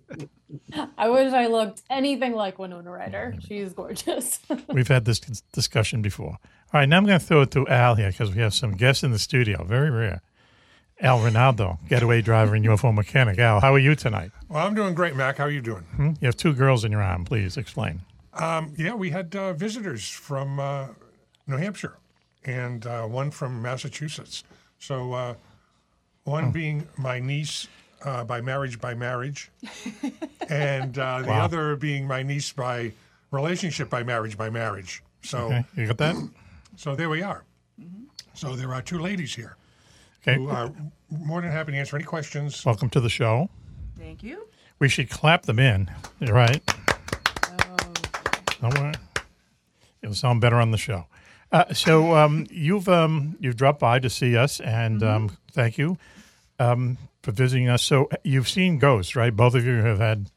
I 0.98 1.10
wish 1.10 1.34
I 1.34 1.48
looked 1.48 1.82
anything 1.90 2.34
like 2.34 2.60
Winona 2.60 2.92
Ryder. 2.92 3.36
She's 3.48 3.74
gorgeous. 3.74 4.40
We've 4.74 4.88
had 4.88 5.06
this 5.06 5.20
discussion 5.52 6.02
before. 6.02 6.38
All 6.74 6.80
right, 6.80 6.88
now 6.88 6.98
I'm 6.98 7.06
going 7.06 7.20
to 7.20 7.26
throw 7.26 7.42
it 7.42 7.52
to 7.52 7.68
Al 7.68 7.96
here 7.96 8.12
because 8.12 8.34
we 8.34 8.42
have 8.42 8.54
some 8.54 8.74
guests 8.74 9.04
in 9.04 9.12
the 9.12 9.20
studio. 9.20 9.64
Very 9.64 9.90
rare. 9.90 10.22
Al 11.04 11.20
Ronaldo, 11.20 11.78
getaway 11.90 12.22
driver 12.22 12.56
and 12.56 12.64
UFO 12.66 12.94
mechanic. 12.94 13.38
Al, 13.38 13.60
how 13.60 13.74
are 13.74 13.80
you 13.80 13.94
tonight? 13.94 14.32
Well, 14.48 14.66
I'm 14.66 14.74
doing 14.74 14.94
great, 14.94 15.16
Mack. 15.18 15.38
How 15.38 15.44
are 15.44 15.52
you 15.52 15.62
doing? 15.62 15.84
Hmm? 15.98 16.12
You 16.22 16.28
have 16.28 16.38
two 16.38 16.54
girls 16.54 16.86
in 16.86 16.92
your 16.94 17.02
arm. 17.02 17.26
Please 17.26 17.58
explain. 17.58 18.02
Um, 18.34 18.74
yeah, 18.78 18.94
we 18.94 19.10
had 19.10 19.36
uh, 19.36 19.52
visitors 19.54 20.08
from 20.10 20.60
uh, 20.62 20.88
New 21.46 21.58
Hampshire 21.58 21.98
and 22.46 22.86
uh, 22.88 23.04
one 23.04 23.32
from 23.32 23.62
Massachusetts. 23.62 24.46
So, 24.80 25.12
uh, 25.14 25.34
one 26.24 26.52
being 26.52 26.88
my 26.98 27.20
niece 27.20 27.68
uh, 28.06 28.24
by 28.24 28.40
marriage 28.40 28.80
by 28.80 28.94
marriage, 28.94 29.52
and 30.50 30.98
uh, 30.98 31.22
the 31.22 31.28
Wow. 31.28 31.44
other 31.44 31.76
being 31.76 32.08
my 32.08 32.24
niece 32.24 32.52
by 32.54 32.94
relationship 33.32 33.90
by 33.90 34.04
marriage 34.04 34.38
by 34.38 34.50
marriage. 34.50 35.04
So, 35.22 35.48
Okay, 35.48 35.66
you 35.76 35.88
got 35.88 35.98
that? 35.98 36.16
so 36.78 36.96
there 36.96 37.10
we 37.10 37.22
are. 37.22 37.44
So 38.36 38.56
there 38.56 38.74
are 38.74 38.82
two 38.82 39.00
ladies 39.00 39.36
here 39.36 39.58
Okay. 40.26 40.38
who 40.38 40.50
are 40.50 40.72
more 41.10 41.42
than 41.42 41.52
happy 41.52 41.74
to 41.74 41.78
answer 41.78 41.98
any 41.98 42.06
questions. 42.06 42.66
Welcome 42.66 42.90
to 42.92 43.02
the 43.02 43.10
show. 43.10 43.50
Thank 43.98 44.24
you. 44.24 44.48
We 44.80 44.88
should 44.88 45.10
clap 45.10 45.44
them 45.44 45.60
in. 45.60 45.92
You're 46.20 46.34
right. 46.34 46.62
Don't 48.62 48.80
worry. 48.80 48.94
It'll 50.02 50.16
sound 50.16 50.40
better 50.40 50.56
on 50.56 50.72
the 50.72 50.78
show. 50.78 51.08
Uh, 51.52 51.74
so 51.74 52.16
um, 52.16 52.48
you've 52.50 52.88
um, 52.88 53.36
you've 53.40 53.58
dropped 53.58 53.80
by 53.80 54.00
to 54.00 54.10
see 54.10 54.38
us, 54.38 54.60
and 54.62 55.04
um, 55.04 55.38
thank 55.52 55.78
you 55.78 55.98
um, 56.58 56.98
for 57.22 57.32
visiting 57.32 57.68
us. 57.70 57.84
So 57.84 58.10
you've 58.24 58.50
seen 58.50 58.80
ghosts, 58.80 59.16
right? 59.16 59.36
Both 59.36 59.56
of 59.56 59.66
you 59.66 59.76
have 59.84 60.00
had 60.00 60.32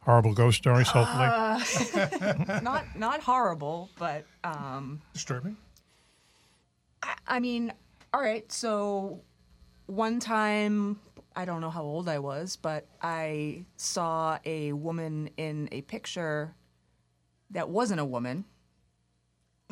horrible 0.00 0.34
ghost 0.34 0.58
stories, 0.58 0.88
hopefully. 0.88 1.26
Uh, 1.26 2.60
not 2.62 2.84
not 2.98 3.20
horrible, 3.22 3.88
but 3.98 4.26
um, 4.44 5.00
Disturbing. 5.14 5.56
I, 7.02 7.14
I 7.28 7.40
mean, 7.40 7.72
all 8.16 8.22
right. 8.22 8.50
So 8.50 9.20
one 9.84 10.20
time, 10.20 10.98
I 11.36 11.44
don't 11.44 11.60
know 11.60 11.68
how 11.68 11.82
old 11.82 12.08
I 12.08 12.18
was, 12.18 12.56
but 12.56 12.86
I 13.02 13.66
saw 13.76 14.38
a 14.46 14.72
woman 14.72 15.28
in 15.36 15.68
a 15.70 15.82
picture 15.82 16.54
that 17.50 17.68
wasn't 17.68 18.00
a 18.00 18.06
woman. 18.06 18.46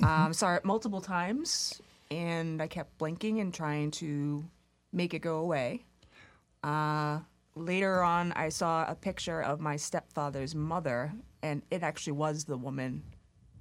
Um, 0.03 0.35
saw 0.35 0.57
it 0.57 0.65
multiple 0.67 1.01
times, 1.01 1.81
and 2.11 2.61
I 2.61 2.67
kept 2.67 2.99
blinking 2.99 3.41
and 3.41 3.55
trying 3.55 3.93
to 3.93 4.45
make 4.93 5.15
it 5.15 5.21
go 5.21 5.37
away. 5.37 5.87
Uh, 6.63 7.21
later 7.55 8.03
on, 8.03 8.33
I 8.33 8.51
saw 8.51 8.85
a 8.87 8.95
picture 8.95 9.41
of 9.41 9.59
my 9.59 9.77
stepfather's 9.77 10.55
mother, 10.55 11.15
and 11.43 11.63
it 11.71 11.83
actually 11.83 12.13
was 12.13 12.45
the 12.45 12.59
woman, 12.59 13.05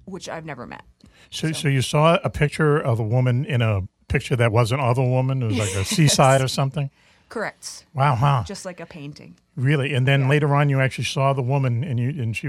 which 0.04 0.28
I've 0.28 0.44
never 0.44 0.66
met. 0.66 0.84
so, 1.30 1.52
so 1.52 1.68
you 1.68 1.80
saw 1.80 2.18
a 2.22 2.28
picture 2.28 2.76
of 2.78 3.00
a 3.00 3.04
woman 3.04 3.46
in 3.46 3.62
a 3.62 3.88
picture 4.14 4.36
that 4.36 4.52
wasn't 4.52 4.80
of 4.80 4.96
a 4.96 5.04
woman. 5.04 5.42
It 5.42 5.46
was 5.46 5.58
like 5.58 5.74
a 5.74 5.84
seaside 5.96 6.40
or 6.40 6.48
something. 6.48 6.88
Correct. 7.28 7.84
Wow, 7.94 8.16
wow, 8.22 8.44
Just 8.46 8.64
like 8.64 8.78
a 8.80 8.86
painting. 8.86 9.34
really? 9.56 9.92
And 9.92 10.06
then 10.06 10.28
later 10.28 10.54
on, 10.54 10.68
you 10.68 10.78
actually 10.80 11.04
saw 11.04 11.32
the 11.32 11.42
woman, 11.42 11.82
and 11.82 11.98
you 11.98 12.10
and 12.22 12.36
she. 12.36 12.48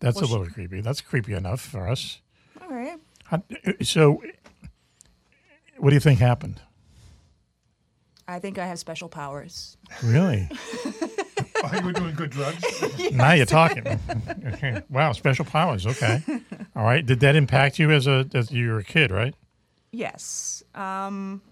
That's 0.00 0.16
Well, 0.16 0.24
a 0.24 0.26
she- 0.26 0.32
little 0.32 0.46
creepy. 0.52 0.80
That's 0.82 1.00
creepy 1.00 1.32
enough 1.32 1.60
for 1.60 1.88
us. 1.88 2.20
All 2.60 2.68
right. 2.68 2.98
How, 3.24 3.42
so, 3.82 4.22
what 5.78 5.90
do 5.90 5.96
you 5.96 6.00
think 6.00 6.18
happened? 6.20 6.60
I 8.26 8.38
think 8.40 8.58
I 8.58 8.66
have 8.66 8.78
special 8.78 9.08
powers. 9.08 9.76
Really? 10.04 10.48
Oh, 11.60 11.76
you 11.76 11.84
were 11.86 11.92
doing 11.92 12.14
good 12.14 12.30
drugs. 12.30 12.62
Now 13.12 13.32
you're 13.32 13.44
talking. 13.44 13.84
Okay. 14.46 14.80
Wow, 14.88 15.10
special 15.10 15.44
powers. 15.44 15.88
Okay. 15.88 16.22
All 16.76 16.84
right. 16.84 17.04
Did 17.04 17.18
that 17.20 17.34
impact 17.34 17.80
you 17.80 17.90
as 17.90 18.06
a 18.06 18.28
as 18.32 18.52
you 18.52 18.68
were 18.70 18.78
a 18.78 18.84
kid, 18.84 19.10
right? 19.10 19.34
Yes. 19.92 20.62
Um, 20.74 21.42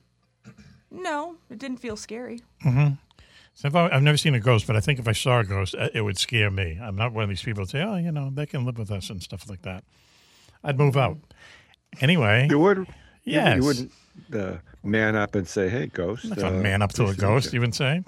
no, 0.90 1.36
it 1.50 1.58
didn't 1.58 1.78
feel 1.78 1.96
scary. 1.96 2.40
So 2.64 3.68
I've, 3.68 3.74
al- 3.74 3.90
I've 3.90 4.02
never 4.02 4.18
seen 4.18 4.34
a 4.34 4.40
ghost, 4.40 4.66
but 4.66 4.76
I 4.76 4.80
think 4.80 4.98
if 4.98 5.08
I 5.08 5.12
saw 5.12 5.38
a 5.40 5.44
ghost, 5.44 5.74
uh, 5.78 5.88
it 5.94 6.02
would 6.02 6.18
scare 6.18 6.50
me. 6.50 6.78
I'm 6.82 6.94
not 6.96 7.12
one 7.12 7.24
of 7.24 7.30
these 7.30 7.42
people 7.42 7.64
that 7.64 7.70
say, 7.70 7.82
"Oh, 7.82 7.96
you 7.96 8.12
know, 8.12 8.30
they 8.32 8.44
can 8.44 8.66
live 8.66 8.76
with 8.76 8.90
us" 8.90 9.08
and 9.08 9.22
stuff 9.22 9.48
like 9.48 9.62
that. 9.62 9.82
I'd 10.62 10.76
move 10.78 10.96
out. 10.96 11.16
Anyway, 12.00 12.48
You 12.50 12.58
would. 12.58 12.78
you- 12.78 12.86
Yes. 13.24 13.56
You, 13.56 13.64
wouldn't 13.64 13.92
uh, 14.34 14.58
man 14.84 15.16
up 15.16 15.34
and 15.34 15.48
say, 15.48 15.68
"Hey, 15.70 15.86
ghost." 15.86 16.26
I'm 16.36 16.44
uh, 16.44 16.50
man 16.60 16.82
up 16.82 16.92
to 16.94 17.06
a 17.06 17.14
ghost. 17.14 17.46
you." 17.52 17.56
You 17.56 17.60
would 17.62 17.74
say 17.74 18.04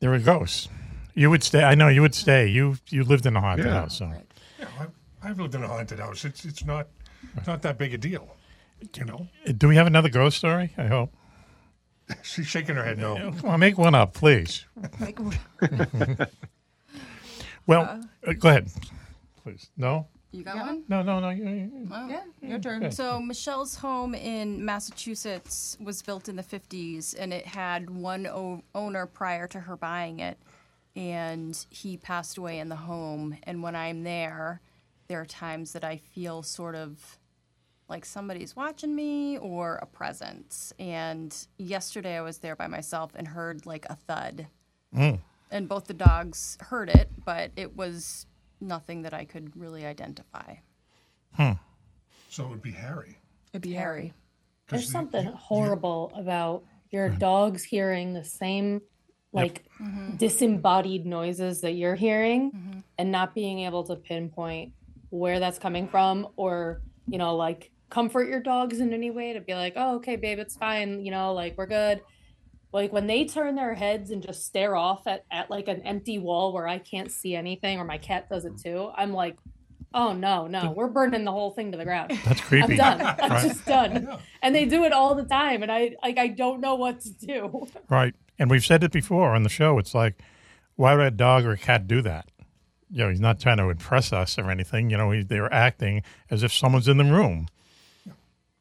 they're 0.00 0.14
a 0.14 0.18
ghost. 0.18 0.70
You 1.14 1.28
would 1.30 1.42
stay. 1.44 1.62
I 1.62 1.74
know 1.76 1.88
you 1.88 2.00
would 2.02 2.14
stay. 2.14 2.48
You 2.48 2.76
you 2.88 3.04
lived 3.04 3.26
in 3.26 3.36
a 3.36 3.40
haunted 3.40 3.66
Yeah. 3.66 3.72
house, 3.82 3.98
so 3.98 4.06
Yeah, 4.58 4.66
I've, 4.80 4.90
I've 5.22 5.38
lived 5.38 5.54
in 5.54 5.62
a 5.62 5.68
haunted 5.68 5.98
house. 6.00 6.24
It's 6.24 6.44
it's 6.46 6.64
not 6.64 6.88
it's 7.36 7.46
not 7.46 7.60
that 7.62 7.76
big 7.78 7.92
a 7.94 7.98
deal, 7.98 8.34
you 8.96 9.04
know. 9.04 9.28
do 9.56 9.68
we 9.68 9.76
have 9.76 9.86
another 9.86 10.08
ghost 10.08 10.36
story? 10.38 10.72
I 10.78 10.86
hope. 10.86 11.12
She's 12.22 12.46
shaking 12.46 12.76
her 12.76 12.84
head 12.84 12.98
no. 12.98 13.32
Come 13.40 13.50
on, 13.50 13.60
make 13.60 13.78
one 13.78 13.94
up, 13.94 14.14
please. 14.14 14.64
Well, 17.66 18.02
uh, 18.26 18.32
go 18.34 18.48
ahead, 18.50 18.68
please. 19.42 19.70
No, 19.76 20.06
You 20.32 20.42
got 20.44 20.56
one? 20.58 20.84
no, 20.88 21.00
no, 21.02 21.18
no. 21.20 21.30
you- 21.30 21.48
you- 21.48 21.86
Well, 21.90 22.10
yeah, 22.10 22.24
your 22.42 22.58
turn. 22.58 22.84
Okay. 22.84 22.94
So 22.94 23.18
Michelle's 23.20 23.76
home 23.76 24.14
in 24.14 24.62
Massachusetts 24.64 25.76
was 25.80 26.02
built 26.02 26.28
in 26.28 26.36
the 26.36 26.42
50s, 26.42 27.14
and 27.18 27.32
it 27.32 27.46
had 27.46 27.88
one 27.88 28.26
o- 28.26 28.62
owner 28.74 29.06
prior 29.06 29.46
to 29.48 29.60
her 29.60 29.76
buying 29.78 30.20
it, 30.20 30.36
and 30.94 31.56
he 31.70 31.96
passed 31.96 32.36
away 32.36 32.58
in 32.58 32.68
the 32.68 32.76
home. 32.76 33.38
And 33.44 33.62
when 33.62 33.74
I'm 33.74 34.02
there, 34.04 34.60
there 35.08 35.20
are 35.22 35.26
times 35.26 35.72
that 35.72 35.84
I 35.84 35.96
feel 35.96 36.42
sort 36.42 36.74
of 36.74 37.18
like 37.88 38.04
somebody's 38.04 38.56
watching 38.56 38.94
me 38.94 39.38
or 39.38 39.76
a 39.82 39.86
presence. 39.86 40.72
And 40.78 41.34
yesterday 41.58 42.16
I 42.16 42.22
was 42.22 42.38
there 42.38 42.56
by 42.56 42.66
myself 42.66 43.12
and 43.14 43.28
heard 43.28 43.66
like 43.66 43.86
a 43.90 43.96
thud, 43.96 44.46
Mm. 44.94 45.20
and 45.50 45.68
both 45.68 45.86
the 45.86 45.94
dogs 45.94 46.56
heard 46.60 46.88
it, 46.88 47.10
but 47.24 47.50
it 47.56 47.76
was 47.76 48.26
nothing 48.60 49.02
that 49.02 49.12
I 49.12 49.24
could 49.24 49.56
really 49.56 49.84
identify. 49.84 50.56
Hmm. 51.32 51.52
So 52.30 52.44
it 52.44 52.50
would 52.50 52.62
be 52.62 52.70
Harry. 52.72 53.18
It'd 53.52 53.62
be 53.62 53.72
Harry. 53.74 54.12
There's 54.68 54.90
something 54.90 55.26
horrible 55.26 56.12
about 56.14 56.64
your 56.90 57.08
dogs 57.10 57.64
hearing 57.64 58.12
the 58.14 58.24
same 58.24 58.80
like 59.32 59.64
disembodied 60.16 61.04
noises 61.06 61.60
that 61.62 61.72
you're 61.72 61.96
hearing 61.96 62.82
and 62.98 63.10
not 63.10 63.34
being 63.34 63.60
able 63.60 63.82
to 63.84 63.96
pinpoint 63.96 64.72
where 65.10 65.40
that's 65.40 65.58
coming 65.58 65.88
from 65.88 66.28
or 66.36 66.80
you 67.08 67.18
know 67.18 67.34
like 67.36 67.70
comfort 67.94 68.28
your 68.28 68.40
dogs 68.40 68.80
in 68.80 68.92
any 68.92 69.10
way 69.10 69.32
to 69.34 69.40
be 69.40 69.54
like 69.54 69.74
oh 69.76 69.96
okay 69.96 70.16
babe 70.16 70.38
it's 70.38 70.56
fine 70.56 71.04
you 71.04 71.10
know 71.10 71.32
like 71.32 71.56
we're 71.56 71.66
good 71.66 72.00
like 72.72 72.92
when 72.92 73.06
they 73.06 73.24
turn 73.24 73.54
their 73.54 73.72
heads 73.74 74.10
and 74.10 74.20
just 74.20 74.44
stare 74.44 74.74
off 74.74 75.06
at, 75.06 75.24
at 75.30 75.48
like 75.48 75.68
an 75.68 75.80
empty 75.82 76.18
wall 76.18 76.52
where 76.52 76.66
i 76.66 76.78
can't 76.78 77.12
see 77.12 77.36
anything 77.36 77.78
or 77.78 77.84
my 77.84 77.98
cat 77.98 78.28
does 78.28 78.44
it 78.44 78.58
too 78.58 78.90
i'm 78.96 79.12
like 79.12 79.36
oh 79.94 80.12
no 80.12 80.48
no 80.48 80.72
we're 80.76 80.88
burning 80.88 81.24
the 81.24 81.30
whole 81.30 81.52
thing 81.52 81.70
to 81.70 81.78
the 81.78 81.84
ground 81.84 82.10
That's 82.24 82.40
creepy. 82.40 82.72
i'm 82.72 82.76
done 82.76 83.00
i'm 83.22 83.30
Right. 83.30 83.46
just 83.46 83.64
done 83.64 84.18
and 84.42 84.54
they 84.54 84.64
do 84.64 84.82
it 84.84 84.92
all 84.92 85.14
the 85.14 85.24
time 85.24 85.62
and 85.62 85.70
i 85.70 85.94
like 86.02 86.18
i 86.18 86.26
don't 86.26 86.60
know 86.60 86.74
what 86.74 87.00
to 87.02 87.12
do 87.12 87.66
Right. 87.88 88.14
And 88.40 88.50
we've 88.50 88.64
said 88.66 88.82
it 88.82 88.90
before 88.90 89.36
on 89.36 89.44
the 89.44 89.48
show. 89.48 89.78
It's 89.78 89.94
like, 89.94 90.20
why 90.74 90.96
would 90.96 91.06
a 91.06 91.10
dog 91.12 91.44
or 91.44 91.52
a 91.52 91.56
cat 91.56 91.86
do 91.86 92.02
that? 92.02 92.26
You 92.90 93.04
know, 93.04 93.08
he's 93.10 93.20
not 93.20 93.38
trying 93.38 93.58
to 93.58 93.68
impress 93.70 94.12
us 94.12 94.36
or 94.40 94.50
anything. 94.50 94.90
You 94.90 94.96
know, 94.96 95.12
he, 95.12 95.22
they're 95.22 95.52
acting 95.54 96.02
as 96.32 96.42
if 96.42 96.52
someone's 96.52 96.88
in 96.88 96.96
the 96.96 97.04
room. 97.04 97.46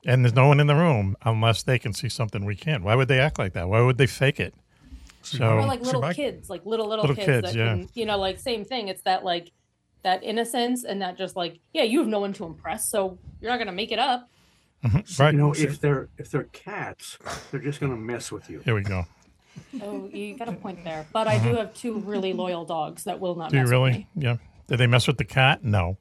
And 0.06 0.24
there's 0.26 0.36
no 0.36 0.48
one 0.48 0.60
in 0.60 0.68
the 0.68 0.76
room 0.76 1.16
unless 1.24 1.64
they 1.64 1.80
can 1.80 1.94
see 1.94 2.10
something 2.10 2.44
we 2.46 2.56
can't. 2.56 2.84
Why 2.84 2.96
would 2.96 3.08
they 3.08 3.20
act 3.20 3.40
like 3.40 3.54
that? 3.54 3.70
Why 3.70 3.82
would 3.82 3.98
they 3.98 4.08
fake 4.08 4.40
it? 4.40 4.54
So, 5.22 5.58
or 5.58 5.66
like 5.66 5.80
little 5.82 6.02
kids 6.14 6.50
like 6.50 6.66
little 6.66 6.88
little, 6.90 7.04
Little 7.06 7.16
kids, 7.16 7.28
kids, 7.28 7.54
that 7.54 7.56
yeah. 7.58 7.68
can 7.76 7.90
you 7.94 8.06
know 8.06 8.18
like 8.18 8.40
same 8.42 8.66
thing 8.66 8.90
it's 8.90 9.04
that 9.04 9.24
like 9.24 9.54
that 10.04 10.22
innocence 10.22 10.84
and 10.84 11.02
that 11.02 11.18
just 11.18 11.38
like 11.38 11.60
yeah 11.72 11.84
you 11.84 12.00
have 12.00 12.10
no 12.10 12.20
one 12.20 12.34
to 12.34 12.44
impress 12.44 12.90
so 12.90 13.18
you're 13.40 13.50
not 13.50 13.58
gonna 13.58 13.72
make 13.72 13.94
it 13.94 14.00
up 14.00 14.30
Right. 15.18 15.32
You 15.34 15.40
know, 15.40 15.54
if 15.54 15.80
they're 15.80 16.10
if 16.18 16.30
they're 16.30 16.44
cats, 16.52 17.18
they're 17.52 17.62
just 17.62 17.80
going 17.80 17.94
to 17.94 17.98
mess 17.98 18.34
with 18.34 18.50
you. 18.50 18.60
Here 18.66 18.76
we 18.76 18.82
go. 18.84 19.06
oh 19.82 20.10
you 20.12 20.38
got 20.38 20.50
a 20.50 20.52
point 20.52 20.84
there 20.84 21.06
but 21.14 21.26
i 21.26 21.38
do 21.38 21.50
Mhm. 21.52 21.58
have 21.58 21.74
two 21.74 22.00
really 22.00 22.34
loyal 22.34 22.66
dogs 22.66 23.06
that 23.06 23.22
will 23.22 23.36
not 23.36 23.50
do 23.52 23.56
you 23.56 23.62
mess 23.64 23.68
with 23.68 23.72
really? 23.72 23.92
me. 23.94 24.08
Yeah. 24.16 24.38
Did 24.68 24.80
they 24.80 24.88
mess 24.88 25.08
with 25.08 25.18
the 25.18 25.24
cat? 25.24 25.64
No. 25.64 25.98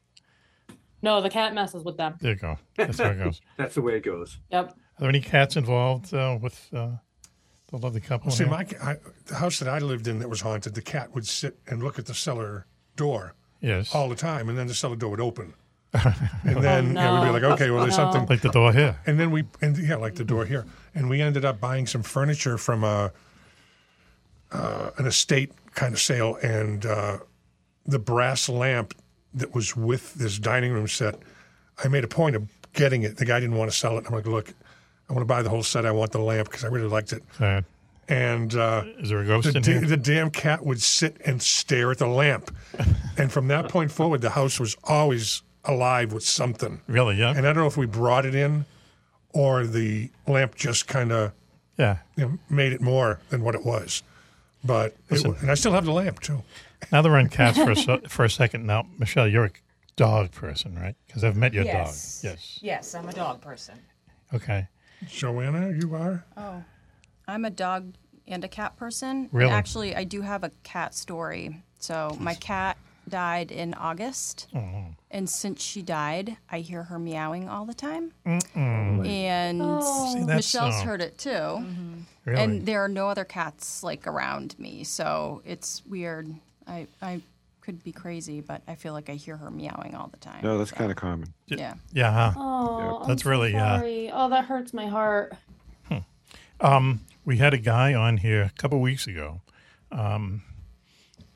No 1.03 1.20
the 1.20 1.30
cat 1.30 1.55
messes 1.55 1.84
with 1.84 1.96
them 1.96 2.14
There 2.20 2.32
you 2.32 2.36
go. 2.38 2.59
That's 2.76 2.98
how 2.98 3.11
it 3.11 3.18
goes. 3.18 3.40
That's 3.59 3.74
the 3.74 3.82
way 3.82 3.96
it 3.96 4.05
goes. 4.05 4.38
yep 4.50 4.70
Are 4.70 5.00
there 5.00 5.09
any 5.09 5.20
cats 5.20 5.57
involved 5.57 6.14
uh, 6.14 6.38
with 6.40 6.68
uh, 6.72 6.88
the 7.70 7.76
lovely 7.78 8.00
couple? 8.00 8.28
Well, 8.28 8.36
see, 8.36 8.44
my 8.44 8.66
I, 8.82 8.96
the 9.26 9.34
house 9.36 9.59
that 9.59 9.68
I 9.68 9.78
lived 9.78 10.07
in 10.09 10.18
that 10.20 10.28
was 10.30 10.40
haunted, 10.40 10.74
the 10.74 10.82
cat 10.82 11.14
would 11.14 11.26
sit 11.26 11.59
and 11.66 11.82
look 11.82 11.98
at 11.98 12.07
the 12.07 12.14
cellar 12.14 12.66
door. 12.96 13.34
Yes. 13.61 13.94
All 13.94 14.09
the 14.09 14.16
time, 14.16 14.48
and 14.48 14.59
then 14.59 14.66
the 14.66 14.74
cellar 14.74 14.96
door 14.96 15.11
would 15.11 15.20
open. 15.20 15.55
and 15.94 16.62
then 16.62 16.96
Oh, 16.96 17.00
yeah, 17.00 17.20
we'd 17.20 17.26
be 17.26 17.32
like, 17.32 17.53
okay, 17.53 17.70
well, 17.70 17.80
there's 17.82 17.96
No. 17.98 18.05
something 18.11 18.26
Like 18.26 18.40
the 18.40 18.48
door 18.50 18.72
here. 18.72 18.98
And 19.07 19.20
then 19.20 19.30
we, 19.30 19.44
and 19.61 19.76
yeah, 19.78 19.96
like 19.96 20.14
the 20.14 20.24
door 20.24 20.44
here. 20.46 20.64
And 20.94 21.09
we 21.11 21.20
ended 21.22 21.44
up 21.44 21.61
buying 21.61 21.86
some 21.86 22.03
furniture 22.03 22.57
from 22.59 22.82
a 22.82 23.12
uh, 24.50 24.90
an 24.98 25.07
estate 25.07 25.53
kind 25.74 25.94
of 25.94 26.00
sale, 26.00 26.36
and 26.42 26.84
uh, 26.86 27.18
the 27.86 27.98
brass 27.98 28.48
lamp 28.48 28.94
that 29.35 29.55
was 29.55 29.76
with 29.76 30.14
this 30.14 30.39
dining 30.39 30.72
room 30.72 30.89
set. 30.89 31.18
I 31.83 31.89
made 31.89 32.05
a 32.05 32.09
point 32.09 32.37
of 32.37 32.49
getting 32.72 33.03
it. 33.03 33.16
The 33.16 33.24
guy 33.24 33.41
didn't 33.41 33.57
want 33.57 33.70
to 33.70 33.76
sell 33.76 33.99
it. 33.99 34.05
I'm 34.07 34.14
like, 34.14 34.26
look, 34.26 34.53
I 35.09 35.12
want 35.12 35.22
to 35.22 35.26
buy 35.26 35.43
the 35.43 35.49
whole 35.49 35.62
set. 35.62 35.85
I 35.87 35.91
want 35.91 36.12
the 36.12 36.20
lamp 36.20 36.49
because 36.49 36.64
I 36.64 36.68
really 36.68 36.89
liked 36.89 37.12
it. 37.12 37.22
And 38.09 38.55
uh, 38.55 38.85
is 38.99 39.11
there 39.11 39.20
a 39.20 39.26
ghost 39.26 39.51
the, 39.53 39.57
in 39.57 39.62
da- 39.62 39.72
here? 39.72 39.80
the 39.87 39.97
damn 39.97 40.30
cat 40.30 40.64
would 40.66 40.83
sit 40.83 41.20
and 41.24 41.41
stare 41.41 41.91
at 41.93 41.99
the 41.99 42.07
lamp, 42.07 42.55
and 43.16 43.30
from 43.33 43.49
that 43.49 43.68
point 43.68 43.93
forward, 43.93 44.20
the 44.20 44.30
house 44.30 44.59
was 44.59 44.76
always 44.85 45.43
alive 45.64 46.12
with 46.12 46.24
something. 46.24 46.80
Really? 46.89 47.16
Yeah. 47.16 47.30
And 47.30 47.41
I 47.47 47.53
don't 47.53 47.62
know 47.62 47.66
if 47.66 47.76
we 47.76 47.87
brought 47.87 48.26
it 48.26 48.35
in, 48.35 48.64
or 49.33 49.66
the 49.66 50.11
lamp 50.26 50.57
just 50.57 50.89
kind 50.89 51.12
of 51.12 51.33
yeah 51.78 51.99
you 52.16 52.24
know, 52.26 52.39
made 52.51 52.72
it 52.72 52.80
more 52.80 53.20
than 53.30 53.43
what 53.43 53.55
it 53.55 53.64
was. 53.64 54.03
But 54.64 54.92
it, 54.92 54.98
Listen. 55.10 55.36
and 55.40 55.50
I 55.50 55.54
still 55.54 55.72
have 55.72 55.84
the 55.84 55.92
lamp 55.92 56.20
too. 56.20 56.42
Now 56.90 57.02
that 57.02 57.08
we're 57.08 57.18
on 57.18 57.28
cats 57.28 57.58
for 57.58 57.72
a, 57.72 58.00
for 58.08 58.24
a 58.24 58.30
second. 58.30 58.66
Now, 58.66 58.86
Michelle, 58.98 59.28
you're 59.28 59.46
a 59.46 59.50
dog 59.96 60.32
person, 60.32 60.74
right? 60.74 60.94
Because 61.06 61.24
I've 61.24 61.36
met 61.36 61.52
your 61.52 61.64
yes. 61.64 62.22
dog. 62.22 62.30
Yes. 62.32 62.58
Yes, 62.62 62.94
I'm 62.94 63.08
a 63.08 63.12
dog 63.12 63.40
person. 63.40 63.78
Okay. 64.34 64.68
Johanna, 65.08 65.72
you 65.78 65.94
are. 65.94 66.24
Oh, 66.36 66.62
I'm 67.26 67.44
a 67.44 67.50
dog 67.50 67.94
and 68.26 68.44
a 68.44 68.48
cat 68.48 68.76
person. 68.76 69.28
Really? 69.32 69.48
And 69.48 69.54
actually, 69.54 69.96
I 69.96 70.04
do 70.04 70.20
have 70.20 70.44
a 70.44 70.50
cat 70.62 70.94
story. 70.94 71.62
So 71.78 72.16
my 72.20 72.34
cat 72.34 72.76
died 73.12 73.52
in 73.52 73.74
August, 73.74 74.48
Oh. 74.54 74.86
and 75.10 75.28
since 75.30 75.62
she 75.62 75.82
died, 75.82 76.36
I 76.50 76.58
hear 76.60 76.82
her 76.84 76.98
meowing 76.98 77.48
all 77.48 77.64
the 77.64 77.74
time. 77.74 78.12
Mm-mm. 78.26 79.06
And 79.06 79.60
Oh. 79.62 80.12
See, 80.14 80.24
Michelle's 80.24 80.74
uh, 80.80 80.84
heard 80.84 81.00
it 81.02 81.16
too. 81.18 81.64
Really? 82.24 82.42
And 82.42 82.66
there 82.66 82.82
are 82.84 82.88
no 82.88 83.08
other 83.08 83.24
cats 83.24 83.82
like 83.84 84.06
around 84.06 84.58
me, 84.58 84.82
so 84.84 85.42
it's 85.44 85.82
weird. 85.86 86.34
I 86.66 86.86
I 87.00 87.20
could 87.60 87.84
be 87.84 87.92
crazy, 87.92 88.40
but 88.40 88.60
I 88.66 88.74
feel 88.74 88.92
like 88.92 89.08
I 89.08 89.14
hear 89.14 89.36
her 89.36 89.50
meowing 89.50 89.94
all 89.94 90.08
the 90.08 90.16
time. 90.18 90.40
No, 90.42 90.58
that's 90.58 90.70
so. 90.70 90.76
kind 90.76 90.90
of 90.90 90.96
common. 90.96 91.32
Yeah. 91.46 91.74
Yeah. 91.92 92.10
Huh? 92.10 92.32
oh 92.36 92.98
I'm 93.02 93.08
That's 93.08 93.22
so 93.22 93.30
really, 93.30 93.54
uh, 93.54 93.80
oh 94.12 94.28
that 94.30 94.46
hurts 94.46 94.72
my 94.74 94.86
heart 94.86 95.34
Um, 96.60 97.00
we 97.24 97.38
had 97.38 97.54
a 97.54 97.58
guy 97.58 97.92
on 97.94 98.18
here 98.18 98.42
a 98.42 98.50
couple 98.56 98.80
weeks 98.80 99.06
ago, 99.08 99.40
um, 99.90 100.42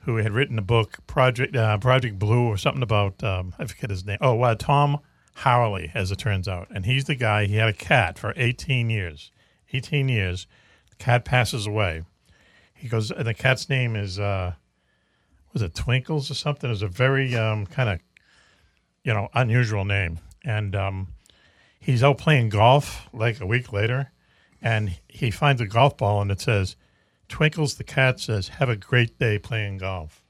who 0.07 0.17
had 0.17 0.33
written 0.33 0.59
a 0.59 0.63
book, 0.63 1.07
Project 1.07 1.55
uh, 1.55 1.77
Project 1.79 2.19
Blue, 2.19 2.47
or 2.47 2.57
something 2.57 2.83
about 2.83 3.23
um, 3.23 3.55
I 3.59 3.67
forget 3.67 3.91
his 3.91 4.07
name. 4.07 4.19
Oh, 4.21 4.41
uh, 4.41 4.55
Tom 4.55 5.01
Howley, 5.35 5.91
as 5.95 6.11
it 6.11 6.19
turns 6.19 6.49
out, 6.49 6.69
and 6.71 6.87
he's 6.87 7.05
the 7.05 7.17
guy. 7.17 7.47
He 7.47 7.57
had 7.57 7.69
a 7.69 7.75
cat 7.75 8.19
for 8.19 8.33
18 8.37 8.89
years. 8.89 9.33
18 9.73 10.09
years. 10.09 10.47
The 10.91 10.97
cat 10.97 11.25
passes 11.25 11.67
away. 11.67 12.05
He 12.73 12.89
goes, 12.89 13.11
and 13.11 13.27
the 13.27 13.35
cat's 13.35 13.69
name 13.69 13.97
is 13.97 14.19
uh, 14.19 14.55
was 15.53 15.61
it 15.61 15.75
Twinkles 15.75 16.31
or 16.31 16.35
something? 16.35 16.71
It 16.71 16.73
was 16.73 16.83
a 16.83 16.89
very 16.89 17.37
um, 17.37 17.67
kind 17.67 17.89
of 17.91 18.01
you 19.03 19.13
know 19.13 19.29
unusual 19.35 19.85
name, 19.85 20.21
and 20.45 20.75
um, 20.77 21.09
he's 21.81 22.05
out 22.05 22.19
playing 22.19 22.49
golf 22.49 23.09
like 23.13 23.41
a 23.41 23.47
week 23.47 23.73
later 23.73 24.13
and 24.63 24.99
he 25.07 25.31
finds 25.31 25.61
a 25.61 25.67
golf 25.67 25.97
ball 25.97 26.21
and 26.21 26.31
it 26.31 26.41
says 26.41 26.77
twinkles 27.29 27.75
the 27.75 27.85
cat 27.85 28.21
says 28.21 28.49
have 28.49 28.69
a 28.69 28.77
great 28.77 29.19
day 29.19 29.39
playing 29.39 29.79
golf 29.79 30.23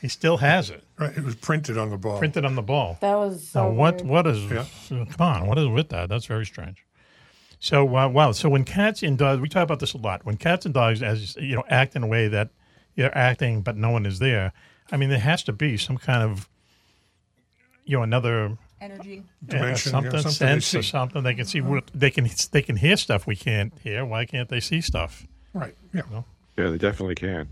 he 0.00 0.08
still 0.08 0.38
has 0.38 0.70
it 0.70 0.82
Right, 0.96 1.16
it 1.16 1.24
was 1.24 1.34
printed 1.34 1.76
on 1.76 1.90
the 1.90 1.96
ball. 1.98 2.18
printed 2.18 2.44
on 2.44 2.54
the 2.54 2.62
ball 2.62 2.98
that 3.00 3.16
was 3.16 3.46
so 3.46 3.64
now 3.68 3.70
what 3.74 3.96
weird. 3.96 4.08
what 4.08 4.26
is 4.26 4.48
come 4.48 5.06
on 5.18 5.46
what 5.46 5.58
is 5.58 5.66
with 5.68 5.88
that 5.90 6.08
that's 6.08 6.26
very 6.26 6.46
strange 6.46 6.84
so 7.58 7.96
uh, 7.96 8.08
wow 8.08 8.32
so 8.32 8.48
when 8.48 8.64
cats 8.64 9.02
and 9.02 9.18
dogs 9.18 9.40
we 9.40 9.48
talk 9.48 9.62
about 9.64 9.80
this 9.80 9.94
a 9.94 9.98
lot 9.98 10.24
when 10.24 10.36
cats 10.36 10.64
and 10.64 10.74
dogs 10.74 11.02
as 11.02 11.36
you 11.36 11.54
know 11.56 11.64
act 11.68 11.96
in 11.96 12.02
a 12.02 12.06
way 12.06 12.28
that 12.28 12.50
you're 12.94 13.16
acting 13.16 13.60
but 13.62 13.76
no 13.76 13.90
one 13.90 14.06
is 14.06 14.18
there 14.20 14.52
i 14.92 14.96
mean 14.96 15.08
there 15.10 15.18
has 15.18 15.42
to 15.42 15.52
be 15.52 15.76
some 15.76 15.96
kind 15.98 16.22
of 16.22 16.48
you 17.84 17.96
know 17.96 18.02
another 18.02 18.56
Energy. 18.80 19.22
yeah, 19.48 19.48
Dimension, 19.58 19.90
yeah, 19.90 19.92
something, 19.92 20.10
something 20.12 20.30
sense 20.32 20.74
or 20.74 20.82
something. 20.82 21.22
They 21.22 21.34
can 21.34 21.46
see 21.46 21.62
what 21.62 21.90
they 21.94 22.10
can. 22.10 22.28
They 22.50 22.60
can 22.60 22.76
hear 22.76 22.98
stuff 22.98 23.26
we 23.26 23.34
can't 23.34 23.72
hear. 23.82 24.04
Why 24.04 24.26
can't 24.26 24.50
they 24.50 24.60
see 24.60 24.82
stuff? 24.82 25.26
Right. 25.54 25.74
Yeah. 25.94 26.02
Yeah, 26.58 26.70
they 26.70 26.78
definitely 26.78 27.14
can. 27.14 27.48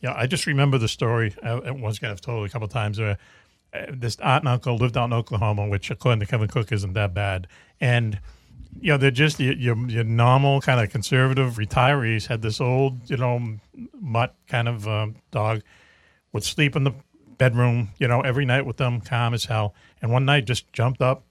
Yeah, 0.00 0.14
I 0.16 0.26
just 0.26 0.46
remember 0.46 0.78
the 0.78 0.88
story. 0.88 1.34
I, 1.42 1.50
I 1.50 1.70
once 1.70 1.98
again, 1.98 2.10
I've 2.10 2.20
told 2.20 2.44
it 2.44 2.50
a 2.50 2.52
couple 2.52 2.66
of 2.66 2.72
times. 2.72 2.98
Where 2.98 3.18
uh, 3.72 3.86
this 3.92 4.16
aunt 4.20 4.42
and 4.42 4.48
uncle 4.48 4.76
lived 4.76 4.96
out 4.96 5.06
in 5.06 5.12
Oklahoma, 5.12 5.68
which 5.68 5.90
according 5.90 6.20
to 6.20 6.26
Kevin 6.26 6.48
Cook 6.48 6.72
isn't 6.72 6.92
that 6.94 7.14
bad, 7.14 7.46
and 7.80 8.18
you 8.80 8.92
know 8.92 8.96
they're 8.96 9.10
just 9.10 9.38
your 9.40 9.54
your, 9.54 9.76
your 9.88 10.04
normal 10.04 10.60
kind 10.60 10.80
of 10.80 10.90
conservative 10.90 11.54
retirees. 11.54 12.26
Had 12.26 12.42
this 12.42 12.60
old 12.60 13.08
you 13.10 13.16
know 13.16 13.58
mutt 14.00 14.34
kind 14.48 14.68
of 14.68 14.88
um, 14.88 15.16
dog, 15.30 15.62
would 16.32 16.44
sleep 16.44 16.76
in 16.76 16.84
the 16.84 16.92
bedroom 17.36 17.90
you 17.98 18.08
know 18.08 18.20
every 18.22 18.44
night 18.44 18.64
with 18.64 18.78
them, 18.78 19.00
calm 19.00 19.34
as 19.34 19.44
hell, 19.46 19.74
and 20.00 20.10
one 20.10 20.24
night 20.24 20.46
just 20.46 20.72
jumped 20.72 21.02
up, 21.02 21.24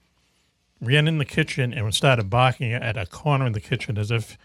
ran 0.80 1.08
in 1.08 1.18
the 1.18 1.24
kitchen, 1.24 1.72
and 1.72 1.92
started 1.92 2.30
barking 2.30 2.72
at 2.72 2.96
a 2.96 3.06
corner 3.06 3.46
in 3.46 3.52
the 3.52 3.60
kitchen 3.60 3.98
as 3.98 4.10
if 4.10 4.38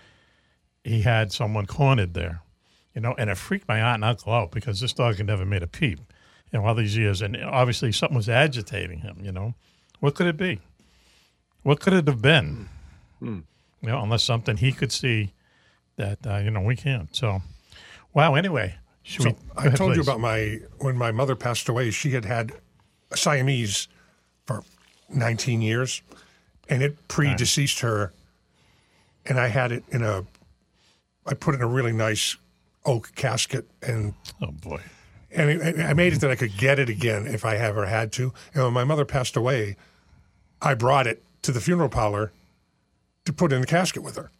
he 0.85 1.01
had 1.01 1.33
someone 1.33 1.65
cornered 1.65 2.13
there 2.13 2.41
you 2.95 3.01
know, 3.01 3.13
and 3.17 3.29
it 3.29 3.35
freaked 3.35 3.67
my 3.67 3.79
aunt 3.81 3.95
and 3.95 4.05
uncle 4.05 4.33
out 4.33 4.51
because 4.51 4.79
this 4.79 4.93
dog 4.93 5.17
had 5.17 5.27
never 5.27 5.45
made 5.45 5.61
a 5.61 5.67
peep 5.67 5.99
in 6.51 6.61
all 6.61 6.73
these 6.73 6.95
years, 6.95 7.21
and 7.21 7.35
obviously 7.43 7.91
something 7.91 8.15
was 8.15 8.29
agitating 8.29 8.99
him. 8.99 9.17
You 9.21 9.33
know, 9.33 9.53
what 9.99 10.15
could 10.15 10.27
it 10.27 10.37
be? 10.37 10.61
What 11.63 11.81
could 11.81 11.93
it 11.93 12.07
have 12.07 12.21
been? 12.21 12.69
You 13.81 13.89
know, 13.89 14.01
unless 14.01 14.23
something 14.23 14.57
he 14.57 14.71
could 14.71 14.91
see 14.91 15.33
that 15.97 16.25
uh, 16.25 16.37
you 16.37 16.49
know 16.49 16.61
we 16.61 16.77
can't. 16.77 17.13
So, 17.13 17.41
wow. 18.13 18.35
Anyway, 18.35 18.75
So 19.03 19.25
we? 19.25 19.35
I 19.57 19.65
ahead, 19.65 19.77
told 19.77 19.95
you 19.97 20.01
about 20.01 20.21
my 20.21 20.59
when 20.77 20.97
my 20.97 21.11
mother 21.11 21.35
passed 21.35 21.67
away. 21.67 21.91
She 21.91 22.11
had 22.11 22.23
had 22.23 22.53
a 23.11 23.17
Siamese 23.17 23.89
for 24.45 24.63
19 25.09 25.61
years, 25.61 26.01
and 26.69 26.81
it 26.81 27.07
predeceased 27.09 27.81
her. 27.81 28.13
And 29.27 29.39
I 29.39 29.47
had 29.47 29.71
it 29.71 29.83
in 29.89 30.03
a, 30.03 30.23
I 31.25 31.33
put 31.33 31.55
it 31.55 31.57
in 31.57 31.63
a 31.63 31.67
really 31.67 31.91
nice 31.93 32.37
oak 32.85 33.11
casket, 33.15 33.67
and 33.81 34.13
oh 34.41 34.51
boy, 34.51 34.81
and 35.31 35.49
it, 35.49 35.79
I 35.79 35.93
made 35.93 36.13
it 36.13 36.21
that 36.21 36.31
I 36.31 36.35
could 36.35 36.57
get 36.57 36.79
it 36.79 36.89
again 36.89 37.25
if 37.27 37.43
I 37.45 37.55
ever 37.57 37.85
had 37.87 38.11
to. 38.13 38.33
And 38.53 38.63
when 38.63 38.73
my 38.73 38.83
mother 38.83 39.05
passed 39.05 39.35
away, 39.35 39.75
I 40.61 40.73
brought 40.75 41.07
it 41.07 41.23
to 41.43 41.51
the 41.51 41.61
funeral 41.61 41.89
parlor 41.89 42.31
to 43.25 43.33
put 43.33 43.51
in 43.51 43.61
the 43.61 43.67
casket 43.67 44.03
with 44.03 44.15
her. 44.17 44.31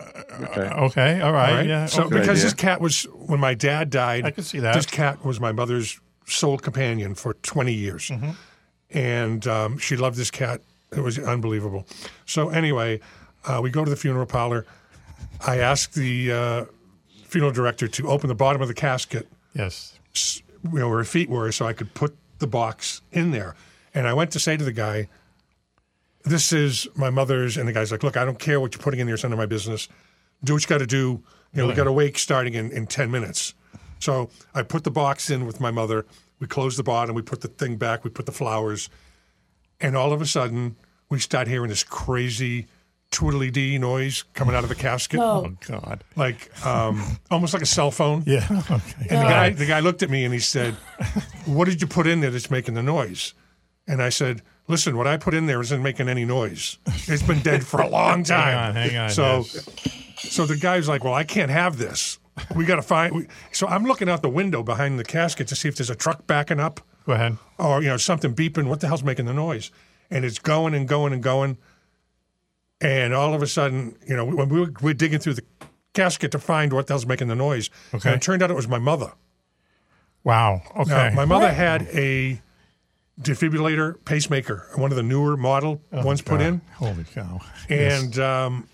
Okay. 0.00 0.60
okay. 0.62 1.20
All 1.20 1.32
right. 1.32 1.64
Yeah. 1.66 1.86
So 1.86 2.04
okay. 2.04 2.18
because 2.18 2.42
this 2.42 2.54
cat 2.54 2.80
was 2.80 3.04
when 3.14 3.38
my 3.38 3.54
dad 3.54 3.90
died, 3.90 4.24
I 4.24 4.30
can 4.32 4.42
see 4.44 4.58
that. 4.60 4.74
This 4.74 4.86
cat 4.86 5.24
was 5.24 5.38
my 5.38 5.52
mother's 5.52 6.00
sole 6.26 6.58
companion 6.58 7.14
for 7.14 7.34
20 7.34 7.72
years, 7.72 8.08
Mm-hmm. 8.08 8.30
and 8.90 9.46
um, 9.46 9.78
she 9.78 9.96
loved 9.96 10.16
this 10.16 10.30
cat. 10.30 10.60
It 10.90 11.00
was 11.00 11.18
unbelievable. 11.18 11.86
So 12.26 12.48
anyway, 12.50 13.00
uh, 13.44 13.60
we 13.62 13.70
go 13.70 13.84
to 13.84 13.90
the 13.90 13.96
funeral 13.96 14.26
parlor. 14.26 14.66
I 15.46 15.58
asked 15.58 15.94
the 15.94 16.32
uh, 16.32 16.64
funeral 17.24 17.52
director 17.52 17.88
to 17.88 18.08
open 18.08 18.28
the 18.28 18.34
bottom 18.34 18.62
of 18.62 18.68
the 18.68 18.74
casket. 18.74 19.26
Yes. 19.54 19.98
You 20.62 20.78
know 20.78 20.88
where 20.88 20.98
her 20.98 21.04
feet 21.04 21.28
were, 21.28 21.50
so 21.52 21.66
I 21.66 21.72
could 21.72 21.94
put 21.94 22.16
the 22.38 22.46
box 22.46 23.02
in 23.10 23.30
there. 23.30 23.56
And 23.94 24.06
I 24.06 24.14
went 24.14 24.30
to 24.32 24.38
say 24.38 24.56
to 24.56 24.64
the 24.64 24.72
guy, 24.72 25.08
"This 26.24 26.52
is 26.52 26.86
my 26.94 27.10
mother's." 27.10 27.56
And 27.56 27.68
the 27.68 27.72
guy's 27.72 27.90
like, 27.90 28.02
"Look, 28.02 28.16
I 28.16 28.24
don't 28.24 28.38
care 28.38 28.60
what 28.60 28.74
you're 28.74 28.82
putting 28.82 29.00
in 29.00 29.06
there. 29.06 29.14
It's 29.14 29.24
none 29.24 29.32
of 29.32 29.38
my 29.38 29.46
business. 29.46 29.88
Do 30.44 30.54
what 30.54 30.62
you 30.62 30.68
got 30.68 30.78
to 30.78 30.86
do. 30.86 31.22
You 31.52 31.62
know, 31.62 31.66
we 31.66 31.74
got 31.74 31.86
a 31.86 31.92
wake 31.92 32.18
starting 32.18 32.54
in, 32.54 32.70
in 32.70 32.86
ten 32.86 33.10
minutes." 33.10 33.54
So 33.98 34.30
I 34.54 34.62
put 34.62 34.84
the 34.84 34.90
box 34.90 35.30
in 35.30 35.46
with 35.46 35.60
my 35.60 35.70
mother. 35.70 36.06
We 36.40 36.46
closed 36.46 36.78
the 36.78 36.82
bottom. 36.82 37.14
We 37.14 37.22
put 37.22 37.40
the 37.40 37.48
thing 37.48 37.76
back. 37.76 38.04
We 38.04 38.10
put 38.10 38.26
the 38.26 38.32
flowers, 38.32 38.88
and 39.80 39.96
all 39.96 40.12
of 40.12 40.20
a 40.20 40.26
sudden, 40.26 40.76
we 41.08 41.18
start 41.18 41.48
hearing 41.48 41.68
this 41.68 41.84
crazy 41.84 42.66
twiddly 43.12 43.52
dee 43.52 43.78
noise 43.78 44.24
coming 44.34 44.54
out 44.56 44.64
of 44.64 44.68
the 44.68 44.74
casket. 44.74 45.20
Oh, 45.20 45.54
God. 45.68 46.02
Like 46.16 46.50
um, 46.66 47.18
almost 47.30 47.52
like 47.54 47.62
a 47.62 47.66
cell 47.66 47.90
phone. 47.92 48.24
Yeah. 48.26 48.46
Okay. 48.50 49.06
And 49.10 49.20
the 49.20 49.28
guy, 49.28 49.50
the 49.50 49.66
guy 49.66 49.80
looked 49.80 50.02
at 50.02 50.10
me 50.10 50.24
and 50.24 50.32
he 50.34 50.40
said, 50.40 50.74
"What 51.46 51.66
did 51.66 51.80
you 51.80 51.86
put 51.86 52.06
in 52.06 52.20
there 52.20 52.30
that's 52.30 52.50
making 52.50 52.74
the 52.74 52.82
noise?" 52.82 53.34
And 53.86 54.02
I 54.02 54.08
said, 54.08 54.42
"Listen, 54.68 54.96
what 54.96 55.06
I 55.06 55.16
put 55.16 55.34
in 55.34 55.46
there 55.46 55.60
isn't 55.60 55.82
making 55.82 56.08
any 56.08 56.24
noise. 56.24 56.78
It's 57.06 57.22
been 57.22 57.40
dead 57.40 57.64
for 57.66 57.80
a 57.80 57.88
long 58.00 58.24
time." 58.24 58.54
Hang 58.56 58.68
on, 58.68 58.74
hang 58.90 58.96
on, 58.96 59.10
So, 59.10 59.36
yes. 59.38 59.68
so 60.18 60.46
the 60.46 60.56
guy's 60.56 60.88
like, 60.88 61.04
"Well, 61.04 61.14
I 61.14 61.24
can't 61.24 61.50
have 61.50 61.76
this. 61.78 62.18
We 62.56 62.64
got 62.64 62.76
to 62.76 62.82
find." 62.82 63.14
We, 63.14 63.26
so 63.52 63.66
I'm 63.66 63.84
looking 63.84 64.08
out 64.08 64.22
the 64.22 64.30
window 64.30 64.62
behind 64.62 64.98
the 64.98 65.04
casket 65.04 65.48
to 65.48 65.56
see 65.56 65.68
if 65.68 65.76
there's 65.76 65.90
a 65.90 65.94
truck 65.96 66.26
backing 66.26 66.60
up 66.60 66.80
Go 67.06 67.12
ahead. 67.12 67.36
or 67.58 67.82
you 67.82 67.88
know 67.88 67.96
something 67.98 68.34
beeping. 68.34 68.68
What 68.68 68.80
the 68.80 68.86
hell's 68.86 69.02
making 69.04 69.26
the 69.26 69.34
noise? 69.34 69.70
And 70.10 70.24
it's 70.24 70.38
going 70.38 70.74
and 70.74 70.86
going 70.88 71.12
and 71.12 71.22
going. 71.22 71.58
And 72.82 73.14
all 73.14 73.32
of 73.32 73.42
a 73.42 73.46
sudden, 73.46 73.96
you 74.08 74.16
know, 74.16 74.24
when 74.24 74.48
we 74.48 74.60
were, 74.60 74.66
we 74.80 74.90
were 74.90 74.94
digging 74.94 75.18
through 75.20 75.34
the 75.34 75.44
casket 75.94 76.32
to 76.32 76.38
find 76.38 76.72
what 76.72 76.86
the 76.88 76.92
hell's 76.94 77.06
making 77.06 77.28
the 77.28 77.34
noise, 77.36 77.70
Okay. 77.94 78.08
and 78.10 78.16
it 78.20 78.22
turned 78.24 78.42
out 78.42 78.50
it 78.50 78.54
was 78.54 78.66
my 78.68 78.78
mother. 78.78 79.12
Wow. 80.24 80.62
Okay. 80.76 80.90
Now, 81.10 81.14
my 81.14 81.24
mother 81.24 81.52
had 81.52 81.82
a 81.92 82.40
defibrillator 83.20 84.02
pacemaker, 84.04 84.68
one 84.76 84.90
of 84.90 84.96
the 84.96 85.02
newer 85.02 85.36
model 85.36 85.80
Oh, 85.92 86.04
ones 86.04 86.22
put 86.22 86.40
in, 86.40 86.60
Holy 86.76 87.04
cow. 87.04 87.40
Yes. 87.68 88.02
and 88.04 88.18
um, 88.18 88.68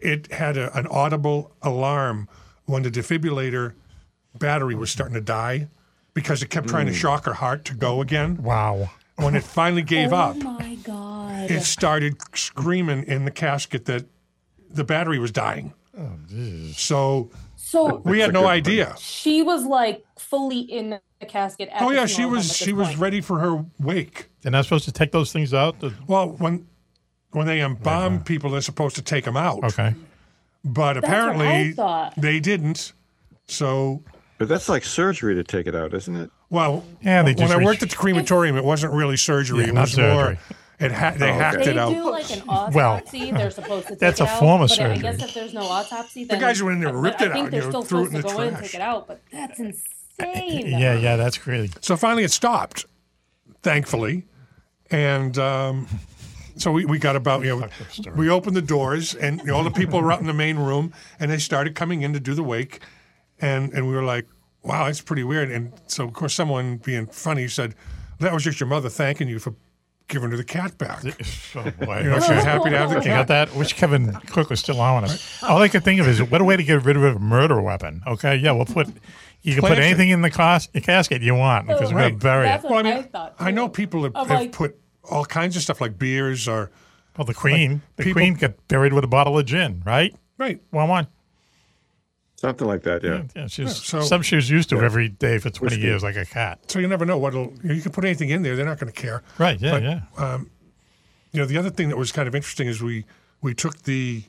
it 0.00 0.32
had 0.32 0.56
a, 0.56 0.74
an 0.76 0.86
audible 0.86 1.52
alarm 1.62 2.28
when 2.66 2.82
the 2.82 2.90
defibrillator 2.90 3.74
battery 4.38 4.74
was 4.74 4.90
starting 4.90 5.14
to 5.14 5.20
die 5.20 5.68
because 6.14 6.42
it 6.42 6.48
kept 6.50 6.68
trying 6.68 6.86
to 6.86 6.92
Mm. 6.92 6.96
shock 6.96 7.24
her 7.26 7.34
heart 7.34 7.64
to 7.66 7.74
go 7.74 8.00
again. 8.00 8.42
Wow. 8.42 8.90
When 9.16 9.34
it 9.34 9.42
finally 9.44 9.82
gave 9.82 10.12
oh 10.12 10.16
up, 10.16 10.36
my 10.36 10.69
god. 11.48 11.50
it 11.50 11.62
started 11.62 12.16
screaming 12.34 13.04
in 13.04 13.24
the 13.24 13.30
casket 13.30 13.84
that 13.86 14.06
the 14.70 14.84
battery 14.84 15.18
was 15.18 15.30
dying. 15.30 15.72
Oh, 15.98 16.12
So 16.72 17.30
so 17.56 17.96
we 18.04 18.20
had 18.20 18.32
no 18.32 18.46
idea. 18.46 18.94
she 18.98 19.42
was 19.42 19.64
like 19.64 20.04
fully 20.18 20.60
in 20.60 20.98
the 21.20 21.26
casket. 21.26 21.68
At 21.72 21.82
Oh 21.82 21.90
yeah, 21.90 22.06
she 22.06 22.24
was 22.24 22.44
at 22.46 22.48
this 22.48 22.56
she 22.56 22.72
was 22.72 22.88
point. 22.88 22.98
ready 23.00 23.20
for 23.20 23.38
her 23.40 23.64
wake. 23.78 24.28
They're 24.42 24.52
not 24.52 24.64
supposed 24.64 24.84
to 24.86 24.92
take 24.92 25.12
those 25.12 25.32
things 25.32 25.52
out? 25.52 25.80
The- 25.80 25.92
Well, 26.06 26.30
when 26.30 26.66
when 27.32 27.46
they 27.46 27.60
embalm 27.62 28.24
people, 28.24 28.50
they're 28.50 28.60
supposed 28.60 28.96
to 28.96 29.02
take 29.02 29.24
them 29.24 29.36
out. 29.36 29.62
Okay. 29.62 29.94
But 30.64 30.94
That's 30.94 31.06
apparently 31.06 31.74
they 32.16 32.40
didn't. 32.40 32.92
So 33.46 34.02
But 34.38 34.48
that's 34.48 34.68
like 34.68 34.84
surgery 34.84 35.34
to 35.34 35.44
take 35.44 35.66
it 35.66 35.74
out, 35.74 35.94
isn't 35.94 36.14
it? 36.16 36.30
well, 36.50 36.84
Yeah, 37.02 37.22
they 37.22 37.30
when 37.32 37.36
just 37.48 37.52
I 37.52 37.62
worked 37.64 37.82
at 37.82 37.90
the 37.90 37.96
crematorium, 37.96 38.56
it 38.56 38.64
wasn't 38.64 38.92
really 38.92 39.16
surgery. 39.16 39.60
Yeah, 39.64 39.68
it 39.70 39.74
not 39.74 39.80
was 39.82 39.92
surgery. 39.92 40.14
more. 40.34 40.38
It 40.80 40.92
ha- 40.92 41.10
they 41.16 41.26
Oh, 41.26 41.34
okay. 41.34 41.38
hacked 41.38 41.58
They 41.64 41.70
it 41.72 41.78
out. 41.78 41.92
do 41.92 42.10
like 42.10 42.30
an 42.30 42.42
autopsy. 42.48 42.74
Well, 42.76 42.92
autopsy. 42.94 43.30
they're 43.32 43.50
supposed 43.50 43.86
to 43.88 43.92
take 43.94 43.98
that's 44.00 44.20
a 44.20 44.26
out, 44.26 44.38
form 44.40 44.62
of 44.62 44.68
but 44.70 44.80
I 44.80 44.96
guess 44.96 45.22
if 45.22 45.34
there's 45.34 45.52
no 45.54 45.62
autopsy, 45.62 46.24
The 46.24 46.28
then 46.30 46.40
guys 46.40 46.62
went 46.62 46.76
in 46.76 46.80
there, 46.80 46.92
but 46.92 46.98
ripped 47.00 47.20
I 47.22 47.26
it 47.26 47.32
think 47.32 47.44
out, 47.46 47.50
they're 47.50 47.62
still 47.62 47.82
threw 47.84 48.04
it 48.04 48.12
supposed 48.12 48.14
in 48.14 48.22
to 48.22 48.28
the 48.28 48.34
go 48.34 48.40
in 48.42 48.48
and 48.48 48.56
trash. 48.56 48.70
take 48.70 48.80
it 48.80 48.82
out. 48.82 49.06
But 49.06 49.20
that's 49.30 49.58
insane. 49.58 49.76
Yeah, 50.66 50.94
yeah, 50.98 51.16
that's 51.16 51.38
crazy. 51.38 51.72
So 51.80 51.96
finally, 51.96 52.24
it 52.24 52.30
stopped, 52.30 52.84
thankfully, 53.62 54.26
and 54.90 55.38
um, 55.38 55.86
so 56.56 56.70
we, 56.72 56.84
we 56.84 56.98
got 56.98 57.16
about 57.16 57.42
you 57.44 57.58
know 57.60 57.68
we 58.16 58.28
opened 58.28 58.54
the 58.56 58.60
doors 58.62 59.14
and 59.14 59.40
you 59.40 59.46
know, 59.46 59.56
all 59.56 59.64
the 59.64 59.70
people 59.70 60.00
were 60.02 60.12
out 60.12 60.20
in 60.20 60.26
the 60.26 60.34
main 60.34 60.58
room 60.58 60.92
and 61.18 61.30
they 61.30 61.38
started 61.38 61.74
coming 61.74 62.02
in 62.02 62.12
to 62.12 62.20
do 62.20 62.34
the 62.34 62.42
wake, 62.42 62.80
and 63.40 63.72
and 63.72 63.88
we 63.88 63.94
were 63.94 64.02
like, 64.04 64.26
wow, 64.62 64.84
that's 64.86 65.00
pretty 65.00 65.24
weird. 65.24 65.50
And 65.50 65.72
so 65.86 66.04
of 66.04 66.12
course 66.12 66.34
someone 66.34 66.76
being 66.78 67.06
funny 67.06 67.48
said, 67.48 67.74
that 68.18 68.32
was 68.32 68.44
just 68.44 68.60
your 68.60 68.68
mother 68.68 68.88
thanking 68.90 69.28
you 69.28 69.38
for 69.38 69.54
giving 70.10 70.30
her 70.30 70.36
the 70.36 70.44
cat 70.44 70.76
back. 70.76 71.02
Oh, 71.56 71.62
boy. 71.84 71.98
You 72.02 72.10
know, 72.10 72.20
she 72.20 72.32
was 72.34 72.44
happy 72.44 72.70
to 72.70 72.78
have 72.78 72.90
the 72.90 72.96
You 72.96 73.02
got 73.06 73.26
cat. 73.26 73.28
that? 73.48 73.54
Wish 73.56 73.72
Kevin 73.72 74.12
Cook 74.28 74.50
was 74.50 74.60
still 74.60 74.80
on 74.80 75.02
us. 75.04 75.42
All 75.42 75.60
I 75.62 75.68
could 75.68 75.82
think 75.82 76.00
of 76.00 76.06
is 76.06 76.22
what 76.22 76.40
a 76.40 76.44
way 76.44 76.56
to 76.56 76.62
get 76.62 76.84
rid 76.84 76.96
of 76.96 77.02
a 77.02 77.18
murder 77.18 77.60
weapon. 77.60 78.02
Okay, 78.06 78.36
yeah, 78.36 78.52
we'll 78.52 78.66
put 78.66 78.88
you 79.42 79.54
can 79.54 79.62
put 79.62 79.68
Plant 79.68 79.80
it. 79.80 79.84
anything 79.86 80.10
in 80.10 80.20
the 80.22 80.30
cos- 80.30 80.68
casket 80.82 81.22
you 81.22 81.34
want 81.34 81.68
oh, 81.68 81.72
because 81.72 81.92
we're 81.92 82.00
Right. 82.00 82.08
gonna 82.10 82.18
bury 82.18 82.44
That's 82.46 82.62
it. 82.64 82.70
what 82.70 82.84
Well, 82.84 82.92
I 82.92 82.96
I, 82.96 83.00
mean, 83.00 83.08
thought. 83.10 83.34
I 83.40 83.50
know 83.50 83.68
people 83.70 84.02
have, 84.04 84.14
Of 84.14 84.28
have 84.28 84.38
like- 84.40 84.52
put 84.52 84.78
all 85.10 85.24
kinds 85.24 85.56
of 85.56 85.62
stuff 85.62 85.80
like 85.80 85.98
beers 85.98 86.46
or 86.46 86.70
Well, 87.16 87.24
the 87.24 87.34
queen, 87.34 87.80
the 87.96 88.04
people- 88.04 88.20
queen 88.20 88.34
got 88.34 88.52
buried 88.68 88.92
with 88.92 89.02
a 89.02 89.08
bottle 89.08 89.38
of 89.38 89.46
gin, 89.46 89.82
right? 89.86 90.14
right. 90.38 90.60
One 90.70 90.88
one. 90.88 91.06
Something 92.40 92.66
like 92.68 92.84
that, 92.84 93.04
yeah. 93.04 93.24
Yeah, 93.36 93.46
she's 93.48 93.66
Yeah, 93.66 93.72
so- 93.74 94.00
some 94.00 94.22
she 94.22 94.34
was 94.34 94.48
used 94.48 94.70
to 94.70 94.76
Yeah. 94.76 94.84
every 94.86 95.10
day 95.10 95.36
for 95.36 95.50
twenty 95.50 95.74
Whiskey. 95.76 95.82
years, 95.82 96.02
like 96.02 96.16
a 96.16 96.24
cat. 96.24 96.58
So 96.70 96.78
you 96.78 96.88
never 96.88 97.04
know 97.04 97.18
what'll 97.18 97.52
you, 97.62 97.74
you 97.74 97.82
can 97.82 97.92
put 97.92 98.02
anything 98.06 98.30
in 98.30 98.40
there; 98.42 98.56
they're 98.56 98.64
not 98.64 98.78
going 98.78 98.90
to 98.90 98.98
care. 98.98 99.22
Right? 99.36 99.60
Yeah, 99.60 99.72
But, 99.72 99.82
yeah. 99.82 100.00
Um, 100.16 100.50
you 101.32 101.40
know, 101.40 101.44
the 101.44 101.58
other 101.58 101.68
thing 101.68 101.90
that 101.90 101.98
was 101.98 102.12
kind 102.12 102.26
of 102.26 102.34
interesting 102.34 102.66
is 102.66 102.82
we 102.82 103.04
we 103.42 103.52
took 103.52 103.82
the 103.82 104.22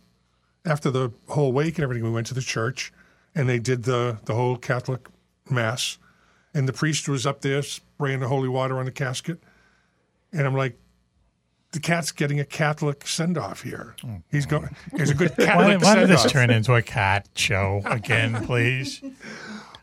after 0.65 0.91
the 0.91 1.11
whole 1.29 1.53
wake 1.53 1.77
and 1.77 1.83
everything, 1.83 2.03
we 2.03 2.09
went 2.11 2.27
to 2.27 2.33
the 2.33 2.41
church 2.41 2.91
and 3.33 3.47
they 3.47 3.59
did 3.59 3.83
the 3.83 4.17
the 4.25 4.35
whole 4.35 4.57
Catholic 4.57 5.07
mass, 5.49 5.97
and 6.53 6.67
the 6.67 6.73
priest 6.73 7.07
was 7.07 7.25
up 7.25 7.39
there 7.39 7.61
spraying 7.61 8.19
the 8.19 8.27
holy 8.27 8.49
water 8.49 8.77
on 8.77 8.83
the 8.83 8.91
casket, 8.91 9.41
and 10.33 10.45
I'm 10.45 10.53
like. 10.55 10.77
The 11.71 11.79
cat's 11.79 12.11
getting 12.11 12.39
a 12.39 12.45
Catholic 12.45 13.07
send 13.07 13.37
off 13.37 13.61
here. 13.63 13.95
He's 14.29 14.45
going. 14.45 14.75
He's 14.97 15.09
a 15.09 15.13
good 15.13 15.31
Why, 15.37 15.45
Catholic 15.45 15.81
why 15.81 15.95
did 15.95 16.07
send 16.07 16.09
this 16.11 16.31
turn 16.31 16.49
into 16.49 16.75
a 16.75 16.81
cat 16.81 17.29
show 17.35 17.81
again, 17.85 18.45
please? 18.45 19.01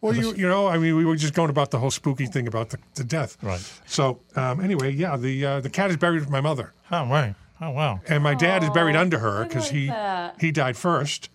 Well, 0.00 0.14
you 0.14 0.32
you 0.34 0.48
know, 0.48 0.68
I 0.68 0.78
mean, 0.78 0.96
we 0.96 1.04
were 1.04 1.16
just 1.16 1.34
going 1.34 1.50
about 1.50 1.72
the 1.72 1.78
whole 1.80 1.90
spooky 1.90 2.26
thing 2.26 2.46
about 2.46 2.70
the, 2.70 2.78
the 2.94 3.02
death. 3.02 3.36
Right. 3.42 3.60
So 3.86 4.20
um, 4.36 4.60
anyway, 4.60 4.92
yeah, 4.92 5.16
the 5.16 5.44
uh, 5.44 5.60
the 5.60 5.70
cat 5.70 5.90
is 5.90 5.96
buried 5.96 6.20
with 6.20 6.30
my 6.30 6.40
mother, 6.40 6.72
Oh, 6.92 7.06
right. 7.08 7.34
Oh, 7.60 7.70
wow. 7.70 8.00
and 8.08 8.22
my 8.22 8.34
dad 8.34 8.62
is 8.62 8.70
buried 8.70 8.94
under 8.94 9.18
her 9.18 9.42
because 9.44 9.64
like 9.64 9.72
he 9.72 9.86
that. 9.88 10.40
he 10.40 10.52
died 10.52 10.76
first, 10.76 11.30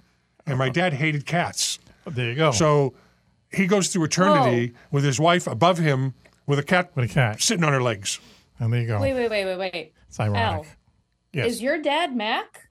and 0.45 0.57
my 0.57 0.69
dad 0.69 0.93
hated 0.93 1.25
cats. 1.25 1.77
There 2.07 2.29
you 2.29 2.35
go. 2.35 2.51
So 2.51 2.93
he 3.51 3.67
goes 3.67 3.89
through 3.89 4.05
eternity 4.05 4.73
with 4.91 5.03
his 5.03 5.19
wife 5.19 5.45
above 5.45 5.79
him 5.79 6.13
with 6.45 6.57
a 6.57 6.63
cat 6.63 6.89
with 6.95 7.11
a 7.11 7.13
cat 7.13 7.41
sitting 7.41 7.65
on 7.65 7.73
her 7.73 7.81
legs. 7.83 8.21
And 8.59 8.71
there 8.71 8.79
you 8.79 8.87
go. 8.87 9.01
Wait, 9.01 9.13
wait, 9.13 9.29
wait, 9.29 9.43
wait, 9.45 9.57
wait. 9.57 9.93
It's 10.13 10.19
ironic. 10.19 10.39
Al, 10.43 10.65
Yes. 11.33 11.47
is 11.53 11.61
your 11.63 11.79
dad 11.81 12.15
Mack? 12.15 12.67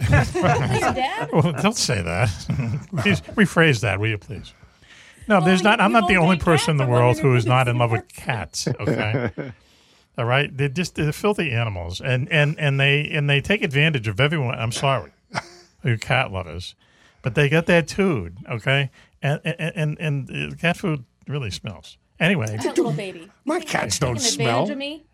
Is 0.00 0.10
your 0.34 0.42
dad? 0.42 1.28
Well, 1.32 1.52
don't 1.52 1.76
say 1.76 2.02
that. 2.02 2.28
please 3.02 3.20
rephrase 3.20 3.82
that, 3.82 4.00
will 4.00 4.08
you, 4.08 4.18
please? 4.18 4.52
No, 5.28 5.40
there's 5.40 5.62
not. 5.62 5.80
I'm 5.80 5.92
not 5.92 6.08
the 6.08 6.16
only 6.16 6.34
like 6.34 6.44
person 6.44 6.72
in 6.72 6.76
the 6.76 6.86
world 6.86 7.16
wondered 7.18 7.22
who 7.22 7.32
if 7.34 7.38
is 7.38 7.44
you 7.44 7.50
not 7.50 7.68
in 7.68 7.78
love 7.78 7.92
with 7.92 8.08
cats. 8.08 8.66
Okay. 8.66 9.30
All 10.18 10.24
right, 10.24 10.56
they're 10.56 10.68
just 10.68 10.96
they're 10.96 11.12
filthy 11.12 11.52
animals, 11.52 12.00
and 12.00 12.28
and 12.32 12.58
and 12.58 12.80
they 12.80 13.08
and 13.08 13.30
they 13.30 13.40
take 13.40 13.62
advantage 13.62 14.08
of 14.08 14.18
everyone. 14.18 14.58
I'm 14.58 14.72
sorry, 14.72 15.12
you 15.84 15.98
cat 15.98 16.32
lovers, 16.32 16.74
but 17.22 17.36
they 17.36 17.48
get 17.48 17.66
that 17.66 17.86
too. 17.86 18.32
Okay, 18.48 18.90
and 19.22 19.40
and 19.44 19.72
and, 19.76 19.98
and 20.00 20.52
uh, 20.52 20.56
cat 20.56 20.76
food 20.78 21.04
really 21.28 21.52
smells. 21.52 21.96
Anyway, 22.18 22.56
That 22.56 22.76
little 22.76 22.90
baby. 22.92 23.30
My 23.44 23.60
cats 23.60 24.00
Taking 24.00 24.14
don't 24.14 24.20
smell. 24.20 24.68
of 24.68 24.76
me? 24.76 25.04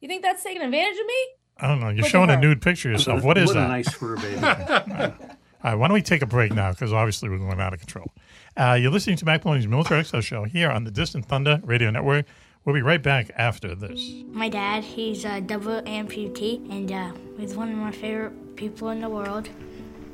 You 0.00 0.08
think 0.08 0.22
that's 0.22 0.42
taking 0.42 0.62
advantage 0.62 0.98
of 0.98 1.06
me? 1.06 1.26
I 1.58 1.68
don't 1.68 1.80
know. 1.80 1.88
You're 1.88 1.96
Look 1.98 2.06
at 2.06 2.10
showing 2.10 2.30
a 2.30 2.34
her. 2.36 2.40
nude 2.40 2.62
picture 2.62 2.88
of 2.88 2.94
yourself. 2.94 3.22
What 3.22 3.36
is 3.36 3.48
what 3.48 3.54
that? 3.54 3.66
a 3.66 3.68
nice 3.68 3.92
fur 3.92 4.16
baby. 4.16 4.36
All 5.62 5.72
right, 5.72 5.74
why 5.74 5.88
don't 5.88 5.94
we 5.94 6.00
take 6.00 6.22
a 6.22 6.26
break 6.26 6.54
now? 6.54 6.70
Because 6.70 6.90
obviously 6.90 7.28
we're 7.28 7.36
going 7.36 7.60
out 7.60 7.74
of 7.74 7.80
control. 7.80 8.10
Uh, 8.56 8.78
you're 8.80 8.90
listening 8.90 9.16
to 9.16 9.26
Mack 9.26 9.44
Maloney's 9.44 9.66
Military 9.66 10.02
Expo 10.02 10.22
Show 10.22 10.44
here 10.44 10.70
on 10.70 10.84
the 10.84 10.90
Distant 10.90 11.26
Thunder 11.26 11.60
Radio 11.64 11.90
Network. 11.90 12.24
We'll 12.64 12.74
be 12.74 12.80
right 12.82 13.02
back 13.02 13.30
after 13.36 13.74
this. 13.74 14.00
My 14.32 14.48
dad, 14.48 14.84
he's 14.84 15.24
a 15.26 15.40
double 15.42 15.82
amputee, 15.82 16.70
and 16.70 16.90
uh, 16.90 17.12
he's 17.38 17.54
one 17.54 17.70
of 17.70 17.76
my 17.76 17.92
favorite 17.92 18.56
people 18.56 18.88
in 18.88 19.00
the 19.02 19.08
world. 19.10 19.50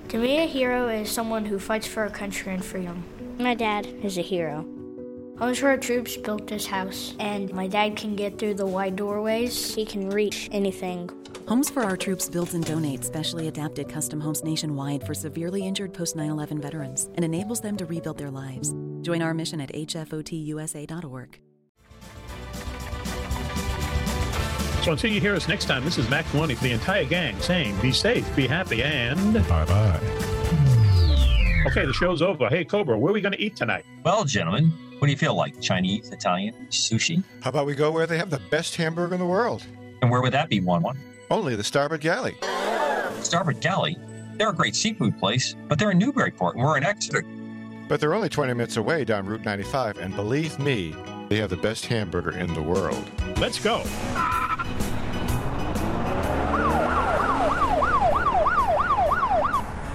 To 0.09 0.19
me, 0.19 0.39
a 0.43 0.47
hero 0.47 0.89
is 0.89 1.11
someone 1.11 1.45
who 1.45 1.61
fights 1.61 1.87
for 1.87 2.05
a 2.05 2.11
country 2.11 2.53
and 2.55 2.65
freedom. 2.65 3.05
My 3.39 3.55
dad 3.55 3.87
is 3.87 4.19
a 4.19 4.23
hero. 4.23 4.65
Homes 5.39 5.59
for 5.59 5.69
Our 5.69 5.77
Troops 5.77 6.17
built 6.17 6.47
this 6.47 6.65
house, 6.65 7.15
and 7.19 7.53
my 7.53 7.67
dad 7.67 7.95
can 7.95 8.17
get 8.17 8.39
through 8.39 8.55
the 8.55 8.65
wide 8.65 8.97
doorways. 8.97 9.75
He 9.75 9.85
can 9.85 10.09
reach 10.09 10.49
anything. 10.51 11.11
Homes 11.47 11.69
for 11.69 11.83
Our 11.83 11.97
Troops 11.97 12.27
builds 12.27 12.55
and 12.55 12.65
donates 12.65 13.05
specially 13.05 13.47
adapted 13.47 13.87
custom 13.87 14.19
homes 14.19 14.43
nationwide 14.43 15.07
for 15.07 15.13
severely 15.13 15.67
injured 15.67 15.93
post 15.93 16.17
9 16.17 16.31
11 16.31 16.63
veterans 16.63 17.11
and 17.17 17.25
enables 17.25 17.61
them 17.61 17.77
to 17.77 17.85
rebuild 17.85 18.17
their 18.17 18.31
lives. 18.31 18.75
Join 19.03 19.21
our 19.21 19.35
mission 19.35 19.61
at 19.61 19.71
hfotusa.org. 19.75 21.39
So 24.85 24.93
until 24.93 25.11
you 25.11 25.21
hear 25.21 25.35
us 25.35 25.49
next 25.49 25.67
time, 25.67 25.85
this 25.85 25.99
is 25.99 26.09
Mack 26.09 26.33
Maloney 26.33 26.55
for 26.55 26.65
the 26.65 26.73
entire 26.73 27.05
gang 27.05 27.39
saying 27.41 27.79
be 27.83 27.93
safe, 27.93 28.25
be 28.35 28.47
happy, 28.47 28.83
and 28.83 29.35
bye 29.47 29.67
bye. 29.67 30.01
Okay, 31.67 31.85
the 31.85 31.93
show's 31.93 32.23
over. 32.23 32.49
Hey, 32.49 32.65
Cobra, 32.65 32.97
where 32.97 33.11
are 33.11 33.13
we 33.13 33.21
going 33.21 33.33
to 33.33 33.43
eat 33.43 33.57
tonight? 33.57 33.85
Well, 34.05 34.25
gentlemen, 34.25 34.73
what 34.99 35.07
do 35.07 35.11
you 35.11 35.19
feel 35.19 35.35
like? 35.35 35.61
Chinese, 35.61 36.11
Italian, 36.11 36.55
sushi? 36.71 37.23
How 37.43 37.51
about 37.51 37.67
we 37.67 37.75
go 37.75 37.91
where 37.91 38.07
they 38.07 38.17
have 38.17 38.31
the 38.31 38.41
best 38.51 38.77
hamburger 38.77 39.15
in 39.15 39.21
the 39.21 39.27
world? 39.27 39.65
And 40.01 40.11
where 40.11 40.23
would 40.23 40.33
that 40.33 40.49
be, 40.49 40.61
one 40.61 40.83
one? 40.83 40.99
Only 41.31 41.55
the 41.55 41.65
Starboard 41.65 42.01
Galley. 42.01 42.37
Starboard 43.21 43.61
Galley? 43.61 43.99
They're 44.37 44.51
a 44.51 44.55
great 44.55 44.75
seafood 44.75 45.19
place, 45.19 45.55
but 45.69 45.79
they're 45.79 45.91
in 45.91 45.99
Newburyport 45.99 46.57
and 46.57 46.65
we're 46.65 46.77
in 46.77 46.85
Exeter. 46.85 47.23
But 47.89 48.01
they're 48.01 48.15
only 48.15 48.29
20 48.29 48.55
minutes 48.55 48.77
away 48.77 49.05
down 49.05 49.27
Route 49.27 49.45
95, 49.45 49.99
and 49.99 50.15
believe 50.17 50.59
me, 50.59 50.95
they 51.29 51.37
have 51.37 51.51
the 51.51 51.57
best 51.57 51.87
hamburger 51.87 52.31
in 52.31 52.53
the 52.55 52.63
world. 52.63 53.05
Let's 53.39 53.59
go. 53.59 53.83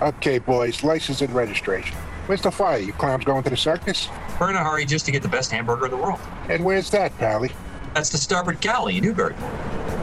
Okay, 0.01 0.39
boys, 0.39 0.83
license 0.83 1.21
and 1.21 1.33
registration. 1.33 1.95
Where's 2.27 2.41
the 2.41 2.51
fire? 2.51 2.77
You 2.77 2.93
clowns 2.93 3.25
going 3.25 3.43
to 3.43 3.49
the 3.49 3.57
circus? 3.57 4.07
We're 4.39 4.51
in 4.51 4.55
a 4.55 4.63
hurry 4.63 4.85
just 4.85 5.05
to 5.05 5.11
get 5.11 5.21
the 5.21 5.27
best 5.27 5.51
hamburger 5.51 5.85
in 5.85 5.91
the 5.91 5.97
world. 5.97 6.19
And 6.49 6.63
where's 6.63 6.89
that, 6.91 7.17
Pally? 7.17 7.51
That's 7.93 8.09
the 8.09 8.17
Starboard 8.17 8.61
Galley 8.61 8.97
in 8.97 9.03
Newburyport. 9.03 9.51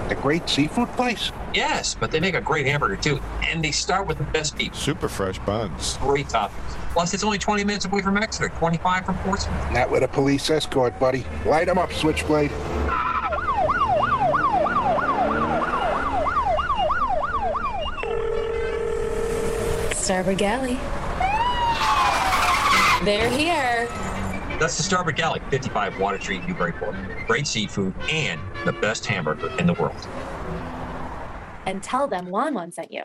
The 0.09 0.15
great 0.15 0.49
seafood 0.49 0.89
place? 0.93 1.33
Yes, 1.55 1.95
but 1.95 2.11
they 2.11 2.19
make 2.21 2.35
a 2.35 2.41
great 2.41 2.67
hamburger 2.67 2.97
too, 2.97 3.21
and 3.43 3.63
they 3.63 3.71
start 3.71 4.07
with 4.07 4.19
the 4.19 4.25
best 4.25 4.57
beef. 4.57 4.75
Super 4.75 5.09
fresh 5.09 5.39
buns. 5.41 5.97
Great 5.99 6.27
toppings. 6.27 6.53
Plus, 6.93 7.15
it's 7.15 7.25
only 7.25 7.39
20 7.39 7.65
minutes 7.65 7.85
away 7.85 8.03
from 8.03 8.17
Exeter, 8.17 8.49
25 8.49 9.07
from 9.07 9.17
Portsmouth. 9.19 9.73
Not 9.73 9.91
with 9.91 10.03
a 10.03 10.09
police 10.09 10.51
escort, 10.51 10.99
buddy. 10.99 11.25
Light 11.45 11.69
'em 11.69 11.79
up, 11.79 11.93
Switchblade. 11.93 12.51
Starboard 19.93 20.39
Galley. 20.39 20.79
They're 23.05 23.31
here. 23.31 23.87
That's 24.59 24.77
the 24.77 24.83
Starboard 24.83 25.15
Galley, 25.15 25.41
55 25.51 26.01
Water 26.01 26.21
Street, 26.21 26.47
Newburyport. 26.49 26.97
Great 27.29 27.47
seafood 27.47 27.95
and 28.11 28.41
the 28.65 28.73
best 28.73 29.07
hamburger 29.07 29.49
in 29.59 29.67
the 29.67 29.75
world. 29.75 30.09
And 31.65 31.81
tell 31.81 32.09
them 32.09 32.27
Juan 32.27 32.55
Juan 32.55 32.73
sent 32.73 32.93
you. 32.93 33.05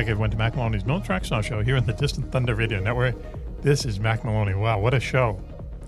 Back, 0.00 0.08
everyone, 0.08 0.30
to 0.30 0.38
Mack 0.38 0.56
Maloney's 0.56 0.86
Mill 0.86 1.02
Track 1.02 1.26
Song 1.26 1.42
Show 1.42 1.60
here 1.62 1.76
on 1.76 1.84
the 1.84 1.92
Distant 1.92 2.32
Thunder 2.32 2.54
Radio 2.54 2.80
Network. 2.80 3.14
This 3.60 3.84
is 3.84 4.00
Mack 4.00 4.24
Maloney. 4.24 4.54
Wow, 4.54 4.80
what 4.80 4.94
a 4.94 4.98
show. 4.98 5.38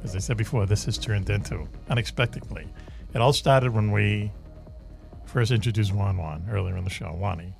As 0.05 0.15
I 0.15 0.19
said 0.19 0.37
before, 0.37 0.67
this 0.67 0.85
has 0.85 0.99
turned 0.99 1.31
into 1.31 1.67
unexpectedly. 1.89 2.69
It 3.15 3.23
all 3.23 3.33
started 3.33 3.73
when 3.73 3.91
we 3.91 4.31
first 5.25 5.51
introduced 5.51 5.95
Juan 5.95 6.19
Juan 6.19 6.45
earlier 6.51 6.77
in 6.77 6.85
the 6.85 6.91
show, 6.91 7.11
Wani. 7.19 7.55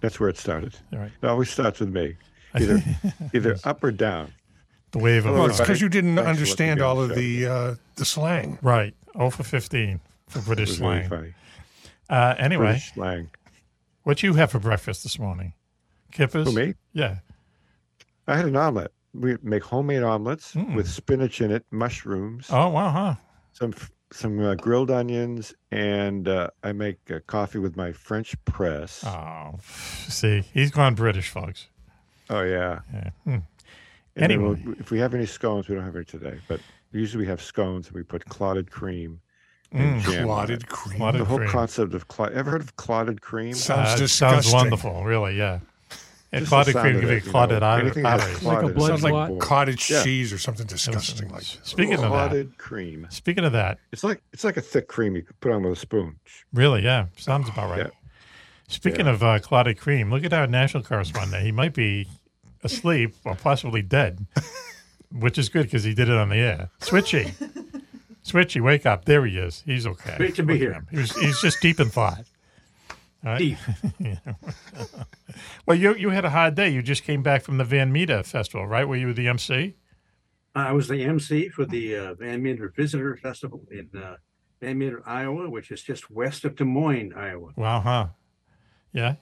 That's 0.00 0.18
where 0.18 0.30
it 0.30 0.38
started. 0.38 0.74
All 0.90 1.00
right. 1.00 1.12
It 1.20 1.26
always 1.26 1.50
starts 1.50 1.80
with 1.80 1.90
me, 1.90 2.16
either 2.54 2.82
either 3.34 3.58
up 3.64 3.84
or 3.84 3.90
down. 3.90 4.32
The 4.92 5.00
wave 5.00 5.26
of 5.26 5.34
Well, 5.34 5.44
it's 5.44 5.60
because 5.60 5.82
you 5.82 5.90
didn't 5.90 6.16
Thanks 6.16 6.30
understand 6.30 6.80
all 6.80 6.98
of 6.98 7.10
the 7.10 7.42
the 7.44 7.46
uh, 7.52 7.74
the 7.96 8.06
slang. 8.06 8.58
Right. 8.62 8.94
0 9.18 9.28
for 9.28 9.42
15 9.42 10.00
for 10.28 10.40
British 10.40 10.70
It 10.70 10.72
was 10.72 10.80
really 10.80 11.06
slang. 11.06 11.08
funny. 11.10 11.34
Uh, 12.08 12.36
anyway, 12.38 12.64
British 12.68 12.94
slang. 12.94 13.28
What 14.04 14.22
you 14.22 14.34
have 14.34 14.50
for 14.50 14.58
breakfast 14.58 15.02
this 15.02 15.18
morning? 15.18 15.54
Kippers? 16.12 16.46
Who, 16.48 16.54
me? 16.54 16.74
Yeah. 16.92 17.18
I 18.26 18.36
had 18.36 18.46
an 18.46 18.56
omelet. 18.56 18.92
We 19.14 19.36
make 19.42 19.62
homemade 19.62 20.02
omelets 20.02 20.54
with 20.54 20.88
spinach 20.88 21.40
in 21.42 21.50
it, 21.50 21.64
mushrooms. 21.70 22.46
Oh, 22.50 22.68
wow, 22.68 22.90
huh? 22.90 23.14
Some 23.52 23.74
some 24.10 24.38
uh, 24.40 24.54
grilled 24.54 24.90
onions, 24.90 25.54
and 25.70 26.28
uh, 26.28 26.48
I 26.62 26.72
make 26.72 26.98
uh, 27.10 27.18
coffee 27.26 27.58
with 27.58 27.76
my 27.76 27.92
French 27.92 28.34
press. 28.44 29.02
Oh, 29.06 29.58
see, 30.08 30.44
he's 30.52 30.70
gone 30.70 30.94
British, 30.94 31.28
folks. 31.30 31.68
Oh 32.30 32.42
yeah. 32.42 32.80
Yeah. 32.92 33.10
Hmm. 33.24 33.36
Anyway. 34.16 34.42
we'll- 34.64 34.74
if 34.78 34.90
we 34.90 34.98
have 34.98 35.14
any 35.14 35.26
scones, 35.26 35.68
we 35.68 35.74
don't 35.74 35.84
have 35.84 35.96
any 35.96 36.04
today, 36.04 36.38
but 36.48 36.60
usually 36.92 37.24
we 37.24 37.28
have 37.28 37.42
scones 37.42 37.86
and 37.88 37.96
we 37.96 38.02
put 38.02 38.24
clotted 38.26 38.70
cream. 38.70 39.20
And 39.72 40.00
Mm. 40.02 40.10
jam 40.10 40.24
Clotted 40.26 40.62
it. 40.62 40.68
cream. 40.68 40.96
Clotted 40.98 41.20
the 41.20 41.24
whole 41.24 41.38
cream. 41.38 41.50
concept 41.50 41.94
of 41.94 42.08
clotted. 42.08 42.36
Ever 42.36 42.50
heard 42.52 42.60
of 42.60 42.76
clotted 42.76 43.20
cream? 43.20 43.54
Sounds 43.54 43.90
Uh, 43.90 43.96
disgusting. 43.96 44.42
Sounds 44.42 44.52
wonderful, 44.52 45.04
really, 45.04 45.36
yeah. 45.36 45.60
And 46.34 46.46
clotted 46.46 46.74
cream 46.74 46.94
of 46.96 47.00
can 47.02 47.08
be 47.10 47.16
it, 47.16 47.24
you 47.26 47.30
clotted 47.30 47.60
know, 47.60 47.66
out 47.66 47.80
anything 47.80 48.02
that's 48.04 48.22
arteries. 48.22 48.38
clotted 48.38 48.70
is 48.70 48.74
blood 48.74 48.88
Sounds 48.88 49.02
like 49.02 49.38
cottage 49.40 49.90
Yeah. 49.90 50.02
cheese 50.02 50.32
or 50.32 50.38
something 50.38 50.66
disgusting 50.66 51.28
like 51.28 51.40
that. 51.42 51.66
Speaking 51.66 51.92
of 51.94 52.00
that, 52.00 52.08
clotted 52.08 52.56
cream. 52.58 53.06
speaking 53.10 53.44
of 53.44 53.52
that, 53.52 53.78
It's 53.92 54.02
like 54.02 54.22
it's 54.32 54.42
like 54.42 54.56
a 54.56 54.62
thick 54.62 54.88
cream 54.88 55.14
you 55.14 55.22
could 55.22 55.38
put 55.40 55.52
on 55.52 55.62
with 55.62 55.72
a 55.76 55.80
spoon. 55.80 56.16
really, 56.54 56.82
yeah, 56.84 57.06
sounds 57.18 57.50
about 57.50 57.68
right. 57.70 57.78
Yeah. 57.80 57.90
Speaking 58.68 59.04
Yeah. 59.04 59.12
of 59.12 59.22
uh, 59.22 59.38
clotted 59.40 59.78
cream, 59.78 60.10
look 60.10 60.24
at 60.24 60.32
our 60.32 60.46
national 60.46 60.82
correspondent. 60.84 61.44
He 61.44 61.52
might 61.52 61.74
be 61.74 62.08
asleep 62.64 63.14
or 63.26 63.34
possibly 63.34 63.82
dead, 63.82 64.24
which 65.10 65.36
is 65.36 65.50
good 65.50 65.64
because 65.64 65.84
he 65.84 65.92
did 65.92 66.08
it 66.08 66.16
on 66.16 66.30
the 66.30 66.36
air. 66.36 66.70
Switchy, 66.80 67.34
Switchy, 68.24 68.60
wake 68.60 68.86
up! 68.86 69.04
There 69.04 69.24
he 69.26 69.36
is. 69.36 69.62
He's 69.66 69.86
okay. 69.86 70.16
Great 70.16 70.34
to 70.36 70.42
be 70.42 70.56
here. 70.56 70.84
He 70.90 70.98
was, 70.98 71.16
he's 71.16 71.40
just 71.40 71.60
deep 71.60 71.80
in 71.80 71.88
thought. 71.88 72.24
All 73.24 73.32
right? 73.32 73.38
Deep. 73.38 73.58
Yeah. 73.98 74.16
well, 75.66 75.76
you 75.76 75.94
you 75.94 76.10
had 76.10 76.24
a 76.24 76.30
hard 76.30 76.54
day. 76.54 76.68
You 76.68 76.82
just 76.82 77.04
came 77.04 77.22
back 77.22 77.42
from 77.42 77.58
the 77.58 77.64
Van 77.64 77.92
Meter 77.92 78.22
Festival, 78.22 78.66
right? 78.66 78.86
Were 78.86 78.96
you 78.96 79.08
were 79.08 79.12
the 79.12 79.28
MC? 79.28 79.74
I 80.54 80.72
was 80.72 80.88
the 80.88 81.02
MC 81.02 81.48
for 81.48 81.64
the 81.64 81.96
uh, 81.96 82.14
Van 82.14 82.42
Meter 82.42 82.72
Visitor 82.76 83.16
Festival 83.16 83.62
in 83.70 83.88
uh, 83.96 84.16
Van 84.60 84.78
Meter, 84.78 85.02
Iowa, 85.06 85.48
which 85.48 85.70
is 85.70 85.82
just 85.82 86.10
west 86.10 86.44
of 86.44 86.56
Des 86.56 86.64
Moines, 86.64 87.12
Iowa. 87.14 87.50
Wow, 87.56 87.80
huh? 87.80 88.06
Yeah. 88.92 89.14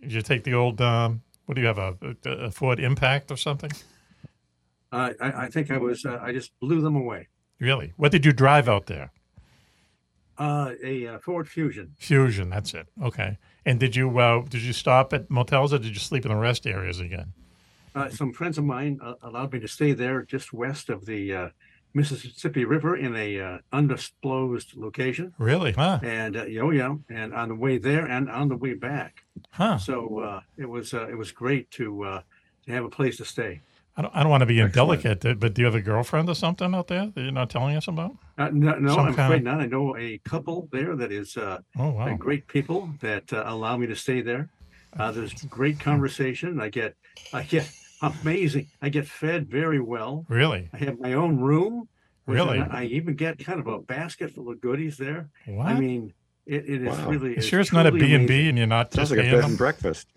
Did 0.00 0.12
you 0.12 0.22
take 0.22 0.44
the 0.44 0.54
old 0.54 0.80
um, 0.80 1.22
what 1.50 1.56
do 1.56 1.62
you 1.62 1.66
have 1.66 1.78
a, 1.78 1.96
a, 2.24 2.30
a 2.30 2.50
Ford 2.52 2.78
Impact 2.78 3.32
or 3.32 3.36
something? 3.36 3.72
Uh, 4.92 5.12
I, 5.20 5.32
I 5.32 5.48
think 5.48 5.72
I 5.72 5.78
was, 5.78 6.04
uh, 6.04 6.16
I 6.22 6.30
just 6.30 6.52
blew 6.60 6.80
them 6.80 6.94
away. 6.94 7.26
Really? 7.60 7.92
What 7.96 8.10
did 8.10 8.24
you 8.24 8.32
drive 8.32 8.68
out 8.68 8.86
there? 8.86 9.12
Uh, 10.38 10.72
a 10.82 11.06
uh, 11.06 11.18
Ford 11.18 11.46
Fusion. 11.46 11.94
Fusion. 11.98 12.48
That's 12.48 12.72
it. 12.72 12.88
Okay. 13.02 13.38
And 13.66 13.78
did 13.78 13.94
you 13.94 14.18
uh, 14.18 14.42
did 14.48 14.62
you 14.62 14.72
stop 14.72 15.12
at 15.12 15.30
motels 15.30 15.72
or 15.74 15.78
did 15.78 15.92
you 15.92 16.00
sleep 16.00 16.24
in 16.24 16.32
the 16.32 16.36
rest 16.36 16.66
areas 16.66 16.98
again? 16.98 17.34
Uh, 17.94 18.08
some 18.08 18.32
friends 18.32 18.56
of 18.56 18.64
mine 18.64 18.98
uh, 19.02 19.14
allowed 19.22 19.52
me 19.52 19.60
to 19.60 19.68
stay 19.68 19.92
there 19.92 20.22
just 20.22 20.52
west 20.52 20.88
of 20.88 21.04
the 21.04 21.34
uh, 21.34 21.48
Mississippi 21.92 22.64
River 22.64 22.96
in 22.96 23.16
a 23.16 23.40
uh, 23.40 23.58
undisclosed 23.72 24.76
location. 24.76 25.34
Really? 25.38 25.72
Huh? 25.72 25.98
And 26.02 26.36
uh, 26.36 26.44
oh 26.62 26.70
yeah, 26.70 26.94
and 27.08 27.34
on 27.34 27.48
the 27.48 27.54
way 27.54 27.78
there 27.78 28.06
and 28.06 28.30
on 28.30 28.48
the 28.48 28.56
way 28.56 28.74
back. 28.74 29.24
Huh? 29.50 29.78
So 29.78 30.20
uh, 30.20 30.40
it 30.56 30.68
was 30.68 30.94
uh, 30.94 31.08
it 31.08 31.18
was 31.18 31.32
great 31.32 31.70
to 31.72 32.04
uh, 32.04 32.22
to 32.66 32.72
have 32.72 32.84
a 32.84 32.90
place 32.90 33.16
to 33.18 33.24
stay. 33.24 33.60
I 33.96 34.02
don't, 34.02 34.14
I 34.16 34.20
don't 34.22 34.30
want 34.30 34.40
to 34.42 34.46
be 34.46 34.60
indelicate, 34.60 35.38
but 35.40 35.52
do 35.54 35.62
you 35.62 35.66
have 35.66 35.74
a 35.74 35.80
girlfriend 35.82 36.28
or 36.28 36.34
something 36.34 36.74
out 36.74 36.86
there 36.88 37.06
that 37.14 37.20
you're 37.20 37.32
not 37.32 37.50
telling 37.50 37.76
us 37.76 37.88
about? 37.88 38.12
Uh, 38.38 38.48
no, 38.52 38.78
no 38.78 38.94
Some 38.94 39.06
I'm 39.08 39.14
kind 39.14 39.26
afraid 39.32 39.38
of- 39.38 39.44
not. 39.44 39.60
I 39.60 39.66
know 39.66 39.96
a 39.96 40.18
couple 40.18 40.68
there 40.72 40.96
that 40.96 41.12
is 41.12 41.36
uh, 41.36 41.58
Oh, 41.78 41.90
wow. 41.90 42.08
uh, 42.08 42.14
great 42.16 42.46
people 42.46 42.88
that 43.00 43.32
uh, 43.32 43.42
allow 43.46 43.76
me 43.76 43.86
to 43.88 43.96
stay 43.96 44.20
there. 44.22 44.48
Uh, 44.98 45.12
there's 45.12 45.32
great 45.44 45.78
conversation. 45.78 46.60
I 46.60 46.68
get, 46.68 46.94
I 47.32 47.42
get 47.42 47.70
amazing. 48.02 48.68
I 48.80 48.88
get 48.88 49.06
fed 49.06 49.48
very 49.50 49.80
well. 49.80 50.24
Really? 50.28 50.68
I 50.72 50.78
have 50.78 50.98
my 50.98 51.12
own 51.14 51.38
room. 51.38 51.88
Really? 52.26 52.60
I, 52.60 52.82
I 52.82 52.84
even 52.84 53.14
get 53.16 53.38
kind 53.44 53.58
of 53.60 53.66
a 53.66 53.80
basket 53.80 54.30
full 54.32 54.50
of 54.50 54.60
goodies 54.60 54.96
there. 54.96 55.28
What? 55.46 55.66
I 55.66 55.78
mean, 55.78 56.12
It, 56.46 56.64
it 56.68 56.82
is 56.82 56.96
Wow. 56.96 57.08
really. 57.10 57.34
You 57.36 57.42
sure 57.42 57.60
it's 57.60 57.72
not 57.72 57.86
a 57.86 57.90
truly 57.90 58.06
B 58.06 58.14
and 58.14 58.26
B 58.28 58.48
and 58.48 58.56
you're 58.56 58.66
not 58.68 58.92
Sounds 58.94 59.10
just 59.10 59.18
like 59.18 59.26
a 59.26 59.30
paying 59.30 59.40
bed 59.42 59.48
and 59.50 59.58
breakfast. 59.58 60.08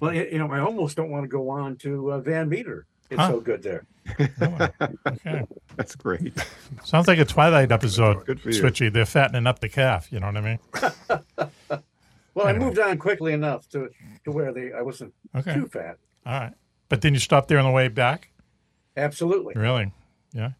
Well, 0.00 0.14
you 0.14 0.38
know, 0.38 0.50
I 0.50 0.58
almost 0.60 0.96
don't 0.96 1.10
want 1.10 1.24
to 1.24 1.28
go 1.28 1.50
on 1.50 1.76
to 1.78 2.12
uh, 2.12 2.18
Van 2.20 2.48
Meter. 2.48 2.86
It's 3.12 3.20
Huh? 3.20 3.28
so 3.28 3.40
good 3.40 3.62
there. 3.62 3.84
Oh, 4.40 4.68
okay. 5.06 5.44
That's 5.76 5.94
great. 5.94 6.32
Sounds 6.84 7.06
like 7.06 7.18
a 7.18 7.24
Twilight 7.24 7.70
episode, 7.70 8.26
Good 8.26 8.40
for 8.40 8.50
you. 8.50 8.62
Switchy. 8.62 8.92
They're 8.92 9.06
fattening 9.06 9.46
up 9.46 9.60
the 9.60 9.68
calf. 9.68 10.10
You 10.10 10.20
know 10.20 10.26
what 10.26 10.36
I 10.36 10.40
mean? 10.40 10.58
Well, 12.34 12.46
I 12.46 12.54
moved 12.54 12.78
on 12.78 12.96
quickly 12.96 13.34
enough 13.34 13.68
to, 13.72 13.90
to 14.24 14.32
where 14.32 14.54
they 14.54 14.72
I 14.72 14.80
wasn't 14.80 15.12
Okay. 15.36 15.52
too 15.52 15.66
fat. 15.66 15.98
All 16.24 16.32
right. 16.40 16.52
But 16.88 17.02
then 17.02 17.12
you 17.12 17.20
stopped 17.20 17.48
there 17.48 17.58
on 17.58 17.66
the 17.66 17.70
way 17.70 17.88
back? 17.88 18.30
Absolutely. 18.96 19.52
Really? 19.54 19.92
Yeah. 20.32 20.52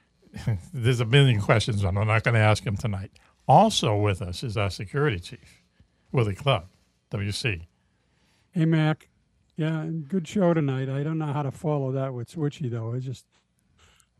There's 0.72 1.00
a 1.00 1.04
million 1.04 1.40
questions 1.40 1.82
I'm 1.84 1.94
not 1.96 2.22
going 2.22 2.34
to 2.34 2.40
ask 2.40 2.64
him 2.64 2.76
tonight. 2.76 3.10
Also 3.48 3.96
with 3.96 4.22
us 4.22 4.44
is 4.44 4.56
our 4.56 4.70
security 4.70 5.18
chief, 5.18 5.64
Willie 6.12 6.36
Club, 6.36 6.66
WC. 7.10 7.66
Hey, 8.52 8.64
Mack. 8.64 9.08
Yeah, 9.58 9.86
good 10.06 10.26
show 10.28 10.54
tonight. 10.54 10.88
I 10.88 11.02
don't 11.02 11.18
know 11.18 11.32
how 11.32 11.42
to 11.42 11.50
follow 11.50 11.90
that 11.92 12.14
with 12.14 12.30
Switchy, 12.32 12.70
though. 12.70 12.92
It's 12.92 13.04
just 13.04 13.26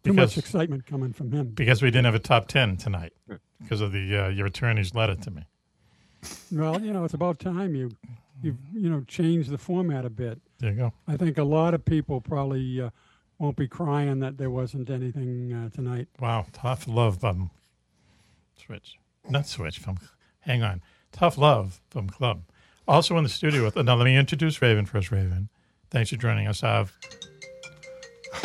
too 0.02 0.12
Because- 0.12 0.36
much 0.36 0.44
excitement 0.44 0.84
coming 0.84 1.12
from 1.12 1.30
him. 1.30 1.50
Because 1.50 1.80
we 1.80 1.90
didn't 1.92 2.06
have 2.06 2.16
a 2.16 2.18
top 2.18 2.48
10 2.48 2.76
tonight 2.76 3.12
because 3.62 3.80
of 3.80 3.92
the 3.92 4.16
uh, 4.24 4.28
your 4.28 4.46
attorney's 4.46 4.96
letter 4.96 5.14
to 5.14 5.30
me. 5.30 5.44
Well, 6.50 6.82
you 6.82 6.92
know, 6.92 7.04
it's 7.04 7.14
about 7.14 7.38
time 7.38 7.76
you, 7.76 7.92
you, 8.42 8.58
you 8.74 8.90
know, 8.90 9.02
change 9.06 9.46
the 9.46 9.58
format 9.58 10.04
a 10.04 10.10
bit. 10.10 10.40
There 10.58 10.72
you 10.72 10.76
go. 10.76 10.92
I 11.06 11.16
think 11.16 11.38
a 11.38 11.44
lot 11.44 11.72
of 11.72 11.84
people 11.84 12.20
probably 12.20 12.80
uh, 12.80 12.90
won't 13.38 13.56
be 13.56 13.68
crying 13.68 14.18
that 14.18 14.38
there 14.38 14.50
wasn't 14.50 14.90
anything 14.90 15.52
uh, 15.52 15.68
tonight. 15.70 16.08
Wow. 16.18 16.46
Tough 16.52 16.88
love 16.88 17.20
from 17.20 17.52
Switch. 18.56 18.96
Not 19.28 19.46
Switch, 19.46 19.78
from, 19.78 19.98
hang 20.40 20.64
on. 20.64 20.82
Tough 21.12 21.38
love 21.38 21.80
from 21.90 22.08
Club. 22.10 22.42
Also 22.88 23.16
in 23.18 23.22
the 23.22 23.28
studio 23.28 23.64
with, 23.64 23.76
now 23.76 23.94
let 23.94 24.04
me 24.06 24.16
introduce 24.16 24.60
Raven 24.62 24.86
first, 24.86 25.10
Raven. 25.12 25.48
Thanks 25.90 26.10
for 26.10 26.16
joining 26.16 26.46
us. 26.48 26.62
Uh, 26.62 26.86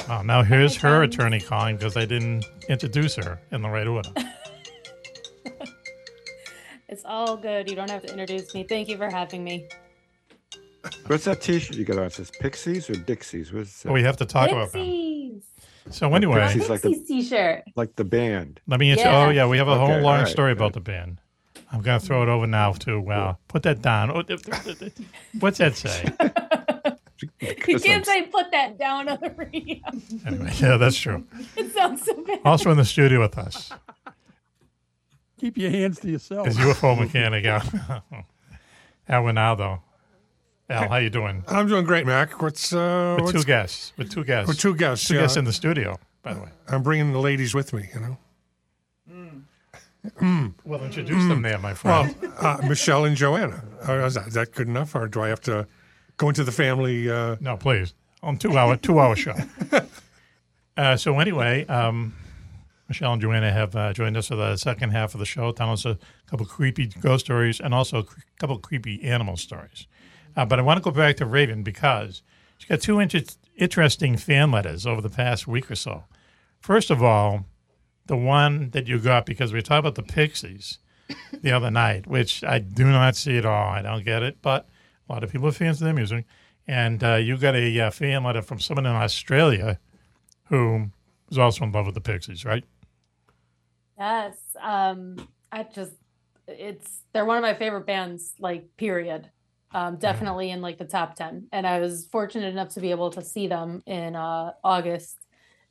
oh, 0.10 0.22
now 0.24 0.44
here's 0.44 0.76
her 0.78 1.04
attorney 1.04 1.40
calling 1.40 1.78
because 1.78 1.96
I 1.96 2.06
didn't 2.06 2.46
introduce 2.68 3.16
her 3.16 3.40
in 3.52 3.62
the 3.62 3.70
right 3.70 3.88
order. 3.88 4.10
It's 6.90 7.06
all 7.06 7.36
good. 7.38 7.68
You 7.72 7.76
don't 7.76 7.90
have 7.90 8.04
to 8.04 8.12
introduce 8.12 8.54
me. 8.54 8.66
Thank 8.70 8.88
you 8.88 8.98
for 8.98 9.10
having 9.10 9.44
me. 9.44 9.68
What's 11.08 11.24
that 11.26 11.42
T-shirt 11.42 11.76
you 11.76 11.86
got 11.86 11.98
on? 11.98 12.04
It 12.06 12.14
says 12.14 12.30
Pixies 12.30 12.88
or 12.88 12.94
Dixies? 12.94 13.52
What's 13.52 13.82
that? 13.82 13.92
We 13.92 14.04
have 14.04 14.18
to 14.18 14.28
talk 14.28 14.52
about 14.52 14.72
that. 14.74 14.78
Pixies. 14.78 15.44
So 15.90 16.14
anyway, 16.14 16.42
Pixies 16.42 16.70
like 16.70 16.82
the 16.82 17.04
t-shirt. 17.08 17.64
like 17.76 17.96
the 17.96 18.04
band. 18.04 18.60
Let 18.68 18.80
me 18.80 18.92
answer. 18.92 19.06
Yeah. 19.06 19.26
Oh 19.26 19.30
yeah, 19.32 19.48
we 19.48 19.58
have 19.58 19.68
a 19.68 19.72
Okay, 19.72 19.80
whole 19.94 20.02
long 20.02 20.20
right, 20.20 20.28
story 20.28 20.52
about 20.52 20.74
the 20.74 20.82
band. 20.82 21.18
I'm 21.74 21.82
gonna 21.82 22.00
throw 22.00 22.22
it 22.22 22.30
over 22.30 22.46
now 22.46 22.72
to 22.74 23.00
wow. 23.00 23.40
Put 23.48 23.64
that 23.64 23.82
down. 23.82 24.12
Oh, 24.12 24.24
What's 25.40 25.58
that 25.58 25.76
say? 25.76 26.06
You 27.40 27.80
can't 27.80 28.06
say 28.06 28.24
put 28.24 28.52
that 28.52 28.78
down 28.78 29.08
on 29.08 29.18
the 29.22 29.30
radio. 29.30 29.78
Anyway, 30.26 30.52
yeah, 30.60 30.76
that's 30.76 30.98
true. 30.98 31.26
It 31.56 31.74
sounds 31.74 32.04
so 32.04 32.22
bad. 32.24 32.40
Also 32.44 32.70
in 32.72 32.78
the 32.78 32.84
studio 32.84 33.22
with 33.22 33.38
us 33.38 33.72
Keep 35.40 35.58
your 35.58 35.70
hands 35.70 36.00
to 36.02 36.10
yourself. 36.10 36.48
is 36.48 36.58
UFO 36.58 37.00
mechanic 37.00 37.46
Al, 37.46 37.62
Al 39.08 39.24
Ronaldo. 39.24 39.82
Al, 40.70 40.90
how 40.90 40.98
you 40.98 41.10
doing? 41.10 41.46
I'm 41.48 41.68
doing 41.68 41.86
great, 41.86 42.06
Mack. 42.06 42.42
What's 42.42 42.74
uh? 42.74 43.16
With 43.16 43.26
what's, 43.26 43.40
two 43.40 43.46
guests. 43.46 43.94
With 43.98 44.12
two 44.12 44.26
guests. 44.26 44.48
With 44.48 44.60
two 44.60 44.76
guests. 44.76 45.08
Two 45.08 45.16
yeah. 45.16 45.22
guests 45.22 45.38
in 45.38 45.46
the 45.46 45.54
studio, 45.54 45.98
by 46.24 46.34
the 46.34 46.42
way. 46.42 46.50
I'm 46.68 46.84
bringing 46.84 47.14
the 47.14 47.20
ladies 47.20 47.54
with 47.54 47.72
me. 47.74 47.90
You 47.94 48.00
know. 48.02 48.18
Mm. 50.20 50.54
Well, 50.66 50.84
introduce 50.84 51.26
them 51.28 51.42
there, 51.42 51.58
my 51.60 51.74
friend. 51.74 52.14
Well, 52.22 52.34
uh, 52.40 52.68
Michelle 52.68 53.06
and 53.06 53.16
Johanna. 53.16 53.64
Uh, 53.88 54.06
is, 54.06 54.16
that, 54.16 54.28
is 54.28 54.34
that 54.34 54.52
good 54.52 54.68
enough, 54.68 54.96
or 54.96 55.08
do 55.08 55.22
I 55.22 55.30
have 55.30 55.42
to 55.42 55.68
go 56.18 56.30
into 56.30 56.44
the 56.44 56.52
family? 56.52 57.10
Uh... 57.10 57.38
No, 57.40 57.56
please. 57.56 57.94
On 58.22 58.38
two 58.38 58.58
hour 58.58 58.76
two 58.78 59.00
hour 59.00 59.16
show. 59.16 59.36
uh, 60.78 60.98
so 60.98 61.20
anyway, 61.20 61.66
um, 61.68 62.14
Michelle 62.88 63.14
and 63.14 63.22
Johanna 63.22 63.52
have 63.52 63.76
uh, 63.76 63.94
joined 63.94 64.18
us 64.18 64.28
for 64.28 64.36
the 64.36 64.58
second 64.58 64.92
half 64.92 65.14
of 65.14 65.20
the 65.20 65.26
show, 65.26 65.52
telling 65.52 65.74
us 65.74 65.86
a 65.86 65.98
couple 66.28 66.46
creepy 66.46 66.88
ghost 66.88 67.26
stories 67.26 67.60
and 67.60 67.74
also 67.74 68.00
a 68.00 68.06
couple 68.40 68.58
creepy 68.60 69.04
animal 69.04 69.38
stories. 69.38 69.88
Uh, 70.36 70.46
but 70.46 70.60
I 70.60 70.62
want 70.62 70.78
to 70.78 70.84
go 70.84 70.92
back 70.92 71.18
to 71.18 71.26
Raven 71.26 71.64
because 71.64 72.24
she's 72.58 72.68
got 72.68 72.82
two 72.82 73.00
inter- 73.00 73.22
interesting 73.58 74.18
fan 74.18 74.52
letters 74.52 74.86
over 74.86 75.02
the 75.02 75.10
past 75.10 75.48
week 75.48 75.72
or 75.72 75.76
so. 75.76 76.04
First 76.60 76.90
of 76.90 77.04
all, 77.04 77.46
the 78.06 78.18
one 78.18 78.70
that 78.72 78.88
you 78.88 79.00
got 79.00 79.26
because 79.26 79.54
we 79.54 79.62
talked 79.62 79.80
about 79.80 79.96
the 79.96 80.04
Pixies 80.04 80.80
the 81.42 81.52
other 81.52 81.72
night, 81.72 82.08
which 82.08 82.44
I 82.44 82.60
do 82.60 82.86
not 82.86 83.16
see 83.16 83.38
at 83.38 83.46
all. 83.46 83.70
I 83.70 83.82
don't 83.82 84.04
get 84.04 84.24
it, 84.24 84.38
but 84.42 84.68
a 85.08 85.14
lot 85.14 85.24
of 85.24 85.32
people 85.32 85.48
are 85.48 85.52
fans 85.52 85.82
of 85.82 85.86
their 85.86 85.94
music. 85.94 86.26
And 86.68 87.04
uh, 87.04 87.16
you 87.16 87.38
got 87.38 87.56
a 87.56 87.80
uh, 87.80 87.92
fan 87.92 88.24
letter 88.24 88.42
from 88.42 88.60
someone 88.60 88.86
in 88.86 88.94
Australia 88.94 89.80
who 90.46 90.90
was 91.30 91.38
also 91.38 91.66
in 91.66 91.72
love 91.72 91.86
with 91.86 91.96
the 91.96 92.02
Pixies, 92.02 92.46
right? 92.46 92.64
Yes. 93.98 94.38
Um, 94.62 95.28
I 95.52 95.64
just 95.64 95.94
it's 96.48 97.02
they're 97.14 97.26
one 97.26 97.38
of 97.38 97.42
my 97.42 97.54
favorite 97.54 97.86
bands, 97.86 98.34
like 98.40 98.76
period. 98.78 99.30
Um, 99.76 99.96
definitely 99.98 100.52
in 100.52 100.62
like 100.62 100.78
the 100.78 100.86
top 100.86 101.16
ten. 101.16 101.48
And 101.52 101.66
I 101.66 101.80
was 101.80 102.08
fortunate 102.12 102.50
enough 102.50 102.70
to 102.76 102.80
be 102.80 102.92
able 102.92 103.10
to 103.12 103.24
see 103.24 103.48
them 103.48 103.82
in 103.88 104.16
uh 104.16 104.52
August 104.64 105.23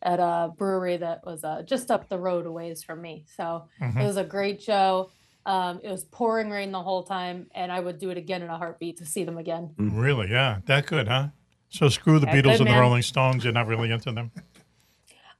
at 0.02 0.18
a 0.18 0.50
brewery 0.56 0.96
that 0.96 1.24
was 1.24 1.44
uh, 1.44 1.62
just 1.62 1.90
up 1.90 2.08
the 2.08 2.18
road 2.18 2.44
a 2.46 2.52
ways 2.52 2.82
from 2.82 3.00
me. 3.00 3.24
So 3.36 3.68
Mhm. 3.80 4.00
it 4.00 4.04
was 4.04 4.16
a 4.16 4.24
great 4.24 4.60
show. 4.60 5.10
Um, 5.46 5.80
it 5.82 5.90
was 5.90 6.04
pouring 6.04 6.50
rain 6.50 6.72
the 6.72 6.82
whole 6.82 7.02
time, 7.04 7.46
and 7.54 7.70
I 7.72 7.80
would 7.80 7.98
do 7.98 8.10
it 8.10 8.16
again 8.18 8.42
in 8.42 8.50
a 8.50 8.56
heartbeat 8.58 8.98
to 8.98 9.06
see 9.06 9.24
them 9.24 9.38
again. 9.38 9.74
Really? 9.76 10.30
Yeah. 10.30 10.58
That 10.66 10.86
good, 10.86 11.08
huh? 11.08 11.28
So 11.68 11.88
screw 11.88 12.18
the 12.18 12.26
That 12.26 12.34
Beatles 12.34 12.58
good, 12.58 12.60
and 12.62 12.70
the. 12.70 12.80
Rolling 12.80 13.02
Stones. 13.02 13.44
You're 13.44 13.52
not 13.52 13.66
really 13.66 13.90
into 13.90 14.12
them? 14.12 14.30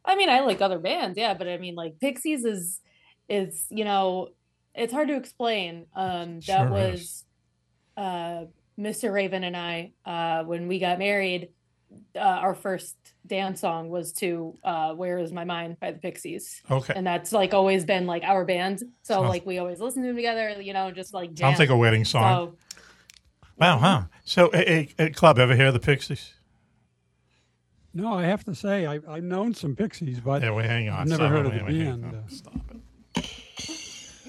I 0.05 0.17
mean, 0.17 0.29
I 0.31 0.41
like 0.41 0.61
other 0.61 0.79
bands, 0.81 1.17
yeah, 1.19 1.35
but 1.35 1.47
I 1.49 1.59
mean, 1.59 1.75
like 1.75 2.01
Pixies 2.01 2.45
is 2.45 2.81
is 3.29 3.67
you 3.71 3.85
know, 3.85 4.29
it's 4.75 4.93
hard 4.93 5.09
to 5.09 5.15
explain. 5.17 5.87
Um, 5.95 6.41
that 6.41 6.43
Sure 6.67 6.71
was 6.71 7.25
uh, 7.97 8.45
Mr. 8.79 9.13
Raven 9.13 9.45
and 9.45 9.57
I 9.57 9.93
uh, 10.05 10.45
when 10.45 10.67
we 10.69 10.79
got 10.79 10.99
married. 10.99 11.51
Uh, 12.15 12.19
our 12.21 12.55
first 12.55 12.97
dance 13.27 13.61
song 13.61 13.89
was 13.89 14.13
to 14.15 14.59
uh, 14.65 14.93
"Where 14.95 15.19
Is 15.19 15.33
My 15.33 15.45
Mind" 15.45 15.79
by 15.81 15.93
the 15.93 15.99
Pixies. 15.99 16.61
Okay. 16.71 16.93
and 16.97 17.07
that's 17.07 17.33
like 17.33 17.55
always 17.55 17.85
been 17.85 18.07
like 18.07 18.23
our 18.25 18.45
band. 18.45 18.81
So 19.03 19.15
Sounds- 19.15 19.29
like 19.29 19.47
we 19.47 19.59
always 19.59 19.81
listen 19.81 20.03
to 20.03 20.09
them 20.09 20.17
together. 20.17 20.61
You 20.61 20.73
know, 20.73 20.91
just 20.91 21.15
like 21.15 21.31
Sounds 21.37 21.59
like 21.59 21.71
a 21.71 21.77
wedding 21.77 22.05
song. 22.05 22.57
So, 22.57 22.57
Wow, 23.59 23.79
huh? 23.79 24.03
So, 24.25 24.51
hey, 24.53 24.65
hey, 24.67 24.89
hey, 24.99 25.11
Club, 25.11 25.39
ever 25.39 25.55
hear 25.55 25.67
of 25.69 25.75
the 25.75 25.79
Pixies? 25.81 26.33
No, 27.95 28.15
I 28.15 28.23
have 28.25 28.43
to 28.45 28.55
say, 28.55 28.87
I, 28.87 28.99
I've 29.09 29.23
known 29.23 29.55
some 29.55 29.77
Pixies, 29.77 30.19
but 30.21 30.43
Yeah, 30.43 30.51
well, 30.51 30.65
hang 30.67 30.89
on. 30.89 31.01
I've 31.01 31.09
never 31.09 31.29
heard 31.29 31.47
of 31.47 31.53
the 31.53 31.59
Wait, 31.59 31.67
wait, 31.67 31.77
hang 31.77 32.01
band. 32.01 32.05
on. 32.07 32.15
uh, 32.25 32.29
Stop 32.29 32.55
it. 32.71 33.27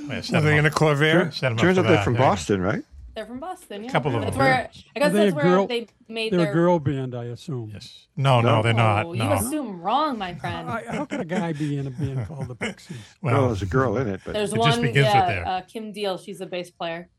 Wait, 0.10 0.26
set 0.26 0.36
Are 0.36 0.40
him 0.40 0.46
they 0.46 0.58
in 0.58 0.66
a 0.66 0.68
up. 0.68 0.74
clavier? 0.76 1.32
Set 1.32 1.52
him 1.54 1.58
up 1.58 1.62
Turns 1.62 1.78
out 1.78 1.88
they're 1.88 2.04
from 2.04 2.16
Hang. 2.16 2.24
Boston, 2.24 2.62
right? 2.62 2.84
They're 3.16 3.26
from 3.26 3.40
Boston. 3.40 3.84
Yeah, 3.84 3.90
A 3.90 3.92
Couple 3.92 4.16
of 4.16 4.22
that's 4.22 4.36
them. 4.36 4.46
where 4.46 4.70
I 4.96 5.00
guess 5.00 5.10
Are 5.10 5.14
that's 5.14 5.36
where 5.36 5.44
girl- 5.44 5.68
they 5.68 5.88
made 6.08 6.32
They're 6.34 6.40
their. 6.42 6.52
a 6.52 6.54
girl 6.54 6.80
band, 6.80 7.14
I 7.16 7.26
assume. 7.26 7.72
Yes. 7.74 8.08
No, 8.18 8.42
no, 8.42 8.62
they're 8.64 8.74
not. 8.74 9.06
Oh, 9.06 9.14
No. 9.14 9.26
You 9.26 9.32
assume 9.34 9.82
wrong, 9.82 10.18
my 10.18 10.34
friend. 10.36 10.68
How 10.70 11.06
could 11.06 11.20
a 11.22 11.26
guy 11.26 11.54
be 11.54 11.78
in 11.78 11.88
a 11.88 11.92
band 11.92 12.28
called 12.28 12.48
the 12.48 12.56
Pixies? 12.56 12.98
Well, 13.22 13.48
there's 13.48 13.62
a 13.62 13.66
girl 13.68 13.98
in 13.98 14.08
it, 14.08 14.22
but 14.26 14.34
There's 14.34 14.54
It 14.54 14.60
one, 14.60 14.70
just 14.72 14.82
begins 14.82 15.06
with 15.06 15.14
yeah, 15.14 15.26
there. 15.28 15.48
uh, 15.48 15.62
Kim 15.62 15.92
Deal. 15.92 16.18
She's 16.18 16.42
a 16.42 16.46
bass 16.46 16.70
player. 16.72 17.10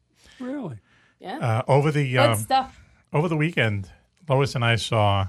Really? 0.40 0.76
Yeah. 1.20 1.38
Uh, 1.38 1.62
over 1.68 1.90
the 1.90 2.10
Good 2.10 2.18
um, 2.20 2.34
stuff. 2.36 2.80
over 3.12 3.28
the 3.28 3.36
weekend, 3.36 3.88
Lois 4.28 4.54
and 4.54 4.64
I 4.64 4.76
saw 4.76 5.28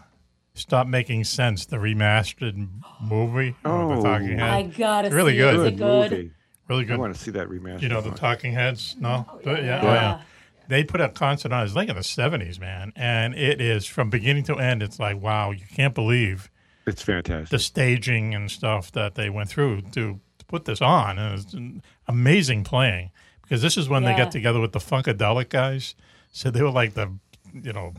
"Stop 0.55 0.87
Making 0.87 1.23
Sense," 1.25 1.65
the 1.65 1.77
remastered 1.77 2.67
movie 3.01 3.55
of 3.63 3.89
the 3.89 3.95
Oh. 3.97 4.01
Talking 4.01 4.39
Heads. 4.39 4.75
I 4.75 4.77
gotta 4.77 5.09
really 5.09 5.33
see 5.33 5.37
good. 5.37 5.53
it. 5.55 5.59
Is 5.59 5.65
it 5.67 5.77
good? 5.77 6.11
movie. 6.11 6.31
Really 6.67 6.85
good. 6.85 6.95
I 6.95 6.97
want 6.97 7.13
to 7.13 7.19
see 7.21 7.31
that 7.31 7.47
remastered. 7.47 7.81
You 7.83 7.89
know 7.89 8.01
the 8.01 8.11
Talking 8.11 8.51
Heads? 8.53 8.95
No, 8.99 9.25
But 9.43 9.63
yeah, 9.63 9.79
oh, 9.81 9.85
Yeah. 9.85 9.93
yeah. 9.93 10.21
They 10.67 10.83
put 10.83 11.01
a 11.01 11.09
concert 11.09 11.51
on. 11.51 11.65
It's 11.65 11.75
like 11.75 11.89
in 11.89 11.95
the 11.95 12.03
seventies, 12.03 12.59
man, 12.59 12.91
and 12.95 13.35
it 13.35 13.61
is 13.61 13.85
from 13.85 14.09
beginning 14.09 14.43
to 14.45 14.55
end. 14.55 14.81
It's 14.83 14.99
like 14.99 15.21
wow, 15.21 15.51
you 15.51 15.65
can't 15.75 15.93
believe 15.93 16.49
It's 16.87 17.01
fantastic. 17.01 17.49
the 17.49 17.59
staging 17.59 18.33
and 18.35 18.49
stuff 18.49 18.91
that 18.93 19.15
they 19.15 19.29
went 19.29 19.49
through 19.49 19.81
to, 19.81 20.19
to 20.39 20.45
put 20.47 20.65
this 20.65 20.81
on, 20.81 21.17
and 21.19 21.39
it's 21.39 21.53
an 21.53 21.81
amazing 22.07 22.63
playing 22.63 23.11
because 23.43 23.61
this 23.61 23.77
is 23.77 23.87
when 23.89 24.03
they 24.03 24.15
got 24.15 24.31
together 24.31 24.59
with 24.59 24.71
the 24.71 24.79
Funkadelic 24.79 25.49
guys. 25.49 25.93
So 26.31 26.49
they 26.51 26.61
were 26.63 26.71
like 26.71 26.95
the, 26.95 27.13
you 27.53 27.71
know, 27.73 27.93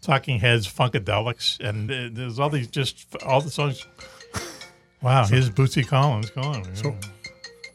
Talking 0.00 0.38
Heads 0.40 0.66
Funkadelics, 0.70 1.58
and 1.60 1.90
uh, 1.90 2.08
there's 2.12 2.38
all 2.38 2.50
these 2.50 2.68
just 2.68 3.06
all 3.24 3.40
the 3.40 3.50
songs. 3.50 3.86
Wow, 5.02 5.26
here's 5.26 5.50
Bootsy 5.50 5.86
Collins 5.86 6.30
going. 6.30 6.74
So, 6.74 6.96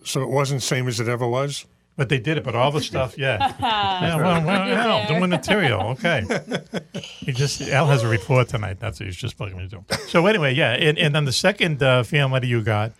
so 0.04 0.22
it 0.24 0.30
wasn't 0.30 0.64
same 0.64 0.88
as 0.88 1.00
it 1.00 1.08
ever 1.08 1.28
was. 1.28 1.66
But 2.00 2.08
they 2.08 2.18
did 2.20 2.38
it. 2.38 2.46
But 2.46 2.56
all 2.56 2.72
the 2.72 2.80
stuff, 2.92 3.18
yeah. 3.18 3.54
yeah 3.60 4.16
well, 4.16 4.42
well, 4.46 4.68
You're 4.70 4.78
Al, 4.80 5.08
doing 5.10 5.30
material. 5.30 5.82
Okay. 5.90 6.24
he 7.02 7.34
just 7.34 7.60
Al 7.62 7.88
has 7.88 8.04
a 8.04 8.08
report 8.08 8.48
tonight. 8.48 8.80
That's 8.80 9.02
what 9.02 9.08
he's 9.08 9.18
just 9.18 9.36
plugging 9.36 9.58
me 9.58 9.68
to. 9.68 9.84
So 10.08 10.26
anyway, 10.26 10.54
yeah, 10.56 10.72
and, 10.72 10.98
and 10.98 11.14
then 11.14 11.26
the 11.26 11.34
second 11.34 11.84
uh, 11.84 12.04
fan 12.04 12.32
letter 12.32 12.46
you 12.48 12.62
got 12.62 12.94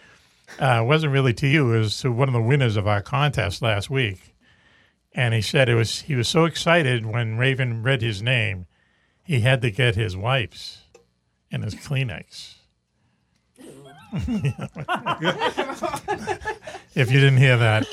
uh, 0.60 0.84
wasn't 0.86 1.14
really 1.14 1.34
to 1.36 1.48
you. 1.48 1.74
It 1.74 1.80
was 1.80 2.02
to 2.02 2.12
one 2.12 2.28
of 2.28 2.34
the 2.34 2.42
winners 2.42 2.76
of 2.76 2.88
our 2.90 3.02
contest 3.02 3.62
last 3.62 3.90
week. 3.90 4.36
and 5.14 5.34
he 5.34 5.42
said 5.42 5.70
it 5.70 5.76
was 5.76 6.02
he 6.02 6.16
was 6.16 6.28
so 6.28 6.44
excited 6.44 7.06
when 7.06 7.38
Raven 7.38 7.82
read 7.84 8.02
his 8.02 8.22
name, 8.22 8.66
he 9.24 9.40
had 9.40 9.62
to 9.62 9.72
get 9.72 9.96
his 9.96 10.18
wipes 10.18 10.80
and 11.50 11.64
his 11.64 11.74
Kleenex. 11.74 12.56
if 16.96 17.12
you 17.12 17.20
didn't 17.20 17.38
hear 17.38 17.56
that, 17.58 17.86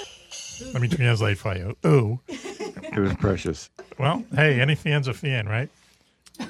let 0.72 0.80
me 0.82 0.88
translate 0.88 1.38
for 1.38 1.56
you. 1.56 1.76
Ooh. 1.86 2.20
It 2.28 2.98
was 2.98 3.14
precious. 3.14 3.70
Well, 3.98 4.24
hey, 4.34 4.60
any 4.60 4.74
fan's 4.74 5.08
a 5.08 5.14
fan, 5.14 5.46
right? 5.48 5.68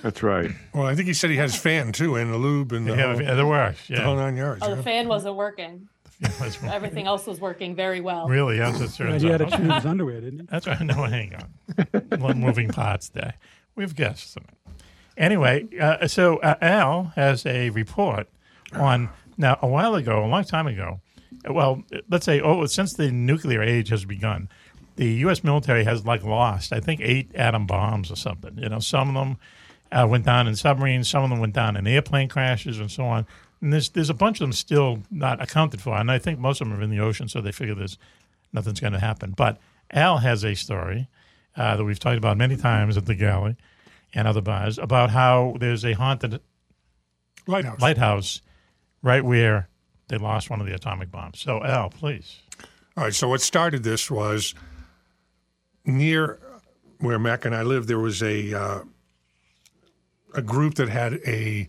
That's 0.03 0.23
right. 0.23 0.51
Well, 0.74 0.87
I 0.87 0.95
think 0.95 1.07
he 1.09 1.15
said 1.15 1.31
he 1.31 1.37
has 1.37 1.57
fan 1.57 1.93
too, 1.93 2.16
and 2.16 2.33
the 2.33 2.37
lube 2.37 2.73
and 2.73 2.87
the 2.87 2.97
Yeah, 2.97 3.12
whole, 3.12 3.23
yeah, 3.23 3.35
there 3.35 3.47
were, 3.47 3.74
the 3.89 3.95
yeah. 3.95 4.01
whole 4.03 4.16
nine 4.16 4.37
yards. 4.37 4.62
Oh, 4.65 4.69
yeah. 4.70 4.74
the 4.74 4.83
fan 4.83 5.07
wasn't 5.09 5.37
working. 5.37 5.89
Everything 6.65 7.07
else 7.07 7.27
was 7.27 7.41
working 7.41 7.74
very 7.74 8.01
well. 8.01 8.27
Really, 8.27 8.61
as 8.61 8.81
it 8.81 8.91
turns 8.95 9.23
he 9.23 9.28
had 9.28 9.43
out. 9.43 9.51
to 9.51 9.57
change 9.59 9.73
his 9.73 9.87
underwear, 9.87 10.20
didn't 10.20 10.41
he? 10.41 10.47
That's 10.51 10.66
right. 10.66 10.81
No, 10.87 10.95
hang 11.05 11.35
on. 11.35 12.20
One 12.20 12.41
moving 12.41 12.69
parts 12.69 13.11
there. 13.11 13.35
We 13.74 13.85
have 13.85 13.95
guests. 13.95 14.35
tonight. 14.35 14.51
Anyway, 15.19 15.66
uh, 15.78 16.09
so 16.09 16.39
uh, 16.39 16.55
Al 16.61 17.12
has 17.16 17.45
a 17.47 17.70
report 17.70 18.28
on 18.73 19.09
now 19.37 19.59
a 19.62 19.66
while 19.66 19.95
ago, 19.95 20.24
a 20.24 20.27
long 20.27 20.45
time 20.45 20.66
ago. 20.66 21.01
Well, 21.48 21.82
let's 22.09 22.24
say 22.24 22.40
oh, 22.40 22.66
since 22.66 22.94
the 22.94 23.10
nuclear 23.10 23.62
age 23.62 23.89
has 23.90 24.05
begun, 24.05 24.48
the 24.97 25.06
U.S. 25.06 25.44
military 25.44 25.85
has 25.85 26.05
like 26.05 26.24
lost, 26.24 26.73
I 26.73 26.81
think, 26.81 27.01
eight 27.02 27.31
atom 27.35 27.66
bombs 27.66 28.10
or 28.10 28.16
something. 28.16 28.59
You 28.59 28.68
know, 28.68 28.78
some 28.78 29.09
of 29.09 29.14
them 29.14 29.39
uh, 29.93 30.06
went 30.09 30.24
down 30.24 30.48
in 30.48 30.56
submarines, 30.56 31.09
some 31.09 31.23
of 31.23 31.31
them 31.31 31.39
went 31.39 31.55
down 31.55 31.77
in 31.77 31.86
airplane 31.86 32.28
crashes, 32.28 32.78
and 32.78 32.90
so 32.90 33.05
on. 33.05 33.27
And 33.60 33.73
there's 33.73 33.90
there's 33.90 34.10
a 34.10 34.14
bunch 34.14 34.40
of 34.40 34.44
them 34.44 34.52
still 34.52 35.02
not 35.10 35.40
accounted 35.43 35.81
for, 35.81 35.97
and 35.97 36.10
I 36.10 36.18
think 36.18 36.39
most 36.39 36.60
of 36.60 36.68
them 36.68 36.78
are 36.78 36.82
in 36.82 36.90
the 36.90 37.01
ocean, 37.01 37.28
so 37.28 37.40
they 37.40 37.52
figure 37.52 37.74
there's 37.74 37.98
nothing's 38.52 38.81
going 38.81 38.93
to 38.93 39.01
happen. 39.01 39.35
But 39.36 39.59
Al 39.90 40.18
has 40.18 40.44
a 40.44 40.55
story 40.55 41.09
uh, 41.56 41.77
that 41.77 41.85
we've 41.85 41.98
talked 41.98 42.18
about 42.18 42.36
many 42.36 42.56
times 42.56 42.97
at 42.97 43.06
the 43.06 43.14
galley 43.14 43.56
and 44.14 44.27
other 44.27 44.40
bars 44.40 44.78
about 44.78 45.10
how 45.10 45.56
there's 45.59 45.85
a 45.85 45.93
haunted 45.93 46.40
lighthouse 47.47 47.81
lighthouse 47.81 48.40
right 49.02 49.24
where 49.24 49.68
they 50.09 50.19
lost 50.19 50.51
one 50.51 50.61
of 50.61 50.66
the 50.66 50.74
atomic 50.74 51.11
bombs. 51.11 51.41
So 51.41 51.62
Al, 51.65 51.91
please. 51.91 52.39
All 52.97 53.05
right. 53.05 53.15
So 53.15 53.28
what 53.28 53.41
started 53.41 53.83
this 53.83 54.11
was 54.11 54.55
near 55.85 56.39
where 56.99 57.19
Mack 57.19 57.45
and 57.45 57.55
I 57.55 57.62
lived. 57.62 57.89
There 57.89 57.99
was 57.99 58.23
a 58.23 58.55
uh, 58.55 58.81
a 60.35 60.43
group 60.43 60.74
that 60.74 60.89
had 60.89 61.15
a 61.27 61.69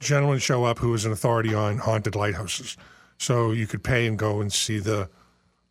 gentleman 0.00 0.38
show 0.38 0.64
up 0.64 0.78
who 0.78 0.90
was 0.90 1.04
an 1.04 1.12
authority 1.12 1.54
on 1.54 1.78
haunted 1.78 2.14
lighthouses. 2.14 2.76
So 3.18 3.50
you 3.50 3.66
could 3.66 3.82
pay 3.82 4.06
and 4.06 4.18
go 4.18 4.40
and 4.40 4.52
see 4.52 4.78
the 4.78 5.08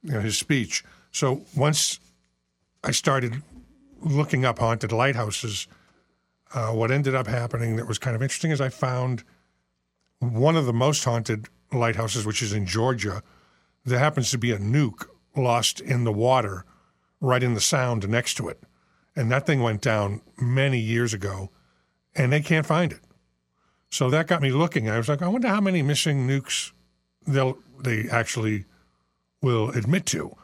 you 0.03 0.11
know, 0.11 0.19
his 0.19 0.37
speech. 0.37 0.83
So 1.11 1.43
once 1.55 1.99
I 2.83 2.91
started 2.91 3.41
looking 4.01 4.45
up 4.45 4.59
haunted 4.59 4.91
lighthouses, 4.91 5.67
uh, 6.53 6.71
what 6.71 6.91
ended 6.91 7.15
up 7.15 7.27
happening 7.27 7.77
that 7.77 7.87
was 7.87 7.97
kind 7.97 8.15
of 8.15 8.21
interesting 8.21 8.51
is 8.51 8.61
I 8.61 8.69
found 8.69 9.23
one 10.19 10.55
of 10.55 10.65
the 10.65 10.73
most 10.73 11.03
haunted 11.03 11.47
lighthouses, 11.71 12.25
which 12.25 12.41
is 12.41 12.53
in 12.53 12.65
Georgia. 12.65 13.21
There 13.85 13.99
happens 13.99 14.31
to 14.31 14.37
be 14.37 14.51
a 14.51 14.57
nuke 14.57 15.05
lost 15.35 15.79
in 15.79 16.03
the 16.03 16.11
water 16.11 16.65
right 17.21 17.43
in 17.43 17.53
the 17.53 17.61
sound 17.61 18.07
next 18.07 18.35
to 18.35 18.47
it. 18.47 18.61
And 19.15 19.31
that 19.31 19.45
thing 19.45 19.61
went 19.61 19.81
down 19.81 20.21
many 20.39 20.79
years 20.79 21.13
ago, 21.13 21.49
and 22.15 22.31
they 22.31 22.41
can't 22.41 22.65
find 22.65 22.91
it. 22.91 22.99
So 23.89 24.09
that 24.09 24.27
got 24.27 24.41
me 24.41 24.51
looking. 24.51 24.89
I 24.89 24.97
was 24.97 25.09
like, 25.09 25.21
I 25.21 25.27
wonder 25.27 25.47
how 25.47 25.61
many 25.61 25.81
missing 25.81 26.27
nukes 26.27 26.71
they'll 27.25 27.57
they 27.79 28.09
actually 28.09 28.65
will 29.41 29.69
admit 29.71 30.05
to. 30.07 30.35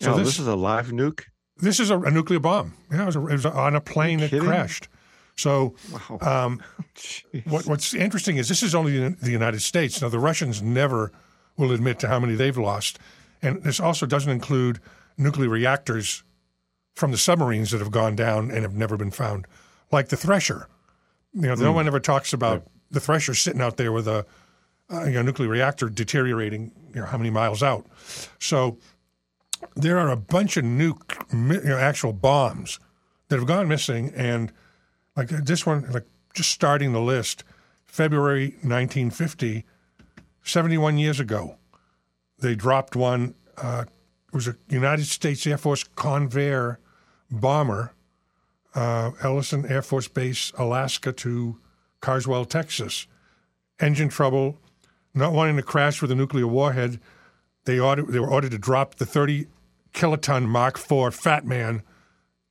So 0.00 0.12
oh, 0.12 0.18
this, 0.18 0.38
is 0.38 0.46
a 0.46 0.56
live 0.56 0.88
nuke. 0.88 1.22
this 1.58 1.80
is 1.80 1.90
a, 1.90 1.98
a 1.98 2.10
nuclear 2.10 2.40
bomb. 2.40 2.74
Yeah, 2.90 3.02
it 3.02 3.06
was, 3.06 3.16
a, 3.16 3.26
it 3.26 3.32
was 3.32 3.46
on 3.46 3.74
a 3.74 3.80
plane 3.80 4.18
that 4.20 4.30
crashed. 4.30 4.88
So, 5.36 5.74
um, 6.20 6.62
what, 7.44 7.66
what's 7.66 7.94
interesting 7.94 8.36
is 8.38 8.48
this 8.48 8.62
is 8.62 8.74
only 8.74 9.02
in 9.02 9.16
the 9.20 9.30
United 9.30 9.60
States. 9.60 10.00
Now, 10.00 10.08
the 10.08 10.18
Russians 10.18 10.62
never 10.62 11.12
will 11.56 11.72
admit 11.72 11.98
to 12.00 12.08
how 12.08 12.18
many 12.18 12.34
they've 12.34 12.56
lost, 12.56 12.98
and 13.42 13.62
this 13.62 13.80
also 13.80 14.06
doesn't 14.06 14.30
include 14.30 14.80
nuclear 15.18 15.48
reactors 15.48 16.22
from 16.94 17.10
the 17.10 17.18
submarines 17.18 17.70
that 17.70 17.78
have 17.80 17.90
gone 17.90 18.16
down 18.16 18.50
and 18.50 18.62
have 18.62 18.74
never 18.74 18.96
been 18.96 19.10
found, 19.10 19.46
like 19.92 20.08
the 20.08 20.16
Thresher. 20.16 20.68
You 21.34 21.42
know, 21.48 21.54
no 21.54 21.72
Mm. 21.72 21.74
one 21.74 21.86
ever 21.86 22.00
talks 22.00 22.32
about 22.32 22.64
the 22.90 23.00
Thresher 23.00 23.34
sitting 23.34 23.60
out 23.60 23.76
there 23.76 23.92
with 23.92 24.08
a 24.08 24.24
uh, 24.90 25.04
you 25.04 25.12
know, 25.12 25.22
nuclear 25.22 25.48
reactor 25.48 25.88
deteriorating. 25.88 26.70
You 26.94 27.00
know, 27.00 27.06
how 27.06 27.18
many 27.18 27.28
miles 27.28 27.62
out? 27.62 27.84
So 28.38 28.78
there 29.74 29.98
are 29.98 30.10
a 30.10 30.16
bunch 30.16 30.56
of 30.56 30.64
nuke, 30.64 31.12
you 31.64 31.68
know, 31.68 31.76
actual 31.76 32.12
bombs 32.12 32.78
that 33.28 33.36
have 33.38 33.48
gone 33.48 33.68
missing, 33.68 34.12
and 34.14 34.52
like 35.16 35.28
this 35.28 35.64
one, 35.64 35.90
like 35.90 36.06
just 36.34 36.50
starting 36.50 36.92
the 36.92 37.00
list, 37.00 37.44
February 37.84 38.48
1950, 38.62 39.64
71 40.42 40.98
years 40.98 41.18
ago, 41.18 41.56
they 42.38 42.54
dropped 42.54 42.94
one. 42.94 43.34
Uh, 43.56 43.84
it 44.28 44.34
was 44.34 44.46
a 44.46 44.56
United 44.68 45.06
States 45.06 45.46
Air 45.46 45.56
Force 45.56 45.84
Convair 45.84 46.76
bomber, 47.30 47.92
uh, 48.74 49.12
Eielson 49.22 49.68
Air 49.70 49.82
Force 49.82 50.08
Base, 50.08 50.52
Alaska 50.58 51.12
to 51.12 51.58
Carswell, 52.00 52.44
Texas. 52.44 53.06
Engine 53.80 54.08
trouble, 54.08 54.58
not 55.14 55.32
wanting 55.32 55.56
to 55.56 55.62
crash 55.62 56.00
with 56.00 56.10
a 56.10 56.14
nuclear 56.14 56.46
warhead. 56.46 57.00
They 57.64 57.78
ordered, 57.78 58.08
they 58.08 58.18
were 58.18 58.30
ordered 58.30 58.52
to 58.52 58.58
drop 58.58 58.96
the 58.96 59.06
30 59.06 59.46
kiloton 59.92 60.46
Mark 60.46 60.78
IV 60.78 61.14
Fat 61.14 61.46
Man 61.46 61.82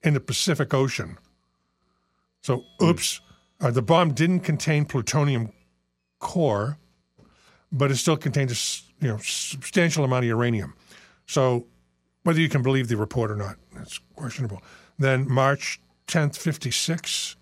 in 0.04 0.14
the 0.14 0.20
Pacific 0.20 0.74
Ocean. 0.74 1.18
So, 2.46 2.64
oops, 2.80 3.22
uh, 3.60 3.72
the 3.72 3.82
bomb 3.82 4.14
didn't 4.14 4.42
contain 4.42 4.86
plutonium 4.86 5.52
core, 6.20 6.78
but 7.72 7.90
it 7.90 7.96
still 7.96 8.18
contained 8.18 8.52
a 8.52 8.56
you 9.04 9.08
know 9.08 9.18
substantial 9.18 10.06
amount 10.06 10.26
of 10.26 10.28
uranium. 10.28 10.76
So, 11.26 11.66
whether 12.22 12.40
you 12.40 12.48
can 12.48 12.62
believe 12.62 12.88
the 12.88 12.98
report 12.98 13.32
or 13.32 13.36
not, 13.36 13.56
that's 13.76 14.00
questionable. 14.16 14.62
Then 15.00 15.28
March 15.28 15.82
10th, 16.08 16.38
56, 16.38 17.36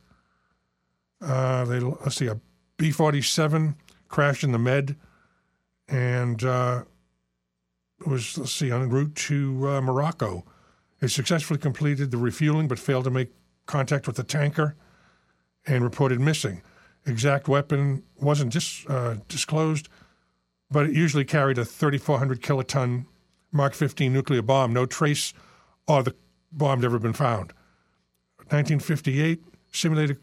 uh, 1.20 1.66
they 1.66 1.82
let's 1.82 2.16
see, 2.16 2.28
a 2.28 2.40
B 2.78 2.90
47 2.90 3.76
crashed 4.08 4.46
in 4.46 4.54
the 4.54 4.58
Med 4.58 4.96
and 5.90 6.42
uh, 6.46 6.84
was, 8.08 8.38
let's 8.38 8.54
see, 8.54 8.72
en 8.72 8.88
route 8.88 9.14
to 9.16 9.68
uh, 9.68 9.82
Morocco. 9.82 10.46
It 11.02 11.10
successfully 11.10 11.60
completed 11.60 12.10
the 12.10 12.18
refueling 12.18 12.70
but 12.70 12.80
failed 12.80 13.04
to 13.04 13.12
make 13.12 13.34
contact 13.66 14.08
with 14.08 14.16
the 14.16 14.24
tanker 14.24 14.78
and 15.66 15.84
reported 15.84 16.20
missing. 16.20 16.62
Exact 17.06 17.48
weapon 17.48 18.04
wasn't 18.20 18.54
dis, 18.54 18.86
uh, 18.88 19.18
disclosed, 19.28 19.90
but 20.72 20.86
it 20.86 20.94
usually 20.94 21.26
carried 21.26 21.58
a 21.58 21.66
3,400 21.66 22.42
kiloton 22.42 23.06
Mark 23.52 23.74
15 23.74 24.12
nuclear 24.12 24.42
bomb. 24.42 24.74
No 24.74 24.86
trace 24.86 25.34
of 25.88 26.06
the 26.06 26.16
bomb 26.52 26.80
had 26.80 26.86
ever 26.86 27.00
been 27.00 27.14
found. 27.14 27.54
1958, 28.50 29.44
simulated 29.72 30.18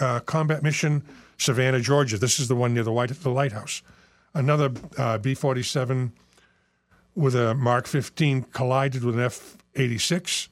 uh, 0.00 0.20
combat 0.20 0.62
mission, 0.62 1.02
Savannah, 1.38 1.80
Georgia. 1.80 2.18
This 2.18 2.38
is 2.38 2.48
the 2.48 2.54
one 2.54 2.74
near 2.74 2.82
the 2.82 2.92
White 2.92 3.10
the 3.10 3.30
lighthouse. 3.30 3.82
Another 4.34 4.70
uh, 4.96 5.18
B 5.18 5.34
47 5.34 6.12
with 7.14 7.34
a 7.34 7.54
Mark 7.54 7.86
15 7.86 8.42
collided 8.52 9.02
with 9.02 9.16
an 9.16 9.22
F 9.22 9.56
86. 9.74 10.48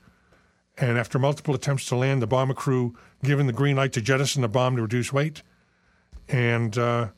And 0.79 0.99
after 0.99 1.19
multiple 1.19 1.55
attempts 1.55 1.87
to 1.87 1.97
land, 1.97 2.21
the 2.21 2.27
bomber 2.27 2.55
crew 2.55 2.95
given 3.25 3.47
the 3.47 3.53
green 3.53 3.77
light 3.77 3.93
to 3.95 4.01
jettison 4.01 4.43
the 4.43 4.49
bomb 4.49 4.77
to 4.77 4.83
reduce 4.83 5.13
weight. 5.13 5.43
And 6.29 6.77
uh, 6.77 7.09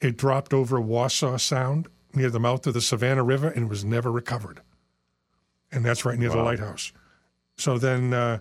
it 0.00 0.16
dropped 0.16 0.52
over 0.52 0.80
Wassaw 0.80 1.40
Sound 1.40 1.88
near 2.14 2.30
the 2.30 2.40
mouth 2.40 2.66
of 2.66 2.74
the 2.74 2.80
Savannah 2.80 3.22
River 3.22 3.48
and 3.48 3.68
was 3.68 3.84
never 3.84 4.10
recovered. 4.10 4.60
And 5.72 5.84
that's 5.84 6.04
right 6.04 6.18
near 6.18 6.30
the 6.30 6.42
lighthouse. 6.42 6.92
So 7.56 7.78
then, 7.78 8.12
uh, 8.12 8.38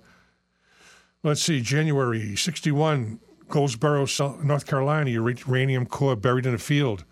let's 1.24 1.42
see, 1.42 1.62
January 1.62 2.36
61, 2.36 3.20
Goldsboro, 3.48 4.08
North 4.44 4.66
Carolina, 4.66 5.10
uranium 5.10 5.86
core 5.86 6.16
buried 6.16 6.46
in 6.46 6.54
a 6.54 6.60
field. 6.60 7.06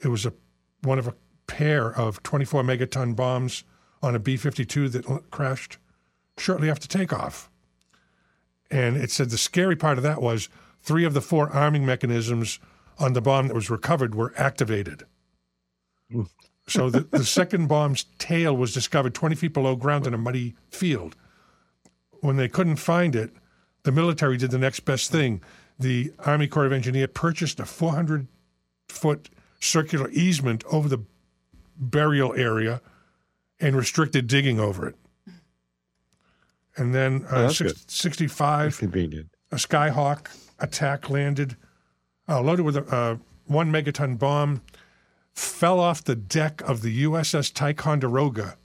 It 0.00 0.08
was 0.08 0.26
a 0.26 0.34
one 0.82 0.98
of 0.98 1.06
a 1.06 1.14
pair 1.46 1.92
of 1.96 2.22
24 2.22 2.62
megaton 2.64 3.14
bombs 3.14 3.64
on 4.02 4.14
a 4.16 4.18
B 4.18 4.36
52 4.36 4.88
that 4.88 5.30
crashed 5.30 5.78
shortly 6.42 6.68
after 6.68 6.88
takeoff. 6.88 7.48
And 8.70 8.96
it 8.96 9.10
said 9.10 9.30
the 9.30 9.38
scary 9.38 9.76
part 9.76 9.98
of 9.98 10.04
that 10.04 10.20
was 10.20 10.48
three 10.82 11.04
of 11.04 11.14
the 11.14 11.20
four 11.20 11.48
arming 11.50 11.86
mechanisms 11.86 12.58
on 12.98 13.12
the 13.12 13.20
bomb 13.20 13.48
that 13.48 13.54
was 13.54 13.70
recovered 13.70 14.14
were 14.14 14.34
activated. 14.36 15.04
So 16.66 16.90
the, 16.90 17.00
the 17.00 17.24
second 17.24 17.68
bomb's 17.68 18.04
tail 18.18 18.56
was 18.56 18.74
discovered 18.74 19.14
20 19.14 19.34
feet 19.34 19.52
below 19.52 19.76
ground 19.76 20.06
in 20.06 20.14
a 20.14 20.18
muddy 20.18 20.54
field. 20.70 21.16
When 22.20 22.36
they 22.36 22.48
couldn't 22.48 22.76
find 22.76 23.16
it, 23.16 23.32
the 23.82 23.92
military 23.92 24.36
did 24.36 24.50
the 24.50 24.58
next 24.58 24.80
best 24.80 25.10
thing. 25.10 25.42
The 25.78 26.12
Army 26.20 26.46
Corps 26.46 26.66
of 26.66 26.72
Engineer 26.72 27.08
purchased 27.08 27.58
a 27.60 27.66
400 27.66 28.28
foot 28.88 29.28
circular 29.60 30.08
easement 30.10 30.64
over 30.70 30.88
the 30.88 31.04
burial 31.76 32.34
area 32.34 32.80
and 33.58 33.76
restricted 33.76 34.26
digging 34.26 34.60
over 34.60 34.88
it. 34.88 34.96
And 36.76 36.94
then 36.94 37.26
uh, 37.28 37.42
that's 37.42 37.58
six, 37.58 37.72
good. 37.72 37.90
65, 37.90 38.78
convenient. 38.78 39.28
a 39.50 39.56
Skyhawk 39.56 40.28
attack 40.58 41.10
landed, 41.10 41.56
uh, 42.28 42.40
loaded 42.40 42.62
with 42.62 42.76
a 42.76 42.84
uh, 42.94 43.16
one 43.46 43.70
megaton 43.70 44.18
bomb, 44.18 44.62
fell 45.34 45.80
off 45.80 46.04
the 46.04 46.16
deck 46.16 46.60
of 46.62 46.82
the 46.82 47.04
USS 47.04 47.52
Ticonderoga 47.52 48.56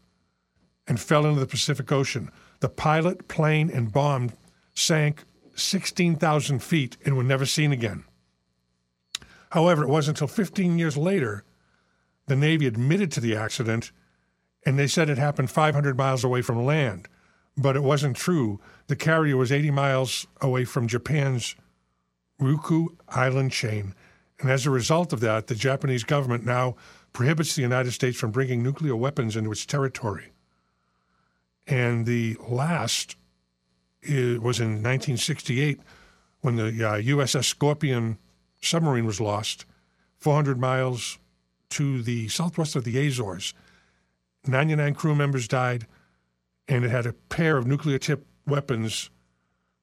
and 0.87 0.99
fell 0.99 1.25
into 1.25 1.39
the 1.39 1.47
Pacific 1.47 1.91
Ocean. 1.91 2.31
The 2.59 2.69
pilot, 2.69 3.27
plane, 3.27 3.69
and 3.69 3.91
bomb 3.91 4.31
sank 4.73 5.25
16,000 5.55 6.63
feet 6.63 6.97
and 7.03 7.17
were 7.17 7.23
never 7.23 7.45
seen 7.45 7.71
again. 7.71 8.03
However, 9.51 9.83
it 9.83 9.89
wasn't 9.89 10.17
until 10.17 10.27
15 10.27 10.77
years 10.77 10.97
later 10.97 11.43
the 12.27 12.35
Navy 12.35 12.67
admitted 12.67 13.11
to 13.13 13.21
the 13.21 13.35
accident 13.35 13.91
and 14.65 14.77
they 14.77 14.87
said 14.87 15.09
it 15.09 15.17
happened 15.17 15.49
500 15.49 15.97
miles 15.97 16.23
away 16.23 16.41
from 16.41 16.63
land. 16.63 17.07
But 17.57 17.75
it 17.75 17.83
wasn't 17.83 18.15
true. 18.15 18.59
The 18.87 18.95
carrier 18.95 19.35
was 19.35 19.51
80 19.51 19.71
miles 19.71 20.27
away 20.41 20.63
from 20.63 20.87
Japan's 20.87 21.55
Ryukyu 22.39 22.89
Island 23.09 23.51
chain. 23.51 23.95
And 24.39 24.51
as 24.51 24.65
a 24.65 24.71
result 24.71 25.11
of 25.13 25.19
that, 25.21 25.47
the 25.47 25.55
Japanese 25.55 26.03
government 26.03 26.45
now 26.45 26.75
prohibits 27.13 27.55
the 27.55 27.63
United 27.63 27.91
States 27.91 28.17
from 28.17 28.31
bringing 28.31 28.61
nuclear 28.61 28.95
weapons 28.95 29.35
into 29.35 29.51
its 29.51 29.65
territory. 29.65 30.31
And 31.65 32.05
the 32.05 32.37
last 32.47 33.15
was 34.07 34.59
in 34.59 34.83
1968 34.83 35.81
when 36.41 36.55
the 36.55 36.67
uh, 36.67 36.97
USS 36.97 37.45
Scorpion 37.45 38.17
submarine 38.61 39.05
was 39.05 39.19
lost 39.19 39.65
400 40.17 40.59
miles 40.59 41.19
to 41.69 42.01
the 42.01 42.27
southwest 42.29 42.75
of 42.75 42.83
the 42.83 42.97
Azores. 43.05 43.53
99 44.47 44.93
crew 44.93 45.15
members 45.15 45.47
died, 45.47 45.87
and 46.67 46.83
it 46.85 46.89
had 46.91 47.05
a 47.05 47.13
pair 47.13 47.57
of 47.57 47.65
nuclear 47.67 47.97
tipped 47.97 48.27
weapons, 48.45 49.09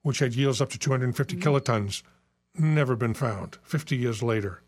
which 0.03 0.19
had 0.19 0.35
yields 0.35 0.61
up 0.61 0.71
to 0.71 0.79
250 0.79 1.37
mm. 1.37 1.43
kilotons, 1.43 2.03
never 2.57 2.95
been 2.97 3.15
found 3.15 3.59
50 3.63 3.97
years 3.97 4.23
later. 4.23 4.63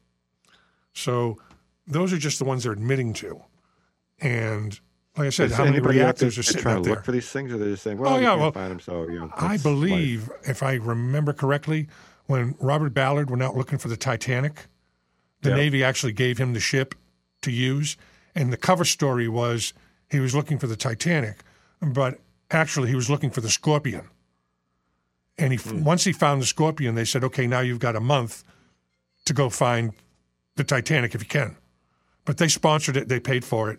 So 0.92 1.38
those 1.86 2.12
are 2.12 2.18
just 2.18 2.38
the 2.38 2.44
ones 2.44 2.62
they're 2.64 2.72
admitting 2.72 3.12
to. 3.14 3.42
And 4.20 4.78
like 5.16 5.26
I 5.26 5.30
said, 5.30 5.50
Is 5.50 5.56
how 5.56 5.64
many 5.64 5.76
anybody 5.76 6.00
out 6.00 6.04
reactors 6.04 6.38
are 6.38 6.42
sitting 6.42 6.62
trying 6.62 6.76
out 6.78 6.82
to 6.84 6.88
there? 6.88 6.94
look 6.96 7.04
for 7.04 7.12
these 7.12 7.28
things, 7.30 7.52
or 7.52 7.58
they're 7.58 7.70
just 7.70 7.82
saying, 7.82 7.98
"Well, 7.98 8.12
Oh, 8.14 8.16
we 8.16 8.22
yeah, 8.22 8.30
can't 8.30 8.40
well, 8.40 8.52
find 8.52 8.70
them, 8.72 8.80
so 8.80 9.08
you 9.08 9.20
know." 9.20 9.30
I 9.36 9.56
believe, 9.58 10.28
life. 10.28 10.48
if 10.48 10.62
I 10.62 10.74
remember 10.74 11.32
correctly, 11.32 11.88
when 12.26 12.54
Robert 12.60 12.92
Ballard 12.92 13.30
went 13.30 13.42
out 13.42 13.56
looking 13.56 13.78
for 13.78 13.88
the 13.88 13.96
Titanic, 13.96 14.66
the 15.42 15.50
Yeah. 15.50 15.56
Navy 15.56 15.84
actually 15.84 16.12
gave 16.12 16.38
him 16.38 16.54
the 16.54 16.60
ship 16.60 16.94
to 17.42 17.50
use. 17.50 17.96
And 18.34 18.52
the 18.52 18.56
cover 18.58 18.84
story 18.84 19.28
was 19.28 19.72
he 20.10 20.20
was 20.20 20.34
looking 20.34 20.58
for 20.58 20.66
the 20.66 20.76
Titanic, 20.76 21.38
but 21.80 22.18
actually 22.50 22.88
he 22.88 22.94
was 22.94 23.10
looking 23.10 23.30
for 23.30 23.40
the 23.40 23.50
Scorpion. 23.50 24.08
And 25.38 25.52
he 25.52 25.58
Hmm. 25.58 25.84
once 25.84 26.04
he 26.04 26.12
found 26.12 26.40
the 26.40 26.46
Scorpion, 26.46 26.94
they 26.94 27.04
said, 27.04 27.22
"Okay, 27.24 27.46
now 27.46 27.60
you've 27.60 27.78
got 27.78 27.96
a 27.96 28.00
month 28.00 28.42
to 29.26 29.34
go 29.34 29.50
find 29.50 29.92
the 30.56 30.64
Titanic 30.64 31.14
if 31.14 31.20
you 31.22 31.28
can." 31.28 31.56
But 32.24 32.38
they 32.38 32.48
sponsored 32.48 32.96
it, 32.96 33.08
they 33.08 33.20
paid 33.20 33.44
for 33.44 33.70
it, 33.70 33.78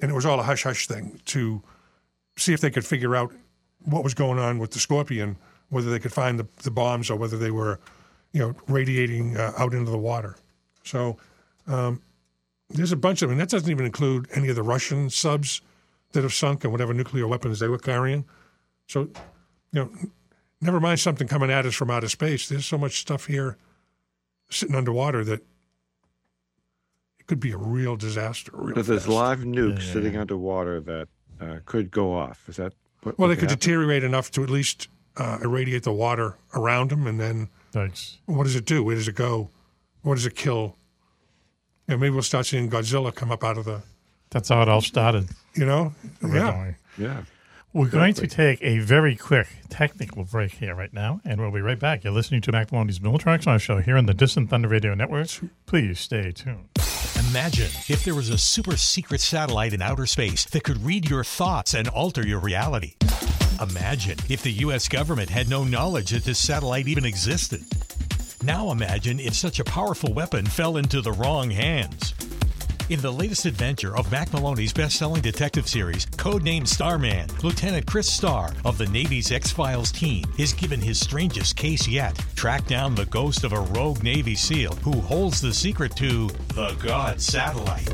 and 0.00 0.10
it 0.10 0.14
was 0.14 0.24
all 0.24 0.40
a 0.40 0.44
hush 0.44 0.62
hush 0.62 0.86
thing 0.86 1.20
to 1.26 1.62
see 2.36 2.52
if 2.52 2.60
they 2.60 2.70
could 2.70 2.86
figure 2.86 3.14
out 3.14 3.32
what 3.84 4.02
was 4.02 4.14
going 4.14 4.38
on 4.38 4.58
with 4.58 4.70
the 4.70 4.78
Scorpion, 4.78 5.36
whether 5.68 5.90
they 5.90 5.98
could 5.98 6.12
find 6.12 6.38
the, 6.38 6.46
the 6.62 6.70
bombs 6.70 7.10
or 7.10 7.16
whether 7.16 7.36
they 7.36 7.50
were, 7.50 7.78
you 8.32 8.40
know, 8.40 8.54
radiating 8.66 9.36
uh, 9.36 9.52
out 9.58 9.74
into 9.74 9.90
the 9.90 9.98
water. 9.98 10.36
So 10.84 11.18
um, 11.66 12.00
there's 12.70 12.92
a 12.92 12.96
bunch 12.96 13.22
of, 13.22 13.30
and 13.30 13.38
that 13.40 13.50
doesn't 13.50 13.70
even 13.70 13.84
include 13.84 14.28
any 14.34 14.48
of 14.48 14.56
the 14.56 14.62
Russian 14.62 15.10
subs 15.10 15.60
that 16.12 16.22
have 16.22 16.32
sunk 16.34 16.64
and 16.64 16.72
whatever 16.72 16.94
nuclear 16.94 17.26
weapons 17.26 17.58
they 17.60 17.68
were 17.68 17.78
carrying. 17.78 18.24
So, 18.86 19.00
you 19.72 19.80
know, 19.84 19.90
never 20.60 20.80
mind 20.80 21.00
something 21.00 21.28
coming 21.28 21.50
at 21.50 21.66
us 21.66 21.74
from 21.74 21.90
outer 21.90 22.08
space. 22.08 22.48
There's 22.48 22.66
so 22.66 22.78
much 22.78 22.98
stuff 23.00 23.26
here 23.26 23.56
sitting 24.50 24.74
underwater 24.74 25.22
that 25.24 25.40
it 27.20 27.26
could 27.26 27.40
be 27.40 27.52
a 27.52 27.58
real 27.58 27.96
disaster. 27.96 28.50
Real 28.54 28.76
So 28.76 28.82
there's 28.82 29.02
fast. 29.02 29.08
live 29.14 29.38
nukes 29.40 29.82
sitting 29.92 30.16
underwater 30.16 30.80
that 30.80 31.08
uh, 31.40 31.58
could 31.66 31.90
go 31.90 32.14
off. 32.16 32.48
Is 32.48 32.56
that 32.56 32.72
what? 33.02 33.18
Well, 33.18 33.28
what 33.28 33.34
they 33.34 33.40
could 33.40 33.50
happen? 33.50 33.58
deteriorate 33.60 34.02
enough 34.04 34.30
to 34.32 34.42
at 34.42 34.50
least 34.50 34.88
uh, 35.18 35.38
irradiate 35.42 35.82
the 35.82 35.92
water 35.92 36.36
around 36.54 36.90
them, 36.90 37.06
and 37.06 37.20
then 37.20 37.48
Thanks. 37.72 38.18
what 38.26 38.44
does 38.44 38.56
it 38.56 38.64
do? 38.64 38.82
Where 38.82 38.94
does 38.96 39.08
it 39.08 39.14
go? 39.14 39.50
What 40.02 40.14
does 40.14 40.24
it 40.26 40.34
kill? 40.34 40.76
And 41.86 42.00
maybe 42.00 42.12
we'll 42.14 42.22
start 42.22 42.46
seeing 42.46 42.70
Godzilla 42.70 43.14
come 43.14 43.30
up 43.30 43.44
out 43.44 43.58
of 43.58 43.66
the. 43.66 43.82
That's 44.30 44.48
how 44.48 44.62
it 44.62 44.68
all 44.68 44.80
started. 44.80 45.28
You 45.54 45.66
know, 45.66 45.94
yeah, 46.22 46.28
originally. 46.28 46.74
yeah. 46.98 47.22
We're 47.74 47.88
going 47.88 48.14
to 48.14 48.26
take 48.26 48.62
a 48.62 48.78
very 48.78 49.14
quick 49.14 49.46
technical 49.68 50.24
break 50.24 50.52
here 50.52 50.74
right 50.74 50.92
now, 50.92 51.20
and 51.24 51.40
we'll 51.40 51.50
be 51.50 51.60
right 51.60 51.78
back. 51.78 52.02
You're 52.02 52.14
listening 52.14 52.40
to 52.42 52.52
Mack 52.52 52.72
Maloney's 52.72 53.00
Military 53.00 53.34
X-Files 53.34 53.60
show 53.62 53.78
here 53.78 53.96
on 53.96 54.06
the 54.06 54.14
Distant 54.14 54.48
Thunder 54.48 54.68
Radio 54.68 54.94
Network. 54.94 55.28
Please 55.66 56.00
stay 56.00 56.32
tuned. 56.32 56.68
Imagine 57.28 57.68
if 57.88 58.04
there 58.04 58.14
was 58.14 58.30
a 58.30 58.38
super 58.38 58.76
secret 58.78 59.20
satellite 59.20 59.74
in 59.74 59.82
outer 59.82 60.06
space 60.06 60.46
that 60.46 60.64
could 60.64 60.82
read 60.82 61.10
your 61.10 61.22
thoughts 61.22 61.74
and 61.74 61.88
alter 61.88 62.26
your 62.26 62.40
reality. 62.40 62.94
Imagine 63.60 64.16
if 64.30 64.42
the 64.42 64.52
U.S. 64.52 64.88
government 64.88 65.28
had 65.28 65.48
no 65.48 65.62
knowledge 65.62 66.10
that 66.10 66.24
this 66.24 66.38
satellite 66.38 66.88
even 66.88 67.04
existed. 67.04 67.64
Now 68.42 68.70
imagine 68.70 69.20
if 69.20 69.34
such 69.34 69.60
a 69.60 69.64
powerful 69.64 70.14
weapon 70.14 70.46
fell 70.46 70.78
into 70.78 71.02
the 71.02 71.12
wrong 71.12 71.50
hands. 71.50 72.14
In 72.90 73.02
the 73.02 73.12
latest 73.12 73.44
adventure 73.44 73.94
of 73.94 74.10
Mack 74.10 74.32
Maloney's 74.32 74.72
best-selling 74.72 75.20
detective 75.20 75.68
series, 75.68 76.06
codenamed 76.06 76.66
Starman, 76.66 77.28
Lieutenant 77.42 77.86
Chris 77.86 78.10
Starr 78.10 78.54
of 78.64 78.78
the 78.78 78.86
Navy's 78.86 79.30
X-Files 79.30 79.92
team 79.92 80.24
is 80.38 80.54
given 80.54 80.80
his 80.80 80.98
strangest 80.98 81.54
case 81.54 81.86
yet. 81.86 82.18
Track 82.34 82.66
down 82.66 82.94
the 82.94 83.04
ghost 83.04 83.44
of 83.44 83.52
a 83.52 83.60
rogue 83.60 84.02
Navy 84.02 84.34
SEAL 84.34 84.72
who 84.76 85.02
holds 85.02 85.42
the 85.42 85.52
secret 85.52 85.96
to 85.96 86.28
the 86.54 86.74
God 86.82 87.20
satellite. 87.20 87.92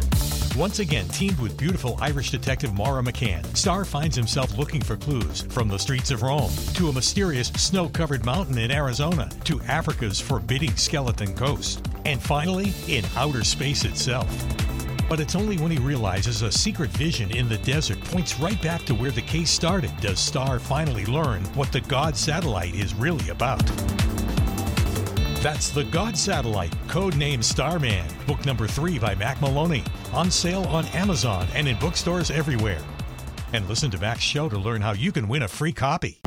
Once 0.57 0.79
again, 0.79 1.09
teamed 1.09 1.41
with 1.41 1.59
beautiful 1.59 1.99
Irish 2.01 2.31
detective 2.31 2.73
Maura 2.73 3.03
McCann, 3.03 3.45
Starr 3.57 3.85
finds 3.85 4.15
himself 4.15 4.57
looking 4.57 4.81
for 4.81 4.97
clues 4.97 5.43
from 5.51 5.67
the 5.67 5.77
streets 5.77 6.13
of 6.13 6.23
Rome 6.23 6.53
to 6.75 6.89
a 6.89 6.93
mysterious 6.93 7.49
snow 7.49 7.89
covered 7.89 8.25
mountain 8.25 8.59
in 8.59 8.71
Arizona 8.71 9.29
to 9.43 9.61
Africa's 9.63 10.21
forbidding 10.21 10.77
skeleton 10.77 11.35
coast, 11.35 11.85
and 12.05 12.23
finally, 12.23 12.73
in 12.87 13.05
outer 13.17 13.43
space 13.43 13.85
itself. 13.85 14.31
But 15.09 15.21
it's 15.21 15.35
only 15.35 15.59
when 15.59 15.71
he 15.71 15.79
realizes 15.79 16.43
a 16.43 16.51
secret 16.51 16.91
vision 16.91 17.37
in 17.37 17.49
the 17.49 17.59
desert 17.59 18.01
points 18.05 18.41
right 18.41 18.61
back 18.63 18.85
to 18.85 18.95
where 18.95 19.11
the 19.11 19.23
case 19.23 19.51
started 19.51 19.93
does 20.01 20.19
Starr 20.19 20.59
finally 20.59 21.05
learn 21.07 21.45
what 21.55 21.71
the 21.73 21.81
God 21.83 22.17
satellite 22.17 22.75
is 22.75 22.95
really 22.95 23.29
about. 23.29 23.65
That's 25.45 25.69
The 25.69 25.85
God 25.85 26.17
Satellite, 26.17 26.73
codenamed 26.87 27.45
Starman, 27.45 28.07
book 28.27 28.47
number 28.47 28.67
three 28.67 28.99
by 28.99 29.15
Mack 29.15 29.43
Maloney, 29.43 29.85
on 30.15 30.31
sale 30.31 30.65
on 30.65 30.87
Amazon 30.87 31.47
and 31.55 31.69
in 31.69 31.79
bookstores 31.79 32.31
everywhere. 32.31 32.81
And 33.53 33.69
listen 33.69 33.91
to 33.91 33.99
Mack's 33.99 34.23
show 34.23 34.49
to 34.49 34.57
learn 34.57 34.81
how 34.81 34.93
you 34.93 35.13
can 35.13 35.29
win 35.29 35.43
a 35.43 35.49
free 35.49 35.73
copy. 35.73 36.23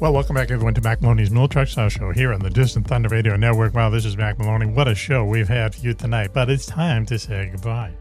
Well, 0.00 0.12
welcome 0.12 0.36
back, 0.36 0.52
everyone, 0.52 0.74
to 0.74 0.80
Mack 0.80 1.02
Maloney's 1.02 1.30
Military 1.32 1.62
X-Files 1.64 1.92
Show 1.94 2.12
here 2.12 2.32
on 2.32 2.38
the 2.40 2.50
Distant 2.50 2.86
Thunder 2.86 3.08
Radio 3.08 3.34
Network. 3.34 3.74
Wow, 3.74 3.90
this 3.90 4.04
is 4.04 4.16
Mack 4.16 4.38
Maloney. 4.38 4.66
What 4.66 4.86
a 4.86 4.94
show 4.94 5.24
we've 5.24 5.48
had 5.48 5.74
for 5.74 5.80
you 5.80 5.92
tonight, 5.92 6.30
but 6.32 6.48
it's 6.48 6.66
time 6.66 7.04
to 7.06 7.18
say 7.18 7.48
goodbye. 7.50 7.92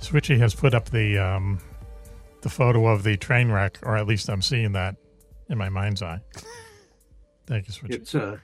Switchy 0.00 0.36
has 0.38 0.54
put 0.54 0.74
up 0.74 0.90
the 0.90 1.16
um, 1.18 1.58
the 2.42 2.50
photo 2.50 2.86
of 2.88 3.02
the 3.02 3.16
train 3.16 3.50
wreck, 3.50 3.78
or 3.82 3.96
at 3.96 4.06
least 4.06 4.28
I'm 4.28 4.42
seeing 4.42 4.72
that 4.72 4.96
in 5.48 5.56
my 5.56 5.70
mind's 5.70 6.02
eye. 6.02 6.20
Thank 7.46 7.66
you, 7.68 7.72
Switchy. 7.72 7.94
It's 7.94 8.14
uh, 8.14 8.36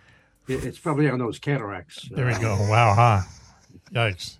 it's 0.48 0.78
probably 0.78 1.10
on 1.10 1.18
those 1.18 1.38
cataracts. 1.38 2.08
There 2.10 2.24
we 2.24 2.32
Uh, 2.32 2.38
go. 2.40 2.56
Wow, 2.70 2.94
huh? 2.94 3.20
Yikes. 3.92 4.38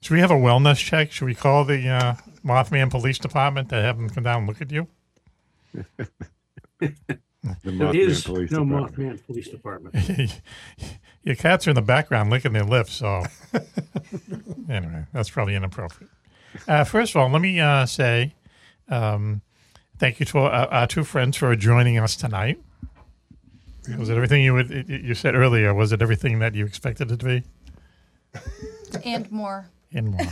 Should 0.00 0.14
we 0.14 0.20
have 0.20 0.30
a 0.30 0.34
wellness 0.34 0.76
check? 0.76 1.10
Should 1.10 1.24
we 1.26 1.34
call 1.34 1.64
the 1.64 1.88
uh, 1.88 2.14
Mothman 2.44 2.88
Police 2.88 3.18
Department 3.18 3.68
to 3.70 3.74
have 3.82 3.96
them 3.96 4.08
come 4.08 4.22
down 4.22 4.38
and 4.38 4.46
look 4.46 4.60
at 4.62 4.70
you? 4.70 4.86
The 7.62 7.70
Mothman 7.70 7.94
is 7.94 8.22
Police 8.22 8.50
no 8.50 8.64
Department. 8.64 8.96
Mothman 8.96 9.26
Police 9.26 9.48
Department. 9.48 10.40
Your 11.22 11.34
cats 11.34 11.66
are 11.66 11.70
in 11.70 11.74
the 11.74 11.82
background 11.82 12.30
licking 12.30 12.52
their 12.52 12.64
lips, 12.64 12.92
so 12.92 13.22
anyway, 14.68 15.06
that's 15.12 15.30
probably 15.30 15.54
inappropriate. 15.54 16.10
Uh, 16.68 16.84
first 16.84 17.14
of 17.14 17.20
all, 17.20 17.30
let 17.30 17.40
me 17.40 17.58
uh, 17.58 17.86
say 17.86 18.34
um, 18.88 19.40
thank 19.98 20.20
you 20.20 20.26
to 20.26 20.38
our, 20.38 20.68
our 20.68 20.86
two 20.86 21.02
friends 21.02 21.36
for 21.38 21.54
joining 21.56 21.98
us 21.98 22.14
tonight. 22.14 22.60
Was 23.98 24.10
it 24.10 24.16
everything 24.16 24.44
you 24.44 24.52
would, 24.54 24.70
you 24.88 25.14
said 25.14 25.34
earlier? 25.34 25.72
Was 25.72 25.92
it 25.92 26.02
everything 26.02 26.40
that 26.40 26.54
you 26.54 26.66
expected 26.66 27.10
it 27.10 27.20
to 27.20 27.24
be? 27.24 27.42
and 29.04 29.30
more. 29.32 29.66
And 29.92 30.08
more. 30.08 30.26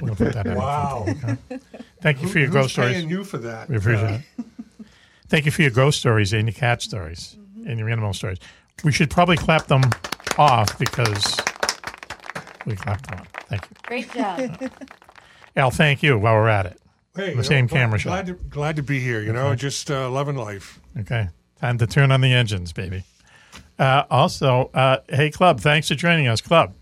We'll 0.00 0.16
put 0.16 0.32
that 0.32 0.46
in. 0.46 0.54
Wow. 0.54 1.04
Okay. 1.06 1.58
Thank 2.02 2.22
you 2.22 2.28
for 2.28 2.38
your 2.38 2.48
Who- 2.48 2.54
ghost 2.54 2.64
who's 2.64 2.72
stories. 2.72 2.94
paying 2.96 3.10
you 3.10 3.24
for 3.24 3.38
that? 3.38 3.68
We 3.68 3.76
appreciate 3.76 4.04
Uh, 4.06 4.18
it. 4.38 4.44
Thank 5.28 5.44
you 5.46 5.52
for 5.52 5.62
your 5.62 5.70
ghost 5.70 5.98
stories 6.00 6.32
and 6.32 6.48
your 6.48 6.54
cat 6.54 6.82
stories 6.82 7.36
and 7.66 7.78
your 7.78 7.88
animal 7.88 8.12
stories. 8.12 8.38
We 8.82 8.92
should 8.92 9.10
probably 9.10 9.36
clap 9.36 9.66
them 9.66 9.82
off 10.38 10.78
because 10.78 11.36
we 12.66 12.74
clapped 12.74 13.08
them 13.08 13.20
off. 13.20 13.28
Thank 13.48 13.62
you. 13.62 13.76
Great 13.86 14.12
job. 14.12 14.70
Al, 15.56 15.70
thank 15.70 16.02
you 16.02 16.18
while 16.18 16.34
we're 16.34 16.48
at 16.48 16.66
it. 16.66 16.80
Hey, 17.14 17.30
the 17.32 17.36
you 17.38 17.42
same 17.42 17.64
know, 17.64 17.68
glad- 17.68 17.78
camera 17.80 17.98
shot. 17.98 18.08
Glad 18.10 18.26
to, 18.26 18.32
glad 18.48 18.76
to 18.76 18.82
be 18.82 19.00
here. 19.00 19.20
You 19.20 19.32
know, 19.32 19.54
just 19.54 19.90
uh, 19.90 20.08
loving 20.10 20.36
life. 20.36 20.80
Okay. 20.98 21.28
Time 21.60 21.76
to 21.78 21.86
turn 21.86 22.10
on 22.10 22.20
the 22.22 22.32
engines, 22.32 22.72
baby. 22.72 23.04
Uh, 23.78 24.04
also, 24.10 24.70
uh, 24.74 24.98
hey, 25.08 25.30
Club, 25.30 25.60
thanks 25.60 25.88
for 25.88 25.94
joining 25.94 26.26
us, 26.28 26.40
Club. 26.40 26.74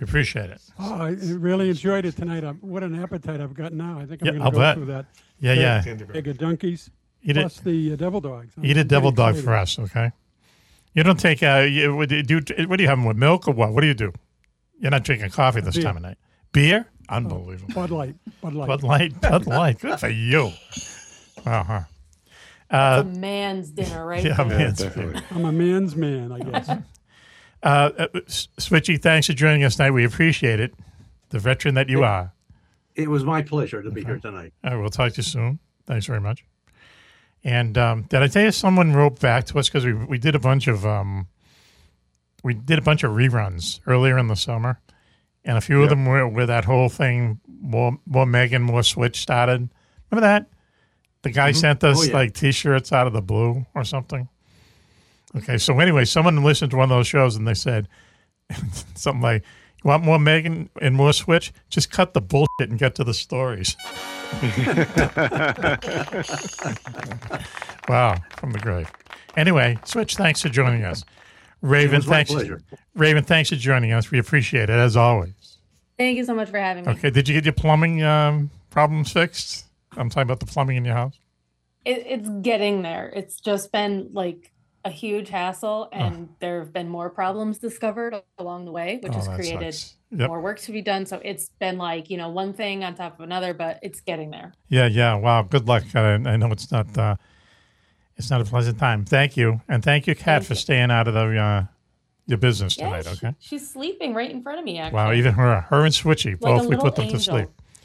We 0.00 0.04
appreciate 0.04 0.50
it. 0.50 0.60
Oh, 0.78 0.94
I 0.94 1.10
really 1.20 1.70
enjoyed 1.70 2.04
it 2.04 2.16
tonight. 2.16 2.44
I'm, 2.44 2.56
what 2.58 2.82
an 2.82 3.00
appetite 3.00 3.40
I've 3.40 3.54
got 3.54 3.72
now. 3.72 3.98
I 3.98 4.06
think 4.06 4.22
I'm 4.22 4.26
Yeah, 4.26 4.32
going 4.32 4.44
to 4.44 4.50
go 4.50 4.58
bet. 4.58 4.76
through 4.76 4.84
that. 4.86 5.06
Yeah, 5.40 5.52
yeah. 5.54 5.94
Bag 6.12 6.28
of 6.28 6.38
donkeys. 6.38 6.90
Eat 7.22 7.36
it- 7.36 7.40
plus 7.40 7.60
the 7.60 7.92
uh, 7.92 7.96
devil 7.96 8.20
dogs. 8.20 8.52
I'm 8.56 8.64
Eat 8.66 8.76
a 8.76 8.84
devil 8.84 9.10
dog 9.10 9.30
excited. 9.36 9.44
for 9.44 9.54
us, 9.54 9.78
okay? 9.78 10.12
You 10.94 11.02
don't 11.02 11.18
take, 11.18 11.42
uh, 11.42 11.66
you, 11.68 11.94
what 11.96 12.08
do 12.08 12.16
you 12.16 12.22
do? 12.22 12.40
What 12.68 12.76
do 12.76 12.82
you 12.82 12.88
have 12.88 12.98
'em 12.98 13.04
with 13.04 13.16
milk 13.16 13.48
or 13.48 13.54
what? 13.54 13.72
What 13.72 13.80
do 13.80 13.86
you 13.88 13.94
do? 13.94 14.12
You're 14.78 14.90
not 14.90 15.02
drinking 15.04 15.30
coffee 15.30 15.60
this 15.60 15.74
Beer. 15.76 15.84
time 15.84 15.96
of 15.96 16.02
night. 16.02 16.18
Beer? 16.52 16.86
Unbelievable. 17.08 17.74
Bud 17.74 17.90
Light. 17.90 18.14
Bud 18.40 18.54
Light. 18.54 18.66
Bud 18.68 18.82
Light. 18.82 19.20
Bud 19.20 19.46
Light. 19.48 19.78
Good 19.80 19.98
for 20.00 20.08
you. 20.08 20.52
Uh-huh. 21.44 21.80
Uh, 22.70 23.02
a 23.04 23.04
man's 23.18 23.70
dinner, 23.70 24.06
right? 24.06 24.24
yeah, 24.24 24.34
there. 24.36 24.46
man's 24.46 24.78
dinner. 24.78 25.22
I'm 25.30 25.44
a 25.44 25.52
man's 25.52 25.94
man, 25.96 26.32
I 26.32 26.38
guess. 26.40 26.70
Uh, 27.64 27.90
uh, 27.98 28.06
Switchy, 28.28 29.00
thanks 29.00 29.26
for 29.26 29.32
joining 29.32 29.64
us 29.64 29.76
tonight. 29.76 29.92
We 29.92 30.04
appreciate 30.04 30.60
it. 30.60 30.74
The 31.30 31.38
veteran 31.38 31.74
that 31.76 31.88
you 31.88 32.04
are. 32.04 32.32
It 32.94 33.08
was 33.08 33.24
my 33.24 33.42
pleasure 33.42 33.82
to 33.82 33.90
be 33.90 34.04
here 34.04 34.18
tonight. 34.18 34.52
All 34.62 34.70
right, 34.72 34.80
we'll 34.80 34.90
talk 34.90 35.12
to 35.12 35.16
you 35.16 35.22
soon. 35.22 35.58
Thanks 35.86 36.06
very 36.06 36.20
much. 36.20 36.44
And 37.42 37.76
um, 37.76 38.02
did 38.02 38.22
I 38.22 38.28
tell 38.28 38.44
you 38.44 38.52
someone 38.52 38.92
wrote 38.92 39.18
back 39.18 39.46
to 39.46 39.58
us 39.58 39.68
because 39.68 39.84
we 39.84 39.92
we 39.94 40.18
did 40.18 40.34
a 40.34 40.38
bunch 40.38 40.68
of 40.68 40.86
um, 40.86 41.26
we 42.42 42.54
did 42.54 42.78
a 42.78 42.82
bunch 42.82 43.02
of 43.02 43.12
reruns 43.12 43.80
earlier 43.86 44.16
in 44.18 44.28
the 44.28 44.36
summer, 44.36 44.78
and 45.44 45.58
a 45.58 45.60
few 45.60 45.82
of 45.82 45.88
them 45.90 46.06
were 46.06 46.28
where 46.28 46.46
that 46.46 46.64
whole 46.66 46.88
thing 46.88 47.40
more 47.60 47.98
more 48.06 48.26
Megan 48.26 48.62
more 48.62 48.82
Switch 48.82 49.20
started. 49.20 49.68
Remember 50.10 50.26
that 50.26 50.46
the 51.22 51.30
guy 51.30 51.50
Mhm. 51.52 51.56
sent 51.56 51.84
us 51.84 51.98
Oh, 52.00 52.02
yeah. 52.04 52.14
like 52.14 52.34
T-shirts 52.34 52.92
out 52.92 53.06
of 53.06 53.12
the 53.12 53.22
blue 53.22 53.66
or 53.74 53.84
something. 53.84 54.28
Okay, 55.36 55.58
so 55.58 55.78
anyway, 55.80 56.04
someone 56.04 56.42
listened 56.42 56.70
to 56.70 56.76
one 56.76 56.84
of 56.84 56.96
those 56.96 57.06
shows 57.06 57.36
and 57.36 57.46
they 57.46 57.54
said 57.54 57.88
something 58.94 59.22
like, 59.22 59.42
"You 59.82 59.88
want 59.88 60.04
more 60.04 60.18
Megan 60.18 60.70
and 60.80 60.94
more 60.94 61.12
Switch? 61.12 61.52
Just 61.70 61.90
cut 61.90 62.14
the 62.14 62.20
bullshit 62.20 62.70
and 62.70 62.78
get 62.78 62.94
to 62.96 63.04
the 63.04 63.14
stories." 63.14 63.76
wow, 67.88 68.16
from 68.38 68.52
the 68.52 68.58
grave. 68.60 68.90
Anyway, 69.36 69.78
Switch, 69.84 70.16
thanks 70.16 70.42
for 70.42 70.48
joining 70.48 70.84
us. 70.84 71.04
Raven, 71.62 72.02
thanks. 72.02 72.30
pleasure. 72.30 72.60
Raven, 72.94 73.24
thanks 73.24 73.48
for 73.48 73.56
joining 73.56 73.92
us. 73.92 74.10
We 74.10 74.18
appreciate 74.18 74.70
it 74.70 74.70
as 74.70 74.96
always. 74.96 75.58
Thank 75.98 76.16
you 76.16 76.24
so 76.24 76.34
much 76.34 76.50
for 76.50 76.58
having 76.58 76.84
me. 76.84 76.92
Okay, 76.92 77.10
did 77.10 77.28
you 77.28 77.34
get 77.34 77.44
your 77.44 77.52
plumbing 77.52 78.02
um, 78.02 78.50
problems 78.70 79.12
fixed? 79.12 79.66
I'm 79.96 80.10
talking 80.10 80.22
about 80.22 80.40
the 80.40 80.46
plumbing 80.46 80.76
in 80.76 80.84
your 80.84 80.94
house. 80.94 81.18
It, 81.84 82.04
it's 82.06 82.28
getting 82.42 82.82
there. 82.82 83.12
It's 83.14 83.40
just 83.40 83.72
been 83.72 84.10
like 84.12 84.50
a 84.84 84.90
huge 84.90 85.30
hassle, 85.30 85.88
and 85.92 86.28
there 86.40 86.58
have 86.60 86.72
been 86.72 86.88
more 86.88 87.08
problems 87.10 87.58
discovered 87.58 88.14
along 88.38 88.64
the 88.66 88.70
way, 88.72 88.98
which 89.02 89.12
Oh, 89.12 89.16
has 89.16 89.28
created. 89.28 89.74
Yep. 90.10 90.28
more 90.28 90.40
work 90.40 90.60
to 90.60 90.70
be 90.72 90.80
done. 90.82 91.06
So 91.06 91.20
it's 91.24 91.48
been 91.58 91.76
like 91.78 92.08
you 92.10 92.16
know 92.16 92.28
one 92.28 92.52
thing 92.52 92.84
on 92.84 92.94
top 92.94 93.14
of 93.18 93.24
another, 93.24 93.52
but 93.54 93.78
it's 93.82 94.00
getting 94.00 94.30
there. 94.30 94.52
Yeah, 94.68 94.86
yeah. 94.86 95.14
Wow. 95.14 95.42
Good 95.42 95.66
luck. 95.66 95.82
I, 95.94 96.12
I 96.14 96.36
know 96.36 96.52
it's 96.52 96.70
not. 96.70 96.96
Uh, 96.96 97.16
it's 98.16 98.30
not 98.30 98.40
a 98.40 98.44
pleasant 98.44 98.78
time. 98.78 99.04
Thank 99.04 99.36
you, 99.36 99.60
and 99.68 99.82
thank 99.82 100.06
you, 100.06 100.14
Kat, 100.14 100.44
for 100.44 100.54
staying 100.54 100.90
out 100.92 101.08
of 101.08 101.14
the 101.14 101.36
uh, 101.36 101.64
your 102.26 102.38
business 102.38 102.76
Yeah, 102.78 102.84
tonight. 102.86 103.04
she- 103.06 103.26
okay. 103.26 103.34
she's 103.40 103.68
sleeping 103.68 104.14
right 104.14 104.30
in 104.30 104.40
front 104.42 104.58
of 104.60 104.64
me. 104.64 104.78
Actually, 104.78 104.94
Wow. 104.96 105.12
Even 105.12 105.34
her, 105.34 105.62
her 105.62 105.84
and 105.84 105.92
Switchy, 105.92 106.32
Like 106.32 106.40
both 106.40 106.66
we 106.68 106.76
put 106.76 106.94
them 106.94 107.06
angel. 107.06 107.18
to 107.18 107.24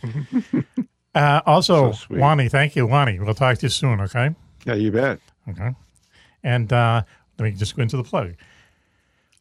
sleep. 0.03 0.65
uh, 1.15 1.41
also, 1.45 1.91
So 1.91 1.97
sweet. 1.97 2.19
Wani, 2.19 2.47
thank 2.47 2.75
you, 2.75 2.85
Wani. 2.85 3.19
We'll 3.19 3.33
talk 3.33 3.57
to 3.57 3.65
you 3.65 3.69
soon. 3.69 3.99
Okay. 4.01 4.35
Yeah, 4.65 4.75
you 4.75 4.91
bet. 4.91 5.19
Okay. 5.49 5.73
And 6.43 6.71
uh, 6.71 7.03
let 7.37 7.45
me 7.45 7.51
just 7.51 7.75
go 7.75 7.81
into 7.81 7.97
the 7.97 8.03
plug. 8.03 8.35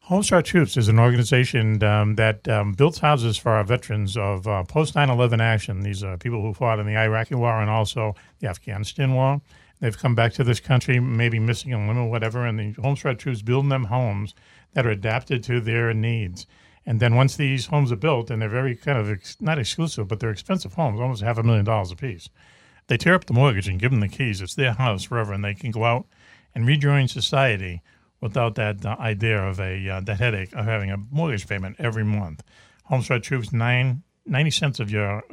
Homes 0.01 0.29
for 0.29 0.35
Our 0.35 0.41
Troops 0.41 0.75
is 0.75 0.87
an 0.87 0.97
organization 0.97 1.83
um, 1.83 2.15
that 2.15 2.47
um, 2.47 2.73
builds 2.73 2.97
houses 2.97 3.37
for 3.37 3.51
our 3.51 3.63
veterans 3.63 4.17
of 4.17 4.47
uh, 4.47 4.63
post 4.63 4.95
9 4.95 5.07
11 5.07 5.39
action. 5.39 5.81
These 5.81 6.03
are 6.03 6.17
people 6.17 6.41
who 6.41 6.53
fought 6.53 6.79
in 6.79 6.87
the 6.87 6.97
Iraqi 6.97 7.35
war 7.35 7.61
and 7.61 7.69
also 7.69 8.15
the 8.39 8.47
Afghanistan 8.47 9.13
war. 9.13 9.39
They've 9.79 9.97
come 9.97 10.15
back 10.15 10.33
to 10.33 10.43
this 10.43 10.59
country, 10.59 10.99
maybe 10.99 11.37
missing 11.37 11.73
a 11.73 11.77
limb 11.77 11.97
or 11.97 12.09
whatever, 12.09 12.45
and 12.45 12.59
the 12.59 12.81
Homes 12.81 13.01
for 13.01 13.09
Our 13.09 13.13
Troops 13.13 13.43
build 13.43 13.69
them 13.69 13.85
homes 13.85 14.33
that 14.73 14.85
are 14.85 14.89
adapted 14.89 15.43
to 15.43 15.61
their 15.61 15.93
needs. 15.93 16.47
And 16.85 16.99
then 16.99 17.13
once 17.13 17.35
these 17.35 17.67
homes 17.67 17.91
are 17.91 17.95
built, 17.95 18.31
and 18.31 18.41
they're 18.41 18.49
very 18.49 18.75
kind 18.75 18.97
of 18.97 19.11
ex- 19.11 19.37
not 19.39 19.59
exclusive, 19.59 20.07
but 20.07 20.19
they're 20.19 20.31
expensive 20.31 20.73
homes, 20.73 20.99
almost 20.99 21.21
half 21.21 21.37
a 21.37 21.43
million 21.43 21.65
dollars 21.65 21.91
a 21.91 21.95
piece. 21.95 22.29
They 22.87 22.97
tear 22.97 23.13
up 23.13 23.25
the 23.25 23.33
mortgage 23.33 23.67
and 23.67 23.79
give 23.79 23.91
them 23.91 23.99
the 23.99 24.07
keys. 24.07 24.41
It's 24.41 24.55
their 24.55 24.73
house 24.73 25.03
forever, 25.03 25.33
and 25.33 25.45
they 25.45 25.53
can 25.53 25.69
go 25.69 25.85
out 25.85 26.07
and 26.55 26.67
rejoin 26.67 27.07
society 27.07 27.81
without 28.21 28.55
that 28.55 28.85
uh, 28.85 28.95
idea 28.99 29.41
of 29.41 29.59
a 29.59 29.89
uh, 29.89 29.99
that 30.01 30.19
headache 30.19 30.53
of 30.53 30.65
having 30.65 30.91
a 30.91 30.97
mortgage 31.11 31.47
payment 31.47 31.75
every 31.79 32.03
month. 32.03 32.43
Homes 32.85 33.07
for 33.07 33.13
Our 33.13 33.19
Troops 33.19 33.53
nine 33.53 34.03
ninety 34.25 34.51
cents 34.51 34.79
of 34.79 34.91
your 34.91 35.23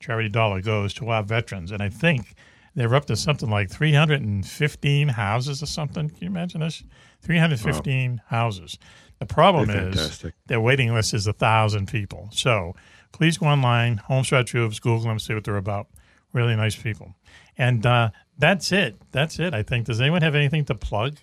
charity 0.00 0.28
dollar 0.28 0.60
goes 0.60 0.94
to 0.94 1.08
our 1.08 1.22
veterans, 1.22 1.72
and 1.72 1.82
I 1.82 1.88
think 1.88 2.34
they're 2.74 2.94
up 2.94 3.06
to 3.06 3.16
something 3.16 3.50
like 3.50 3.70
three 3.70 3.94
hundred 3.94 4.22
and 4.22 4.46
fifteen 4.46 5.08
houses 5.08 5.62
or 5.62 5.66
something. 5.66 6.08
Can 6.08 6.18
you 6.20 6.28
imagine 6.28 6.60
this? 6.60 6.84
Three 7.20 7.38
hundred 7.38 7.60
fifteen 7.60 8.22
houses. 8.26 8.78
The 9.18 9.26
problem 9.26 9.66
They're 9.66 9.88
is 9.88 9.96
fantastic. 9.96 10.34
their 10.46 10.60
waiting 10.60 10.94
list 10.94 11.12
is 11.12 11.26
a 11.26 11.32
thousand 11.32 11.88
people. 11.88 12.28
So 12.30 12.76
please 13.10 13.36
go 13.36 13.46
online, 13.46 13.96
Homes 13.96 14.28
for 14.28 14.36
Our 14.36 14.44
Troops, 14.44 14.78
Google 14.78 15.08
them, 15.08 15.18
see 15.18 15.34
what 15.34 15.42
they're 15.42 15.56
about. 15.56 15.88
Really 16.32 16.54
nice 16.54 16.76
people. 16.76 17.16
And 17.56 17.84
uh, 17.84 18.10
that's 18.38 18.72
it. 18.72 18.96
That's 19.12 19.38
it. 19.38 19.54
I 19.54 19.62
think. 19.62 19.86
Does 19.86 20.00
anyone 20.00 20.22
have 20.22 20.34
anything 20.34 20.64
to 20.66 20.74
plug? 20.74 21.16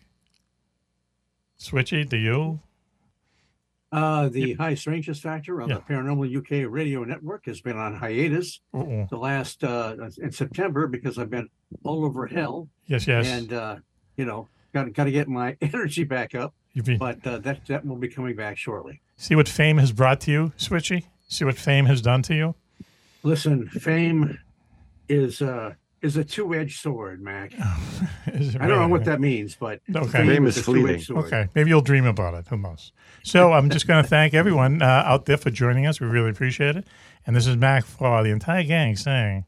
Switchy, 1.59 2.07
do 2.07 2.17
you? 2.17 2.59
Uh, 3.91 4.27
the 4.27 4.53
High 4.55 4.73
Strangeness 4.75 5.19
Factor 5.21 5.61
on 5.61 5.69
Yeah. 5.69 5.75
the 5.75 5.81
Paranormal 5.81 6.35
UK 6.37 6.69
radio 6.69 7.03
network 7.05 7.45
has 7.45 7.61
been 7.61 7.77
on 7.77 7.95
hiatus 7.95 8.59
Uh-oh. 8.73 9.07
the 9.09 9.17
last 9.17 9.63
uh, 9.63 9.95
in 10.17 10.31
September 10.31 10.87
because 10.87 11.17
I've 11.17 11.29
been 11.29 11.47
all 11.83 12.03
over 12.03 12.27
hell. 12.27 12.67
Yes, 12.87 13.07
yes. 13.07 13.25
And 13.27 13.53
uh, 13.53 13.75
you 14.17 14.25
know, 14.25 14.49
got 14.73 14.91
got 14.93 15.05
to 15.05 15.11
get 15.11 15.29
my 15.29 15.55
energy 15.61 16.03
back 16.03 16.35
up. 16.35 16.53
But 16.99 17.25
uh, 17.25 17.37
that 17.39 17.65
that 17.67 17.85
will 17.85 17.95
be 17.95 18.09
coming 18.09 18.35
back 18.35 18.57
shortly. 18.57 18.99
See 19.15 19.33
what 19.35 19.47
fame 19.47 19.77
has 19.77 19.93
brought 19.93 20.19
to 20.21 20.31
you, 20.31 20.51
Switchy? 20.57 21.05
See 21.29 21.45
what 21.45 21.55
fame 21.55 21.85
has 21.85 22.01
done 22.01 22.21
to 22.23 22.35
you? 22.35 22.55
Listen, 23.23 23.69
fame 23.69 24.37
is 25.07 25.41
uh 25.41 25.73
is 26.05 26.15
a 26.17 26.23
two 26.23 26.53
edged 26.53 26.79
sword, 26.79 27.21
Mack. 27.21 27.51
Is 28.27 28.55
it 28.55 28.61
I 28.61 28.67
don't 28.67 28.79
know 28.79 28.87
what 28.87 29.05
that 29.05 29.19
means, 29.19 29.55
but 29.55 29.81
Okay. 29.93 30.07
fame 30.27 30.45
is 30.45 30.57
a 30.57 30.63
two-edged. 30.63 31.09
Okay, 31.11 31.47
maybe 31.55 31.69
you'll 31.69 31.81
dream 31.81 32.05
about 32.05 32.33
it. 32.33 32.47
Who 32.49 32.57
knows? 32.57 32.91
So 33.23 33.53
I'm 33.53 33.69
just 33.69 33.87
going 33.87 34.03
to 34.03 34.09
thank 34.09 34.33
everyone 34.33 34.81
uh, 34.81 34.85
out 35.05 35.25
there 35.25 35.37
for 35.37 35.49
joining 35.51 35.85
us. 35.85 35.99
We 36.01 36.07
really 36.07 36.29
appreciate 36.31 36.75
it. 36.75 36.85
And 37.25 37.35
this 37.35 37.47
is 37.47 37.55
Mack 37.55 37.85
for 37.85 38.23
the 38.23 38.29
entire 38.31 38.63
gang 38.63 38.95
saying, 38.95 39.45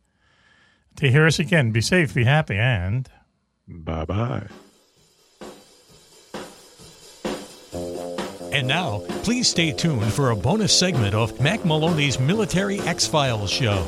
to 0.97 1.09
hear 1.11 1.25
us 1.27 1.37
again, 1.39 1.71
be 1.71 1.81
safe, 1.81 2.13
be 2.13 2.23
happy, 2.23 2.55
and 2.57 3.09
bye 3.67 4.05
bye. 4.05 4.47
And 8.53 8.67
now, 8.67 9.03
please 9.23 9.47
stay 9.49 9.71
tuned 9.73 10.11
for 10.13 10.31
a 10.31 10.35
bonus 10.35 10.77
segment 10.77 11.13
of 11.13 11.39
Mack 11.41 11.65
Maloney's 11.65 12.19
Military 12.19 12.79
X 12.81 13.05
Files 13.05 13.51
show. 13.51 13.85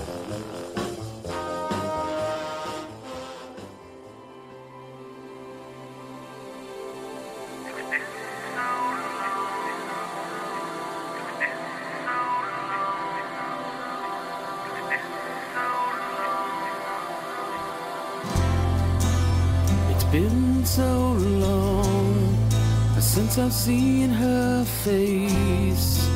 seeing 23.70 24.10
her 24.10 24.66
face. 24.84 26.10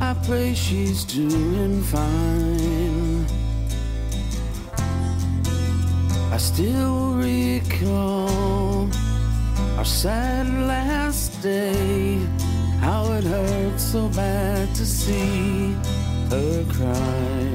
I 0.00 0.14
pray 0.24 0.54
she's 0.54 1.02
doing 1.02 1.82
fine. 1.82 3.26
I 6.36 6.38
still 6.38 7.14
recall 7.14 8.88
our 9.78 9.84
sad 9.84 10.46
last 10.74 11.42
day. 11.42 12.20
How 12.78 13.02
it 13.18 13.24
hurt 13.24 13.80
so 13.80 14.08
bad 14.10 14.72
to 14.76 14.86
see 14.86 15.74
her 16.30 16.64
cry. 16.76 17.52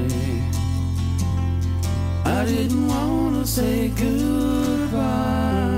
I 2.38 2.44
didn't 2.44 2.86
want 2.86 3.34
to 3.40 3.46
say 3.46 3.88
goodbye. 4.04 5.77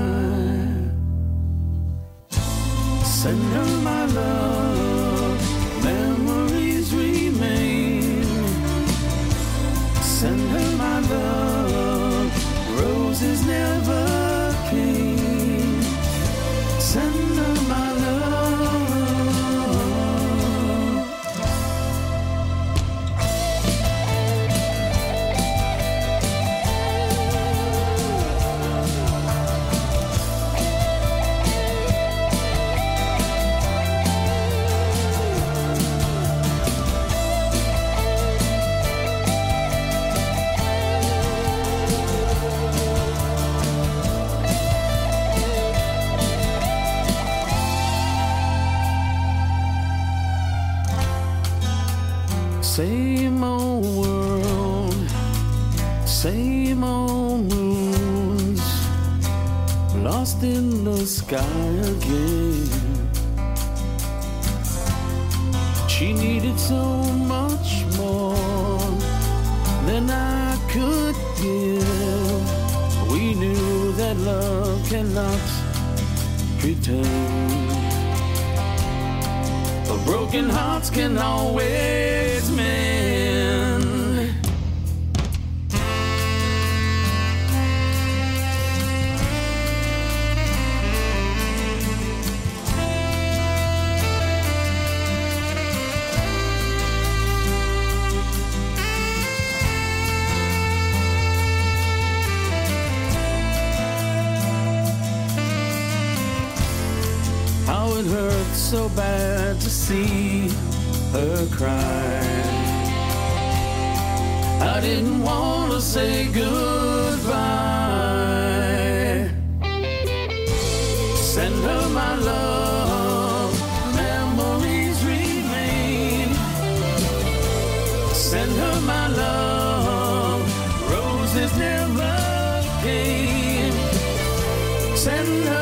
send 135.03 135.47
her 135.47 135.60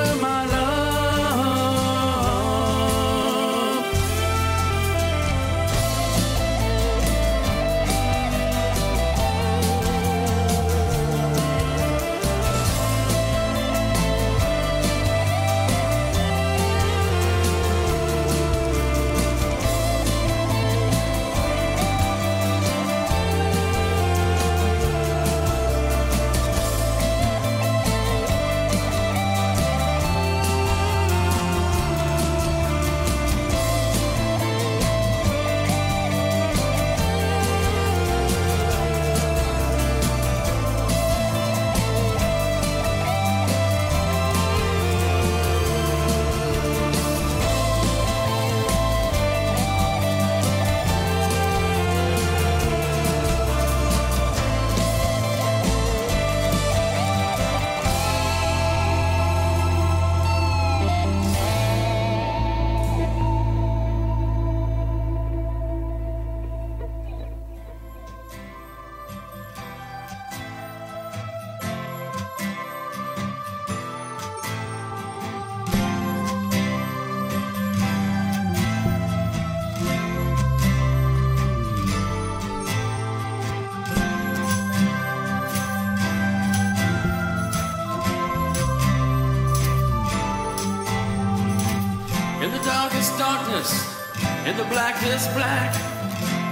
black 94.90 95.04
this, 95.04 95.28
black. 95.34 95.76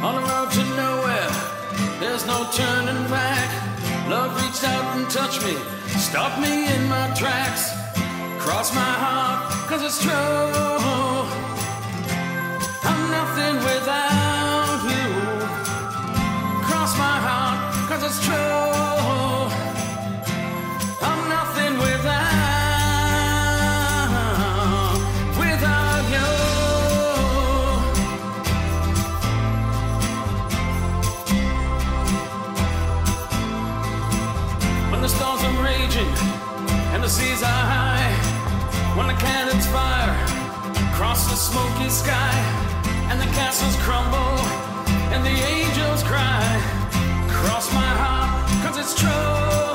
On 0.04 0.16
the 0.16 0.22
road 0.22 0.52
to 0.52 0.64
nowhere, 0.76 1.30
there's 2.00 2.26
no 2.28 2.48
turning 2.54 3.10
back. 3.10 3.50
Love 4.08 4.36
reached 4.42 4.64
out 4.64 4.98
and 4.98 5.10
touched 5.10 5.44
me, 5.44 5.56
stopped 6.00 6.40
me 6.40 6.68
in 6.68 6.88
my 6.88 7.12
tracks. 7.16 7.72
Cross 8.38 8.76
my 8.76 8.82
heart, 8.82 9.52
cause 9.68 9.82
it's 9.84 10.04
true. 10.04 10.67
when 38.98 39.06
the 39.06 39.14
cannons 39.14 39.68
fire 39.68 40.10
across 40.90 41.30
the 41.30 41.36
smoky 41.36 41.88
sky, 41.88 42.34
and 43.12 43.22
the 43.22 43.32
castles 43.36 43.76
crumble, 43.84 44.40
and 45.14 45.24
the 45.24 45.38
angels 45.54 46.02
cry. 46.02 46.42
Cross 47.30 47.72
my 47.76 47.92
heart, 48.02 48.50
cause 48.66 48.80
it's 48.80 49.00
true. 49.00 49.67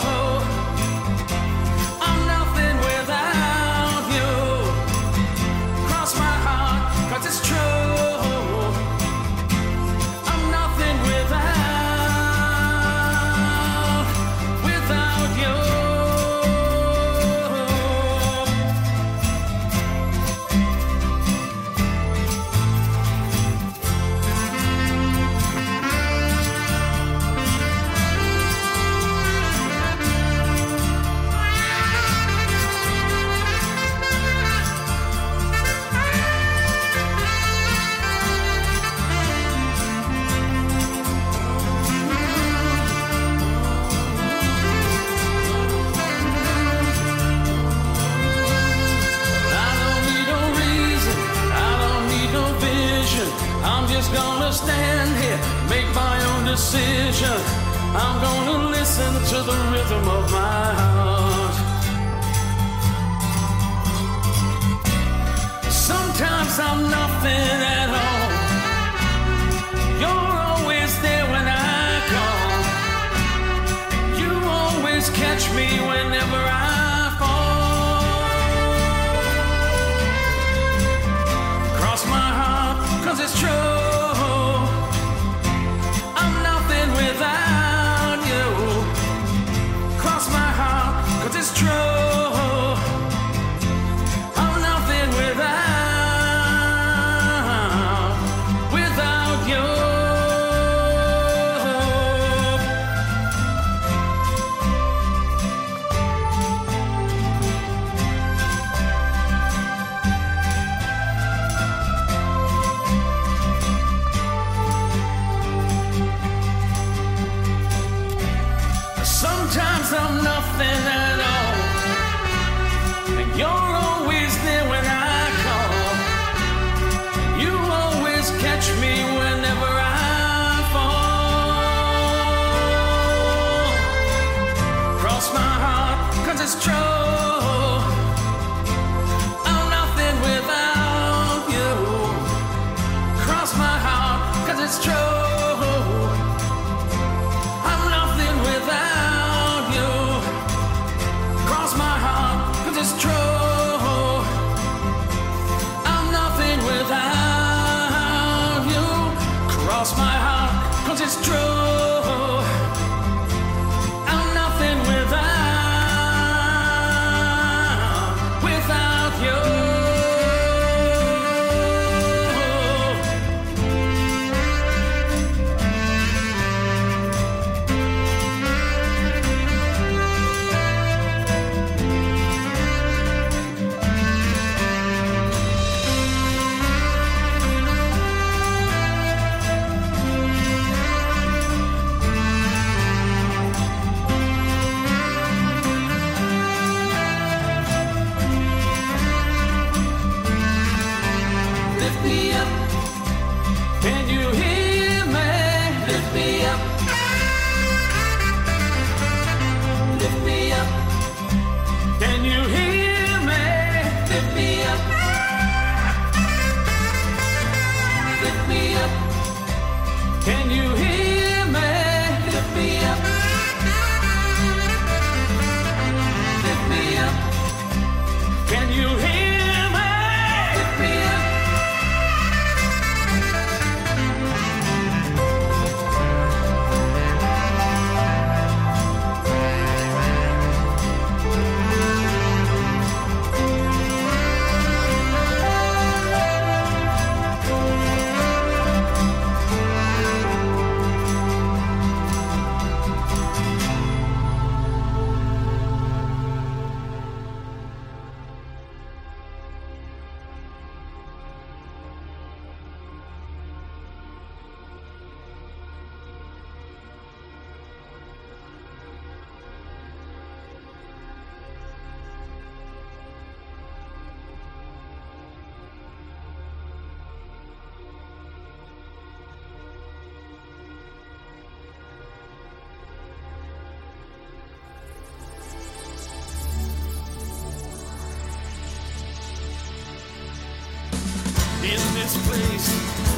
this 292.02 292.16
place 292.26 292.68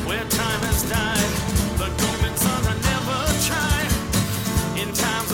where 0.07 0.25
time 0.29 0.61
has 0.61 0.83
died. 0.91 1.33
The 1.79 1.89
governments 2.03 2.45
are 2.45 2.63
never 2.91 3.19
tried 3.49 4.79
in 4.79 4.93
times. 4.93 5.34